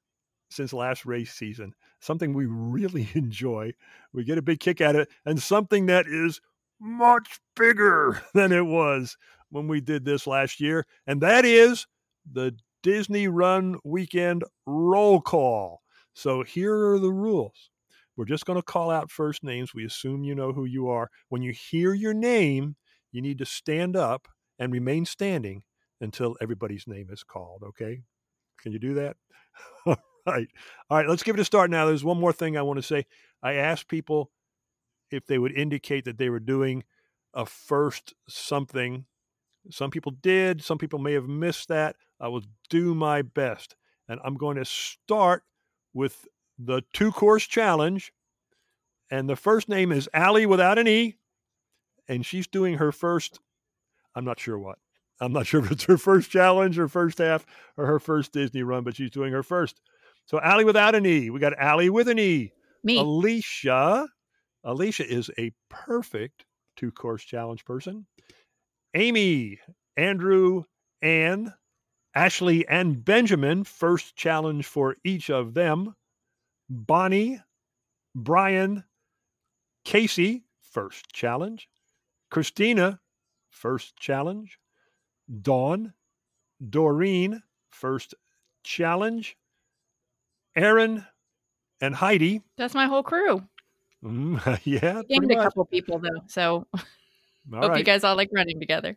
since 0.50 0.72
last 0.72 1.06
race 1.06 1.32
season. 1.32 1.72
Something 2.00 2.34
we 2.34 2.46
really 2.46 3.08
enjoy. 3.14 3.72
We 4.12 4.24
get 4.24 4.38
a 4.38 4.42
big 4.42 4.60
kick 4.60 4.80
at 4.80 4.96
it, 4.96 5.08
and 5.24 5.40
something 5.40 5.86
that 5.86 6.06
is 6.06 6.40
much 6.80 7.40
bigger 7.56 8.20
than 8.34 8.52
it 8.52 8.66
was 8.66 9.16
when 9.50 9.68
we 9.68 9.80
did 9.80 10.04
this 10.04 10.26
last 10.26 10.60
year, 10.60 10.86
and 11.06 11.20
that 11.20 11.44
is 11.44 11.86
the 12.30 12.56
Disney 12.82 13.28
Run 13.28 13.78
Weekend 13.84 14.44
Roll 14.66 15.20
Call. 15.20 15.80
So 16.12 16.42
here 16.42 16.90
are 16.90 16.98
the 16.98 17.12
rules. 17.12 17.70
We're 18.16 18.24
just 18.24 18.46
going 18.46 18.58
to 18.58 18.62
call 18.62 18.90
out 18.90 19.10
first 19.10 19.42
names. 19.42 19.74
We 19.74 19.84
assume 19.84 20.24
you 20.24 20.34
know 20.34 20.52
who 20.52 20.64
you 20.64 20.88
are. 20.88 21.10
When 21.28 21.42
you 21.42 21.52
hear 21.52 21.94
your 21.94 22.14
name, 22.14 22.76
you 23.12 23.20
need 23.20 23.38
to 23.38 23.46
stand 23.46 23.96
up 23.96 24.28
and 24.58 24.72
remain 24.72 25.04
standing 25.04 25.62
until 26.00 26.36
everybody's 26.40 26.86
name 26.86 27.08
is 27.10 27.22
called. 27.22 27.62
Okay? 27.64 28.02
Can 28.60 28.72
you 28.72 28.78
do 28.78 28.94
that? 28.94 29.16
All 29.86 29.96
right. 30.26 30.48
All 30.90 30.98
right. 30.98 31.08
Let's 31.08 31.22
give 31.22 31.36
it 31.36 31.40
a 31.40 31.44
start 31.44 31.70
now. 31.70 31.86
There's 31.86 32.04
one 32.04 32.20
more 32.20 32.32
thing 32.32 32.56
I 32.56 32.62
want 32.62 32.78
to 32.78 32.82
say. 32.82 33.06
I 33.42 33.54
asked 33.54 33.88
people 33.88 34.30
if 35.10 35.26
they 35.26 35.38
would 35.38 35.52
indicate 35.52 36.04
that 36.04 36.18
they 36.18 36.30
were 36.30 36.40
doing 36.40 36.84
a 37.34 37.44
first 37.44 38.14
something. 38.28 39.06
Some 39.70 39.90
people 39.90 40.12
did. 40.12 40.62
Some 40.62 40.78
people 40.78 40.98
may 40.98 41.12
have 41.12 41.28
missed 41.28 41.68
that. 41.68 41.96
I 42.20 42.28
will 42.28 42.42
do 42.70 42.94
my 42.94 43.22
best. 43.22 43.76
And 44.08 44.20
I'm 44.24 44.36
going 44.36 44.56
to 44.56 44.64
start 44.64 45.42
with 45.92 46.26
the 46.58 46.82
two 46.92 47.12
course 47.12 47.46
challenge. 47.46 48.12
And 49.10 49.28
the 49.28 49.36
first 49.36 49.68
name 49.68 49.92
is 49.92 50.08
Allie 50.12 50.46
without 50.46 50.78
an 50.78 50.88
E. 50.88 51.16
And 52.08 52.24
she's 52.24 52.46
doing 52.46 52.74
her 52.78 52.92
first, 52.92 53.40
I'm 54.14 54.24
not 54.24 54.40
sure 54.40 54.58
what. 54.58 54.78
I'm 55.20 55.32
not 55.32 55.46
sure 55.48 55.64
if 55.64 55.70
it's 55.70 55.84
her 55.84 55.98
first 55.98 56.30
challenge, 56.30 56.76
her 56.76 56.88
first 56.88 57.18
half, 57.18 57.46
or 57.76 57.86
her 57.86 57.98
first 57.98 58.32
Disney 58.32 58.62
run, 58.62 58.84
but 58.84 58.96
she's 58.96 59.10
doing 59.10 59.32
her 59.32 59.42
first. 59.42 59.80
So 60.26 60.40
Allie 60.40 60.64
without 60.64 60.94
an 60.94 61.06
E. 61.06 61.30
We 61.30 61.40
got 61.40 61.58
Allie 61.58 61.90
with 61.90 62.08
an 62.08 62.18
E. 62.18 62.52
Me. 62.82 62.98
Alicia. 62.98 64.08
Alicia 64.64 65.06
is 65.06 65.30
a 65.38 65.52
perfect 65.68 66.44
two 66.76 66.90
course 66.90 67.22
challenge 67.22 67.64
person. 67.64 68.06
Amy, 68.94 69.58
Andrew, 69.96 70.64
Ann, 71.02 71.52
Ashley, 72.14 72.66
and 72.68 73.04
Benjamin, 73.04 73.64
first 73.64 74.16
challenge 74.16 74.66
for 74.66 74.96
each 75.04 75.30
of 75.30 75.54
them. 75.54 75.94
Bonnie, 76.68 77.40
Brian, 78.14 78.84
Casey, 79.84 80.44
first 80.60 81.12
challenge. 81.12 81.68
Christina, 82.30 83.00
first 83.50 83.96
challenge. 83.96 84.58
Dawn, 85.42 85.92
Doreen, 86.68 87.42
first 87.70 88.14
challenge. 88.62 89.36
Aaron 90.56 91.06
and 91.80 91.94
Heidi. 91.94 92.42
That's 92.56 92.74
my 92.74 92.86
whole 92.86 93.02
crew. 93.02 93.42
Mm, 94.02 94.60
yeah, 94.64 95.02
Gained 95.08 95.30
a 95.30 95.36
couple 95.36 95.64
people 95.64 95.98
though, 95.98 96.22
so 96.26 96.66
All 97.52 97.60
Hope 97.60 97.70
right. 97.70 97.78
you 97.78 97.84
guys 97.84 98.04
all 98.04 98.16
like 98.16 98.30
running 98.32 98.58
together. 98.58 98.96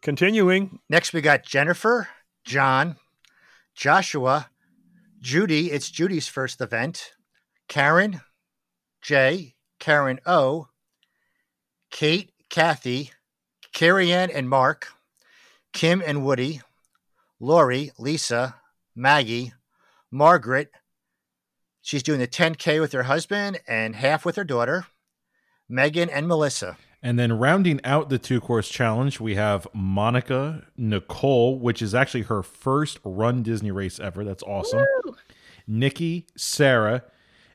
Continuing. 0.00 0.78
Next, 0.88 1.12
we 1.12 1.20
got 1.20 1.42
Jennifer, 1.42 2.08
John, 2.44 2.96
Joshua, 3.74 4.48
Judy. 5.20 5.72
It's 5.72 5.90
Judy's 5.90 6.28
first 6.28 6.60
event. 6.60 7.12
Karen, 7.68 8.20
Jay, 9.02 9.56
Karen 9.78 10.20
O, 10.24 10.68
Kate, 11.90 12.32
Kathy, 12.48 13.10
Carrie 13.72 14.12
Ann 14.12 14.30
and 14.30 14.48
Mark, 14.48 14.88
Kim 15.72 16.02
and 16.04 16.24
Woody, 16.24 16.60
Lori, 17.40 17.90
Lisa, 17.98 18.56
Maggie, 18.94 19.52
Margaret. 20.10 20.70
She's 21.82 22.02
doing 22.02 22.18
the 22.18 22.28
10K 22.28 22.80
with 22.80 22.92
her 22.92 23.04
husband 23.04 23.60
and 23.66 23.96
half 23.96 24.24
with 24.24 24.36
her 24.36 24.44
daughter, 24.44 24.86
Megan 25.68 26.08
and 26.10 26.26
Melissa. 26.26 26.76
And 27.02 27.16
then 27.18 27.32
rounding 27.38 27.80
out 27.84 28.08
the 28.08 28.18
two 28.18 28.40
course 28.40 28.68
challenge, 28.68 29.20
we 29.20 29.36
have 29.36 29.68
Monica 29.72 30.66
Nicole, 30.76 31.58
which 31.58 31.80
is 31.80 31.94
actually 31.94 32.22
her 32.22 32.42
first 32.42 32.98
run 33.04 33.42
Disney 33.44 33.70
race 33.70 34.00
ever. 34.00 34.24
That's 34.24 34.42
awesome. 34.42 34.84
Nikki, 35.66 36.26
Sarah, 36.36 37.04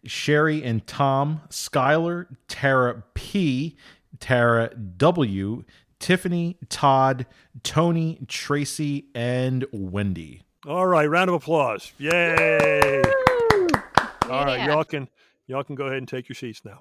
Sherry 0.06 0.64
and 0.64 0.86
Tom, 0.88 1.41
Skylar, 1.50 2.28
Tara 2.48 3.04
P, 3.16 3.76
Tara 4.20 4.70
W, 4.76 5.64
Tiffany, 6.00 6.58
Todd, 6.70 7.26
Tony, 7.64 8.20
Tracy, 8.28 9.08
and 9.14 9.66
Wendy. 9.74 10.44
All 10.66 10.88
right. 10.88 11.06
Round 11.10 11.30
of 11.30 11.36
applause. 11.36 11.91
Yay. 11.98 13.02
All 14.30 14.46
right, 14.46 14.58
Yeah. 14.60 14.68
y'all 14.68 14.84
can 14.86 15.10
y'all 15.48 15.64
can 15.64 15.76
go 15.76 15.86
ahead 15.88 15.98
and 15.98 16.08
take 16.08 16.30
your 16.30 16.36
seats 16.36 16.62
now. 16.64 16.80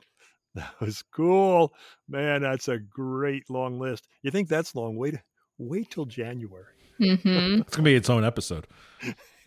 That 0.55 0.74
was 0.80 1.03
cool, 1.14 1.72
man. 2.09 2.42
That's 2.42 2.68
a 2.68 2.78
great 2.78 3.48
long 3.48 3.78
list. 3.80 4.07
You 4.22 4.30
think 4.30 4.48
that's 4.48 4.74
long? 4.74 4.96
Wait, 4.96 5.14
wait 5.59 5.90
till 5.90 6.05
January. 6.05 6.74
hmm 6.98 7.61
It's 7.61 7.74
gonna 7.74 7.84
be 7.84 7.94
its 7.94 8.11
own 8.11 8.24
episode. 8.24 8.66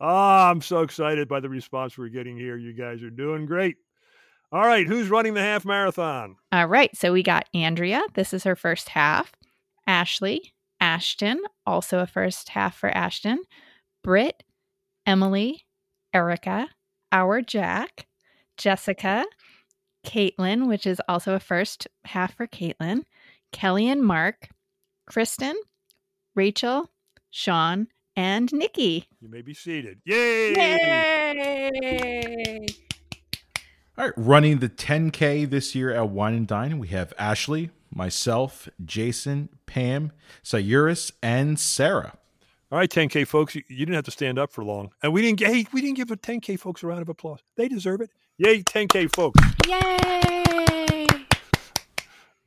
Ah, 0.00 0.50
I'm 0.50 0.60
so 0.60 0.80
excited 0.82 1.28
by 1.28 1.40
the 1.40 1.48
response 1.48 1.96
we're 1.96 2.08
getting 2.08 2.36
here. 2.36 2.56
You 2.56 2.72
guys 2.72 3.02
are 3.02 3.10
doing 3.10 3.46
great. 3.46 3.76
All 4.52 4.66
right, 4.66 4.86
who's 4.86 5.08
running 5.08 5.34
the 5.34 5.40
half 5.40 5.64
marathon? 5.64 6.36
All 6.52 6.66
right. 6.66 6.94
So 6.96 7.12
we 7.12 7.22
got 7.22 7.48
Andrea. 7.54 8.02
This 8.14 8.34
is 8.34 8.44
her 8.44 8.56
first 8.56 8.90
half. 8.90 9.32
Ashley, 9.86 10.52
Ashton, 10.80 11.40
also 11.66 12.00
a 12.00 12.06
first 12.06 12.50
half 12.50 12.76
for 12.76 12.90
Ashton. 12.90 13.42
Britt, 14.02 14.42
Emily, 15.06 15.64
Erica, 16.12 16.68
our 17.10 17.40
Jack, 17.40 18.06
Jessica, 18.56 19.24
Caitlin, 20.04 20.68
which 20.68 20.86
is 20.86 21.00
also 21.08 21.34
a 21.34 21.40
first 21.40 21.88
half 22.04 22.36
for 22.36 22.46
Caitlin, 22.46 23.04
Kelly 23.52 23.88
and 23.88 24.02
Mark, 24.02 24.48
Kristen, 25.06 25.56
Rachel, 26.34 26.90
Sean, 27.30 27.88
and 28.16 28.52
Nikki. 28.52 29.08
You 29.20 29.28
may 29.28 29.42
be 29.42 29.54
seated. 29.54 30.00
Yay! 30.04 30.52
Yay! 30.54 31.80
All 33.96 34.06
right, 34.06 34.14
running 34.16 34.58
the 34.58 34.68
10K 34.68 35.48
this 35.48 35.74
year 35.74 35.92
at 35.92 36.08
Wine 36.08 36.34
and 36.34 36.48
Dine, 36.48 36.80
we 36.80 36.88
have 36.88 37.12
Ashley, 37.16 37.70
myself, 37.94 38.68
Jason, 38.84 39.48
Pam, 39.66 40.10
Sayuris, 40.42 41.12
and 41.22 41.60
Sarah. 41.60 42.18
All 42.72 42.78
right, 42.78 42.90
10K 42.90 43.24
folks, 43.24 43.54
you, 43.54 43.62
you 43.68 43.86
didn't 43.86 43.94
have 43.94 44.04
to 44.06 44.10
stand 44.10 44.36
up 44.36 44.50
for 44.52 44.64
long, 44.64 44.90
and 45.00 45.12
we 45.12 45.22
didn't. 45.22 45.38
Hey, 45.38 45.66
we 45.72 45.80
didn't 45.80 45.96
give 45.96 46.08
the 46.08 46.16
10K 46.16 46.58
folks 46.58 46.82
a 46.82 46.88
round 46.88 47.02
of 47.02 47.08
applause. 47.08 47.38
They 47.56 47.68
deserve 47.68 48.00
it. 48.00 48.10
Yay, 48.36 48.64
10K 48.64 49.14
folks! 49.14 49.40
Yay! 49.68 51.06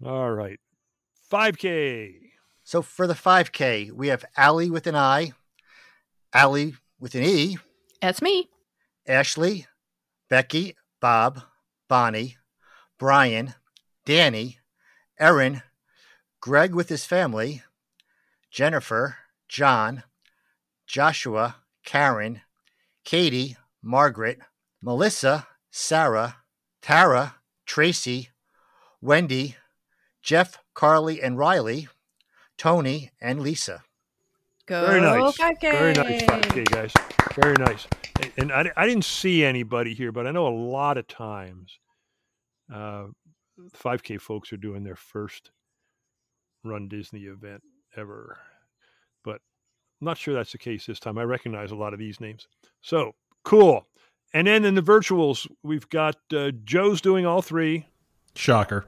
All 0.06 0.32
right, 0.32 0.60
5K. 1.32 2.14
So 2.66 2.82
for 2.82 3.08
the 3.08 3.14
5K, 3.14 3.92
we 3.94 4.10
have 4.10 4.26
Allie 4.36 4.70
with 4.70 4.86
an 4.86 4.98
I, 4.98 5.32
Allie 6.34 6.76
with 7.00 7.16
an 7.16 7.24
E, 7.24 7.58
That's 8.02 8.22
me. 8.22 8.50
Ashley, 9.08 9.66
Becky, 10.30 10.76
Bob, 11.00 11.44
Bonnie, 11.88 12.36
Brian, 13.00 13.54
Danny, 14.06 14.60
Erin, 15.18 15.62
Greg 16.42 16.76
with 16.76 16.90
his 16.90 17.06
family, 17.06 17.64
Jennifer, 18.52 19.16
John, 19.48 20.04
Joshua, 20.86 21.56
Karen, 21.86 22.42
Katie, 23.06 23.56
Margaret, 23.82 24.40
Melissa, 24.82 25.48
Sarah, 25.80 26.38
Tara, 26.82 27.36
Tracy, 27.68 28.30
Wendy, 29.00 29.58
Jeff, 30.24 30.58
Carly, 30.74 31.22
and 31.22 31.38
Riley, 31.38 31.88
Tony, 32.58 33.12
and 33.22 33.42
Lisa. 33.42 33.84
Go 34.66 34.88
Very 34.88 35.02
nice. 35.02 35.38
5K. 35.38 35.62
Very 35.62 35.94
nice 35.94 36.24
5K, 36.24 36.66
guys. 36.72 36.94
Very 37.40 37.54
nice. 37.60 37.86
And 38.40 38.52
I, 38.52 38.72
I 38.76 38.88
didn't 38.88 39.06
see 39.06 39.46
anybody 39.46 39.94
here, 39.94 40.12
but 40.12 40.26
I 40.26 40.32
know 40.32 40.48
a 40.48 40.50
lot 40.50 40.98
of 40.98 41.08
times 41.08 41.78
uh, 42.74 43.06
5K 43.78 44.20
folks 44.20 44.52
are 44.52 44.58
doing 44.58 44.84
their 44.84 44.96
first 44.96 45.52
Run 46.64 46.88
Disney 46.88 47.26
event 47.26 47.62
ever. 47.96 48.40
But 49.24 49.42
I'm 50.02 50.06
not 50.06 50.18
sure 50.18 50.34
that's 50.34 50.54
the 50.54 50.58
case 50.58 50.88
this 50.88 51.00
time. 51.00 51.20
I 51.20 51.24
recognize 51.24 51.70
a 51.70 51.76
lot 51.76 51.94
of 51.94 52.00
these 52.00 52.20
names. 52.20 52.48
So 52.82 53.14
cool. 53.44 53.86
And 54.34 54.48
then 54.48 54.66
in 54.66 54.76
the 54.76 54.82
virtuals, 54.82 55.48
we've 55.64 55.90
got 55.90 56.18
uh, 56.34 56.52
Joe's 56.64 57.02
doing 57.02 57.26
all 57.26 57.42
three. 57.42 57.88
Shocker. 58.36 58.86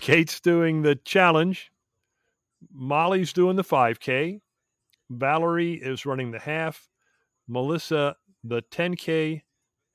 Kate's 0.00 0.40
doing 0.40 0.82
the 0.82 0.96
challenge. 0.96 1.70
Molly's 2.72 3.32
doing 3.32 3.56
the 3.56 3.64
5K. 3.64 4.40
Valerie 5.10 5.74
is 5.74 6.06
running 6.06 6.30
the 6.30 6.38
half. 6.38 6.88
Melissa, 7.46 8.16
the 8.44 8.62
10K. 8.70 9.42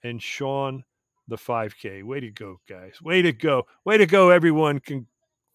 And 0.04 0.22
Sean, 0.22 0.84
the 1.28 1.38
5K. 1.38 2.04
Way 2.04 2.20
to 2.20 2.32
go, 2.32 2.60
guys. 2.68 3.02
Way 3.02 3.22
to 3.22 3.32
go. 3.32 3.64
Way 3.86 3.98
to 3.98 4.06
go, 4.06 4.30
everyone. 4.30 4.82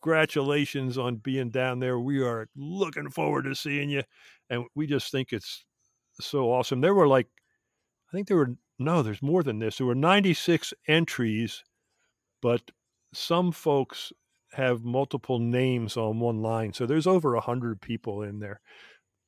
Congratulations 0.03 0.97
on 0.97 1.17
being 1.17 1.51
down 1.51 1.81
there. 1.81 1.99
We 1.99 2.23
are 2.23 2.49
looking 2.57 3.11
forward 3.11 3.45
to 3.45 3.55
seeing 3.55 3.91
you. 3.91 4.03
And 4.51 4.65
we 4.75 4.87
just 4.87 5.11
think 5.13 5.33
it's 5.33 5.65
so 6.21 6.51
awesome. 6.53 6.81
There 6.81 6.95
were 6.95 7.09
like, 7.09 7.29
I 8.11 8.17
think 8.17 8.29
there 8.29 8.39
were, 8.39 8.55
no, 8.79 9.03
there's 9.03 9.23
more 9.23 9.43
than 9.43 9.59
this. 9.59 9.79
There 9.79 9.87
were 9.87 9.95
96 9.95 10.73
entries, 10.87 11.65
but 12.41 12.71
some 13.13 13.53
folks 13.53 14.13
have 14.53 14.85
multiple 14.85 15.39
names 15.39 15.97
on 15.97 16.21
one 16.21 16.43
line. 16.43 16.73
So 16.73 16.87
there's 16.87 17.07
over 17.07 17.35
a 17.35 17.41
hundred 17.41 17.81
people 17.81 18.23
in 18.23 18.39
there. 18.39 18.61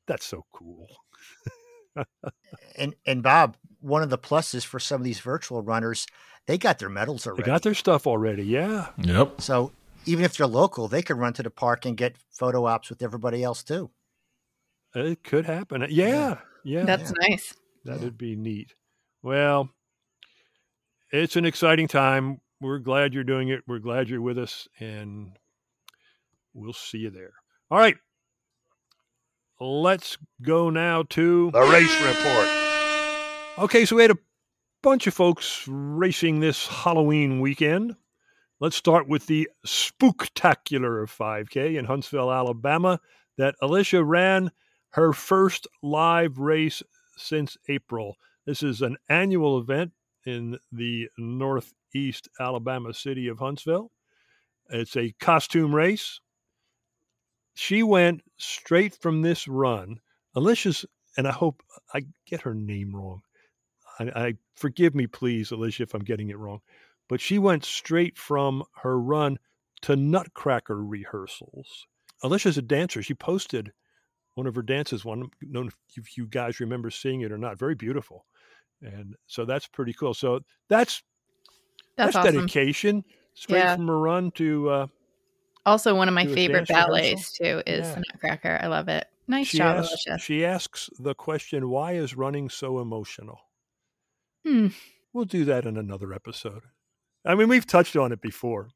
That's 0.06 0.26
so 0.26 0.44
cool. 0.52 0.86
And 2.76 2.94
and 3.04 3.22
Bob, 3.22 3.56
one 3.80 4.02
of 4.02 4.10
the 4.10 4.16
pluses 4.16 4.64
for 4.64 4.78
some 4.78 5.00
of 5.00 5.04
these 5.04 5.20
virtual 5.20 5.60
runners, 5.60 6.06
they 6.46 6.56
got 6.56 6.78
their 6.78 6.88
medals 6.88 7.26
already. 7.26 7.42
They 7.42 7.46
got 7.46 7.62
their 7.62 7.74
stuff 7.74 8.06
already. 8.06 8.44
Yeah. 8.44 8.88
Yep. 8.98 9.40
so 9.40 9.72
even 10.06 10.24
if 10.24 10.36
they're 10.36 10.46
local, 10.46 10.88
they 10.88 11.02
could 11.02 11.18
run 11.18 11.32
to 11.34 11.42
the 11.42 11.50
park 11.50 11.84
and 11.84 11.96
get 11.96 12.16
photo 12.30 12.64
ops 12.64 12.88
with 12.88 13.02
everybody 13.02 13.42
else 13.42 13.62
too. 13.62 13.90
It 14.94 15.22
could 15.22 15.44
happen. 15.46 15.86
Yeah. 15.90 16.38
Yeah. 16.64 16.84
That's 16.84 17.12
nice. 17.28 17.54
That'd 17.84 18.16
be 18.16 18.36
neat. 18.36 18.72
Well, 19.22 19.68
it's 21.12 21.36
an 21.36 21.44
exciting 21.44 21.88
time. 21.88 22.40
We're 22.60 22.78
glad 22.78 23.12
you're 23.12 23.24
doing 23.24 23.48
it. 23.48 23.62
We're 23.66 23.78
glad 23.78 24.08
you're 24.08 24.20
with 24.20 24.38
us, 24.38 24.66
and 24.78 25.36
we'll 26.54 26.72
see 26.72 26.98
you 26.98 27.10
there. 27.10 27.32
All 27.70 27.78
right. 27.78 27.96
Let's 29.60 30.16
go 30.40 30.70
now 30.70 31.02
to 31.10 31.50
The 31.50 31.60
race 31.60 32.02
report. 32.02 32.48
Okay, 33.58 33.84
so 33.84 33.96
we 33.96 34.02
had 34.02 34.10
a 34.10 34.18
bunch 34.82 35.06
of 35.06 35.12
folks 35.12 35.66
racing 35.68 36.40
this 36.40 36.66
Halloween 36.66 37.40
weekend. 37.40 37.96
Let's 38.58 38.76
start 38.76 39.06
with 39.06 39.26
the 39.26 39.50
spooktacular 39.66 41.06
5K 41.06 41.78
in 41.78 41.84
Huntsville, 41.84 42.32
Alabama, 42.32 43.00
that 43.36 43.54
Alicia 43.60 44.02
ran 44.02 44.50
her 44.90 45.12
first 45.12 45.66
live 45.82 46.38
race 46.38 46.82
since 47.18 47.58
April. 47.68 48.16
This 48.46 48.62
is 48.62 48.82
an 48.82 48.96
annual 49.08 49.58
event 49.58 49.92
in 50.26 50.58
the 50.72 51.08
northeast 51.18 52.28
Alabama 52.38 52.94
city 52.94 53.28
of 53.28 53.38
Huntsville. 53.38 53.90
It's 54.70 54.96
a 54.96 55.12
costume 55.20 55.74
race. 55.74 56.20
She 57.54 57.82
went 57.82 58.22
straight 58.38 58.94
from 58.94 59.22
this 59.22 59.48
run. 59.48 60.00
Alicia's, 60.34 60.84
and 61.16 61.26
I 61.26 61.32
hope 61.32 61.62
I 61.92 62.02
get 62.26 62.42
her 62.42 62.54
name 62.54 62.94
wrong. 62.94 63.22
I, 63.98 64.04
I 64.14 64.34
forgive 64.54 64.94
me, 64.94 65.06
please, 65.06 65.50
Alicia, 65.50 65.82
if 65.84 65.94
I'm 65.94 66.04
getting 66.04 66.30
it 66.30 66.38
wrong. 66.38 66.60
But 67.08 67.20
she 67.20 67.38
went 67.38 67.64
straight 67.64 68.16
from 68.16 68.62
her 68.82 68.98
run 68.98 69.38
to 69.82 69.96
Nutcracker 69.96 70.82
rehearsals. 70.82 71.86
Alicia's 72.22 72.58
a 72.58 72.62
dancer. 72.62 73.02
She 73.02 73.14
posted 73.14 73.72
one 74.34 74.46
of 74.46 74.54
her 74.54 74.62
dances. 74.62 75.04
One, 75.04 75.24
I 75.24 75.46
don't 75.52 75.66
know 75.66 75.72
if 75.96 76.16
you 76.16 76.26
guys 76.26 76.60
remember 76.60 76.90
seeing 76.90 77.22
it 77.22 77.32
or 77.32 77.38
not. 77.38 77.58
Very 77.58 77.74
beautiful, 77.74 78.26
and 78.82 79.14
so 79.26 79.44
that's 79.44 79.66
pretty 79.66 79.92
cool. 79.92 80.14
So 80.14 80.40
that's 80.68 81.02
That's, 81.96 82.14
that's, 82.14 82.16
awesome. 82.16 82.34
dedication. 82.36 83.04
Straight 83.34 83.58
Yeah. 83.58 83.76
from 83.76 83.88
a 83.88 83.96
run 83.96 84.30
to 84.32 84.70
uh, 84.70 84.86
Also, 85.66 85.94
one 85.94 86.08
of 86.08 86.14
my 86.14 86.26
favorite 86.26 86.66
dance 86.66 86.70
rehearsal? 86.70 86.94
ballets 86.94 87.32
too 87.32 87.62
is 87.66 87.86
Yeah. 87.86 87.94
the 87.94 88.00
Nutcracker. 88.12 88.58
I 88.62 88.66
love 88.66 88.88
it. 88.88 89.06
Nice 89.28 89.48
She 89.48 89.58
job, 89.58 89.76
asks, 89.76 89.90
Alicia. 90.06 90.18
she 90.22 90.44
asks 90.44 90.90
the 90.98 91.14
question, 91.14 91.68
why 91.68 91.92
is 91.92 92.16
running 92.16 92.48
so 92.48 92.80
emotional? 92.80 93.38
Hmm. 94.44 94.68
We'll 95.12 95.24
do 95.26 95.44
that 95.44 95.66
in 95.66 95.76
another 95.76 96.12
episode. 96.12 96.62
I 97.24 97.34
mean, 97.34 97.48
we've 97.48 97.66
touched 97.66 97.96
on 97.96 98.12
it 98.12 98.20
before. 98.20 98.70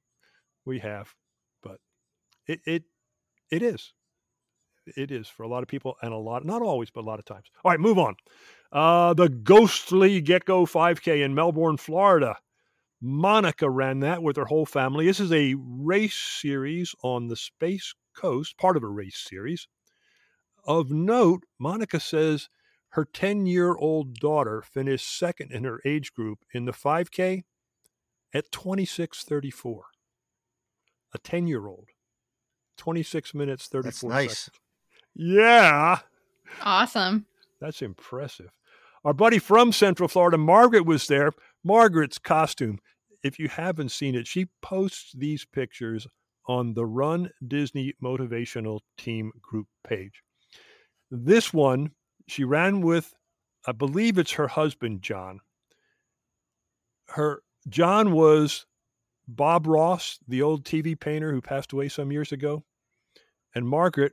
We 0.64 0.78
have, 0.80 1.14
but 1.62 1.80
it 2.46 2.60
it 2.66 2.84
it 3.50 3.62
is. 3.62 3.92
It 4.96 5.10
is 5.10 5.28
for 5.28 5.44
a 5.44 5.48
lot 5.48 5.62
of 5.62 5.68
people 5.68 5.96
and 6.02 6.12
a 6.12 6.16
lot 6.18 6.44
not 6.44 6.60
always, 6.62 6.90
but 6.90 7.00
a 7.02 7.06
lot 7.06 7.18
of 7.18 7.24
times. 7.24 7.46
All 7.64 7.70
right, 7.70 7.80
move 7.80 7.98
on. 7.98 8.16
Uh 8.74 9.14
the 9.14 9.28
ghostly 9.28 10.20
gecko 10.20 10.66
5K 10.66 11.24
in 11.24 11.34
Melbourne, 11.34 11.76
Florida. 11.76 12.36
Monica 13.00 13.70
ran 13.70 14.00
that 14.00 14.22
with 14.22 14.36
her 14.36 14.46
whole 14.46 14.66
family. 14.66 15.06
This 15.06 15.20
is 15.20 15.32
a 15.32 15.54
race 15.58 16.16
series 16.16 16.94
on 17.02 17.28
the 17.28 17.36
Space 17.36 17.94
Coast, 18.14 18.56
part 18.58 18.76
of 18.76 18.82
a 18.82 18.88
race 18.88 19.18
series. 19.18 19.68
Of 20.66 20.90
note, 20.90 21.44
Monica 21.58 22.00
says 22.00 22.48
her 22.90 23.04
10 23.04 23.46
year 23.46 23.74
old 23.76 24.14
daughter 24.14 24.62
finished 24.62 25.06
second 25.18 25.52
in 25.52 25.64
her 25.64 25.80
age 25.84 26.12
group 26.14 26.40
in 26.52 26.64
the 26.64 26.72
5K 26.72 27.44
at 28.32 28.50
26.34. 28.50 29.80
A 31.12 31.18
10 31.18 31.46
year 31.46 31.66
old. 31.68 31.90
26 32.76 33.34
minutes, 33.34 33.68
34 33.68 33.82
That's 33.82 34.02
nice. 34.02 34.38
seconds. 34.40 34.60
Yeah, 35.14 35.98
Awesome. 36.60 37.26
that's 37.60 37.82
impressive. 37.82 38.50
Our 39.04 39.12
buddy 39.12 39.38
from 39.38 39.72
Central 39.72 40.08
Florida, 40.08 40.38
Margaret, 40.38 40.86
was 40.86 41.06
there. 41.06 41.32
Margaret's 41.62 42.18
costume, 42.18 42.78
if 43.22 43.38
you 43.38 43.48
haven't 43.48 43.90
seen 43.90 44.14
it, 44.14 44.26
she 44.26 44.46
posts 44.62 45.12
these 45.14 45.44
pictures 45.44 46.06
on 46.46 46.74
the 46.74 46.86
Run 46.86 47.30
Disney 47.46 47.94
Motivational 48.02 48.80
Team 48.96 49.32
group 49.42 49.66
page. 49.86 50.22
This 51.10 51.52
one, 51.52 51.90
she 52.28 52.44
ran 52.44 52.80
with, 52.80 53.12
I 53.66 53.72
believe 53.72 54.18
it's 54.18 54.32
her 54.32 54.48
husband, 54.48 55.02
John. 55.02 55.40
Her 57.08 57.42
John 57.68 58.12
was 58.12 58.66
Bob 59.28 59.66
Ross, 59.66 60.18
the 60.26 60.42
old 60.42 60.64
TV 60.64 60.98
painter 60.98 61.32
who 61.32 61.40
passed 61.40 61.72
away 61.72 61.88
some 61.88 62.10
years 62.10 62.32
ago, 62.32 62.64
and 63.54 63.68
Margaret 63.68 64.12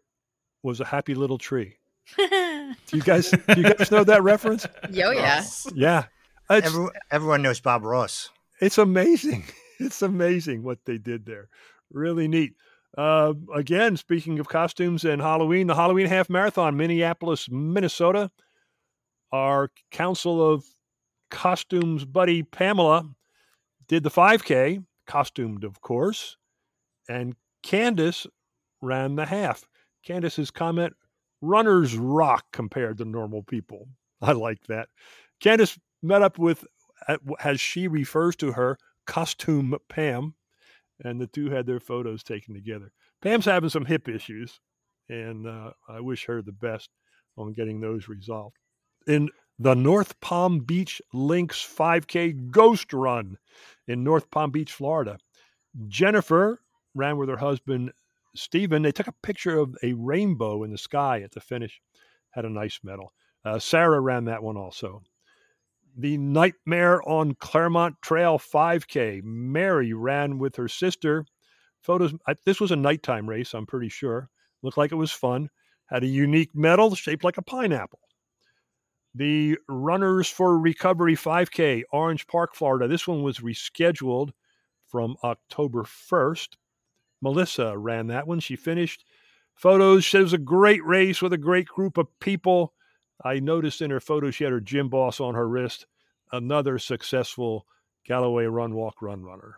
was 0.64 0.80
a 0.80 0.86
happy 0.86 1.16
little 1.16 1.38
tree. 1.38 1.78
Do 2.18 2.76
you 2.94 3.02
guys, 3.02 3.32
do 3.32 3.62
you 3.62 3.64
guys 3.64 3.92
know 3.92 4.04
that 4.04 4.24
reference? 4.24 4.66
Yo, 4.92 5.12
yeah. 5.12 5.44
Yeah, 5.74 6.06
it's 6.50 6.68
Every, 6.68 6.88
everyone 7.12 7.42
knows 7.42 7.60
Bob 7.60 7.84
Ross. 7.84 8.30
it's 8.60 8.78
amazing. 8.78 9.46
It's 9.84 10.04
amazing 10.04 10.62
what 10.62 10.78
they 10.86 11.00
did 11.00 11.26
there. 11.26 11.50
Really 11.92 12.28
neat. 12.28 12.54
Uh, 12.96 13.34
again, 13.56 13.98
speaking 13.98 14.38
of 14.38 14.48
costumes 14.48 15.04
and 15.06 15.20
Halloween, 15.20 15.66
the 15.66 15.74
Halloween 15.74 16.06
Half 16.06 16.30
Marathon, 16.30 16.78
Minneapolis, 16.78 17.50
Minnesota. 17.50 18.30
Our 19.32 19.72
Council 19.90 20.54
of 20.54 20.64
Costumes 21.32 22.06
buddy 22.06 22.44
Pamela 22.44 23.10
did 23.88 24.04
the 24.04 24.12
5K, 24.12 24.86
costumed, 25.08 25.64
of 25.64 25.82
course, 25.82 26.38
and 27.10 27.36
Candace 27.64 28.28
ran 28.84 29.16
the 29.16 29.26
half. 29.26 29.66
Candace's 30.06 30.52
comment 30.52 30.94
runners 31.42 31.96
rock 31.96 32.46
compared 32.52 32.98
to 33.00 33.06
normal 33.06 33.44
people. 33.44 33.88
I 34.22 34.34
like 34.34 34.64
that. 34.68 34.90
Candace 35.40 35.78
met 36.04 36.22
up 36.22 36.38
with, 36.38 36.66
uh, 37.08 37.18
as 37.44 37.60
she 37.60 37.88
refers 37.88 38.36
to 38.38 38.52
her, 38.52 38.78
costume 39.08 39.76
Pam, 39.90 40.36
and 41.04 41.20
the 41.20 41.28
two 41.28 41.50
had 41.50 41.66
their 41.66 41.80
photos 41.80 42.24
taken 42.24 42.54
together. 42.54 42.92
Pam's 43.22 43.46
having 43.46 43.70
some 43.70 43.86
hip 43.86 44.08
issues, 44.08 44.60
and 45.10 45.48
uh, 45.48 45.72
I 45.90 46.00
wish 46.00 46.26
her 46.26 46.42
the 46.42 46.52
best 46.52 46.90
on 47.38 47.54
getting 47.54 47.82
those 47.82 48.08
resolved. 48.08 48.58
In 49.08 49.30
the 49.58 49.74
North 49.76 50.20
Palm 50.22 50.60
Beach 50.60 51.02
Links 51.14 51.58
5K 51.64 52.52
Ghost 52.52 52.94
Run 52.94 53.38
in 53.88 54.04
North 54.04 54.30
Palm 54.32 54.52
Beach, 54.52 54.72
Florida, 54.72 55.18
Jennifer 55.88 56.62
ran 56.96 57.18
with 57.18 57.30
her 57.30 57.38
husband 57.38 57.92
Stephen. 58.36 58.82
They 58.82 58.92
took 58.92 59.08
a 59.08 59.16
picture 59.24 59.58
of 59.58 59.76
a 59.84 59.94
rainbow 59.94 60.64
in 60.64 60.72
the 60.72 60.78
sky 60.78 61.22
at 61.22 61.32
the 61.32 61.42
finish. 61.42 61.82
Had 62.32 62.46
a 62.46 62.50
nice 62.50 62.80
medal. 62.84 63.14
Uh, 63.44 63.60
Sarah 63.60 64.00
ran 64.00 64.26
that 64.26 64.44
one 64.44 64.58
also. 64.58 65.02
The 65.98 66.18
Nightmare 66.18 67.02
on 67.08 67.36
Claremont 67.36 67.96
Trail 68.02 68.40
5K. 68.40 69.22
Mary 69.24 69.94
ran 69.94 70.38
with 70.38 70.56
her 70.56 70.70
sister. 70.70 71.26
Photos. 71.82 72.14
I, 72.28 72.36
this 72.46 72.62
was 72.62 72.72
a 72.72 72.78
nighttime 72.78 73.28
race. 73.28 73.54
I'm 73.54 73.66
pretty 73.66 73.90
sure. 73.90 74.30
Looked 74.62 74.78
like 74.78 74.92
it 74.92 74.96
was 74.96 75.12
fun. 75.12 75.50
Had 75.88 76.04
a 76.04 76.08
unique 76.08 76.56
medal 76.56 76.96
shaped 76.96 77.24
like 77.24 77.38
a 77.38 77.42
pineapple. 77.42 78.00
The 79.14 79.58
Runners 79.68 80.30
for 80.30 80.58
Recovery 80.58 81.16
5K, 81.16 81.84
Orange 81.92 82.28
Park, 82.28 82.56
Florida. 82.56 82.88
This 82.88 83.06
one 83.06 83.24
was 83.24 83.40
rescheduled 83.40 84.30
from 84.88 85.18
October 85.24 85.84
1st. 85.84 86.56
Melissa 87.22 87.78
ran 87.78 88.08
that 88.08 88.28
one. 88.28 88.40
She 88.40 88.56
finished. 88.56 89.06
Photos 89.54 90.08
said 90.08 90.22
it 90.22 90.24
was 90.24 90.34
a 90.34 90.40
great 90.40 90.84
race 90.84 91.22
with 91.22 91.34
a 91.34 91.38
great 91.38 91.68
group 91.68 91.98
of 91.98 92.08
people. 92.20 92.74
I 93.24 93.40
noticed 93.40 93.82
in 93.82 93.92
her 93.92 94.00
photo 94.00 94.32
she 94.32 94.44
had 94.44 94.54
her 94.54 94.60
Gymboss 94.60 95.22
on 95.22 95.36
her 95.36 95.48
wrist. 95.48 95.86
Another 96.32 96.80
successful 96.80 97.68
Galloway 98.06 98.46
Run 98.46 98.74
Walk 98.74 99.02
Run 99.02 99.24
runner. 99.24 99.58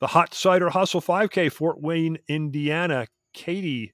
The 0.00 0.08
Hot 0.08 0.34
Cider 0.34 0.70
Hustle 0.70 1.00
5K, 1.00 1.52
Fort 1.52 1.80
Wayne, 1.80 2.18
Indiana. 2.26 3.06
Katie 3.32 3.92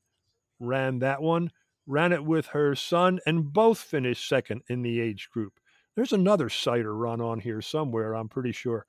ran 0.59 1.01
that 1.01 1.21
one, 1.21 1.51
ran 1.87 2.13
it 2.13 2.25
with 2.25 2.47
her 2.47 2.75
son, 2.75 3.21
and 3.27 3.53
both 3.53 3.79
finished 3.79 4.27
second 4.27 4.63
in 4.69 4.83
the 4.83 5.01
age 5.01 5.29
group. 5.31 5.59
There's 5.95 6.13
another 6.13 6.49
cider 6.49 6.95
run 6.95 7.21
on 7.21 7.41
here 7.41 7.61
somewhere, 7.61 8.15
I'm 8.15 8.29
pretty 8.29 8.53
sure. 8.53 8.87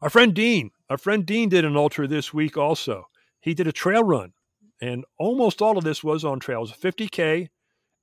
Our 0.00 0.10
friend 0.10 0.32
Dean, 0.32 0.70
our 0.88 0.98
friend 0.98 1.26
Dean 1.26 1.48
did 1.48 1.64
an 1.64 1.76
ultra 1.76 2.06
this 2.06 2.32
week 2.32 2.56
also. 2.56 3.08
He 3.42 3.54
did 3.54 3.66
a 3.66 3.72
trail 3.72 4.04
run, 4.04 4.32
and 4.80 5.04
almost 5.18 5.60
all 5.60 5.76
of 5.76 5.84
this 5.84 6.02
was 6.02 6.24
on 6.24 6.40
trails. 6.40 6.72
50K 6.72 7.48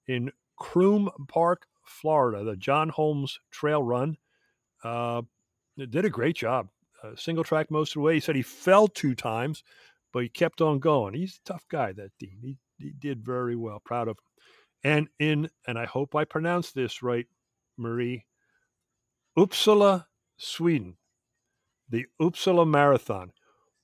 in 0.06 0.32
Croom 0.58 1.10
Park, 1.28 1.66
Florida, 1.86 2.44
the 2.44 2.58
John 2.58 2.90
Holmes 2.90 3.40
Trail 3.50 3.82
Run. 3.82 4.18
Uh, 4.84 5.24
did 5.78 6.06
a 6.06 6.10
great 6.10 6.36
job. 6.36 6.68
Uh, 7.02 7.16
single 7.16 7.46
track 7.46 7.72
most 7.72 7.92
of 7.92 7.94
the 7.96 8.00
way. 8.02 8.16
He 8.16 8.20
said 8.20 8.36
he 8.36 8.42
fell 8.42 8.88
two 8.88 9.16
times, 9.16 9.64
but 10.12 10.24
he 10.24 10.30
kept 10.30 10.62
on 10.62 10.80
going. 10.80 11.14
He's 11.14 11.40
a 11.40 11.54
tough 11.54 11.66
guy, 11.70 11.94
that 11.94 12.12
Dean. 12.20 12.40
He, 12.42 12.58
he 12.78 12.92
did 12.92 13.24
very 13.26 13.56
well. 13.56 13.82
Proud 13.84 14.10
of 14.10 14.18
him. 14.18 14.24
And 14.84 15.08
in, 15.20 15.50
and 15.68 15.80
I 15.80 15.86
hope 15.86 16.16
I 16.16 16.26
pronounced 16.26 16.76
this 16.76 17.02
right, 17.02 17.28
Marie, 17.78 18.26
Uppsala, 19.38 20.06
Sweden, 20.38 20.98
the 21.90 22.06
Uppsala 22.22 22.68
Marathon. 22.68 23.32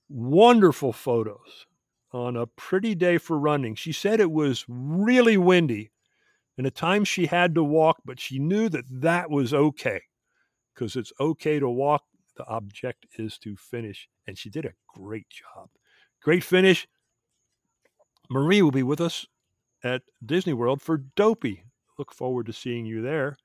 Wonderful 0.09 0.93
photos 0.93 1.65
on 2.11 2.37
a 2.37 2.47
pretty 2.47 2.95
day 2.95 3.17
for 3.17 3.37
running. 3.37 3.75
She 3.75 3.91
said 3.91 4.19
it 4.19 4.31
was 4.31 4.65
really 4.67 5.37
windy 5.37 5.91
and 6.57 6.65
at 6.65 6.75
times 6.75 7.07
she 7.07 7.25
had 7.25 7.55
to 7.55 7.63
walk, 7.63 7.97
but 8.05 8.19
she 8.19 8.39
knew 8.39 8.69
that 8.69 8.85
that 8.89 9.29
was 9.29 9.53
okay 9.53 10.01
because 10.73 10.95
it's 10.95 11.11
okay 11.19 11.59
to 11.59 11.69
walk. 11.69 12.03
The 12.37 12.45
object 12.47 13.05
is 13.17 13.37
to 13.39 13.55
finish. 13.55 14.07
And 14.27 14.37
she 14.37 14.49
did 14.49 14.65
a 14.65 14.73
great 14.87 15.27
job. 15.29 15.69
Great 16.21 16.43
finish. 16.43 16.87
Marie 18.29 18.61
will 18.61 18.71
be 18.71 18.83
with 18.83 19.01
us 19.01 19.27
at 19.83 20.01
Disney 20.25 20.53
World 20.53 20.81
for 20.81 20.97
Dopey. 20.97 21.63
Look 21.97 22.13
forward 22.13 22.47
to 22.47 22.53
seeing 22.53 22.85
you 22.85 23.01
there. 23.01 23.37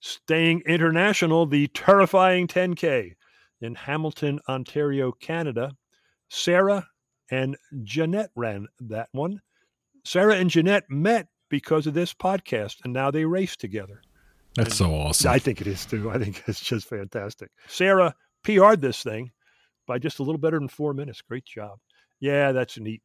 Staying 0.00 0.62
international, 0.66 1.46
the 1.46 1.68
terrifying 1.68 2.46
10K 2.46 3.14
in 3.60 3.74
Hamilton, 3.74 4.40
Ontario, 4.48 5.12
Canada. 5.12 5.72
Sarah 6.28 6.86
and 7.30 7.56
Jeanette 7.82 8.30
ran 8.34 8.66
that 8.80 9.08
one. 9.12 9.40
Sarah 10.04 10.36
and 10.36 10.50
Jeanette 10.50 10.88
met 10.88 11.28
because 11.48 11.86
of 11.86 11.94
this 11.94 12.14
podcast, 12.14 12.76
and 12.84 12.92
now 12.92 13.10
they 13.10 13.24
race 13.24 13.56
together. 13.56 14.00
That's 14.54 14.76
so 14.76 14.94
awesome. 14.94 15.30
I 15.30 15.38
think 15.38 15.60
it 15.60 15.66
is 15.66 15.84
too. 15.84 16.10
I 16.10 16.18
think 16.18 16.42
it's 16.46 16.60
just 16.60 16.88
fantastic. 16.88 17.50
Sarah 17.68 18.14
PR'd 18.42 18.80
this 18.80 19.02
thing 19.02 19.30
by 19.86 19.98
just 19.98 20.18
a 20.18 20.22
little 20.22 20.38
better 20.38 20.58
than 20.58 20.68
four 20.68 20.94
minutes. 20.94 21.22
Great 21.22 21.44
job. 21.44 21.78
Yeah, 22.20 22.52
that's 22.52 22.78
neat. 22.78 23.02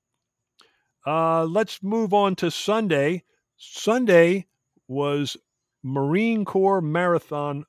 Uh, 1.05 1.45
let's 1.45 1.82
move 1.84 2.13
on 2.13 2.36
to 2.38 2.51
Sunday. 2.51 3.24
Sunday 3.57 4.47
was 4.88 5.36
Marine 5.84 6.45
Corps 6.45 6.82
Marathon 6.82 7.65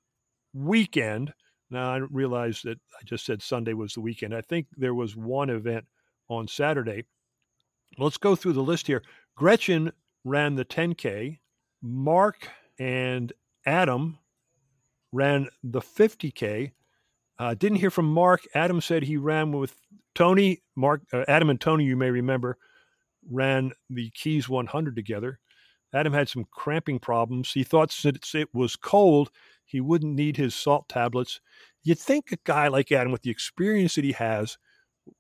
weekend. 0.53 1.33
Now, 1.73 1.95
I 1.95 1.97
realize 1.97 2.61
that 2.63 2.79
I 3.01 3.05
just 3.07 3.25
said 3.25 3.41
Sunday 3.41 3.73
was 3.73 3.95
the 3.95 4.03
weekend. 4.03 4.35
I 4.35 4.43
think 4.43 4.67
there 4.77 4.93
was 4.93 5.17
one 5.17 5.49
event 5.49 5.87
on 6.29 6.47
Saturday. 6.47 7.05
Let's 7.99 8.19
go 8.19 8.37
through 8.37 8.53
the 8.53 8.63
list 8.63 8.87
here. 8.87 9.03
Gretchen 9.37 9.91
ran 10.23 10.55
the 10.55 10.67
10K. 10.67 11.39
Mark 11.81 12.47
and 12.79 13.33
Adam 13.65 14.19
ran 15.13 15.49
the 15.65 15.81
50K. 15.81 16.73
Uh, 17.39 17.55
didn't 17.55 17.79
hear 17.79 17.91
from 17.91 18.13
Mark. 18.13 18.43
Adam 18.55 18.83
said 18.83 19.03
he 19.03 19.17
ran 19.17 19.51
with 19.51 19.75
Tony. 20.15 20.63
Mark, 20.77 21.01
uh, 21.15 21.25
Adam 21.27 21.49
and 21.49 21.61
Tony, 21.61 21.85
you 21.85 21.97
may 21.97 22.11
remember, 22.11 22.59
ran 23.31 23.73
the 23.89 24.11
Keys 24.11 24.47
100 24.47 24.95
together. 24.95 25.39
Adam 25.95 26.13
had 26.13 26.29
some 26.29 26.47
cramping 26.51 26.99
problems. 26.99 27.51
He 27.51 27.65
thought 27.65 27.91
since 27.91 28.35
it 28.35 28.49
was 28.53 28.77
cold, 28.77 29.31
he 29.73 29.81
wouldn't 29.81 30.15
need 30.15 30.37
his 30.37 30.55
salt 30.55 30.89
tablets. 30.89 31.41
You'd 31.83 31.99
think 31.99 32.31
a 32.31 32.37
guy 32.45 32.69
like 32.69 32.93
Adam, 32.93 33.11
with 33.11 33.23
the 33.23 33.31
experience 33.31 33.95
that 33.97 34.05
he 34.05 34.13
has, 34.13 34.59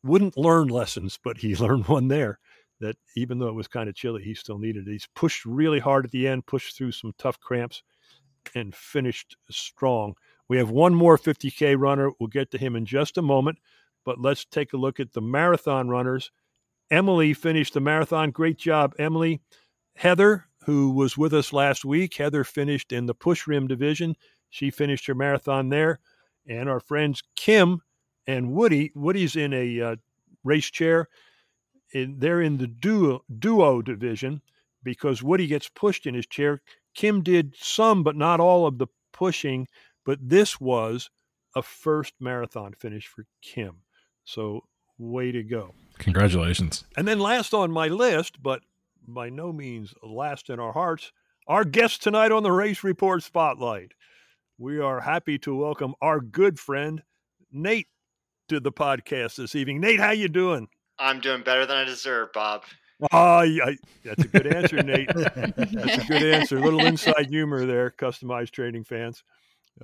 wouldn't 0.05 0.37
learn 0.37 0.69
lessons, 0.69 1.19
but 1.23 1.39
he 1.39 1.55
learned 1.57 1.89
one 1.89 2.09
there 2.09 2.39
that 2.81 2.97
even 3.17 3.39
though 3.39 3.49
it 3.49 3.55
was 3.55 3.69
kind 3.69 3.89
of 3.89 3.95
chilly, 3.95 4.23
he 4.23 4.35
still 4.35 4.59
needed 4.59 4.87
it. 4.87 4.93
He's 4.93 5.09
pushed 5.15 5.45
really 5.47 5.79
hard 5.79 6.05
at 6.05 6.11
the 6.11 6.29
end, 6.29 6.47
pushed 6.47 6.77
through 6.77 6.93
some 6.93 7.13
tough 7.17 7.41
cramps, 7.41 7.83
and 8.55 8.75
finished 8.75 9.37
strong. 9.51 10.15
We 10.49 10.59
have 10.59 10.71
one 10.71 10.95
more 10.95 11.17
50K 11.17 11.79
runner. 11.79 12.11
We'll 12.19 12.27
get 12.27 12.51
to 12.51 12.59
him 12.59 12.77
in 12.77 12.85
just 12.85 13.17
a 13.17 13.23
moment, 13.23 13.59
but 14.05 14.21
let's 14.21 14.45
take 14.45 14.73
a 14.73 14.77
look 14.77 15.01
at 15.01 15.13
the 15.13 15.23
marathon 15.23 15.89
runners. 15.89 16.31
Emily 16.91 17.33
finished 17.33 17.73
the 17.73 17.81
marathon. 17.81 18.33
Great 18.33 18.59
job, 18.59 18.95
Emily. 18.99 19.41
Heather, 19.97 20.47
who 20.65 20.91
was 20.91 21.17
with 21.17 21.33
us 21.33 21.53
last 21.53 21.85
week, 21.85 22.17
Heather 22.17 22.45
finished 22.45 22.93
in 22.93 23.07
the 23.07 23.15
push 23.15 23.47
rim 23.47 23.67
division. 23.67 24.17
She 24.53 24.71
finished 24.71 25.07
her 25.07 25.15
marathon 25.15 25.71
there. 25.71 25.99
And 26.47 26.69
our 26.69 26.79
friends 26.79 27.23
Kim 27.37 27.81
and 28.27 28.53
Woody, 28.53 28.93
Woody's 28.95 29.35
in 29.35 29.55
a 29.55 29.81
uh, 29.81 29.97
race 30.45 30.71
chair. 30.71 31.09
In, 31.95 32.19
they're 32.19 32.43
in 32.43 32.59
the 32.59 32.67
duo, 32.67 33.25
duo 33.39 33.81
division 33.81 34.43
because 34.83 35.23
Woody 35.23 35.47
gets 35.47 35.71
pushed 35.71 36.07
in 36.07 36.15
his 36.15 36.27
chair. 36.27 36.61
Kim 36.95 37.23
did 37.23 37.57
some, 37.59 38.03
but 38.03 38.15
not 38.15 38.41
all 38.41 38.67
of 38.67 38.77
the 38.77 38.89
pushing. 39.13 39.69
But 40.05 40.19
this 40.21 40.61
was 40.61 41.09
a 41.57 41.63
first 41.63 42.13
marathon 42.21 42.75
finish 42.79 43.07
for 43.07 43.25
Kim. 43.41 43.77
So, 44.25 44.65
way 44.99 45.33
to 45.33 45.43
go. 45.43 45.75
Congratulations. 45.99 46.85
And 46.95 47.09
then, 47.09 47.19
last 47.19 47.55
on 47.55 47.71
my 47.71 47.89
list, 47.89 48.43
but 48.43 48.61
by 49.09 49.31
no 49.31 49.51
means 49.51 49.95
last 50.03 50.51
in 50.51 50.61
our 50.61 50.73
hearts, 50.73 51.11
our 51.47 51.65
guest 51.65 52.03
tonight 52.03 52.33
on 52.33 52.43
the 52.43 52.53
Race 52.53 52.85
Report 52.85 53.23
Spotlight. 53.23 53.93
We 54.63 54.79
are 54.79 55.01
happy 55.01 55.41
to 55.41 55.57
welcome 55.57 55.97
our 56.01 56.21
good 56.21 56.57
friend 56.57 57.03
Nate 57.51 57.89
to 58.47 58.61
the 58.61 58.71
podcast 58.71 59.35
this 59.35 59.57
evening. 59.57 59.81
Nate, 59.81 59.99
how 59.99 60.13
you 60.13 60.29
doing? 60.29 60.69
I'm 61.01 61.19
doing 61.19 61.43
better 61.43 61.67
than 61.67 61.79
I 61.79 61.83
deserve, 61.83 62.29
Bob. 62.33 62.63
Oh, 63.11 63.41
yeah, 63.41 63.73
that's 64.05 64.23
a 64.23 64.29
good 64.29 64.47
answer, 64.47 64.81
Nate. 64.81 65.09
That's 65.15 65.99
a 65.99 66.07
good 66.07 66.23
answer. 66.23 66.59
A 66.59 66.61
little 66.61 66.79
inside 66.79 67.27
humor 67.29 67.67
there, 67.67 67.91
customized 67.91 68.53
training 68.53 68.85
fans. 68.85 69.25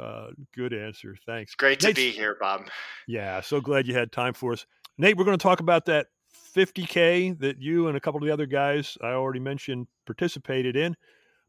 Uh, 0.00 0.28
good 0.54 0.72
answer. 0.72 1.16
Thanks. 1.26 1.48
It's 1.50 1.56
great 1.56 1.80
to 1.80 1.88
Nate's- 1.88 1.96
be 1.96 2.10
here, 2.12 2.36
Bob. 2.38 2.68
Yeah, 3.08 3.40
so 3.40 3.60
glad 3.60 3.88
you 3.88 3.94
had 3.94 4.12
time 4.12 4.32
for 4.32 4.52
us. 4.52 4.64
Nate, 4.96 5.16
we're 5.16 5.24
going 5.24 5.36
to 5.36 5.42
talk 5.42 5.58
about 5.58 5.86
that 5.86 6.06
50K 6.56 7.36
that 7.40 7.60
you 7.60 7.88
and 7.88 7.96
a 7.96 8.00
couple 8.00 8.18
of 8.22 8.26
the 8.28 8.32
other 8.32 8.46
guys 8.46 8.96
I 9.02 9.08
already 9.08 9.40
mentioned 9.40 9.88
participated 10.06 10.76
in. 10.76 10.94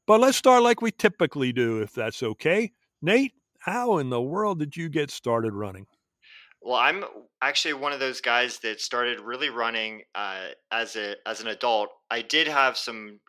But 0.08 0.20
let's 0.20 0.36
start 0.36 0.64
like 0.64 0.82
we 0.82 0.90
typically 0.90 1.54
do, 1.54 1.80
if 1.84 1.94
that's 1.94 2.24
okay. 2.24 2.72
Nate, 3.02 3.34
how 3.60 3.98
in 3.98 4.10
the 4.10 4.22
world 4.22 4.60
did 4.60 4.76
you 4.76 4.90
get 4.90 5.12
started 5.12 5.54
running? 5.54 5.86
Well, 6.62 6.76
I'm 6.76 7.06
actually 7.42 7.76
one 7.76 7.94
of 7.94 8.00
those 8.00 8.20
guys 8.20 8.60
that 8.60 8.82
started 8.82 9.22
really 9.22 9.50
running 9.50 10.04
uh, 10.14 10.50
as 10.72 10.96
a 10.96 11.16
as 11.26 11.40
an 11.40 11.48
adult. 11.48 11.90
I 12.12 12.22
did 12.22 12.48
have 12.48 12.78
some 12.78 13.20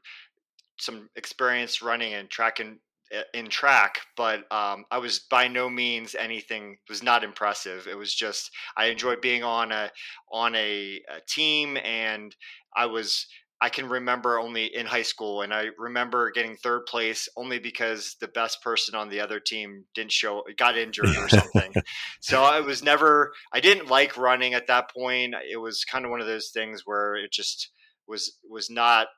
some 0.79 1.09
experience 1.15 1.83
running 1.83 2.15
and 2.15 2.29
track 2.29 2.59
and 2.59 2.79
uh, 3.17 3.23
in 3.35 3.49
track, 3.49 4.01
but 4.17 4.41
um, 4.53 4.85
I 4.91 4.99
was 4.99 5.21
by 5.21 5.47
no 5.47 5.69
means 5.71 6.15
anything 6.15 6.79
was 6.89 7.03
not 7.03 7.23
impressive. 7.23 7.87
It 7.87 7.97
was 7.97 8.15
just 8.15 8.51
I 8.77 8.87
enjoyed 8.87 9.21
being 9.21 9.45
on 9.45 9.71
a 9.71 9.91
on 10.33 10.55
a, 10.57 11.01
a 11.09 11.21
team, 11.29 11.77
and 11.77 12.35
I 12.77 12.87
was 12.87 13.27
I 13.63 13.69
can 13.69 13.89
remember 13.89 14.39
only 14.39 14.75
in 14.75 14.87
high 14.87 15.03
school, 15.03 15.43
and 15.43 15.53
I 15.53 15.69
remember 15.79 16.31
getting 16.31 16.57
third 16.57 16.87
place 16.87 17.29
only 17.37 17.59
because 17.59 18.17
the 18.19 18.29
best 18.29 18.63
person 18.63 18.95
on 18.95 19.11
the 19.11 19.21
other 19.21 19.39
team 19.39 19.85
didn't 19.95 20.13
show, 20.13 20.45
got 20.57 20.79
injured 20.79 21.17
or 21.17 21.29
something. 21.29 21.75
so 22.21 22.43
I 22.43 22.61
was 22.61 22.83
never, 22.83 23.33
I 23.53 23.61
didn't 23.61 23.89
like 23.89 24.17
running 24.17 24.55
at 24.55 24.69
that 24.69 24.91
point. 24.91 25.35
It 25.51 25.59
was 25.59 25.85
kind 25.85 26.07
of 26.07 26.11
one 26.11 26.23
of 26.23 26.27
those 26.27 26.49
things 26.49 26.83
where 26.87 27.17
it 27.17 27.33
just 27.33 27.71
was 28.09 28.39
was 28.49 28.71
not. 28.71 29.09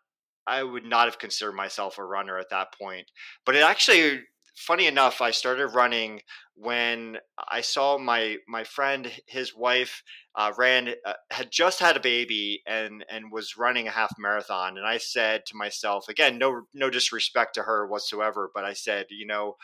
I 0.45 0.65
would 0.65 0.85
not 0.85 1.05
have 1.05 1.21
considered 1.21 1.53
myself 1.53 1.99
a 1.99 2.05
runner 2.05 2.37
at 2.37 2.51
that 2.51 2.75
point. 2.77 3.07
But 3.47 3.55
it 3.55 3.63
actually, 3.63 4.23
funny 4.55 4.87
enough, 4.87 5.21
I 5.21 5.31
started 5.31 5.69
running 5.69 6.23
when 6.55 7.19
I 7.51 7.61
saw 7.61 7.99
my 7.99 8.37
my 8.47 8.65
friend, 8.65 9.11
his 9.27 9.55
wife, 9.57 10.03
uh, 10.35 10.53
ran 10.57 10.95
uh, 11.05 11.15
had 11.31 11.51
just 11.51 11.81
had 11.81 11.97
a 11.97 12.01
baby 12.01 12.63
and 12.67 13.05
and 13.11 13.33
was 13.33 13.57
running 13.57 13.89
a 13.89 13.93
half 13.93 14.13
marathon, 14.19 14.77
and 14.79 14.87
I 14.87 14.99
said 14.99 15.47
to 15.47 15.57
myself, 15.57 16.09
again, 16.09 16.39
no 16.39 16.63
no 16.75 16.91
disrespect 16.91 17.55
to 17.55 17.63
her 17.63 17.87
whatsoever, 17.87 18.51
but 18.55 18.65
I 18.65 18.75
said, 18.75 19.07
you 19.11 19.27
know, 19.27 19.57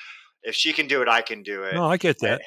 if 0.43 0.55
she 0.55 0.73
can 0.73 0.87
do 0.87 1.03
it, 1.03 1.09
I 1.09 1.23
can 1.23 1.43
do 1.43 1.63
it. 1.65 1.75
No, 1.75 1.87
I 1.87 1.97
get 1.97 2.19
that. 2.21 2.41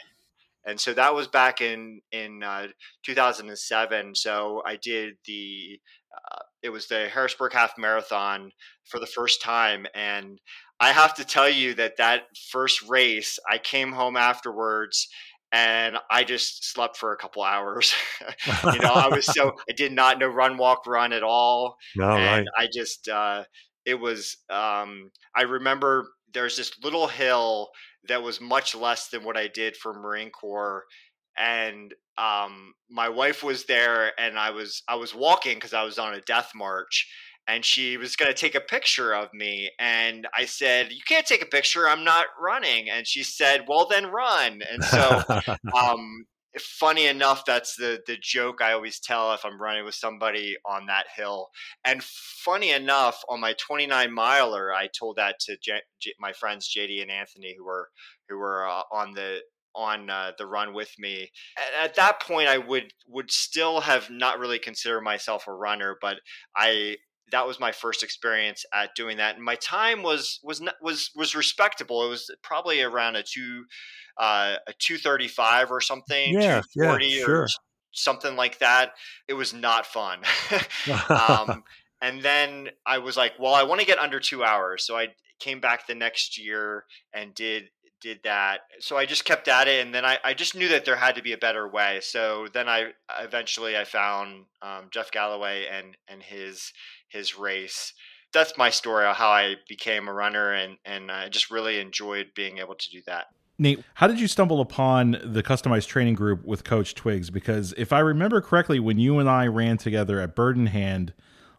And 0.63 0.79
so 0.79 0.93
that 0.93 1.15
was 1.15 1.27
back 1.27 1.61
in 1.61 2.01
in 2.11 2.43
uh, 2.43 2.67
2007. 3.03 4.15
So 4.15 4.61
I 4.65 4.75
did 4.75 5.15
the 5.25 5.79
uh, 6.13 6.39
it 6.61 6.69
was 6.69 6.87
the 6.87 7.09
Harrisburg 7.09 7.53
Half 7.53 7.77
Marathon 7.77 8.51
for 8.85 8.99
the 8.99 9.07
first 9.07 9.41
time, 9.41 9.87
and 9.95 10.39
I 10.81 10.91
have 10.91 11.13
to 11.15 11.23
tell 11.23 11.47
you 11.47 11.75
that 11.75 11.97
that 11.97 12.23
first 12.49 12.81
race, 12.89 13.37
I 13.47 13.59
came 13.59 13.91
home 13.91 14.17
afterwards 14.17 15.07
and 15.51 15.97
I 16.09 16.23
just 16.23 16.71
slept 16.71 16.97
for 16.97 17.13
a 17.13 17.17
couple 17.17 17.43
hours. 17.43 17.93
you 18.73 18.79
know, 18.79 18.91
I 18.93 19.07
was 19.07 19.25
so 19.27 19.51
I 19.69 19.73
did 19.73 19.91
not 19.91 20.17
know 20.17 20.27
run, 20.27 20.57
walk, 20.57 20.87
run 20.87 21.13
at 21.13 21.23
all, 21.23 21.77
No, 21.95 22.09
and 22.09 22.47
right. 22.47 22.47
I 22.57 22.67
just 22.73 23.07
uh, 23.07 23.43
it 23.85 23.95
was. 23.95 24.37
Um, 24.49 25.11
I 25.35 25.43
remember 25.43 26.07
there's 26.33 26.57
this 26.57 26.71
little 26.83 27.07
hill 27.07 27.69
that 28.07 28.23
was 28.23 28.41
much 28.41 28.73
less 28.73 29.09
than 29.09 29.23
what 29.23 29.37
I 29.37 29.47
did 29.47 29.75
for 29.77 29.93
Marine 29.93 30.31
Corps, 30.31 30.85
and 31.37 31.93
um, 32.17 32.73
my 32.89 33.09
wife 33.09 33.43
was 33.43 33.65
there, 33.65 34.13
and 34.19 34.39
I 34.39 34.51
was 34.51 34.83
I 34.87 34.95
was 34.95 35.13
walking 35.13 35.55
because 35.55 35.73
I 35.73 35.83
was 35.83 35.99
on 35.99 36.13
a 36.13 36.21
death 36.21 36.51
march. 36.55 37.07
And 37.51 37.65
she 37.65 37.97
was 37.97 38.15
going 38.15 38.31
to 38.31 38.37
take 38.37 38.55
a 38.55 38.61
picture 38.61 39.13
of 39.13 39.33
me. 39.33 39.69
And 39.77 40.25
I 40.37 40.45
said, 40.45 40.91
You 40.91 41.01
can't 41.05 41.25
take 41.25 41.41
a 41.41 41.47
picture. 41.47 41.89
I'm 41.89 42.05
not 42.05 42.27
running. 42.41 42.89
And 42.89 43.05
she 43.05 43.23
said, 43.23 43.65
Well, 43.67 43.87
then 43.89 44.05
run. 44.05 44.61
And 44.71 44.81
so 44.81 45.21
um, 45.77 46.25
funny 46.57 47.07
enough, 47.07 47.43
that's 47.45 47.75
the 47.75 47.99
the 48.07 48.17
joke 48.21 48.61
I 48.61 48.71
always 48.71 49.01
tell 49.01 49.33
if 49.33 49.43
I'm 49.43 49.61
running 49.61 49.83
with 49.83 49.95
somebody 49.95 50.55
on 50.65 50.85
that 50.85 51.07
hill. 51.13 51.49
And 51.83 52.01
funny 52.01 52.71
enough, 52.71 53.21
on 53.27 53.41
my 53.41 53.53
29 53.59 54.13
miler, 54.13 54.73
I 54.73 54.87
told 54.87 55.17
that 55.17 55.39
to 55.41 55.57
J- 55.61 55.81
J- 56.01 56.13
my 56.21 56.31
friends 56.31 56.73
JD 56.73 57.01
and 57.01 57.11
Anthony, 57.11 57.53
who 57.57 57.65
were 57.65 57.89
who 58.29 58.37
were 58.37 58.65
uh, 58.65 58.83
on 58.93 59.11
the 59.11 59.41
on 59.75 60.09
uh, 60.09 60.31
the 60.37 60.45
run 60.47 60.73
with 60.73 60.91
me. 60.99 61.29
At, 61.57 61.85
at 61.85 61.95
that 61.95 62.21
point, 62.21 62.47
I 62.47 62.57
would 62.57 62.93
would 63.07 63.29
still 63.29 63.81
have 63.81 64.09
not 64.09 64.39
really 64.39 64.59
considered 64.59 65.01
myself 65.01 65.47
a 65.47 65.53
runner, 65.53 65.97
but 66.01 66.17
I 66.55 66.95
that 67.31 67.47
was 67.47 67.59
my 67.59 67.71
first 67.71 68.03
experience 68.03 68.65
at 68.73 68.95
doing 68.95 69.17
that 69.17 69.35
and 69.35 69.43
my 69.43 69.55
time 69.55 70.03
was 70.03 70.39
was 70.43 70.61
not, 70.61 70.75
was 70.81 71.11
was 71.15 71.35
respectable. 71.35 72.05
It 72.05 72.09
was 72.09 72.29
probably 72.43 72.81
around 72.81 73.15
a 73.15 73.23
two 73.23 73.65
uh, 74.17 74.55
a 74.67 74.73
235 74.79 75.71
or 75.71 75.81
something 75.81 76.33
Yeah, 76.33 76.61
yeah, 76.75 76.97
240 76.97 77.09
sure. 77.11 77.41
or 77.43 77.47
something 77.91 78.35
like 78.35 78.59
that. 78.59 78.91
It 79.27 79.33
was 79.33 79.53
not 79.53 79.85
fun. 79.85 80.19
Um, 81.09 81.63
and 82.01 82.21
then 82.21 82.69
i 82.85 82.97
was 82.97 83.15
like 83.15 83.33
well 83.39 83.53
i 83.53 83.63
want 83.63 83.79
to 83.79 83.85
get 83.85 83.99
under 83.99 84.19
two 84.19 84.43
hours 84.43 84.85
so 84.85 84.97
i 84.97 85.07
came 85.39 85.59
back 85.59 85.87
the 85.87 85.95
next 85.95 86.37
year 86.37 86.85
and 87.13 87.33
did 87.33 87.65
did 88.01 88.19
that 88.23 88.61
so 88.79 88.97
i 88.97 89.05
just 89.05 89.25
kept 89.25 89.47
at 89.47 89.67
it 89.67 89.85
and 89.85 89.93
then 89.93 90.03
i, 90.03 90.17
I 90.23 90.33
just 90.33 90.55
knew 90.55 90.67
that 90.69 90.85
there 90.85 90.95
had 90.95 91.15
to 91.15 91.21
be 91.21 91.33
a 91.33 91.37
better 91.37 91.67
way 91.67 91.99
so 92.01 92.47
then 92.53 92.67
i 92.67 92.91
eventually 93.19 93.77
i 93.77 93.83
found 93.83 94.45
um, 94.61 94.87
jeff 94.91 95.11
galloway 95.11 95.67
and 95.71 95.95
and 96.07 96.21
his 96.21 96.73
his 97.07 97.37
race 97.37 97.93
that's 98.33 98.57
my 98.57 98.69
story 98.69 99.05
of 99.05 99.15
how 99.15 99.29
i 99.29 99.55
became 99.69 100.07
a 100.07 100.13
runner 100.13 100.51
and 100.51 100.77
and 100.85 101.11
i 101.11 101.29
just 101.29 101.51
really 101.51 101.79
enjoyed 101.79 102.27
being 102.35 102.57
able 102.57 102.75
to 102.75 102.89
do 102.89 103.01
that 103.05 103.27
Nate, 103.61 103.83
how 103.93 104.07
did 104.07 104.19
you 104.19 104.27
stumble 104.27 104.59
upon 104.59 105.19
the 105.23 105.43
customized 105.43 105.85
training 105.85 106.15
group 106.15 106.43
with 106.43 106.63
Coach 106.63 106.95
Twiggs? 106.95 107.29
Because 107.29 107.75
if 107.77 107.93
I 107.93 107.99
remember 107.99 108.41
correctly, 108.41 108.79
when 108.79 108.97
you 108.97 109.19
and 109.19 109.29
I 109.29 109.45
ran 109.45 109.77
together 109.77 110.19
at 110.19 110.35
Bird 110.35 110.57
in 110.57 110.65
Hand 110.65 111.13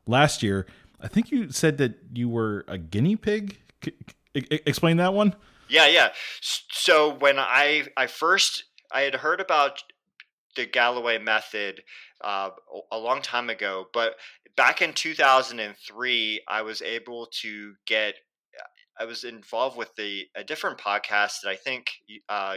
last 0.05 0.43
year, 0.43 0.67
I 1.01 1.07
think 1.07 1.31
you 1.31 1.53
said 1.53 1.79
that 1.79 1.95
you 2.13 2.29
were 2.29 2.65
a 2.67 2.77
guinea 2.77 3.15
pig. 3.15 3.61
C- 3.85 3.93
explain 4.35 4.97
that 4.97 5.15
one. 5.15 5.37
Yeah, 5.73 5.87
yeah. 5.87 6.13
So 6.41 7.15
when 7.15 7.39
I 7.39 7.87
I 7.97 8.07
first 8.07 8.65
I 8.91 9.03
had 9.03 9.15
heard 9.17 9.41
about 9.41 9.83
the 10.57 10.67
Galloway 10.67 11.19
method 11.19 11.83
uh, 12.23 12.51
a 12.93 12.99
long 12.99 13.23
time 13.23 13.51
ago, 13.51 13.87
but 13.95 14.17
back 14.57 14.83
in 14.83 14.95
2003, 14.95 16.43
I 16.49 16.63
was 16.63 16.83
able 16.83 17.29
to 17.43 17.75
get. 17.87 18.17
I 19.01 19.07
was 19.07 19.25
involved 19.25 19.77
with 19.79 19.95
the 19.97 20.27
a 20.37 20.45
different 20.45 20.79
podcast 20.79 21.43
that 21.43 21.51
I 21.51 21.57
think 21.57 21.93
uh, 22.29 22.57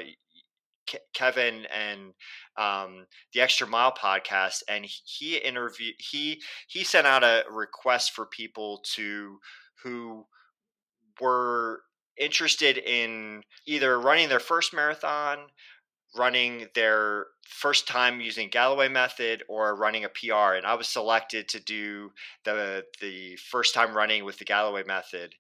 Kevin 1.14 1.66
and 1.68 2.14
um, 2.58 3.06
the 3.34 3.42
Extra 3.42 3.68
Mile 3.68 3.92
podcast, 3.94 4.62
and 4.68 4.86
he 4.86 5.38
interviewed 5.38 5.96
he 6.00 6.42
he 6.68 6.84
sent 6.84 7.08
out 7.08 7.24
a 7.24 7.44
request 7.50 8.12
for 8.12 8.26
people 8.28 8.82
to 8.96 9.40
who 9.84 10.26
were 11.22 11.82
interested 12.18 12.78
in 12.78 13.44
either 13.66 14.00
running 14.00 14.30
their 14.30 14.40
first 14.40 14.74
marathon, 14.74 15.40
running 16.16 16.68
their 16.76 17.28
first 17.48 17.88
time 17.88 18.22
using 18.22 18.50
Galloway 18.50 18.88
method, 18.88 19.44
or 19.50 19.76
running 19.76 20.06
a 20.06 20.10
PR. 20.10 20.56
And 20.56 20.66
I 20.66 20.76
was 20.76 20.88
selected 20.88 21.48
to 21.50 21.60
do 21.60 22.12
the 22.44 22.86
the 23.02 23.38
first 23.38 23.74
time 23.74 23.96
running 23.96 24.26
with 24.26 24.38
the 24.38 24.46
Galloway 24.46 24.84
method. 24.86 25.34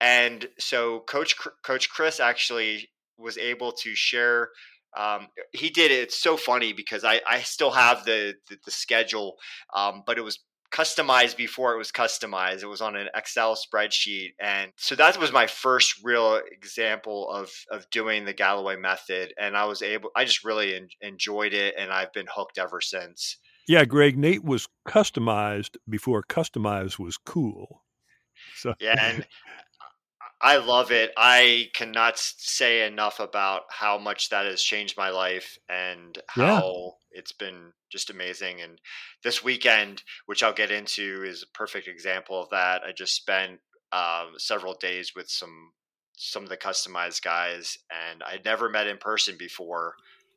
And 0.00 0.46
so 0.58 1.00
Coach 1.00 1.36
Coach 1.62 1.90
Chris 1.90 2.20
actually 2.20 2.90
was 3.16 3.38
able 3.38 3.72
to 3.72 3.94
share 3.94 4.48
um, 4.96 5.28
he 5.52 5.70
did 5.70 5.90
it. 5.90 6.00
It's 6.02 6.20
so 6.20 6.36
funny 6.36 6.72
because 6.72 7.04
I, 7.04 7.20
I 7.28 7.40
still 7.40 7.72
have 7.72 8.04
the 8.04 8.34
the, 8.48 8.56
the 8.64 8.70
schedule, 8.70 9.36
um, 9.74 10.02
but 10.06 10.18
it 10.18 10.22
was 10.22 10.38
customized 10.74 11.36
before 11.36 11.72
it 11.72 11.78
was 11.78 11.92
customized. 11.92 12.62
It 12.62 12.66
was 12.66 12.80
on 12.80 12.96
an 12.96 13.08
Excel 13.14 13.56
spreadsheet, 13.56 14.34
and 14.40 14.72
so 14.76 14.96
that 14.96 15.18
was 15.18 15.32
my 15.32 15.46
first 15.46 16.00
real 16.02 16.40
example 16.50 17.30
of 17.30 17.50
of 17.70 17.88
doing 17.90 18.24
the 18.24 18.32
Galloway 18.32 18.76
method. 18.76 19.32
And 19.38 19.56
I 19.56 19.64
was 19.66 19.82
able. 19.82 20.10
I 20.16 20.24
just 20.24 20.44
really 20.44 20.74
en- 20.74 20.88
enjoyed 21.00 21.54
it, 21.54 21.74
and 21.78 21.92
I've 21.92 22.12
been 22.12 22.26
hooked 22.28 22.58
ever 22.58 22.80
since. 22.80 23.38
Yeah, 23.68 23.84
Greg, 23.84 24.18
Nate 24.18 24.44
was 24.44 24.68
customized 24.86 25.76
before 25.88 26.22
customized 26.22 26.98
was 26.98 27.16
cool. 27.16 27.84
So 28.56 28.74
yeah, 28.80 28.96
and 28.98 29.26
I 30.44 30.58
love 30.58 30.92
it. 30.92 31.10
I 31.16 31.70
cannot 31.74 32.18
say 32.18 32.86
enough 32.86 33.18
about 33.18 33.62
how 33.70 33.96
much 33.96 34.28
that 34.28 34.44
has 34.44 34.60
changed 34.60 34.94
my 34.94 35.08
life 35.08 35.56
and 35.70 36.18
how 36.28 36.42
yeah. 36.42 37.18
it's 37.18 37.32
been 37.32 37.72
just 37.90 38.10
amazing. 38.10 38.60
And 38.60 38.78
this 39.22 39.42
weekend, 39.42 40.02
which 40.26 40.42
I'll 40.42 40.52
get 40.52 40.70
into, 40.70 41.24
is 41.26 41.42
a 41.42 41.56
perfect 41.56 41.88
example 41.88 42.42
of 42.42 42.50
that. 42.50 42.82
I 42.86 42.92
just 42.92 43.14
spent 43.14 43.60
um, 43.90 44.34
several 44.36 44.74
days 44.74 45.12
with 45.16 45.30
some 45.30 45.72
some 46.16 46.44
of 46.44 46.50
the 46.50 46.58
customized 46.58 47.22
guys, 47.22 47.78
and 47.90 48.22
I'd 48.22 48.44
never 48.44 48.68
met 48.68 48.86
in 48.86 48.98
person 48.98 49.36
before. 49.38 49.94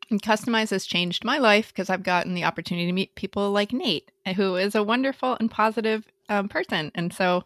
And 0.10 0.22
Customize 0.22 0.70
has 0.70 0.86
changed 0.86 1.26
my 1.26 1.38
life 1.38 1.68
because 1.68 1.90
I've 1.90 2.04
gotten 2.04 2.34
the 2.34 2.46
opportunity 2.46 2.88
to 2.88 2.94
meet 2.94 3.14
people 3.16 3.52
like 3.52 3.74
Nate, 3.74 4.10
who 4.38 4.56
is 4.56 4.74
a 4.74 4.84
wonderful 4.84 5.36
and 5.38 5.52
positive 5.52 6.08
um, 6.30 6.48
person. 6.48 6.92
And 6.96 7.14
so 7.14 7.44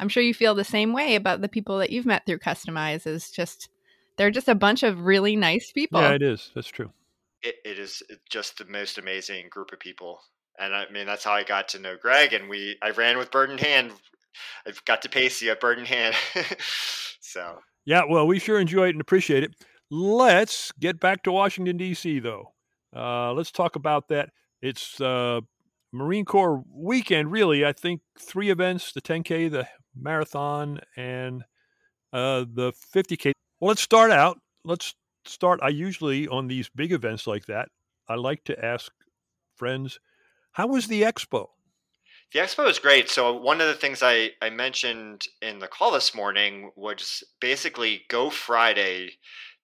I'm 0.00 0.08
sure 0.08 0.22
you 0.22 0.34
feel 0.34 0.54
the 0.54 0.64
same 0.64 0.92
way 0.92 1.14
about 1.14 1.42
the 1.42 1.48
people 1.48 1.78
that 1.78 1.90
you've 1.90 2.06
met 2.06 2.24
through 2.26 2.38
Customize. 2.38 3.06
Is 3.06 3.30
just 3.30 3.68
they're 4.16 4.30
just 4.30 4.48
a 4.48 4.54
bunch 4.54 4.82
of 4.82 5.02
really 5.02 5.36
nice 5.36 5.70
people. 5.70 6.00
Yeah, 6.00 6.14
it 6.14 6.22
is. 6.22 6.50
That's 6.54 6.68
true. 6.68 6.90
It, 7.42 7.56
it 7.64 7.78
is 7.78 8.02
just 8.28 8.58
the 8.58 8.64
most 8.64 8.98
amazing 8.98 9.48
group 9.50 9.72
of 9.72 9.78
people, 9.78 10.20
and 10.58 10.74
I 10.74 10.90
mean 10.90 11.06
that's 11.06 11.24
how 11.24 11.32
I 11.32 11.44
got 11.44 11.68
to 11.68 11.78
know 11.78 11.96
Greg. 12.00 12.32
And 12.32 12.48
we 12.48 12.78
I 12.82 12.90
ran 12.90 13.18
with 13.18 13.30
Bird 13.30 13.50
in 13.50 13.58
Hand. 13.58 13.92
I 14.66 14.72
got 14.86 15.02
to 15.02 15.08
pace 15.08 15.42
you 15.42 15.50
at 15.50 15.60
Bird 15.60 15.78
in 15.78 15.84
Hand. 15.84 16.14
so 17.20 17.58
yeah, 17.84 18.02
well, 18.08 18.26
we 18.26 18.38
sure 18.38 18.58
enjoy 18.58 18.86
it 18.86 18.90
and 18.90 19.00
appreciate 19.02 19.44
it. 19.44 19.54
Let's 19.90 20.72
get 20.72 20.98
back 20.98 21.22
to 21.24 21.32
Washington 21.32 21.76
D.C. 21.76 22.20
though. 22.20 22.54
Uh, 22.96 23.32
let's 23.34 23.50
talk 23.50 23.76
about 23.76 24.08
that. 24.08 24.30
It's 24.62 25.00
uh, 25.00 25.40
Marine 25.92 26.24
Corps 26.24 26.62
weekend, 26.72 27.30
really. 27.32 27.66
I 27.66 27.72
think 27.72 28.00
three 28.18 28.50
events: 28.50 28.92
the 28.92 29.02
10K, 29.02 29.50
the 29.50 29.68
marathon 29.94 30.80
and 30.96 31.44
uh, 32.12 32.44
the 32.52 32.72
50K. 32.94 33.32
Well, 33.60 33.68
let's 33.68 33.82
start 33.82 34.10
out. 34.10 34.38
Let's 34.64 34.94
start. 35.24 35.60
I 35.62 35.68
usually, 35.68 36.28
on 36.28 36.48
these 36.48 36.68
big 36.68 36.92
events 36.92 37.26
like 37.26 37.46
that, 37.46 37.68
I 38.08 38.14
like 38.14 38.44
to 38.44 38.64
ask 38.64 38.92
friends, 39.56 40.00
how 40.52 40.66
was 40.66 40.86
the 40.86 41.02
expo? 41.02 41.48
The 42.32 42.40
expo 42.40 42.64
was 42.64 42.78
great. 42.78 43.08
So, 43.10 43.34
one 43.36 43.60
of 43.60 43.66
the 43.66 43.74
things 43.74 44.02
I, 44.02 44.30
I 44.40 44.50
mentioned 44.50 45.26
in 45.42 45.58
the 45.58 45.68
call 45.68 45.90
this 45.92 46.14
morning 46.14 46.70
was 46.76 47.24
basically 47.40 48.02
go 48.08 48.30
Friday, 48.30 49.10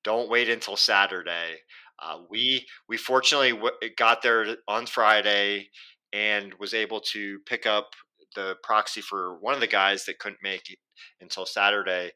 don't 0.05 0.29
wait 0.29 0.49
until 0.49 0.77
Saturday. 0.77 1.61
Uh, 1.99 2.19
we 2.29 2.67
we 2.89 2.97
fortunately 2.97 3.53
w- 3.53 3.73
got 3.97 4.23
there 4.23 4.57
on 4.69 4.87
Friday 4.87 5.71
and 6.13 6.55
was 6.55 6.75
able 6.75 7.01
to 7.01 7.39
pick 7.47 7.67
up 7.67 7.91
the 8.37 8.55
proxy 8.63 9.01
for 9.01 9.39
one 9.41 9.55
of 9.55 9.61
the 9.61 9.67
guys 9.67 10.05
that 10.05 10.21
couldn't 10.21 10.39
make 10.43 10.71
it 10.71 10.79
until 11.21 11.47
Saturday, 11.47 12.13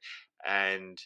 and 0.46 0.96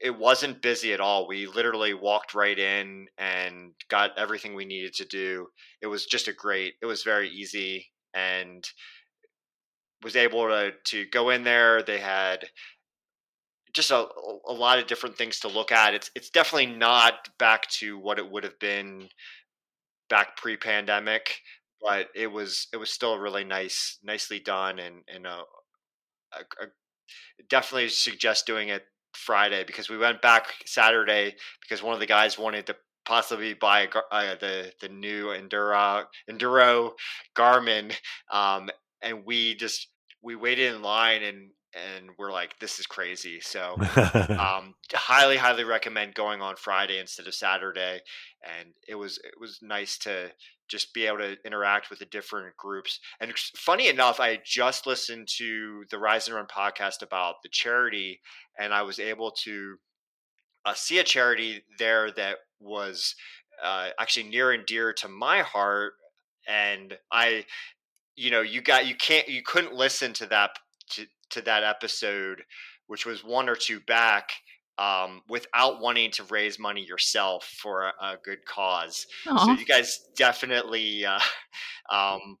it 0.00 0.16
wasn't 0.16 0.62
busy 0.62 0.92
at 0.94 1.00
all. 1.00 1.26
We 1.28 1.46
literally 1.46 1.92
walked 1.92 2.34
right 2.34 2.58
in 2.58 3.06
and 3.18 3.72
got 3.88 4.16
everything 4.16 4.54
we 4.54 4.64
needed 4.64 4.94
to 4.94 5.04
do. 5.04 5.48
It 5.82 5.88
was 5.88 6.06
just 6.06 6.28
a 6.28 6.32
great. 6.32 6.74
It 6.80 6.86
was 6.86 7.02
very 7.02 7.28
easy 7.28 7.86
and 8.14 8.64
was 10.02 10.16
able 10.16 10.48
to 10.48 10.72
to 10.86 11.06
go 11.10 11.30
in 11.30 11.44
there. 11.44 11.82
They 11.82 11.98
had 11.98 12.46
just 13.74 13.90
a, 13.90 14.06
a 14.48 14.52
lot 14.52 14.78
of 14.78 14.86
different 14.86 15.16
things 15.16 15.40
to 15.40 15.48
look 15.48 15.72
at. 15.72 15.94
It's 15.94 16.10
it's 16.14 16.30
definitely 16.30 16.74
not 16.74 17.28
back 17.38 17.68
to 17.80 17.98
what 17.98 18.18
it 18.18 18.30
would 18.30 18.44
have 18.44 18.58
been 18.58 19.08
back 20.08 20.36
pre-pandemic, 20.36 21.36
but 21.82 22.08
it 22.14 22.28
was 22.28 22.68
it 22.72 22.76
was 22.76 22.90
still 22.90 23.18
really 23.18 23.44
nice, 23.44 23.98
nicely 24.02 24.40
done, 24.40 24.78
and 24.78 25.02
and 25.12 25.26
a, 25.26 25.42
a, 26.32 26.64
a 26.64 26.66
definitely 27.48 27.88
suggest 27.88 28.46
doing 28.46 28.68
it 28.68 28.84
Friday 29.14 29.64
because 29.64 29.88
we 29.88 29.98
went 29.98 30.22
back 30.22 30.54
Saturday 30.66 31.34
because 31.62 31.82
one 31.82 31.94
of 31.94 32.00
the 32.00 32.06
guys 32.06 32.38
wanted 32.38 32.66
to 32.66 32.76
possibly 33.04 33.54
buy 33.54 33.82
a, 33.82 34.14
uh, 34.14 34.34
the 34.40 34.72
the 34.80 34.88
new 34.88 35.26
Enduro 35.26 36.04
Enduro 36.30 36.92
Garmin, 37.36 37.94
um, 38.30 38.70
and 39.02 39.24
we 39.24 39.54
just 39.54 39.88
we 40.22 40.36
waited 40.36 40.74
in 40.74 40.82
line 40.82 41.22
and 41.22 41.50
and 41.74 42.10
we're 42.18 42.32
like, 42.32 42.58
this 42.58 42.78
is 42.80 42.86
crazy. 42.86 43.40
So, 43.40 43.74
um, 43.78 44.74
highly, 44.92 45.36
highly 45.36 45.64
recommend 45.64 46.14
going 46.14 46.42
on 46.42 46.56
Friday 46.56 46.98
instead 46.98 47.26
of 47.26 47.34
Saturday. 47.34 48.00
And 48.42 48.70
it 48.88 48.96
was 48.96 49.18
it 49.18 49.34
was 49.40 49.60
nice 49.62 49.96
to 49.98 50.30
just 50.70 50.94
be 50.94 51.06
able 51.06 51.18
to 51.18 51.36
interact 51.44 51.90
with 51.90 51.98
the 51.98 52.04
different 52.06 52.56
groups. 52.56 53.00
And 53.20 53.32
funny 53.56 53.88
enough, 53.88 54.20
I 54.20 54.40
just 54.44 54.86
listened 54.86 55.28
to 55.38 55.84
the 55.90 55.98
Rise 55.98 56.28
and 56.28 56.36
Run 56.36 56.46
podcast 56.46 57.02
about 57.02 57.36
the 57.42 57.48
charity, 57.48 58.20
and 58.58 58.72
I 58.72 58.82
was 58.82 58.98
able 58.98 59.32
to 59.44 59.76
uh, 60.64 60.74
see 60.74 60.98
a 60.98 61.04
charity 61.04 61.62
there 61.78 62.10
that 62.12 62.36
was 62.60 63.14
uh, 63.62 63.88
actually 63.98 64.28
near 64.28 64.52
and 64.52 64.64
dear 64.66 64.92
to 64.94 65.08
my 65.08 65.40
heart. 65.40 65.94
And 66.48 66.96
I, 67.12 67.44
you 68.16 68.30
know, 68.30 68.40
you 68.40 68.60
got 68.60 68.86
you 68.86 68.94
can't 68.94 69.28
you 69.28 69.42
couldn't 69.42 69.74
listen 69.74 70.12
to 70.14 70.26
that 70.26 70.50
to, 70.90 71.06
to 71.30 71.40
that 71.42 71.64
episode, 71.64 72.42
which 72.86 73.06
was 73.06 73.24
one 73.24 73.48
or 73.48 73.56
two 73.56 73.80
back 73.80 74.30
um, 74.80 75.20
without 75.28 75.80
wanting 75.80 76.10
to 76.12 76.24
raise 76.24 76.58
money 76.58 76.84
yourself 76.84 77.44
for 77.44 77.82
a, 77.82 77.92
a 78.00 78.16
good 78.24 78.44
cause. 78.46 79.06
Aww. 79.26 79.38
So 79.38 79.52
you 79.52 79.66
guys 79.66 80.08
definitely 80.16 81.04
uh, 81.04 81.20
um, 81.90 82.38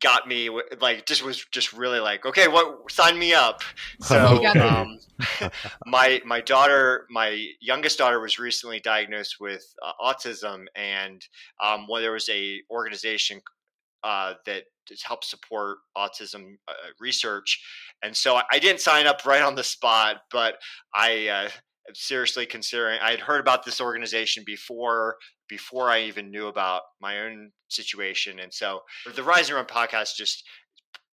got 0.00 0.26
me 0.26 0.50
like 0.80 1.06
just 1.06 1.24
was 1.24 1.44
just 1.50 1.72
really 1.72 2.00
like 2.00 2.26
okay 2.26 2.48
what 2.48 2.90
sign 2.90 3.18
me 3.18 3.32
up 3.32 3.62
so 4.00 4.44
um, 4.46 4.98
my 5.86 6.20
my 6.24 6.40
daughter 6.40 7.06
my 7.10 7.46
youngest 7.60 7.98
daughter 7.98 8.20
was 8.20 8.38
recently 8.38 8.78
diagnosed 8.80 9.36
with 9.40 9.64
uh, 9.82 9.92
autism 10.02 10.64
and 10.74 11.26
um, 11.64 11.86
well, 11.88 12.02
there 12.02 12.12
was 12.12 12.28
a 12.28 12.60
organization 12.70 13.40
uh, 14.06 14.34
that 14.46 14.62
helps 15.04 15.28
support 15.28 15.78
autism 15.96 16.54
uh, 16.68 16.72
research. 17.00 17.60
And 18.04 18.16
so 18.16 18.40
I 18.52 18.60
didn't 18.60 18.80
sign 18.80 19.08
up 19.08 19.26
right 19.26 19.42
on 19.42 19.56
the 19.56 19.64
spot, 19.64 20.18
but 20.30 20.54
I 20.94 21.26
uh, 21.26 21.48
am 21.88 21.94
seriously 21.94 22.46
considering. 22.46 23.00
I 23.02 23.10
had 23.10 23.20
heard 23.20 23.40
about 23.40 23.64
this 23.64 23.80
organization 23.80 24.44
before 24.46 25.16
before 25.48 25.90
I 25.90 26.02
even 26.02 26.30
knew 26.30 26.46
about 26.46 26.82
my 27.00 27.20
own 27.20 27.50
situation, 27.68 28.38
and 28.38 28.52
so 28.54 28.80
the 29.14 29.22
Rise 29.22 29.48
and 29.48 29.56
Run 29.56 29.66
podcast 29.66 30.14
just 30.16 30.44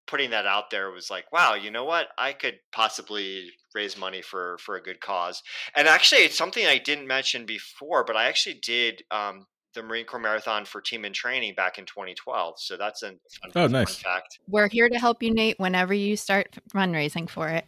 putting 0.05 0.31
that 0.31 0.45
out 0.45 0.69
there 0.69 0.91
was 0.91 1.09
like 1.09 1.31
wow 1.31 1.53
you 1.53 1.71
know 1.71 1.85
what 1.85 2.07
i 2.17 2.33
could 2.33 2.55
possibly 2.73 3.49
raise 3.73 3.97
money 3.97 4.21
for 4.21 4.57
for 4.59 4.75
a 4.75 4.81
good 4.81 4.99
cause 4.99 5.41
and 5.77 5.87
actually 5.87 6.21
it's 6.21 6.37
something 6.37 6.65
i 6.65 6.77
didn't 6.77 7.07
mention 7.07 7.45
before 7.45 8.03
but 8.03 8.17
i 8.17 8.25
actually 8.25 8.59
did 8.61 9.01
um, 9.11 9.45
the 9.73 9.83
Marine 9.83 10.05
Corps 10.05 10.19
Marathon 10.19 10.65
for 10.65 10.81
Team 10.81 11.05
In 11.05 11.13
Training 11.13 11.55
back 11.55 11.77
in 11.77 11.85
2012. 11.85 12.59
So 12.59 12.77
that's 12.77 13.03
a 13.03 13.09
fun, 13.09 13.51
oh, 13.55 13.67
nice. 13.67 13.95
fact. 13.95 14.39
We're 14.47 14.69
here 14.69 14.89
to 14.89 14.99
help 14.99 15.23
you, 15.23 15.33
Nate, 15.33 15.59
whenever 15.59 15.93
you 15.93 16.15
start 16.15 16.57
fundraising 16.73 17.29
for 17.29 17.49
it. 17.49 17.65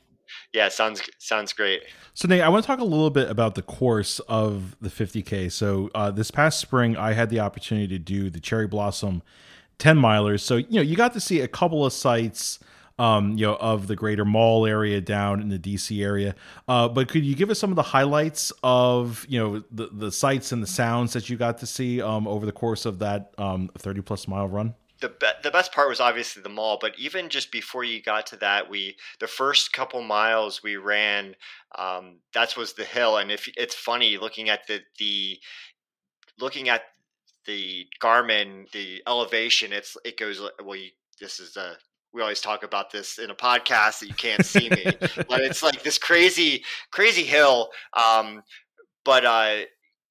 Yeah, 0.53 0.69
sounds 0.69 1.01
sounds 1.19 1.53
great. 1.53 1.83
So 2.13 2.27
Nate, 2.27 2.41
I 2.41 2.49
want 2.49 2.63
to 2.63 2.67
talk 2.67 2.79
a 2.79 2.83
little 2.83 3.09
bit 3.09 3.29
about 3.29 3.55
the 3.55 3.61
course 3.61 4.19
of 4.21 4.75
the 4.81 4.89
50k. 4.89 5.51
So 5.51 5.89
uh, 5.93 6.11
this 6.11 6.31
past 6.31 6.59
spring, 6.59 6.97
I 6.97 7.13
had 7.13 7.29
the 7.29 7.39
opportunity 7.39 7.87
to 7.89 7.99
do 7.99 8.29
the 8.29 8.39
Cherry 8.39 8.67
Blossom 8.67 9.21
10 9.77 9.97
milers. 9.97 10.41
So 10.41 10.57
you 10.57 10.65
know, 10.71 10.81
you 10.81 10.95
got 10.95 11.13
to 11.13 11.19
see 11.19 11.41
a 11.41 11.47
couple 11.47 11.85
of 11.85 11.93
sites 11.93 12.59
um, 12.97 13.37
you 13.37 13.45
know, 13.45 13.55
of 13.55 13.87
the 13.87 13.95
greater 13.95 14.25
mall 14.25 14.65
area 14.65 15.01
down 15.01 15.41
in 15.41 15.49
the 15.49 15.59
DC 15.59 16.03
area. 16.03 16.35
Uh, 16.67 16.87
but 16.87 17.07
could 17.07 17.25
you 17.25 17.35
give 17.35 17.49
us 17.49 17.59
some 17.59 17.69
of 17.69 17.75
the 17.75 17.83
highlights 17.83 18.51
of 18.63 19.25
you 19.29 19.39
know 19.39 19.63
the 19.71 19.89
the 19.91 20.11
sights 20.11 20.51
and 20.51 20.63
the 20.63 20.67
sounds 20.67 21.13
that 21.13 21.29
you 21.29 21.37
got 21.37 21.57
to 21.59 21.65
see 21.65 22.01
um, 22.01 22.27
over 22.27 22.45
the 22.45 22.51
course 22.51 22.85
of 22.85 22.99
that 22.99 23.33
um, 23.37 23.69
thirty 23.77 24.01
plus 24.01 24.27
mile 24.27 24.47
run? 24.47 24.75
the 25.01 25.09
be- 25.09 25.27
the 25.43 25.51
best 25.51 25.71
part 25.71 25.89
was 25.89 25.99
obviously 25.99 26.41
the 26.41 26.49
mall, 26.49 26.77
but 26.79 26.97
even 26.97 27.29
just 27.29 27.51
before 27.51 27.83
you 27.83 28.01
got 28.01 28.25
to 28.27 28.37
that, 28.37 28.69
we 28.69 28.95
the 29.19 29.27
first 29.27 29.73
couple 29.73 30.01
miles 30.01 30.63
we 30.63 30.77
ran, 30.77 31.35
um, 31.77 32.17
that 32.33 32.55
was 32.55 32.73
the 32.73 32.85
hill, 32.85 33.17
and 33.17 33.31
if 33.31 33.49
it's 33.57 33.75
funny 33.75 34.17
looking 34.17 34.49
at 34.49 34.67
the 34.67 34.81
the 34.97 35.39
looking 36.39 36.69
at 36.69 36.83
the 37.45 37.87
Garmin, 38.01 38.71
the 38.71 39.03
elevation, 39.07 39.73
it's 39.73 39.97
it 40.05 40.17
goes 40.17 40.41
well. 40.63 40.75
You, 40.75 40.89
this 41.19 41.39
is 41.39 41.57
a 41.57 41.77
we 42.15 42.21
always 42.21 42.39
talk 42.39 42.63
about 42.63 42.91
this 42.91 43.19
in 43.19 43.29
a 43.29 43.35
podcast 43.35 43.99
that 43.99 44.07
you 44.07 44.15
can't 44.15 44.45
see 44.45 44.69
me, 44.69 44.85
but 45.27 45.41
it's 45.41 45.61
like 45.61 45.83
this 45.83 45.97
crazy 45.97 46.63
crazy 46.89 47.23
hill. 47.23 47.69
Um, 47.93 48.41
but 49.03 49.25
uh, 49.25 49.57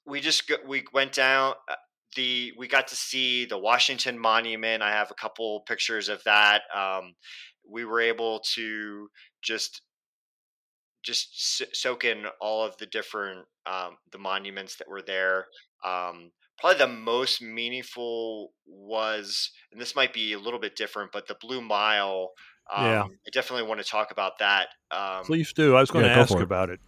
we 0.05 0.21
just 0.21 0.53
we 0.67 0.85
went 0.93 1.13
down 1.13 1.55
uh, 1.67 1.77
the 2.15 2.53
we 2.59 2.69
got 2.69 2.89
to 2.89 2.97
see 2.97 3.47
the 3.47 3.57
Washington 3.57 4.19
Monument. 4.19 4.83
I 4.83 4.91
have 4.91 5.11
a 5.11 5.15
couple 5.15 5.61
pictures 5.61 6.11
of 6.11 6.23
that. 6.25 6.63
Um, 6.77 7.15
we 7.67 7.87
were 7.87 8.03
able 8.03 8.41
to 8.55 9.09
just 9.43 9.81
just 11.03 11.65
soak 11.75 12.05
in 12.05 12.27
all 12.39 12.67
of 12.67 12.77
the 12.77 12.87
different 12.87 13.47
um, 13.65 13.97
the 14.13 14.19
monuments 14.19 14.77
that 14.77 14.89
were 14.89 15.03
there. 15.03 15.47
Um, 15.83 16.33
probably 16.59 16.79
the 16.79 16.89
most 16.89 17.43
meaningful 17.43 18.53
was, 18.67 19.51
and 19.73 19.81
this 19.81 19.95
might 19.95 20.13
be 20.13 20.33
a 20.33 20.39
little 20.39 20.61
bit 20.61 20.77
different, 20.77 21.13
but 21.13 21.27
the 21.27 21.37
Blue 21.41 21.61
Mile. 21.61 22.33
Um, 22.75 22.87
yeah, 22.87 23.03
I 23.03 23.31
definitely 23.33 23.69
want 23.69 23.81
to 23.83 23.87
talk 23.87 24.11
about 24.11 24.39
that. 24.39 24.69
Um, 24.91 25.25
Please 25.25 25.53
do. 25.53 25.77
I 25.77 25.81
was 25.81 25.91
going 25.91 26.07
yeah, 26.07 26.15
to 26.15 26.21
ask 26.21 26.35
about 26.35 26.71
it. 26.71 26.81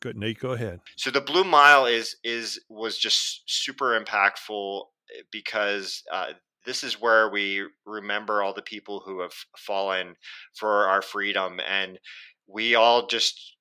Good, 0.00 0.16
Nate. 0.16 0.38
Go 0.38 0.52
ahead. 0.52 0.80
So 0.96 1.10
the 1.10 1.20
Blue 1.20 1.44
Mile 1.44 1.86
is 1.86 2.16
is 2.24 2.60
was 2.68 2.96
just 2.98 3.42
super 3.46 3.98
impactful 3.98 4.84
eh, 5.16 5.22
because 5.30 6.02
uh, 6.12 6.32
this 6.64 6.84
is 6.84 7.00
where 7.00 7.28
we 7.30 7.64
remember 7.84 8.42
all 8.42 8.54
the 8.54 8.62
people 8.62 9.02
who 9.04 9.20
have 9.20 9.34
fallen 9.56 10.14
for 10.54 10.86
our 10.86 11.02
freedom, 11.02 11.60
and 11.68 11.98
we 12.46 12.74
all 12.74 13.06
just 13.06 13.56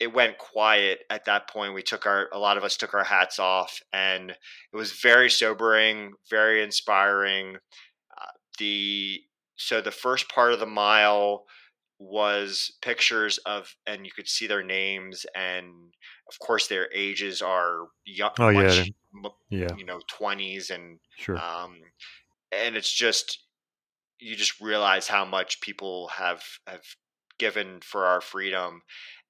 it 0.00 0.12
went 0.14 0.38
quiet 0.38 1.00
at 1.10 1.26
that 1.26 1.48
point. 1.48 1.74
We 1.74 1.82
took 1.82 2.06
our 2.06 2.28
a 2.32 2.38
lot 2.38 2.56
of 2.56 2.64
us 2.64 2.76
took 2.76 2.94
our 2.94 3.04
hats 3.04 3.38
off, 3.38 3.80
and 3.92 4.30
it 4.30 4.76
was 4.76 4.92
very 4.92 5.30
sobering, 5.30 6.14
very 6.28 6.62
inspiring. 6.62 7.56
Uh, 7.56 8.32
the 8.58 9.20
so 9.56 9.80
the 9.80 9.90
first 9.90 10.28
part 10.30 10.52
of 10.54 10.58
the 10.58 10.66
mile 10.66 11.44
was 11.98 12.72
pictures 12.80 13.38
of 13.44 13.74
and 13.86 14.06
you 14.06 14.10
could 14.10 14.26
see 14.26 14.46
their 14.46 14.62
names 14.62 15.26
and 15.34 15.66
of 16.30 16.38
course 16.38 16.66
their 16.66 16.88
ages 16.94 17.42
are 17.42 17.88
young 18.06 18.30
oh 18.38 18.48
yeah 18.48 18.84
yeah 19.50 19.68
you 19.76 19.84
know 19.84 20.00
20s 20.10 20.70
and 20.70 20.98
sure 21.18 21.36
um 21.36 21.76
and 22.52 22.74
it's 22.74 22.90
just 22.90 23.44
you 24.18 24.34
just 24.34 24.62
realize 24.62 25.08
how 25.08 25.26
much 25.26 25.60
people 25.60 26.08
have 26.08 26.42
have 26.66 26.84
given 27.38 27.80
for 27.82 28.06
our 28.06 28.22
freedom 28.22 28.80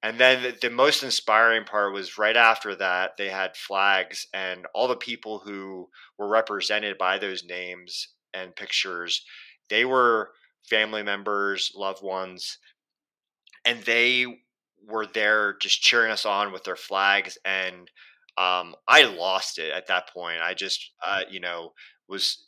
and 0.03 0.19
then 0.19 0.41
the, 0.41 0.57
the 0.61 0.69
most 0.69 1.03
inspiring 1.03 1.63
part 1.63 1.93
was 1.93 2.17
right 2.17 2.37
after 2.37 2.75
that 2.75 3.17
they 3.17 3.29
had 3.29 3.55
flags 3.55 4.27
and 4.33 4.65
all 4.73 4.87
the 4.87 4.95
people 4.95 5.39
who 5.39 5.89
were 6.17 6.27
represented 6.27 6.97
by 6.97 7.17
those 7.17 7.43
names 7.43 8.09
and 8.33 8.55
pictures 8.55 9.23
they 9.71 9.85
were 9.85 10.31
family 10.69 11.01
members, 11.01 11.71
loved 11.75 12.03
ones, 12.03 12.57
and 13.65 13.81
they 13.83 14.25
were 14.85 15.05
there 15.05 15.57
just 15.61 15.81
cheering 15.81 16.11
us 16.11 16.25
on 16.25 16.51
with 16.51 16.63
their 16.63 16.75
flags. 16.75 17.37
And 17.45 17.89
um, 18.37 18.75
I 18.87 19.03
lost 19.03 19.59
it 19.59 19.71
at 19.71 19.87
that 19.87 20.09
point. 20.13 20.41
I 20.41 20.53
just, 20.53 20.91
uh, 21.05 21.21
you 21.29 21.39
know, 21.39 21.71
was 22.07 22.45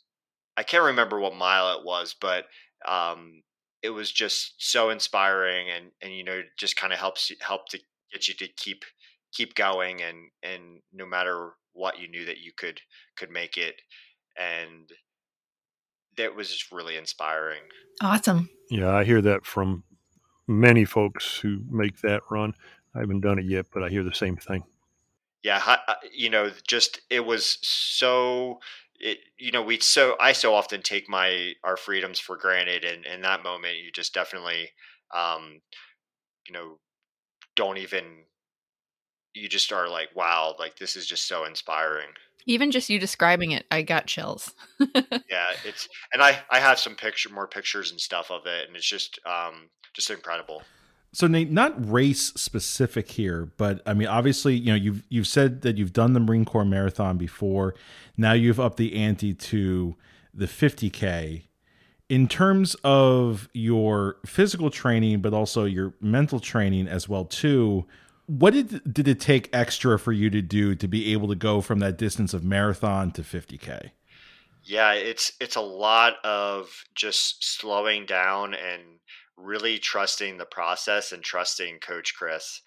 I 0.56 0.62
can't 0.62 0.84
remember 0.84 1.18
what 1.18 1.34
mile 1.34 1.78
it 1.78 1.84
was, 1.84 2.14
but 2.20 2.44
um, 2.86 3.42
it 3.84 3.90
was 3.90 4.10
just 4.10 4.54
so 4.56 4.88
inspiring, 4.88 5.68
and 5.68 5.90
and 6.00 6.12
you 6.12 6.24
know, 6.24 6.42
just 6.56 6.76
kind 6.76 6.92
of 6.92 6.98
helps 6.98 7.30
help 7.40 7.68
to 7.68 7.78
get 8.10 8.26
you 8.26 8.34
to 8.34 8.48
keep 8.48 8.84
keep 9.32 9.54
going, 9.54 10.02
and 10.02 10.30
and 10.42 10.80
no 10.92 11.04
matter 11.04 11.50
what, 11.74 12.00
you 12.00 12.08
knew 12.08 12.24
that 12.24 12.38
you 12.38 12.52
could 12.56 12.80
could 13.14 13.30
make 13.30 13.58
it, 13.58 13.82
and 14.38 14.90
that 16.16 16.34
was 16.34 16.50
just 16.50 16.72
really 16.72 16.96
inspiring. 16.96 17.60
Awesome. 18.00 18.48
Yeah, 18.70 18.90
I 18.90 19.04
hear 19.04 19.20
that 19.20 19.44
from 19.44 19.84
many 20.48 20.86
folks 20.86 21.36
who 21.36 21.60
make 21.70 22.00
that 22.00 22.22
run. 22.30 22.54
I 22.94 23.00
haven't 23.00 23.20
done 23.20 23.38
it 23.38 23.44
yet, 23.44 23.66
but 23.72 23.82
I 23.82 23.90
hear 23.90 24.02
the 24.02 24.14
same 24.14 24.36
thing. 24.36 24.64
Yeah, 25.42 25.60
uh, 25.66 25.94
you 26.10 26.30
know, 26.30 26.50
just 26.66 27.02
it 27.10 27.26
was 27.26 27.58
so. 27.60 28.60
It, 29.00 29.18
you 29.38 29.50
know, 29.50 29.62
we 29.62 29.80
so 29.80 30.16
I 30.20 30.32
so 30.32 30.54
often 30.54 30.82
take 30.82 31.08
my 31.08 31.52
our 31.62 31.76
freedoms 31.76 32.20
for 32.20 32.36
granted, 32.36 32.84
and 32.84 33.04
in 33.04 33.22
that 33.22 33.42
moment, 33.42 33.78
you 33.78 33.90
just 33.92 34.14
definitely, 34.14 34.70
um, 35.14 35.60
you 36.46 36.52
know, 36.52 36.78
don't 37.56 37.78
even. 37.78 38.04
You 39.34 39.48
just 39.48 39.72
are 39.72 39.88
like, 39.88 40.14
wow, 40.14 40.54
like 40.60 40.78
this 40.78 40.94
is 40.94 41.06
just 41.06 41.26
so 41.26 41.44
inspiring. 41.44 42.10
Even 42.46 42.70
just 42.70 42.88
you 42.88 43.00
describing 43.00 43.50
it, 43.50 43.66
I 43.70 43.82
got 43.82 44.06
chills. 44.06 44.52
yeah, 44.94 45.50
it's 45.64 45.88
and 46.12 46.22
I 46.22 46.38
I 46.50 46.60
have 46.60 46.78
some 46.78 46.94
picture 46.94 47.30
more 47.30 47.48
pictures 47.48 47.90
and 47.90 48.00
stuff 48.00 48.30
of 48.30 48.46
it, 48.46 48.68
and 48.68 48.76
it's 48.76 48.88
just 48.88 49.18
um 49.26 49.70
just 49.92 50.10
incredible. 50.10 50.62
So 51.14 51.28
Nate, 51.28 51.52
not 51.52 51.74
race 51.90 52.32
specific 52.34 53.12
here, 53.12 53.52
but 53.56 53.80
I 53.86 53.94
mean, 53.94 54.08
obviously, 54.08 54.56
you 54.56 54.66
know, 54.66 54.74
you've 54.74 55.04
you've 55.08 55.28
said 55.28 55.62
that 55.62 55.78
you've 55.78 55.92
done 55.92 56.12
the 56.12 56.18
Marine 56.18 56.44
Corps 56.44 56.64
Marathon 56.64 57.16
before. 57.18 57.76
Now 58.16 58.32
you've 58.32 58.58
upped 58.58 58.78
the 58.78 58.96
ante 58.96 59.32
to 59.32 59.94
the 60.34 60.46
50k. 60.46 61.44
In 62.08 62.26
terms 62.26 62.74
of 62.82 63.48
your 63.54 64.16
physical 64.26 64.70
training, 64.70 65.20
but 65.20 65.32
also 65.32 65.64
your 65.64 65.94
mental 66.00 66.40
training 66.40 66.88
as 66.88 67.08
well 67.08 67.24
too, 67.24 67.86
what 68.26 68.52
did 68.52 68.92
did 68.92 69.06
it 69.06 69.20
take 69.20 69.48
extra 69.52 70.00
for 70.00 70.10
you 70.10 70.30
to 70.30 70.42
do 70.42 70.74
to 70.74 70.88
be 70.88 71.12
able 71.12 71.28
to 71.28 71.36
go 71.36 71.60
from 71.60 71.78
that 71.78 71.96
distance 71.96 72.34
of 72.34 72.42
marathon 72.42 73.12
to 73.12 73.22
50k? 73.22 73.90
Yeah, 74.64 74.94
it's 74.94 75.32
it's 75.40 75.56
a 75.56 75.60
lot 75.60 76.14
of 76.24 76.84
just 76.96 77.44
slowing 77.44 78.04
down 78.04 78.54
and 78.54 78.82
really 79.36 79.78
trusting 79.78 80.38
the 80.38 80.46
process 80.46 81.12
and 81.12 81.22
trusting 81.22 81.78
Coach 81.80 82.14
Chris. 82.16 82.60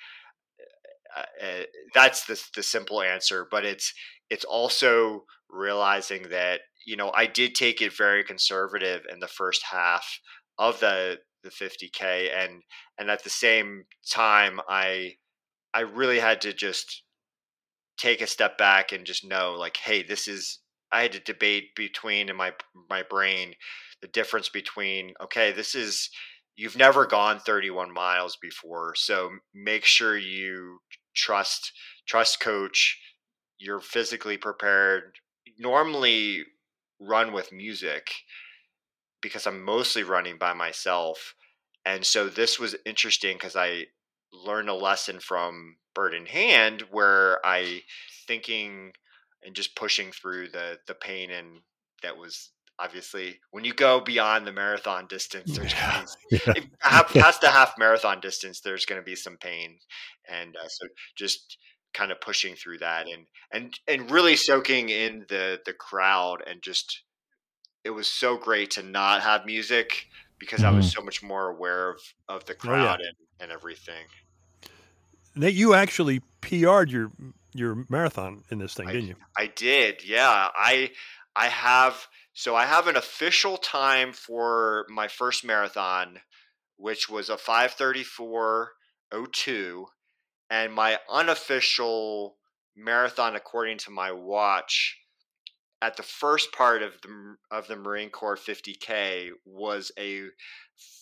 Uh, 1.15 1.45
uh, 1.45 1.63
that's 1.93 2.25
the 2.25 2.41
the 2.55 2.63
simple 2.63 3.01
answer, 3.01 3.47
but 3.49 3.65
it's 3.65 3.93
it's 4.29 4.45
also 4.45 5.23
realizing 5.49 6.23
that 6.29 6.61
you 6.85 6.95
know 6.95 7.11
I 7.15 7.25
did 7.25 7.55
take 7.55 7.81
it 7.81 7.95
very 7.95 8.23
conservative 8.23 9.01
in 9.11 9.19
the 9.19 9.27
first 9.27 9.63
half 9.71 10.19
of 10.57 10.79
the 10.79 11.19
the 11.43 11.49
50k 11.49 12.35
and 12.35 12.63
and 12.97 13.09
at 13.09 13.23
the 13.23 13.29
same 13.29 13.85
time 14.09 14.59
I 14.67 15.13
I 15.73 15.81
really 15.81 16.19
had 16.19 16.41
to 16.41 16.53
just 16.53 17.03
take 17.97 18.21
a 18.21 18.27
step 18.27 18.57
back 18.57 18.91
and 18.91 19.05
just 19.05 19.25
know 19.25 19.55
like 19.57 19.77
hey 19.77 20.03
this 20.03 20.27
is 20.27 20.59
I 20.91 21.03
had 21.03 21.11
to 21.13 21.19
debate 21.19 21.75
between 21.75 22.29
in 22.29 22.35
my 22.35 22.53
my 22.89 23.03
brain 23.03 23.53
the 24.01 24.07
difference 24.07 24.49
between 24.49 25.13
okay 25.21 25.51
this 25.51 25.75
is 25.75 26.09
you've 26.57 26.75
never 26.75 27.05
gone 27.05 27.39
31 27.39 27.93
miles 27.93 28.37
before 28.41 28.93
so 28.95 29.29
make 29.53 29.85
sure 29.85 30.17
you 30.17 30.79
trust 31.15 31.71
trust 32.05 32.39
coach 32.39 32.99
you're 33.59 33.79
physically 33.79 34.37
prepared. 34.37 35.19
Normally 35.57 36.43
run 36.99 37.33
with 37.33 37.51
music 37.51 38.11
because 39.21 39.47
I'm 39.47 39.63
mostly 39.63 40.03
running 40.03 40.37
by 40.37 40.53
myself 40.53 41.35
and 41.85 42.05
so 42.05 42.27
this 42.27 42.59
was 42.59 42.75
interesting 42.85 43.37
because 43.37 43.55
I 43.55 43.85
learned 44.33 44.69
a 44.69 44.73
lesson 44.73 45.19
from 45.19 45.77
Bird 45.95 46.13
in 46.13 46.25
Hand 46.25 46.83
where 46.91 47.39
I 47.45 47.83
thinking 48.27 48.91
and 49.43 49.55
just 49.55 49.75
pushing 49.75 50.11
through 50.11 50.49
the 50.49 50.79
the 50.87 50.95
pain 50.95 51.31
and 51.31 51.61
that 52.03 52.17
was 52.17 52.49
obviously 52.79 53.39
when 53.51 53.63
you 53.63 53.73
go 53.73 53.99
beyond 53.99 54.45
the 54.45 54.51
marathon 54.51 55.07
distance 55.07 55.57
there's 55.57 55.73
yeah. 55.73 56.05
be, 56.29 56.39
yeah. 56.47 56.53
half, 56.79 57.13
past 57.13 57.41
the 57.41 57.49
half 57.49 57.73
marathon 57.77 58.19
distance 58.19 58.61
there's 58.61 58.85
going 58.85 59.01
to 59.01 59.05
be 59.05 59.15
some 59.15 59.37
pain 59.37 59.77
and 60.29 60.55
uh, 60.55 60.67
so 60.67 60.87
just 61.15 61.57
kind 61.93 62.11
of 62.11 62.21
pushing 62.21 62.55
through 62.55 62.77
that 62.77 63.07
and 63.07 63.25
and 63.51 63.79
and 63.87 64.11
really 64.11 64.35
soaking 64.35 64.89
in 64.89 65.25
the 65.29 65.59
the 65.65 65.73
crowd 65.73 66.43
and 66.45 66.61
just 66.61 67.01
it 67.83 67.89
was 67.91 68.07
so 68.07 68.37
great 68.37 68.71
to 68.71 68.83
not 68.83 69.21
have 69.21 69.45
music 69.45 70.07
because 70.39 70.59
mm-hmm. 70.59 70.73
I 70.73 70.77
was 70.77 70.87
mm-hmm. 70.87 70.99
so 70.99 71.05
much 71.05 71.23
more 71.23 71.49
aware 71.49 71.89
of 71.89 71.99
of 72.27 72.45
the 72.45 72.53
crowd 72.53 72.99
oh, 72.99 73.03
yeah. 73.03 73.09
and, 73.09 73.15
and 73.39 73.51
everything. 73.51 74.05
Nate, 75.35 75.53
you 75.53 75.73
actually 75.73 76.21
PR'd 76.41 76.91
your 76.91 77.11
your 77.53 77.85
marathon 77.89 78.43
in 78.51 78.59
this 78.59 78.73
thing, 78.73 78.87
I, 78.87 78.91
didn't 78.91 79.07
you? 79.07 79.15
I 79.37 79.47
did. 79.47 80.03
Yeah, 80.05 80.49
I 80.53 80.91
I 81.37 81.47
have 81.47 82.07
so 82.33 82.55
I 82.55 82.65
have 82.65 82.87
an 82.87 82.95
official 82.97 83.57
time 83.57 84.13
for 84.13 84.85
my 84.89 85.07
first 85.07 85.45
marathon 85.45 86.19
which 86.77 87.09
was 87.09 87.29
a 87.29 87.35
534.02, 87.35 89.85
and 90.49 90.73
my 90.73 90.99
unofficial 91.09 92.37
marathon, 92.75 93.35
according 93.35 93.77
to 93.79 93.91
my 93.91 94.11
watch, 94.11 94.97
at 95.81 95.97
the 95.97 96.03
first 96.03 96.51
part 96.51 96.81
of 96.81 96.99
the 97.01 97.35
of 97.51 97.67
the 97.67 97.75
Marine 97.75 98.09
Corps 98.09 98.37
50k 98.37 99.29
was 99.45 99.91
a 99.99 100.23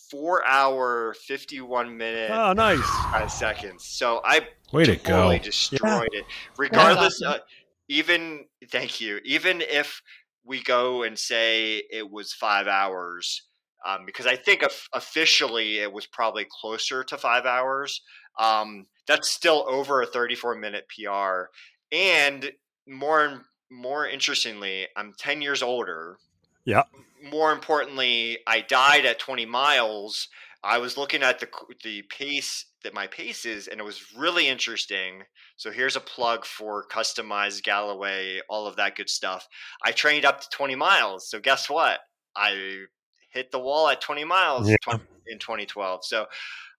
four 0.10 0.46
hour 0.46 1.14
51 1.14 1.98
minute 1.98 2.32
Oh, 2.32 2.54
nice. 2.54 2.82
five 3.12 3.32
seconds. 3.32 3.86
So 3.86 4.22
I 4.24 4.48
Way 4.74 4.86
to 4.86 4.98
totally 4.98 5.38
go. 5.40 5.44
destroyed 5.44 6.10
it. 6.12 6.26
Regardless, 6.58 7.22
uh, 7.22 7.40
even 7.88 8.46
thank 8.70 9.00
you. 9.00 9.22
Even 9.24 9.62
if 9.62 10.02
we 10.46 10.62
go 10.62 11.04
and 11.04 11.18
say 11.18 11.82
it 11.92 12.10
was 12.10 12.34
five 12.34 12.68
hours, 12.68 13.42
um, 13.86 14.06
because 14.06 14.28
I 14.28 14.36
think 14.36 14.64
of, 14.64 14.72
officially 14.94 15.80
it 15.80 15.92
was 15.92 16.06
probably 16.06 16.46
closer 16.62 17.04
to 17.04 17.18
five 17.18 17.46
hours. 17.46 18.02
Um, 18.40 18.86
that's 19.08 19.30
still 19.30 19.66
over 19.68 20.02
a 20.02 20.08
34 20.08 20.56
minute 20.56 20.86
PR, 20.90 21.46
and 21.92 22.52
more 22.88 23.26
and 23.26 23.42
more 23.72 24.08
interestingly, 24.08 24.88
I'm 24.96 25.14
10 25.18 25.42
years 25.42 25.62
older. 25.64 26.18
Yeah. 26.66 26.84
More 27.24 27.52
importantly, 27.52 28.40
I 28.48 28.62
died 28.62 29.06
at 29.06 29.20
20 29.20 29.46
miles. 29.46 30.28
I 30.66 30.80
was 30.80 30.98
looking 30.98 31.22
at 31.24 31.40
the 31.40 31.48
the 31.84 32.02
pace 32.04 32.66
that 32.84 32.94
my 32.94 33.08
pace 33.08 33.46
is, 33.46 33.68
and 33.68 33.80
it 33.80 33.84
was 33.84 34.02
really 34.18 34.48
interesting. 34.48 35.24
So 35.58 35.72
here's 35.72 35.96
a 35.96 36.00
plug 36.02 36.46
for 36.46 36.86
customized 36.92 37.64
Galloway, 37.64 38.42
all 38.50 38.68
of 38.68 38.76
that 38.78 38.96
good 38.96 39.10
stuff. 39.10 39.48
I 39.84 39.92
trained 39.92 40.26
up 40.26 40.42
to 40.42 40.48
20 40.52 40.76
miles. 40.76 41.30
So 41.30 41.40
guess 41.40 41.70
what? 41.70 42.00
I 42.36 42.86
hit 43.30 43.52
the 43.52 43.60
wall 43.60 43.88
at 43.90 44.02
20 44.02 44.24
miles 44.26 44.70
Yeah. 44.70 44.76
twen- 44.84 45.08
in 45.28 45.40
2012. 45.40 46.06
So, 46.06 46.26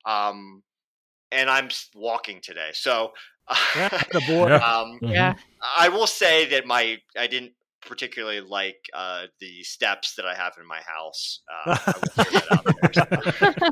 um, 0.05 0.63
and 1.33 1.49
I'm 1.51 1.69
walking 1.95 2.41
today. 2.41 2.71
So, 2.73 3.13
Yeah, 3.77 3.89
attaboy. 3.91 4.49
Yeah. 4.51 4.57
um, 4.57 4.99
Yeah. 5.03 5.35
I 5.79 5.89
will 5.89 6.07
say 6.09 6.47
that 6.51 6.67
my 6.67 6.99
I 7.17 7.27
didn't 7.27 7.53
particularly 7.87 8.41
like 8.41 8.77
uh, 8.95 9.27
the 9.41 9.63
steps 9.63 10.15
that 10.17 10.27
I 10.27 10.35
have 10.35 10.55
in 10.61 10.67
my 10.67 10.81
house. 10.81 11.41
Uh, 11.67 11.77
I 11.87 11.93
will 11.97 12.93
throw 12.93 13.05
that 13.05 13.27
out 13.27 13.61
there. 13.61 13.71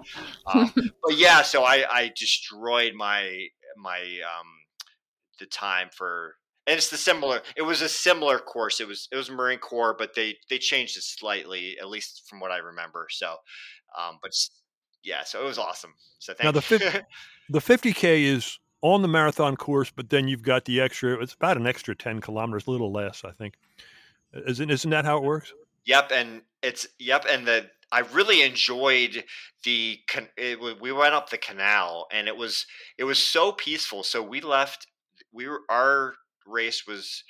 um, 0.54 0.72
but 1.02 1.16
yeah, 1.16 1.42
so 1.42 1.64
I, 1.64 1.84
I 1.90 2.12
destroyed 2.16 2.94
my 2.94 3.46
my 3.76 4.00
um, 4.00 4.46
the 5.38 5.46
time 5.46 5.88
for 5.92 6.34
and 6.66 6.76
it's 6.76 6.88
the 6.88 6.96
similar. 6.96 7.42
It 7.56 7.62
was 7.62 7.82
a 7.82 7.88
similar 7.88 8.38
course. 8.38 8.80
It 8.80 8.88
was 8.88 9.08
it 9.12 9.16
was 9.16 9.30
Marine 9.30 9.58
Corps, 9.58 9.94
but 9.98 10.14
they 10.14 10.36
they 10.48 10.58
changed 10.58 10.96
it 10.96 11.02
slightly, 11.02 11.76
at 11.80 11.88
least 11.88 12.22
from 12.28 12.40
what 12.40 12.50
I 12.50 12.58
remember. 12.58 13.06
So, 13.10 13.36
um, 13.98 14.18
but 14.22 14.32
yeah, 15.02 15.24
so 15.24 15.42
it 15.42 15.46
was 15.46 15.58
awesome. 15.58 15.94
So 16.18 16.32
thank 16.32 16.44
Now, 16.44 16.52
the 16.52 17.04
The 17.50 17.58
50K 17.58 18.24
is 18.24 18.58
on 18.80 19.02
the 19.02 19.08
marathon 19.08 19.56
course, 19.56 19.90
but 19.94 20.08
then 20.08 20.28
you've 20.28 20.42
got 20.42 20.64
the 20.64 20.80
extra, 20.80 21.20
it's 21.22 21.34
about 21.34 21.56
an 21.56 21.66
extra 21.66 21.94
10 21.94 22.20
kilometers, 22.20 22.66
a 22.66 22.70
little 22.70 22.92
less, 22.92 23.22
I 23.24 23.32
think. 23.32 23.54
Isn't, 24.46 24.70
isn't 24.70 24.90
that 24.90 25.04
how 25.04 25.18
it 25.18 25.24
works? 25.24 25.52
Yep, 25.86 26.10
and 26.12 26.42
it's 26.62 26.86
yep, 26.98 27.24
and 27.28 27.46
the 27.46 27.70
I 27.92 28.00
really 28.00 28.42
enjoyed 28.42 29.24
the 29.64 30.00
it, 30.36 30.58
we 30.80 30.92
went 30.92 31.14
up 31.14 31.30
the 31.30 31.38
canal 31.38 32.06
and 32.10 32.26
it 32.26 32.36
was 32.36 32.66
it 32.98 33.04
was 33.04 33.18
so 33.18 33.52
peaceful. 33.52 34.02
So 34.02 34.22
we 34.22 34.40
left. 34.40 34.86
We 35.32 35.48
were 35.48 35.60
our 35.68 36.14
race 36.46 36.86
was 36.86 37.22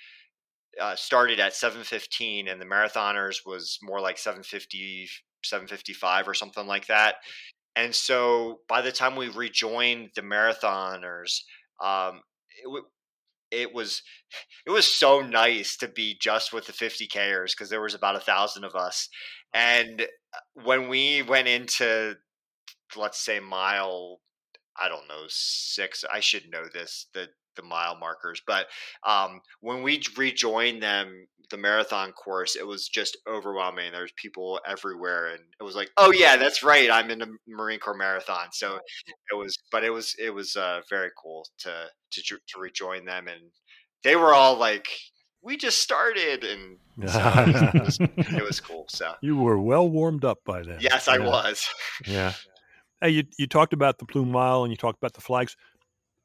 uh, 0.81 0.97
started 0.97 1.41
at 1.41 1.55
seven 1.55 1.85
fifteen, 1.85 2.49
and 2.49 2.61
the 2.61 2.67
marathoners 2.67 3.45
was 3.45 3.79
more 3.83 4.01
like 4.01 4.19
750, 4.19 5.09
755 5.43 6.29
or 6.29 6.35
something 6.35 6.67
like 6.67 6.87
that. 6.87 7.17
And 7.77 7.95
so 7.95 8.61
by 8.69 8.81
the 8.83 8.93
time 8.93 9.17
we 9.17 9.29
rejoined 9.29 10.11
the 10.15 10.23
marathoners, 10.23 11.43
um, 11.83 12.21
it, 12.63 12.85
it 13.55 13.75
was 13.75 14.03
it 14.67 14.71
was 14.71 14.87
so 14.87 15.21
nice 15.21 15.77
to 15.79 15.89
be 15.89 16.17
just 16.21 16.53
with 16.53 16.67
the 16.67 16.73
50kers 16.73 17.53
because 17.53 17.71
there 17.71 17.81
was 17.81 17.95
about 17.95 18.17
a 18.17 18.21
thousand 18.21 18.65
of 18.65 18.75
us. 18.75 19.09
And 19.53 20.03
uh, 20.03 20.63
when 20.65 20.89
we 20.89 21.23
went 21.23 21.49
into 21.49 22.17
let's 22.97 23.19
say 23.19 23.41
mile 23.41 24.21
i 24.77 24.89
don't 24.89 25.09
know 25.09 25.25
six 25.29 26.05
i 26.13 26.21
should 26.21 26.51
know 26.51 26.65
this 26.73 27.07
the 27.15 27.29
the 27.57 27.63
mile 27.63 27.97
markers 27.99 28.41
but 28.47 28.67
um, 29.07 29.41
when 29.61 29.83
we 29.83 30.01
rejoined 30.17 30.83
them 30.83 31.27
the 31.51 31.57
marathon 31.59 32.11
course 32.13 32.57
it 32.57 32.67
was 32.67 32.89
just 32.89 33.17
overwhelming 33.29 33.93
there 33.93 34.03
was 34.03 34.13
people 34.17 34.59
everywhere 34.67 35.29
and 35.29 35.41
it 35.61 35.63
was 35.63 35.77
like 35.77 35.91
oh 35.99 36.11
yeah 36.11 36.37
that's 36.37 36.63
right 36.63 36.91
i'm 36.91 37.11
in 37.11 37.19
the 37.19 37.29
marine 37.47 37.79
corps 37.79 37.95
marathon 37.97 38.47
so 38.53 38.79
it 39.31 39.37
was 39.37 39.57
but 39.71 39.85
it 39.85 39.91
was 39.91 40.15
it 40.19 40.31
was 40.31 40.57
uh, 40.57 40.81
very 40.89 41.11
cool 41.23 41.47
to 41.59 41.71
to 42.11 42.23
to 42.23 42.59
rejoin 42.59 43.05
them 43.05 43.29
and 43.29 43.41
they 44.03 44.17
were 44.17 44.33
all 44.35 44.57
like 44.57 44.89
we 45.43 45.59
just 45.59 45.81
started 45.83 46.45
and 46.45 46.79
so 47.07 47.19
it, 47.37 47.53
was, 47.53 48.01
it, 48.01 48.17
was, 48.17 48.27
it 48.37 48.43
was 48.43 48.61
cool 48.69 48.87
so 48.89 49.13
You 49.21 49.37
were 49.37 49.61
well 49.61 49.89
warmed 49.89 50.25
up 50.25 50.39
by 50.47 50.63
then. 50.63 50.79
yes 50.81 51.09
i 51.09 51.19
Yeah. 51.19 51.27
was 51.27 51.69
Yeah. 52.07 52.33
Hey, 53.01 53.11
you, 53.11 53.25
you 53.39 53.47
talked 53.47 53.75
about 53.75 53.99
the 53.99 54.07
Blue 54.07 54.25
Mile 54.25 54.63
and 54.65 54.73
you 54.73 54.79
talked 54.79 54.97
about 54.97 55.13
the 55.13 55.21
flags. 55.21 55.57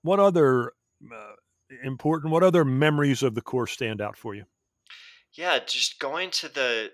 What 0.04 0.20
other 0.22 0.72
uh, 1.12 1.34
important, 1.84 2.32
what 2.32 2.44
other 2.44 2.66
memories 2.66 3.24
of 3.24 3.36
the 3.36 3.42
course 3.42 3.72
stand 3.72 4.02
out 4.02 4.18
for 4.18 4.36
you? 4.36 4.46
yeah 5.36 5.60
just 5.60 6.00
going 6.00 6.30
to 6.32 6.48
the 6.50 6.90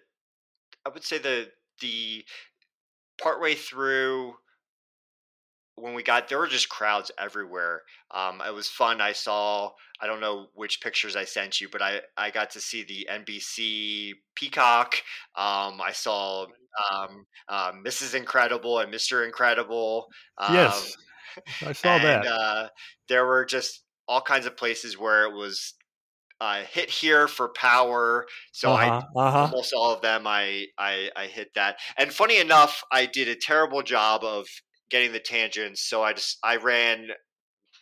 i 0.86 0.90
would 0.90 1.04
say 1.04 1.18
the 1.18 1.50
the 1.82 2.24
partway 3.22 3.56
through 3.56 4.34
when 5.76 5.94
we 5.94 6.04
got 6.04 6.30
there 6.30 6.40
were 6.40 6.48
just 6.48 6.70
crowds 6.70 7.12
everywhere. 7.20 7.82
Um, 8.10 8.42
it 8.48 8.54
was 8.54 8.70
fun. 8.70 9.02
I 9.02 9.12
saw 9.12 9.72
i 10.02 10.08
don't 10.08 10.20
know 10.20 10.48
which 10.54 10.82
pictures 10.82 11.16
i 11.16 11.24
sent 11.24 11.62
you 11.62 11.70
but 11.70 11.82
i 11.82 12.02
i 12.18 12.30
got 12.30 12.50
to 12.50 12.60
see 12.60 12.84
the 12.84 13.08
nbc 13.10 14.12
peacock. 14.36 14.96
Um, 15.36 15.80
i 15.82 15.92
saw 15.94 16.48
um, 16.92 17.26
um, 17.48 17.84
mrs 17.86 18.14
incredible 18.14 18.80
and 18.80 18.94
mr 18.94 19.26
incredible 19.26 20.08
um, 20.38 20.54
yes, 20.54 20.96
I 21.66 21.72
saw 21.72 21.96
and, 21.96 22.04
that. 22.04 22.28
Uh, 22.28 22.68
there 23.08 23.26
were 23.26 23.46
just 23.46 23.85
all 24.08 24.22
kinds 24.22 24.46
of 24.46 24.58
places 24.58 24.98
where 24.98 25.26
it 25.26 25.34
was 25.34 25.74
uh, 26.42 26.62
hit 26.64 26.90
here 26.90 27.28
for 27.28 27.50
power. 27.50 28.26
So 28.52 28.72
I 28.72 28.90
uh-huh, 28.90 29.08
uh-huh. 29.16 29.40
almost 29.40 29.74
all 29.74 29.94
of 29.94 30.02
them 30.02 30.28
I, 30.28 30.66
I 30.78 31.10
I 31.16 31.28
hit 31.28 31.54
that. 31.56 31.78
And 31.98 32.14
funny 32.14 32.40
enough, 32.40 32.84
I 32.92 33.06
did 33.06 33.28
a 33.28 33.36
terrible 33.36 33.82
job 33.82 34.24
of 34.24 34.48
getting 34.90 35.12
the 35.12 35.20
tangents. 35.20 35.82
So 35.82 36.04
I 36.04 36.14
just 36.14 36.38
I 36.44 36.58
ran 36.58 37.10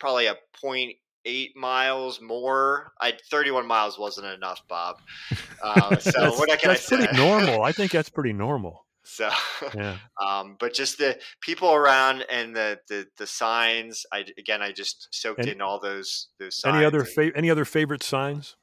probably 0.00 0.26
a 0.26 0.36
point 0.60 0.96
eight 1.24 1.56
miles 1.56 2.20
more. 2.20 2.92
I 3.00 3.14
31 3.30 3.66
miles 3.66 3.98
wasn't 3.98 4.26
enough, 4.26 4.60
Bob. 4.68 4.96
Uh, 5.62 5.96
so 5.98 6.10
that's 6.10 6.38
what 6.38 6.48
can 6.48 6.70
that's 6.70 6.92
I 6.92 6.96
say? 6.96 6.96
pretty 6.96 7.16
normal. 7.16 7.62
I 7.62 7.72
think 7.72 7.90
that's 7.90 8.10
pretty 8.10 8.32
normal. 8.32 8.83
So, 9.04 9.30
Yeah. 9.74 9.98
um, 10.24 10.56
but 10.58 10.72
just 10.74 10.98
the 10.98 11.18
people 11.40 11.72
around 11.72 12.24
and 12.30 12.54
the 12.56 12.78
the, 12.88 13.06
the 13.18 13.26
signs. 13.26 14.04
I 14.12 14.24
again, 14.38 14.62
I 14.62 14.72
just 14.72 15.08
soaked 15.12 15.40
And- 15.40 15.48
in 15.48 15.60
all 15.60 15.78
those 15.80 16.28
those 16.40 16.58
signs. 16.58 16.76
Any 16.76 16.84
other 16.84 17.04
fa- 17.04 17.32
any 17.36 17.50
other 17.50 17.64
favorite 17.64 18.02
signs? 18.02 18.56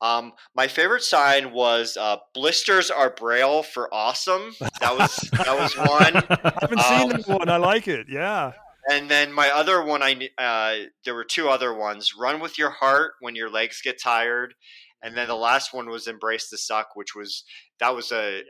um, 0.00 0.32
my 0.54 0.68
favorite 0.68 1.02
sign 1.02 1.50
was 1.52 1.96
uh, 1.96 2.18
"Blisters 2.32 2.88
are 2.90 3.10
braille 3.10 3.64
for 3.64 3.92
awesome." 3.92 4.54
That 4.80 4.96
was 4.96 5.16
that 5.32 5.58
was 5.58 5.76
one. 5.76 6.16
I 6.44 6.52
haven't 6.60 6.80
seen 6.80 7.02
Um, 7.02 7.08
that 7.20 7.28
one. 7.28 7.48
I 7.48 7.56
like 7.56 7.88
it. 7.88 8.06
Yeah. 8.08 8.52
And 8.90 9.10
then 9.10 9.32
my 9.32 9.50
other 9.50 9.82
one, 9.82 10.02
I 10.02 10.30
uh, 10.38 10.86
there 11.04 11.14
were 11.16 11.24
two 11.24 11.48
other 11.48 11.74
ones: 11.74 12.12
"Run 12.18 12.38
with 12.40 12.56
your 12.58 12.70
heart 12.70 13.14
when 13.20 13.34
your 13.34 13.50
legs 13.50 13.82
get 13.82 14.00
tired," 14.00 14.54
and 15.02 15.16
then 15.16 15.26
the 15.26 15.34
last 15.34 15.74
one 15.74 15.90
was 15.90 16.06
"Embrace 16.06 16.48
the 16.48 16.56
suck," 16.58 16.90
which 16.94 17.16
was 17.16 17.42
that 17.80 17.94
was 17.94 18.12
a 18.12 18.42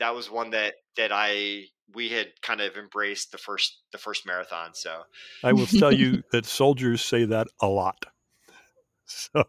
that 0.00 0.14
was 0.14 0.30
one 0.30 0.50
that 0.50 0.74
that 0.96 1.12
I 1.12 1.64
we 1.94 2.08
had 2.08 2.28
kind 2.42 2.60
of 2.60 2.76
embraced 2.76 3.32
the 3.32 3.38
first 3.38 3.78
the 3.92 3.98
first 3.98 4.26
marathon. 4.26 4.70
So 4.74 5.02
I 5.44 5.52
will 5.52 5.66
tell 5.66 5.92
you 5.94 6.22
that 6.32 6.46
soldiers 6.46 7.04
say 7.04 7.24
that 7.26 7.46
a 7.60 7.68
lot. 7.68 8.06
So 9.12 9.42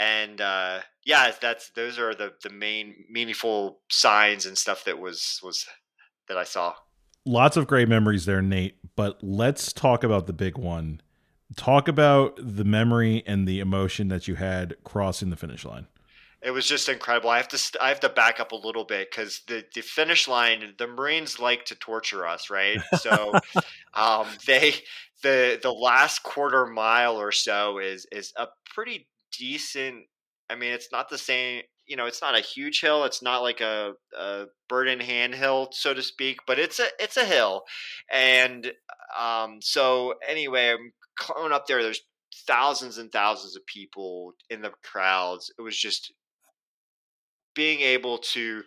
and 0.00 0.40
uh, 0.40 0.80
yeah, 1.04 1.30
that's 1.40 1.70
those 1.70 1.96
are 1.96 2.14
the 2.14 2.32
the 2.42 2.50
main 2.50 3.04
meaningful 3.08 3.78
signs 3.88 4.44
and 4.44 4.58
stuff 4.58 4.84
that 4.84 4.98
was 4.98 5.38
was 5.44 5.64
that 6.26 6.36
I 6.36 6.42
saw. 6.42 6.74
Lots 7.24 7.56
of 7.56 7.68
great 7.68 7.88
memories 7.88 8.24
there, 8.26 8.42
Nate. 8.42 8.74
But 8.96 9.22
let's 9.22 9.72
talk 9.72 10.02
about 10.02 10.26
the 10.26 10.32
big 10.32 10.58
one. 10.58 11.00
Talk 11.56 11.86
about 11.86 12.36
the 12.36 12.64
memory 12.64 13.22
and 13.24 13.46
the 13.46 13.60
emotion 13.60 14.08
that 14.08 14.26
you 14.26 14.34
had 14.34 14.74
crossing 14.82 15.30
the 15.30 15.36
finish 15.36 15.64
line. 15.64 15.86
It 16.44 16.50
was 16.50 16.66
just 16.66 16.88
incredible. 16.88 17.30
I 17.30 17.36
have 17.36 17.48
to 17.48 17.58
st- 17.58 17.80
I 17.80 17.88
have 17.88 18.00
to 18.00 18.08
back 18.08 18.40
up 18.40 18.50
a 18.52 18.56
little 18.56 18.84
bit 18.84 19.10
because 19.10 19.42
the 19.46 19.64
the 19.74 19.80
finish 19.80 20.26
line, 20.26 20.74
the 20.76 20.88
Marines 20.88 21.38
like 21.38 21.64
to 21.66 21.76
torture 21.76 22.26
us, 22.26 22.50
right? 22.50 22.78
So 22.98 23.32
um, 23.94 24.26
they 24.46 24.74
the 25.22 25.58
the 25.62 25.72
last 25.72 26.22
quarter 26.24 26.66
mile 26.66 27.16
or 27.16 27.30
so 27.32 27.78
is 27.78 28.06
is 28.10 28.32
a 28.36 28.48
pretty 28.74 29.06
decent. 29.38 30.04
I 30.50 30.56
mean, 30.56 30.72
it's 30.72 30.90
not 30.92 31.08
the 31.08 31.18
same. 31.18 31.62
you 31.86 31.96
know, 31.96 32.06
it's 32.06 32.22
not 32.22 32.36
a 32.36 32.40
huge 32.40 32.80
hill. 32.80 33.04
It's 33.04 33.22
not 33.22 33.42
like 33.42 33.60
a, 33.60 33.92
a 34.18 34.46
bird 34.68 34.88
in 34.88 35.00
hand 35.00 35.34
hill, 35.34 35.68
so 35.72 35.94
to 35.94 36.02
speak, 36.02 36.38
but 36.46 36.58
it's 36.58 36.80
a 36.80 36.86
it's 36.98 37.16
a 37.16 37.24
hill. 37.24 37.62
And 38.10 38.72
um, 39.18 39.58
so 39.62 40.14
anyway, 40.28 40.70
I'm 40.70 40.92
going 41.34 41.52
up 41.52 41.66
there. 41.66 41.82
There's 41.82 42.02
thousands 42.46 42.98
and 42.98 43.12
thousands 43.12 43.56
of 43.56 43.64
people 43.66 44.32
in 44.50 44.62
the 44.62 44.72
crowds. 44.82 45.52
It 45.58 45.62
was 45.62 45.76
just 45.78 46.12
being 47.54 47.80
able 47.80 48.18
to 48.18 48.62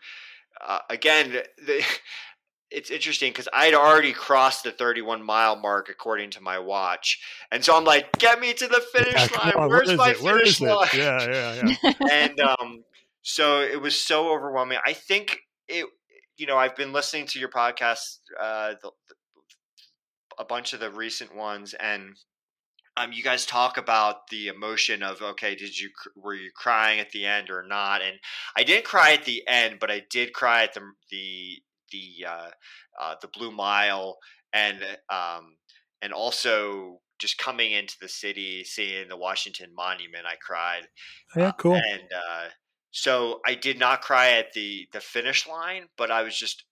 uh, 0.65 0.79
again 0.89 1.31
the, 1.65 1.83
it's 2.71 2.89
interesting 2.89 3.31
because 3.31 3.47
I'd 3.53 3.73
already 3.73 4.11
crossed 4.11 4.63
the 4.63 4.71
31 4.71 5.23
mile 5.23 5.55
mark 5.55 5.89
according 5.89 6.31
to 6.31 6.41
my 6.41 6.59
watch, 6.59 7.19
and 7.51 7.63
so 7.63 7.75
I'm 7.77 7.83
like, 7.85 8.11
"Get 8.19 8.39
me 8.39 8.53
to 8.53 8.67
the 8.67 8.81
finish 8.93 9.31
Yeah, 9.31 9.39
line. 9.39 9.53
on, 9.57 9.69
Where's 9.69 9.95
my 9.95 10.11
it? 10.11 10.21
Where 10.21 10.37
finish 10.37 10.59
is 10.59 10.61
it? 10.61 10.69
line?" 10.69 10.87
Yeah, 10.93 11.31
yeah, 11.31 11.73
yeah. 11.83 11.93
and 12.11 12.39
um, 12.39 12.83
so 13.21 13.61
it 13.61 13.81
was 13.81 13.99
so 13.99 14.31
overwhelming. 14.33 14.79
I 14.85 14.93
think 14.93 15.39
it. 15.67 15.85
You 16.37 16.47
know, 16.47 16.57
I've 16.57 16.75
been 16.75 16.91
listening 16.91 17.27
to 17.27 17.39
your 17.39 17.47
podcast, 17.47 18.17
uh, 18.37 18.73
the, 18.81 18.91
a 20.37 20.43
bunch 20.43 20.73
of 20.73 20.81
the 20.81 20.91
recent 20.91 21.33
ones, 21.33 21.73
and 21.73 22.17
um, 22.97 23.11
you 23.11 23.23
guys 23.23 23.45
talk 23.45 23.77
about 23.77 24.27
the 24.29 24.47
emotion 24.47 25.03
of 25.03 25.21
okay, 25.21 25.55
did 25.55 25.77
you 25.77 25.89
were 26.15 26.33
you 26.33 26.51
crying 26.55 26.99
at 26.99 27.11
the 27.11 27.25
end 27.25 27.49
or 27.49 27.63
not? 27.67 28.01
And 28.01 28.17
I 28.57 28.63
didn't 28.63 28.85
cry 28.85 29.13
at 29.13 29.25
the 29.25 29.43
end, 29.47 29.77
but 29.79 29.91
I 29.91 30.03
did 30.09 30.33
cry 30.33 30.63
at 30.63 30.73
the 30.73 30.81
the 31.11 31.61
the 31.91 32.25
uh, 32.27 32.49
uh, 33.01 33.15
the 33.21 33.27
Blue 33.27 33.51
Mile, 33.51 34.17
and 34.53 34.81
um, 35.09 35.57
and 36.01 36.13
also 36.13 36.99
just 37.19 37.37
coming 37.37 37.71
into 37.71 37.95
the 38.01 38.09
city, 38.09 38.63
seeing 38.63 39.07
the 39.07 39.17
Washington 39.17 39.69
Monument. 39.75 40.25
I 40.25 40.35
cried. 40.35 40.87
Yeah, 41.35 41.51
cool. 41.57 41.75
And 41.75 42.09
uh, 42.13 42.47
so 42.91 43.41
I 43.45 43.55
did 43.55 43.77
not 43.77 44.01
cry 44.01 44.31
at 44.31 44.53
the 44.53 44.87
the 44.93 45.01
finish 45.01 45.47
line, 45.47 45.87
but 45.97 46.11
I 46.11 46.23
was 46.23 46.37
just 46.37 46.63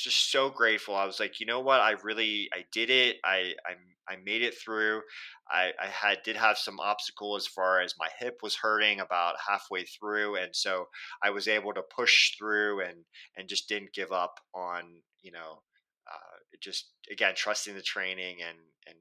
just 0.00 0.30
so 0.30 0.50
grateful. 0.50 0.94
I 0.94 1.04
was 1.04 1.20
like, 1.20 1.40
you 1.40 1.46
know 1.46 1.60
what? 1.60 1.80
I 1.80 1.92
really 2.02 2.48
I 2.52 2.64
did 2.72 2.90
it. 2.90 3.16
I 3.24 3.54
I, 3.66 4.12
I 4.12 4.16
made 4.24 4.42
it 4.42 4.54
through. 4.58 5.02
I, 5.48 5.72
I 5.80 5.86
had 5.86 6.18
did 6.24 6.36
have 6.36 6.58
some 6.58 6.80
obstacle 6.80 7.36
as 7.36 7.46
far 7.46 7.80
as 7.80 7.94
my 7.98 8.08
hip 8.18 8.38
was 8.42 8.56
hurting 8.56 9.00
about 9.00 9.36
halfway 9.48 9.84
through, 9.84 10.36
and 10.36 10.54
so 10.54 10.86
I 11.22 11.30
was 11.30 11.48
able 11.48 11.74
to 11.74 11.82
push 11.82 12.36
through 12.36 12.80
and 12.82 13.04
and 13.36 13.48
just 13.48 13.68
didn't 13.68 13.92
give 13.92 14.12
up 14.12 14.40
on 14.54 14.84
you 15.22 15.32
know 15.32 15.62
uh, 16.10 16.36
just 16.60 16.90
again 17.10 17.34
trusting 17.34 17.74
the 17.74 17.82
training 17.82 18.38
and 18.40 18.58
and 18.86 18.96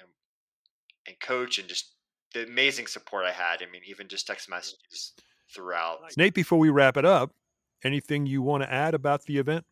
and 0.00 0.08
and 1.06 1.20
coach 1.20 1.58
and 1.58 1.68
just 1.68 1.94
the 2.32 2.44
amazing 2.46 2.86
support 2.86 3.24
I 3.24 3.32
had. 3.32 3.62
I 3.62 3.70
mean, 3.70 3.82
even 3.86 4.08
just 4.08 4.26
text 4.26 4.50
messages 4.50 5.12
throughout. 5.54 6.00
Nate, 6.16 6.34
before 6.34 6.58
we 6.58 6.68
wrap 6.68 6.96
it 6.96 7.04
up, 7.04 7.30
anything 7.84 8.26
you 8.26 8.42
want 8.42 8.62
to 8.62 8.72
add 8.72 8.94
about 8.94 9.24
the 9.24 9.38
event? 9.38 9.64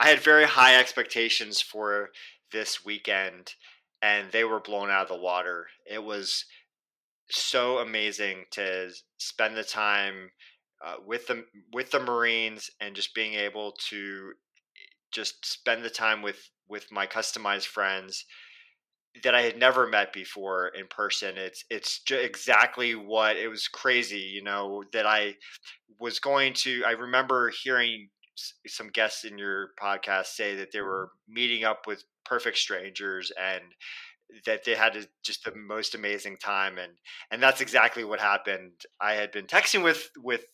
I 0.00 0.08
had 0.08 0.20
very 0.20 0.46
high 0.46 0.76
expectations 0.80 1.60
for 1.60 2.08
this 2.52 2.84
weekend, 2.84 3.54
and 4.00 4.32
they 4.32 4.44
were 4.44 4.58
blown 4.58 4.88
out 4.90 5.02
of 5.02 5.08
the 5.08 5.22
water. 5.22 5.66
It 5.88 6.02
was 6.02 6.46
so 7.30 7.78
amazing 7.78 8.46
to 8.52 8.90
spend 9.18 9.56
the 9.56 9.62
time 9.62 10.30
uh, 10.84 10.96
with 11.06 11.26
the 11.26 11.44
with 11.74 11.90
the 11.90 12.00
Marines 12.00 12.70
and 12.80 12.96
just 12.96 13.14
being 13.14 13.34
able 13.34 13.72
to 13.90 14.32
just 15.12 15.44
spend 15.44 15.84
the 15.84 15.90
time 15.90 16.22
with 16.22 16.48
with 16.66 16.90
my 16.90 17.06
customized 17.06 17.66
friends 17.66 18.24
that 19.22 19.34
I 19.34 19.42
had 19.42 19.58
never 19.58 19.86
met 19.86 20.14
before 20.14 20.68
in 20.68 20.86
person. 20.86 21.36
It's 21.36 21.64
it's 21.68 22.00
exactly 22.10 22.94
what 22.94 23.36
it 23.36 23.48
was 23.48 23.68
crazy, 23.68 24.20
you 24.20 24.42
know, 24.42 24.82
that 24.94 25.04
I 25.04 25.34
was 25.98 26.20
going 26.20 26.54
to. 26.54 26.84
I 26.86 26.92
remember 26.92 27.52
hearing 27.62 28.08
some 28.66 28.88
guests 28.88 29.24
in 29.24 29.38
your 29.38 29.70
podcast 29.80 30.26
say 30.26 30.56
that 30.56 30.72
they 30.72 30.80
were 30.80 31.10
meeting 31.28 31.64
up 31.64 31.86
with 31.86 32.04
perfect 32.24 32.58
strangers 32.58 33.32
and 33.40 33.62
that 34.46 34.64
they 34.64 34.74
had 34.74 34.96
a, 34.96 35.04
just 35.24 35.44
the 35.44 35.54
most 35.54 35.94
amazing 35.94 36.36
time 36.36 36.78
and 36.78 36.92
and 37.32 37.42
that's 37.42 37.60
exactly 37.60 38.04
what 38.04 38.20
happened. 38.20 38.72
I 39.00 39.14
had 39.14 39.32
been 39.32 39.46
texting 39.46 39.82
with 39.82 40.10
with 40.16 40.44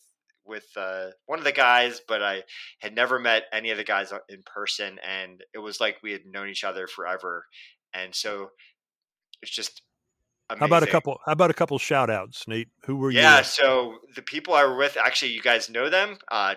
with 0.47 0.65
uh, 0.75 1.07
one 1.25 1.39
of 1.39 1.45
the 1.45 1.51
guys, 1.51 2.01
but 2.07 2.23
I 2.23 2.43
had 2.79 2.95
never 2.95 3.19
met 3.19 3.43
any 3.51 3.71
of 3.71 3.77
the 3.77 3.83
guys 3.83 4.11
in 4.29 4.43
person, 4.43 4.97
and 5.07 5.43
it 5.53 5.59
was 5.59 5.79
like 5.79 5.97
we 6.01 6.11
had 6.11 6.25
known 6.25 6.49
each 6.49 6.63
other 6.63 6.87
forever. 6.87 7.45
And 7.93 8.15
so 8.15 8.51
it's 9.41 9.51
just 9.51 9.81
amazing. 10.49 10.59
How 10.59 10.65
about 10.65 10.83
a 10.83 10.91
couple? 10.91 11.19
How 11.25 11.33
about 11.33 11.51
a 11.51 11.53
couple 11.53 11.77
shout 11.77 12.09
outs, 12.09 12.47
Nate? 12.47 12.69
Who 12.85 12.95
were 12.95 13.11
you? 13.11 13.19
Yeah, 13.19 13.41
so 13.41 13.97
the 14.15 14.21
people 14.21 14.53
I 14.53 14.63
were 14.65 14.77
with, 14.77 14.97
actually, 14.97 15.31
you 15.31 15.41
guys 15.41 15.69
know 15.69 15.89
them. 15.89 16.17
Uh, 16.31 16.55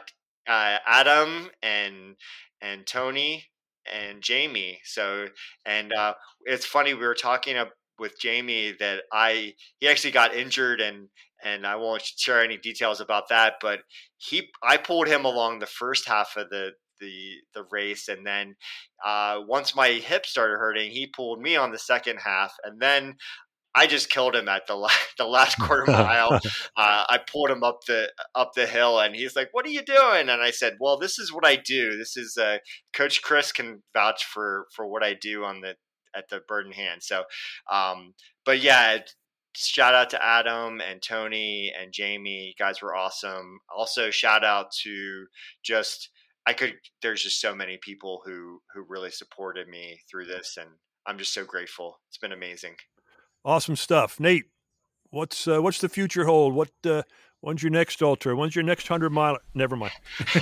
uh, 0.50 0.78
Adam 0.86 1.48
and 1.62 2.16
and 2.60 2.86
Tony 2.86 3.44
and 3.90 4.20
Jamie. 4.20 4.80
So 4.84 5.26
and 5.64 5.92
uh, 5.92 6.14
it's 6.44 6.66
funny 6.66 6.92
we 6.94 7.06
were 7.06 7.14
talking 7.14 7.56
up 7.56 7.70
with 7.98 8.18
Jamie 8.20 8.74
that 8.80 9.02
I 9.12 9.54
he 9.78 9.88
actually 9.88 10.10
got 10.10 10.34
injured 10.34 10.80
and 10.80 11.08
and 11.42 11.66
I 11.66 11.76
won't 11.76 12.02
share 12.02 12.42
any 12.42 12.58
details 12.58 13.00
about 13.00 13.28
that, 13.30 13.54
but 13.62 13.80
he 14.18 14.48
I 14.62 14.76
pulled 14.76 15.06
him 15.06 15.24
along 15.24 15.60
the 15.60 15.66
first 15.66 16.08
half 16.08 16.36
of 16.36 16.50
the 16.50 16.72
the 17.00 17.36
the 17.54 17.64
race, 17.70 18.08
and 18.08 18.26
then 18.26 18.56
uh, 19.04 19.40
once 19.46 19.74
my 19.74 19.88
hip 19.88 20.26
started 20.26 20.58
hurting, 20.58 20.90
he 20.90 21.06
pulled 21.06 21.40
me 21.40 21.56
on 21.56 21.70
the 21.70 21.78
second 21.78 22.18
half, 22.18 22.52
and 22.64 22.80
then 22.80 23.14
I 23.74 23.86
just 23.86 24.10
killed 24.10 24.34
him 24.34 24.48
at 24.48 24.66
the 24.66 24.74
la- 24.74 24.90
the 25.18 25.26
last 25.26 25.56
quarter 25.60 25.90
mile. 25.90 26.32
uh, 26.76 27.04
I 27.08 27.18
pulled 27.30 27.50
him 27.50 27.62
up 27.62 27.80
the 27.86 28.10
up 28.34 28.52
the 28.54 28.66
hill, 28.66 28.98
and 29.00 29.14
he's 29.14 29.36
like, 29.36 29.48
"What 29.52 29.66
are 29.66 29.70
you 29.70 29.82
doing?" 29.82 30.28
And 30.28 30.42
I 30.42 30.50
said, 30.50 30.76
"Well, 30.80 30.98
this 30.98 31.18
is 31.18 31.32
what 31.32 31.46
I 31.46 31.56
do. 31.56 31.96
This 31.96 32.16
is 32.16 32.36
uh, 32.36 32.58
Coach 32.92 33.22
Chris 33.22 33.52
can 33.52 33.82
vouch 33.94 34.24
for 34.24 34.66
for 34.74 34.86
what 34.86 35.02
I 35.02 35.14
do 35.14 35.44
on 35.44 35.60
the 35.60 35.76
at 36.14 36.28
the 36.28 36.40
bird 36.46 36.66
in 36.66 36.72
hand." 36.72 37.02
So, 37.02 37.24
um, 37.70 38.14
but 38.44 38.60
yeah, 38.60 38.98
shout 39.56 39.94
out 39.94 40.10
to 40.10 40.24
Adam 40.24 40.80
and 40.80 41.00
Tony 41.02 41.72
and 41.78 41.92
Jamie. 41.92 42.48
You 42.48 42.64
guys 42.64 42.82
were 42.82 42.96
awesome. 42.96 43.60
Also, 43.74 44.10
shout 44.10 44.44
out 44.44 44.72
to 44.82 45.26
just 45.62 46.10
I 46.46 46.52
could. 46.54 46.74
There's 47.02 47.22
just 47.22 47.40
so 47.40 47.54
many 47.54 47.78
people 47.80 48.22
who 48.24 48.60
who 48.74 48.84
really 48.88 49.10
supported 49.10 49.68
me 49.68 50.00
through 50.10 50.26
this, 50.26 50.56
and 50.58 50.70
I'm 51.06 51.18
just 51.18 51.34
so 51.34 51.44
grateful. 51.44 52.00
It's 52.08 52.18
been 52.18 52.32
amazing. 52.32 52.74
Awesome 53.44 53.76
stuff, 53.76 54.20
Nate. 54.20 54.44
What's 55.10 55.48
uh, 55.48 55.60
what's 55.60 55.80
the 55.80 55.88
future 55.88 56.24
hold? 56.24 56.54
What 56.54 56.70
uh, 56.84 57.02
when's 57.40 57.62
your 57.62 57.70
next 57.70 58.00
ultra? 58.02 58.36
When's 58.36 58.54
your 58.54 58.62
next 58.64 58.86
hundred 58.86 59.10
mile? 59.10 59.38
Never 59.54 59.76
mind. 59.76 59.92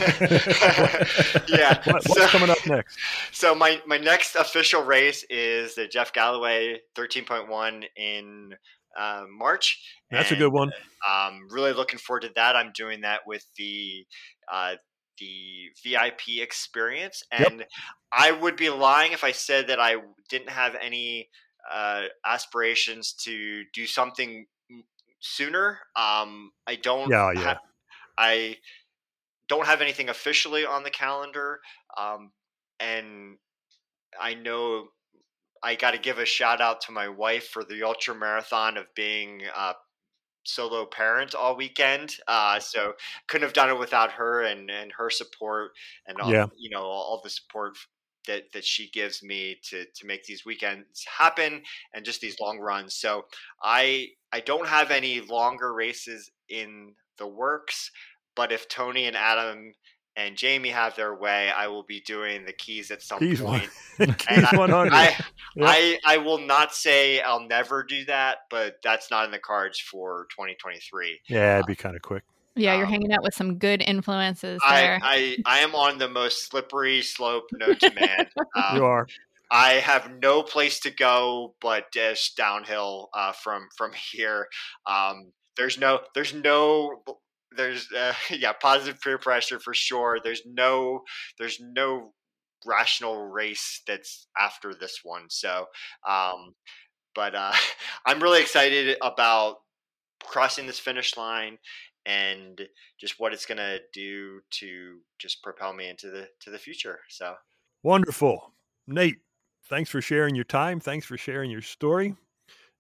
yeah. 1.49 1.81
What, 1.87 2.07
what's 2.07 2.15
so- 2.15 2.27
coming 2.29 2.51
up 2.51 2.59
next? 2.67 2.99
So 3.33 3.55
my 3.55 3.81
my 3.87 3.99
next 3.99 4.35
official 4.35 4.83
race 4.83 5.25
is 5.31 5.75
the 5.75 5.87
Jeff 5.87 6.13
Galloway 6.13 6.81
13.1 6.97 7.85
in 7.97 8.55
uh, 8.99 9.25
March. 9.31 9.81
That's 10.11 10.33
a 10.33 10.37
good 10.37 10.53
one. 10.53 10.73
Um, 11.09 11.47
really 11.51 11.73
looking 11.73 11.99
forward 12.01 12.23
to 12.23 12.31
that. 12.35 12.57
I'm 12.57 12.73
doing 12.75 13.03
that 13.03 13.21
with 13.27 13.45
the 13.57 14.05
uh, 14.53 14.75
the 15.19 15.69
VIP 15.85 16.41
experience, 16.43 17.23
Yep. 17.33 17.51
and 17.51 17.67
I 18.13 18.33
would 18.33 18.57
be 18.57 18.71
lying 18.71 19.13
if 19.13 19.25
I 19.25 19.33
said 19.33 19.69
that 19.69 19.81
I 19.81 19.97
didn't 20.29 20.51
have 20.51 20.75
any 20.81 21.29
uh, 21.71 22.05
aspirations 22.25 23.13
to 23.25 23.65
do 23.73 23.87
something 23.87 24.47
sooner. 25.21 25.79
Um, 25.97 26.53
I 26.67 26.77
don't. 26.77 27.11
Yeah, 27.11 27.33
yeah. 27.33 27.41
ha- 27.43 27.61
I 28.17 28.57
don't 29.49 29.67
have 29.67 29.81
anything 29.81 30.09
officially 30.09 30.67
on 30.67 30.83
the 30.83 30.91
calendar, 30.91 31.61
um, 31.97 32.33
and 32.81 33.37
I 34.21 34.35
know 34.35 34.89
I 35.63 35.75
got 35.75 35.93
to 35.93 35.99
give 35.99 36.19
a 36.19 36.25
shout 36.25 36.61
out 36.61 36.81
to 36.83 36.93
my 36.93 37.09
wife 37.09 37.49
for 37.49 37.65
the 37.65 37.83
ultra 37.83 38.15
marathon 38.15 38.77
of 38.77 38.87
being 38.95 39.43
a 39.57 39.75
solo 40.45 40.87
parent 40.87 41.35
all 41.35 41.57
weekend. 41.57 42.17
Uh, 42.27 42.59
so 42.59 42.93
couldn't 43.29 43.47
have 43.47 43.55
done 43.55 43.69
it 43.71 43.79
without 43.79 44.13
her 44.13 44.43
and, 44.43 44.71
and 44.71 44.93
her 44.97 45.11
support 45.11 45.73
and 46.07 46.21
all, 46.21 46.33
Yeah. 46.33 46.47
you 46.57 46.71
know 46.71 46.83
all 46.83 47.21
the 47.23 47.31
support 47.31 47.77
that 48.29 48.45
that 48.53 48.65
she 48.65 48.89
gives 48.91 49.23
me 49.23 49.59
to 49.71 49.85
to 49.97 50.07
make 50.07 50.23
these 50.25 50.45
weekends 50.47 51.05
happen 51.19 51.63
and 51.93 52.05
just 52.05 52.21
these 52.21 52.39
long 52.41 52.59
runs. 52.61 52.95
So 52.95 53.25
I 53.63 54.07
I 54.33 54.39
don't 54.41 54.69
have 54.69 54.93
any 54.93 55.21
longer 55.21 55.75
races 55.75 56.31
in 56.49 56.95
the 57.19 57.27
works, 57.27 57.91
but 58.37 58.53
if 58.53 58.69
Tony 58.69 59.07
and 59.07 59.17
Adam 59.17 59.73
and 60.17 60.37
Jamie 60.37 60.71
have 60.71 60.97
their 60.97 61.15
way, 61.15 61.49
I 61.51 61.69
will 61.69 61.85
be 61.85 62.01
doing 62.01 62.45
the 62.45 62.53
keys 62.53 62.91
at 62.91 63.03
some 63.03 63.19
Keys 63.21 63.41
one- 63.43 63.61
point. 63.99 64.19
Keys 64.19 64.45
I- 64.53 64.57
100. 64.57 64.93
I, 64.93 65.17
Yeah. 65.57 65.65
I 65.67 65.99
I 66.05 66.17
will 66.19 66.39
not 66.39 66.75
say 66.75 67.21
I'll 67.21 67.47
never 67.49 67.83
do 67.83 68.05
that, 68.05 68.39
but 68.51 68.77
that's 68.85 69.11
not 69.11 69.25
in 69.25 69.31
the 69.33 69.39
cards 69.39 69.81
for 69.81 70.27
2023. 70.31 71.21
Yeah, 71.29 71.55
it'd 71.55 71.65
uh, 71.65 71.67
be 71.67 71.75
kind 71.75 71.97
of 71.97 72.03
quick. 72.03 72.23
Yeah, 72.59 72.75
you're 72.75 72.87
Um, 72.87 72.93
hanging 72.93 73.13
out 73.13 73.23
with 73.23 73.35
some 73.35 73.59
good 73.59 73.83
influences 73.83 74.61
I, 74.65 74.81
there. 74.81 74.99
I 75.03 75.37
I 75.47 75.59
am 75.61 75.75
on 75.75 75.99
the 75.99 76.09
most 76.09 76.49
slippery 76.49 77.03
slope 77.03 77.47
known 77.53 77.79
to 77.79 77.91
man. 77.95 78.27
Um, 78.57 78.77
you 78.77 78.85
are. 78.85 79.07
I 79.51 79.75
have 79.75 80.11
no 80.23 80.43
place 80.43 80.81
to 80.81 80.91
go 80.91 81.55
but 81.61 81.91
just 81.93 82.37
downhill 82.37 83.09
uh, 83.15 83.33
from 83.33 83.69
from 83.77 83.93
here. 84.13 84.49
Um, 84.87 85.33
there's 85.57 85.79
no 85.79 86.01
there's 86.15 86.35
no 86.35 87.03
there's 87.57 87.91
uh, 87.93 88.15
yeah 88.31 88.53
positive 88.53 89.01
peer 89.01 89.19
pressure 89.19 89.59
for 89.59 89.75
sure. 89.75 90.19
There's 90.23 90.43
no 90.47 91.03
there's 91.39 91.61
no 91.61 92.13
rational 92.67 93.17
race 93.27 93.83
that's 93.87 94.27
after 94.39 94.75
this 94.75 95.01
one. 95.05 95.25
So, 95.31 95.67
um, 96.09 96.55
but 97.15 97.35
uh, 97.35 97.53
I'm 98.07 98.23
really 98.23 98.41
excited 98.41 98.97
about 99.03 99.57
crossing 100.29 100.67
this 100.67 100.79
finish 100.79 101.17
line 101.17 101.59
and 102.07 102.61
just 102.99 103.19
what 103.19 103.33
it's 103.33 103.47
going 103.47 103.59
to 103.59 103.81
do 103.93 104.41
to 104.51 104.99
just 105.19 105.43
propel 105.43 105.73
me 105.73 105.89
into 105.89 106.11
the 106.11 106.29
to 106.41 106.51
the 106.51 106.59
future. 106.59 107.01
So 107.09 107.35
wonderful, 107.83 108.53
Nate. 108.87 109.19
Thanks 109.69 109.91
for 109.91 110.01
sharing 110.01 110.35
your 110.35 110.45
time. 110.45 110.81
Thanks 110.81 111.05
for 111.07 111.19
sharing 111.19 111.51
your 111.51 111.63
story. 111.63 112.15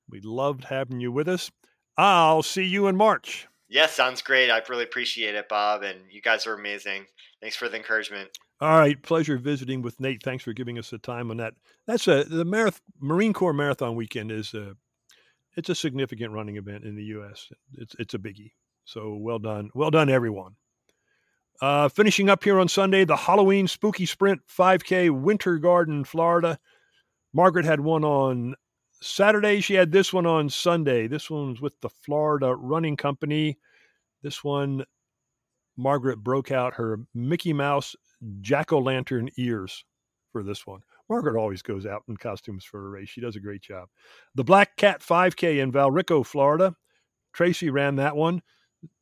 We 0.08 0.20
loved 0.20 0.64
having 0.64 1.00
you 1.00 1.12
with 1.12 1.28
us. 1.28 1.50
I'll 1.98 2.42
see 2.42 2.64
you 2.64 2.86
in 2.86 2.96
March. 2.96 3.46
Yeah, 3.68 3.86
sounds 3.86 4.22
great. 4.22 4.50
I 4.50 4.62
really 4.68 4.84
appreciate 4.84 5.34
it, 5.34 5.48
Bob, 5.48 5.82
and 5.82 5.98
you 6.10 6.22
guys 6.22 6.46
are 6.46 6.54
amazing. 6.54 7.04
Thanks 7.42 7.56
for 7.56 7.68
the 7.68 7.76
encouragement. 7.76 8.30
All 8.60 8.78
right, 8.78 9.00
pleasure 9.02 9.36
visiting 9.36 9.82
with 9.82 10.00
Nate. 10.00 10.22
Thanks 10.22 10.42
for 10.42 10.52
giving 10.52 10.78
us 10.78 10.90
the 10.90 10.98
time 10.98 11.30
on 11.30 11.36
that. 11.36 11.54
That's 11.86 12.08
a 12.08 12.24
the 12.24 12.44
Marath- 12.44 12.80
Marine 12.98 13.32
Corps 13.32 13.52
Marathon 13.52 13.94
Weekend 13.94 14.32
is 14.32 14.54
a 14.54 14.76
it's 15.58 15.68
a 15.68 15.74
significant 15.74 16.32
running 16.32 16.56
event 16.56 16.84
in 16.84 16.94
the 16.94 17.02
U.S. 17.04 17.48
It's 17.74 17.96
it's 17.98 18.14
a 18.14 18.18
biggie. 18.18 18.52
So 18.84 19.16
well 19.16 19.40
done, 19.40 19.70
well 19.74 19.90
done, 19.90 20.08
everyone. 20.08 20.54
Uh, 21.60 21.88
finishing 21.88 22.30
up 22.30 22.44
here 22.44 22.60
on 22.60 22.68
Sunday, 22.68 23.04
the 23.04 23.16
Halloween 23.16 23.66
Spooky 23.66 24.06
Sprint 24.06 24.40
5K 24.56 25.10
Winter 25.10 25.58
Garden, 25.58 26.04
Florida. 26.04 26.60
Margaret 27.34 27.64
had 27.64 27.80
one 27.80 28.04
on 28.04 28.54
Saturday. 29.02 29.60
She 29.60 29.74
had 29.74 29.90
this 29.90 30.12
one 30.12 30.26
on 30.26 30.48
Sunday. 30.48 31.08
This 31.08 31.28
one's 31.28 31.60
with 31.60 31.74
the 31.80 31.88
Florida 31.88 32.54
Running 32.54 32.96
Company. 32.96 33.58
This 34.22 34.44
one, 34.44 34.84
Margaret 35.76 36.18
broke 36.22 36.52
out 36.52 36.74
her 36.74 37.00
Mickey 37.12 37.52
Mouse 37.52 37.96
jack 38.40 38.72
o' 38.72 38.78
lantern 38.78 39.28
ears 39.36 39.84
for 40.32 40.42
this 40.42 40.66
one. 40.66 40.80
Margaret 41.08 41.38
always 41.38 41.62
goes 41.62 41.86
out 41.86 42.02
in 42.08 42.16
costumes 42.16 42.64
for 42.64 42.86
a 42.86 42.90
race. 42.90 43.08
She 43.08 43.20
does 43.20 43.36
a 43.36 43.40
great 43.40 43.62
job. 43.62 43.88
The 44.34 44.44
Black 44.44 44.76
Cat 44.76 45.00
5K 45.00 45.60
in 45.60 45.72
Valrico, 45.72 46.24
Florida. 46.24 46.74
Tracy 47.32 47.70
ran 47.70 47.96
that 47.96 48.16
one. 48.16 48.42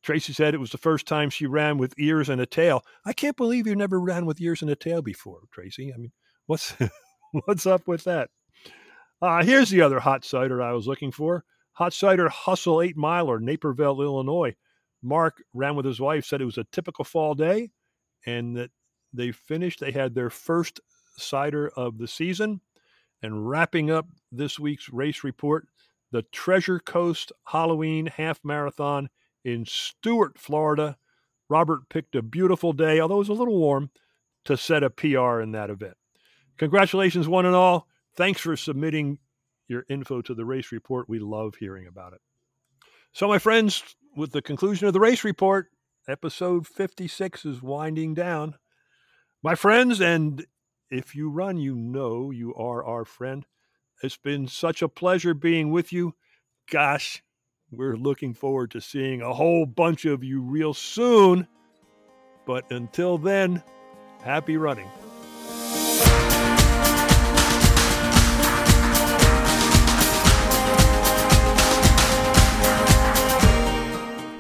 Tracy 0.02 0.32
said 0.32 0.54
it 0.54 0.60
was 0.60 0.70
the 0.70 0.78
first 0.78 1.06
time 1.06 1.30
she 1.30 1.46
ran 1.46 1.78
with 1.78 1.94
ears 1.98 2.28
and 2.28 2.40
a 2.40 2.46
tail. 2.46 2.82
I 3.04 3.12
can't 3.12 3.36
believe 3.36 3.66
you 3.66 3.76
never 3.76 4.00
ran 4.00 4.24
with 4.24 4.40
ears 4.40 4.62
and 4.62 4.70
a 4.70 4.76
tail 4.76 5.02
before, 5.02 5.40
Tracy. 5.52 5.92
I 5.92 5.98
mean, 5.98 6.12
what's 6.46 6.74
what's 7.44 7.66
up 7.66 7.86
with 7.86 8.04
that? 8.04 8.30
Uh, 9.20 9.42
here's 9.42 9.70
the 9.70 9.82
other 9.82 10.00
hot 10.00 10.24
cider 10.24 10.62
I 10.62 10.72
was 10.72 10.86
looking 10.86 11.12
for. 11.12 11.44
Hot 11.72 11.92
cider 11.92 12.28
hustle 12.28 12.80
eight 12.80 12.96
miler, 12.96 13.38
Naperville, 13.38 14.00
Illinois. 14.00 14.54
Mark 15.02 15.42
ran 15.52 15.76
with 15.76 15.84
his 15.84 16.00
wife, 16.00 16.24
said 16.24 16.40
it 16.40 16.46
was 16.46 16.58
a 16.58 16.64
typical 16.72 17.04
fall 17.04 17.34
day, 17.34 17.70
and 18.24 18.56
that 18.56 18.70
they 19.12 19.32
finished. 19.32 19.80
They 19.80 19.92
had 19.92 20.14
their 20.14 20.30
first 20.30 20.80
cider 21.18 21.68
of 21.76 21.98
the 21.98 22.08
season. 22.08 22.60
And 23.22 23.48
wrapping 23.48 23.90
up 23.90 24.06
this 24.30 24.58
week's 24.58 24.90
race 24.90 25.24
report, 25.24 25.66
the 26.12 26.22
Treasure 26.22 26.78
Coast 26.78 27.32
Halloween 27.46 28.06
Half 28.06 28.40
Marathon 28.44 29.08
in 29.44 29.64
Stuart, 29.66 30.38
Florida. 30.38 30.96
Robert 31.48 31.88
picked 31.88 32.14
a 32.14 32.22
beautiful 32.22 32.72
day, 32.72 33.00
although 33.00 33.16
it 33.16 33.18
was 33.20 33.28
a 33.28 33.34
little 33.34 33.58
warm, 33.58 33.90
to 34.44 34.56
set 34.56 34.82
a 34.82 34.90
PR 34.90 35.40
in 35.40 35.52
that 35.52 35.70
event. 35.70 35.96
Congratulations, 36.58 37.28
one 37.28 37.46
and 37.46 37.54
all. 37.54 37.86
Thanks 38.14 38.40
for 38.40 38.56
submitting 38.56 39.18
your 39.68 39.84
info 39.88 40.22
to 40.22 40.34
the 40.34 40.44
race 40.44 40.72
report. 40.72 41.08
We 41.08 41.18
love 41.18 41.56
hearing 41.56 41.86
about 41.86 42.12
it. 42.12 42.20
So, 43.12 43.28
my 43.28 43.38
friends, 43.38 43.82
with 44.16 44.32
the 44.32 44.42
conclusion 44.42 44.86
of 44.86 44.92
the 44.92 45.00
race 45.00 45.24
report, 45.24 45.68
episode 46.08 46.66
56 46.66 47.44
is 47.44 47.62
winding 47.62 48.14
down. 48.14 48.56
My 49.42 49.54
friends, 49.54 50.00
and 50.00 50.44
if 50.90 51.14
you 51.14 51.30
run, 51.30 51.58
you 51.58 51.74
know 51.74 52.30
you 52.30 52.54
are 52.54 52.84
our 52.84 53.04
friend. 53.04 53.44
It's 54.02 54.16
been 54.16 54.46
such 54.46 54.82
a 54.82 54.88
pleasure 54.88 55.34
being 55.34 55.70
with 55.70 55.92
you. 55.92 56.14
Gosh, 56.70 57.22
we're 57.70 57.96
looking 57.96 58.34
forward 58.34 58.70
to 58.72 58.80
seeing 58.80 59.22
a 59.22 59.34
whole 59.34 59.66
bunch 59.66 60.04
of 60.04 60.22
you 60.22 60.40
real 60.40 60.74
soon. 60.74 61.48
But 62.46 62.70
until 62.70 63.18
then, 63.18 63.62
happy 64.22 64.56
running. 64.56 64.88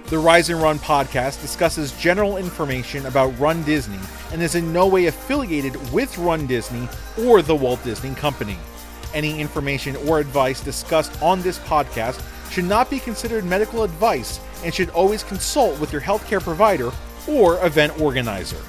The 0.08 0.18
Rise 0.20 0.50
and 0.50 0.62
Run 0.62 0.78
podcast 0.78 1.40
discusses 1.40 1.90
general 1.98 2.36
information 2.36 3.06
about 3.06 3.36
Run 3.40 3.64
Disney 3.64 3.98
and 4.30 4.40
is 4.40 4.54
in 4.54 4.72
no 4.72 4.86
way 4.86 5.06
affiliated 5.06 5.74
with 5.92 6.16
Run 6.16 6.46
Disney 6.46 6.88
or 7.24 7.42
the 7.42 7.56
Walt 7.56 7.82
Disney 7.82 8.14
Company. 8.14 8.56
Any 9.14 9.40
information 9.40 9.96
or 10.06 10.20
advice 10.20 10.60
discussed 10.60 11.20
on 11.20 11.42
this 11.42 11.58
podcast 11.58 12.22
should 12.52 12.66
not 12.66 12.88
be 12.88 13.00
considered 13.00 13.44
medical 13.44 13.82
advice 13.82 14.38
and 14.62 14.72
should 14.72 14.90
always 14.90 15.24
consult 15.24 15.80
with 15.80 15.92
your 15.92 16.02
healthcare 16.02 16.40
provider 16.40 16.92
or 17.26 17.64
event 17.66 18.00
organizer. 18.00 18.62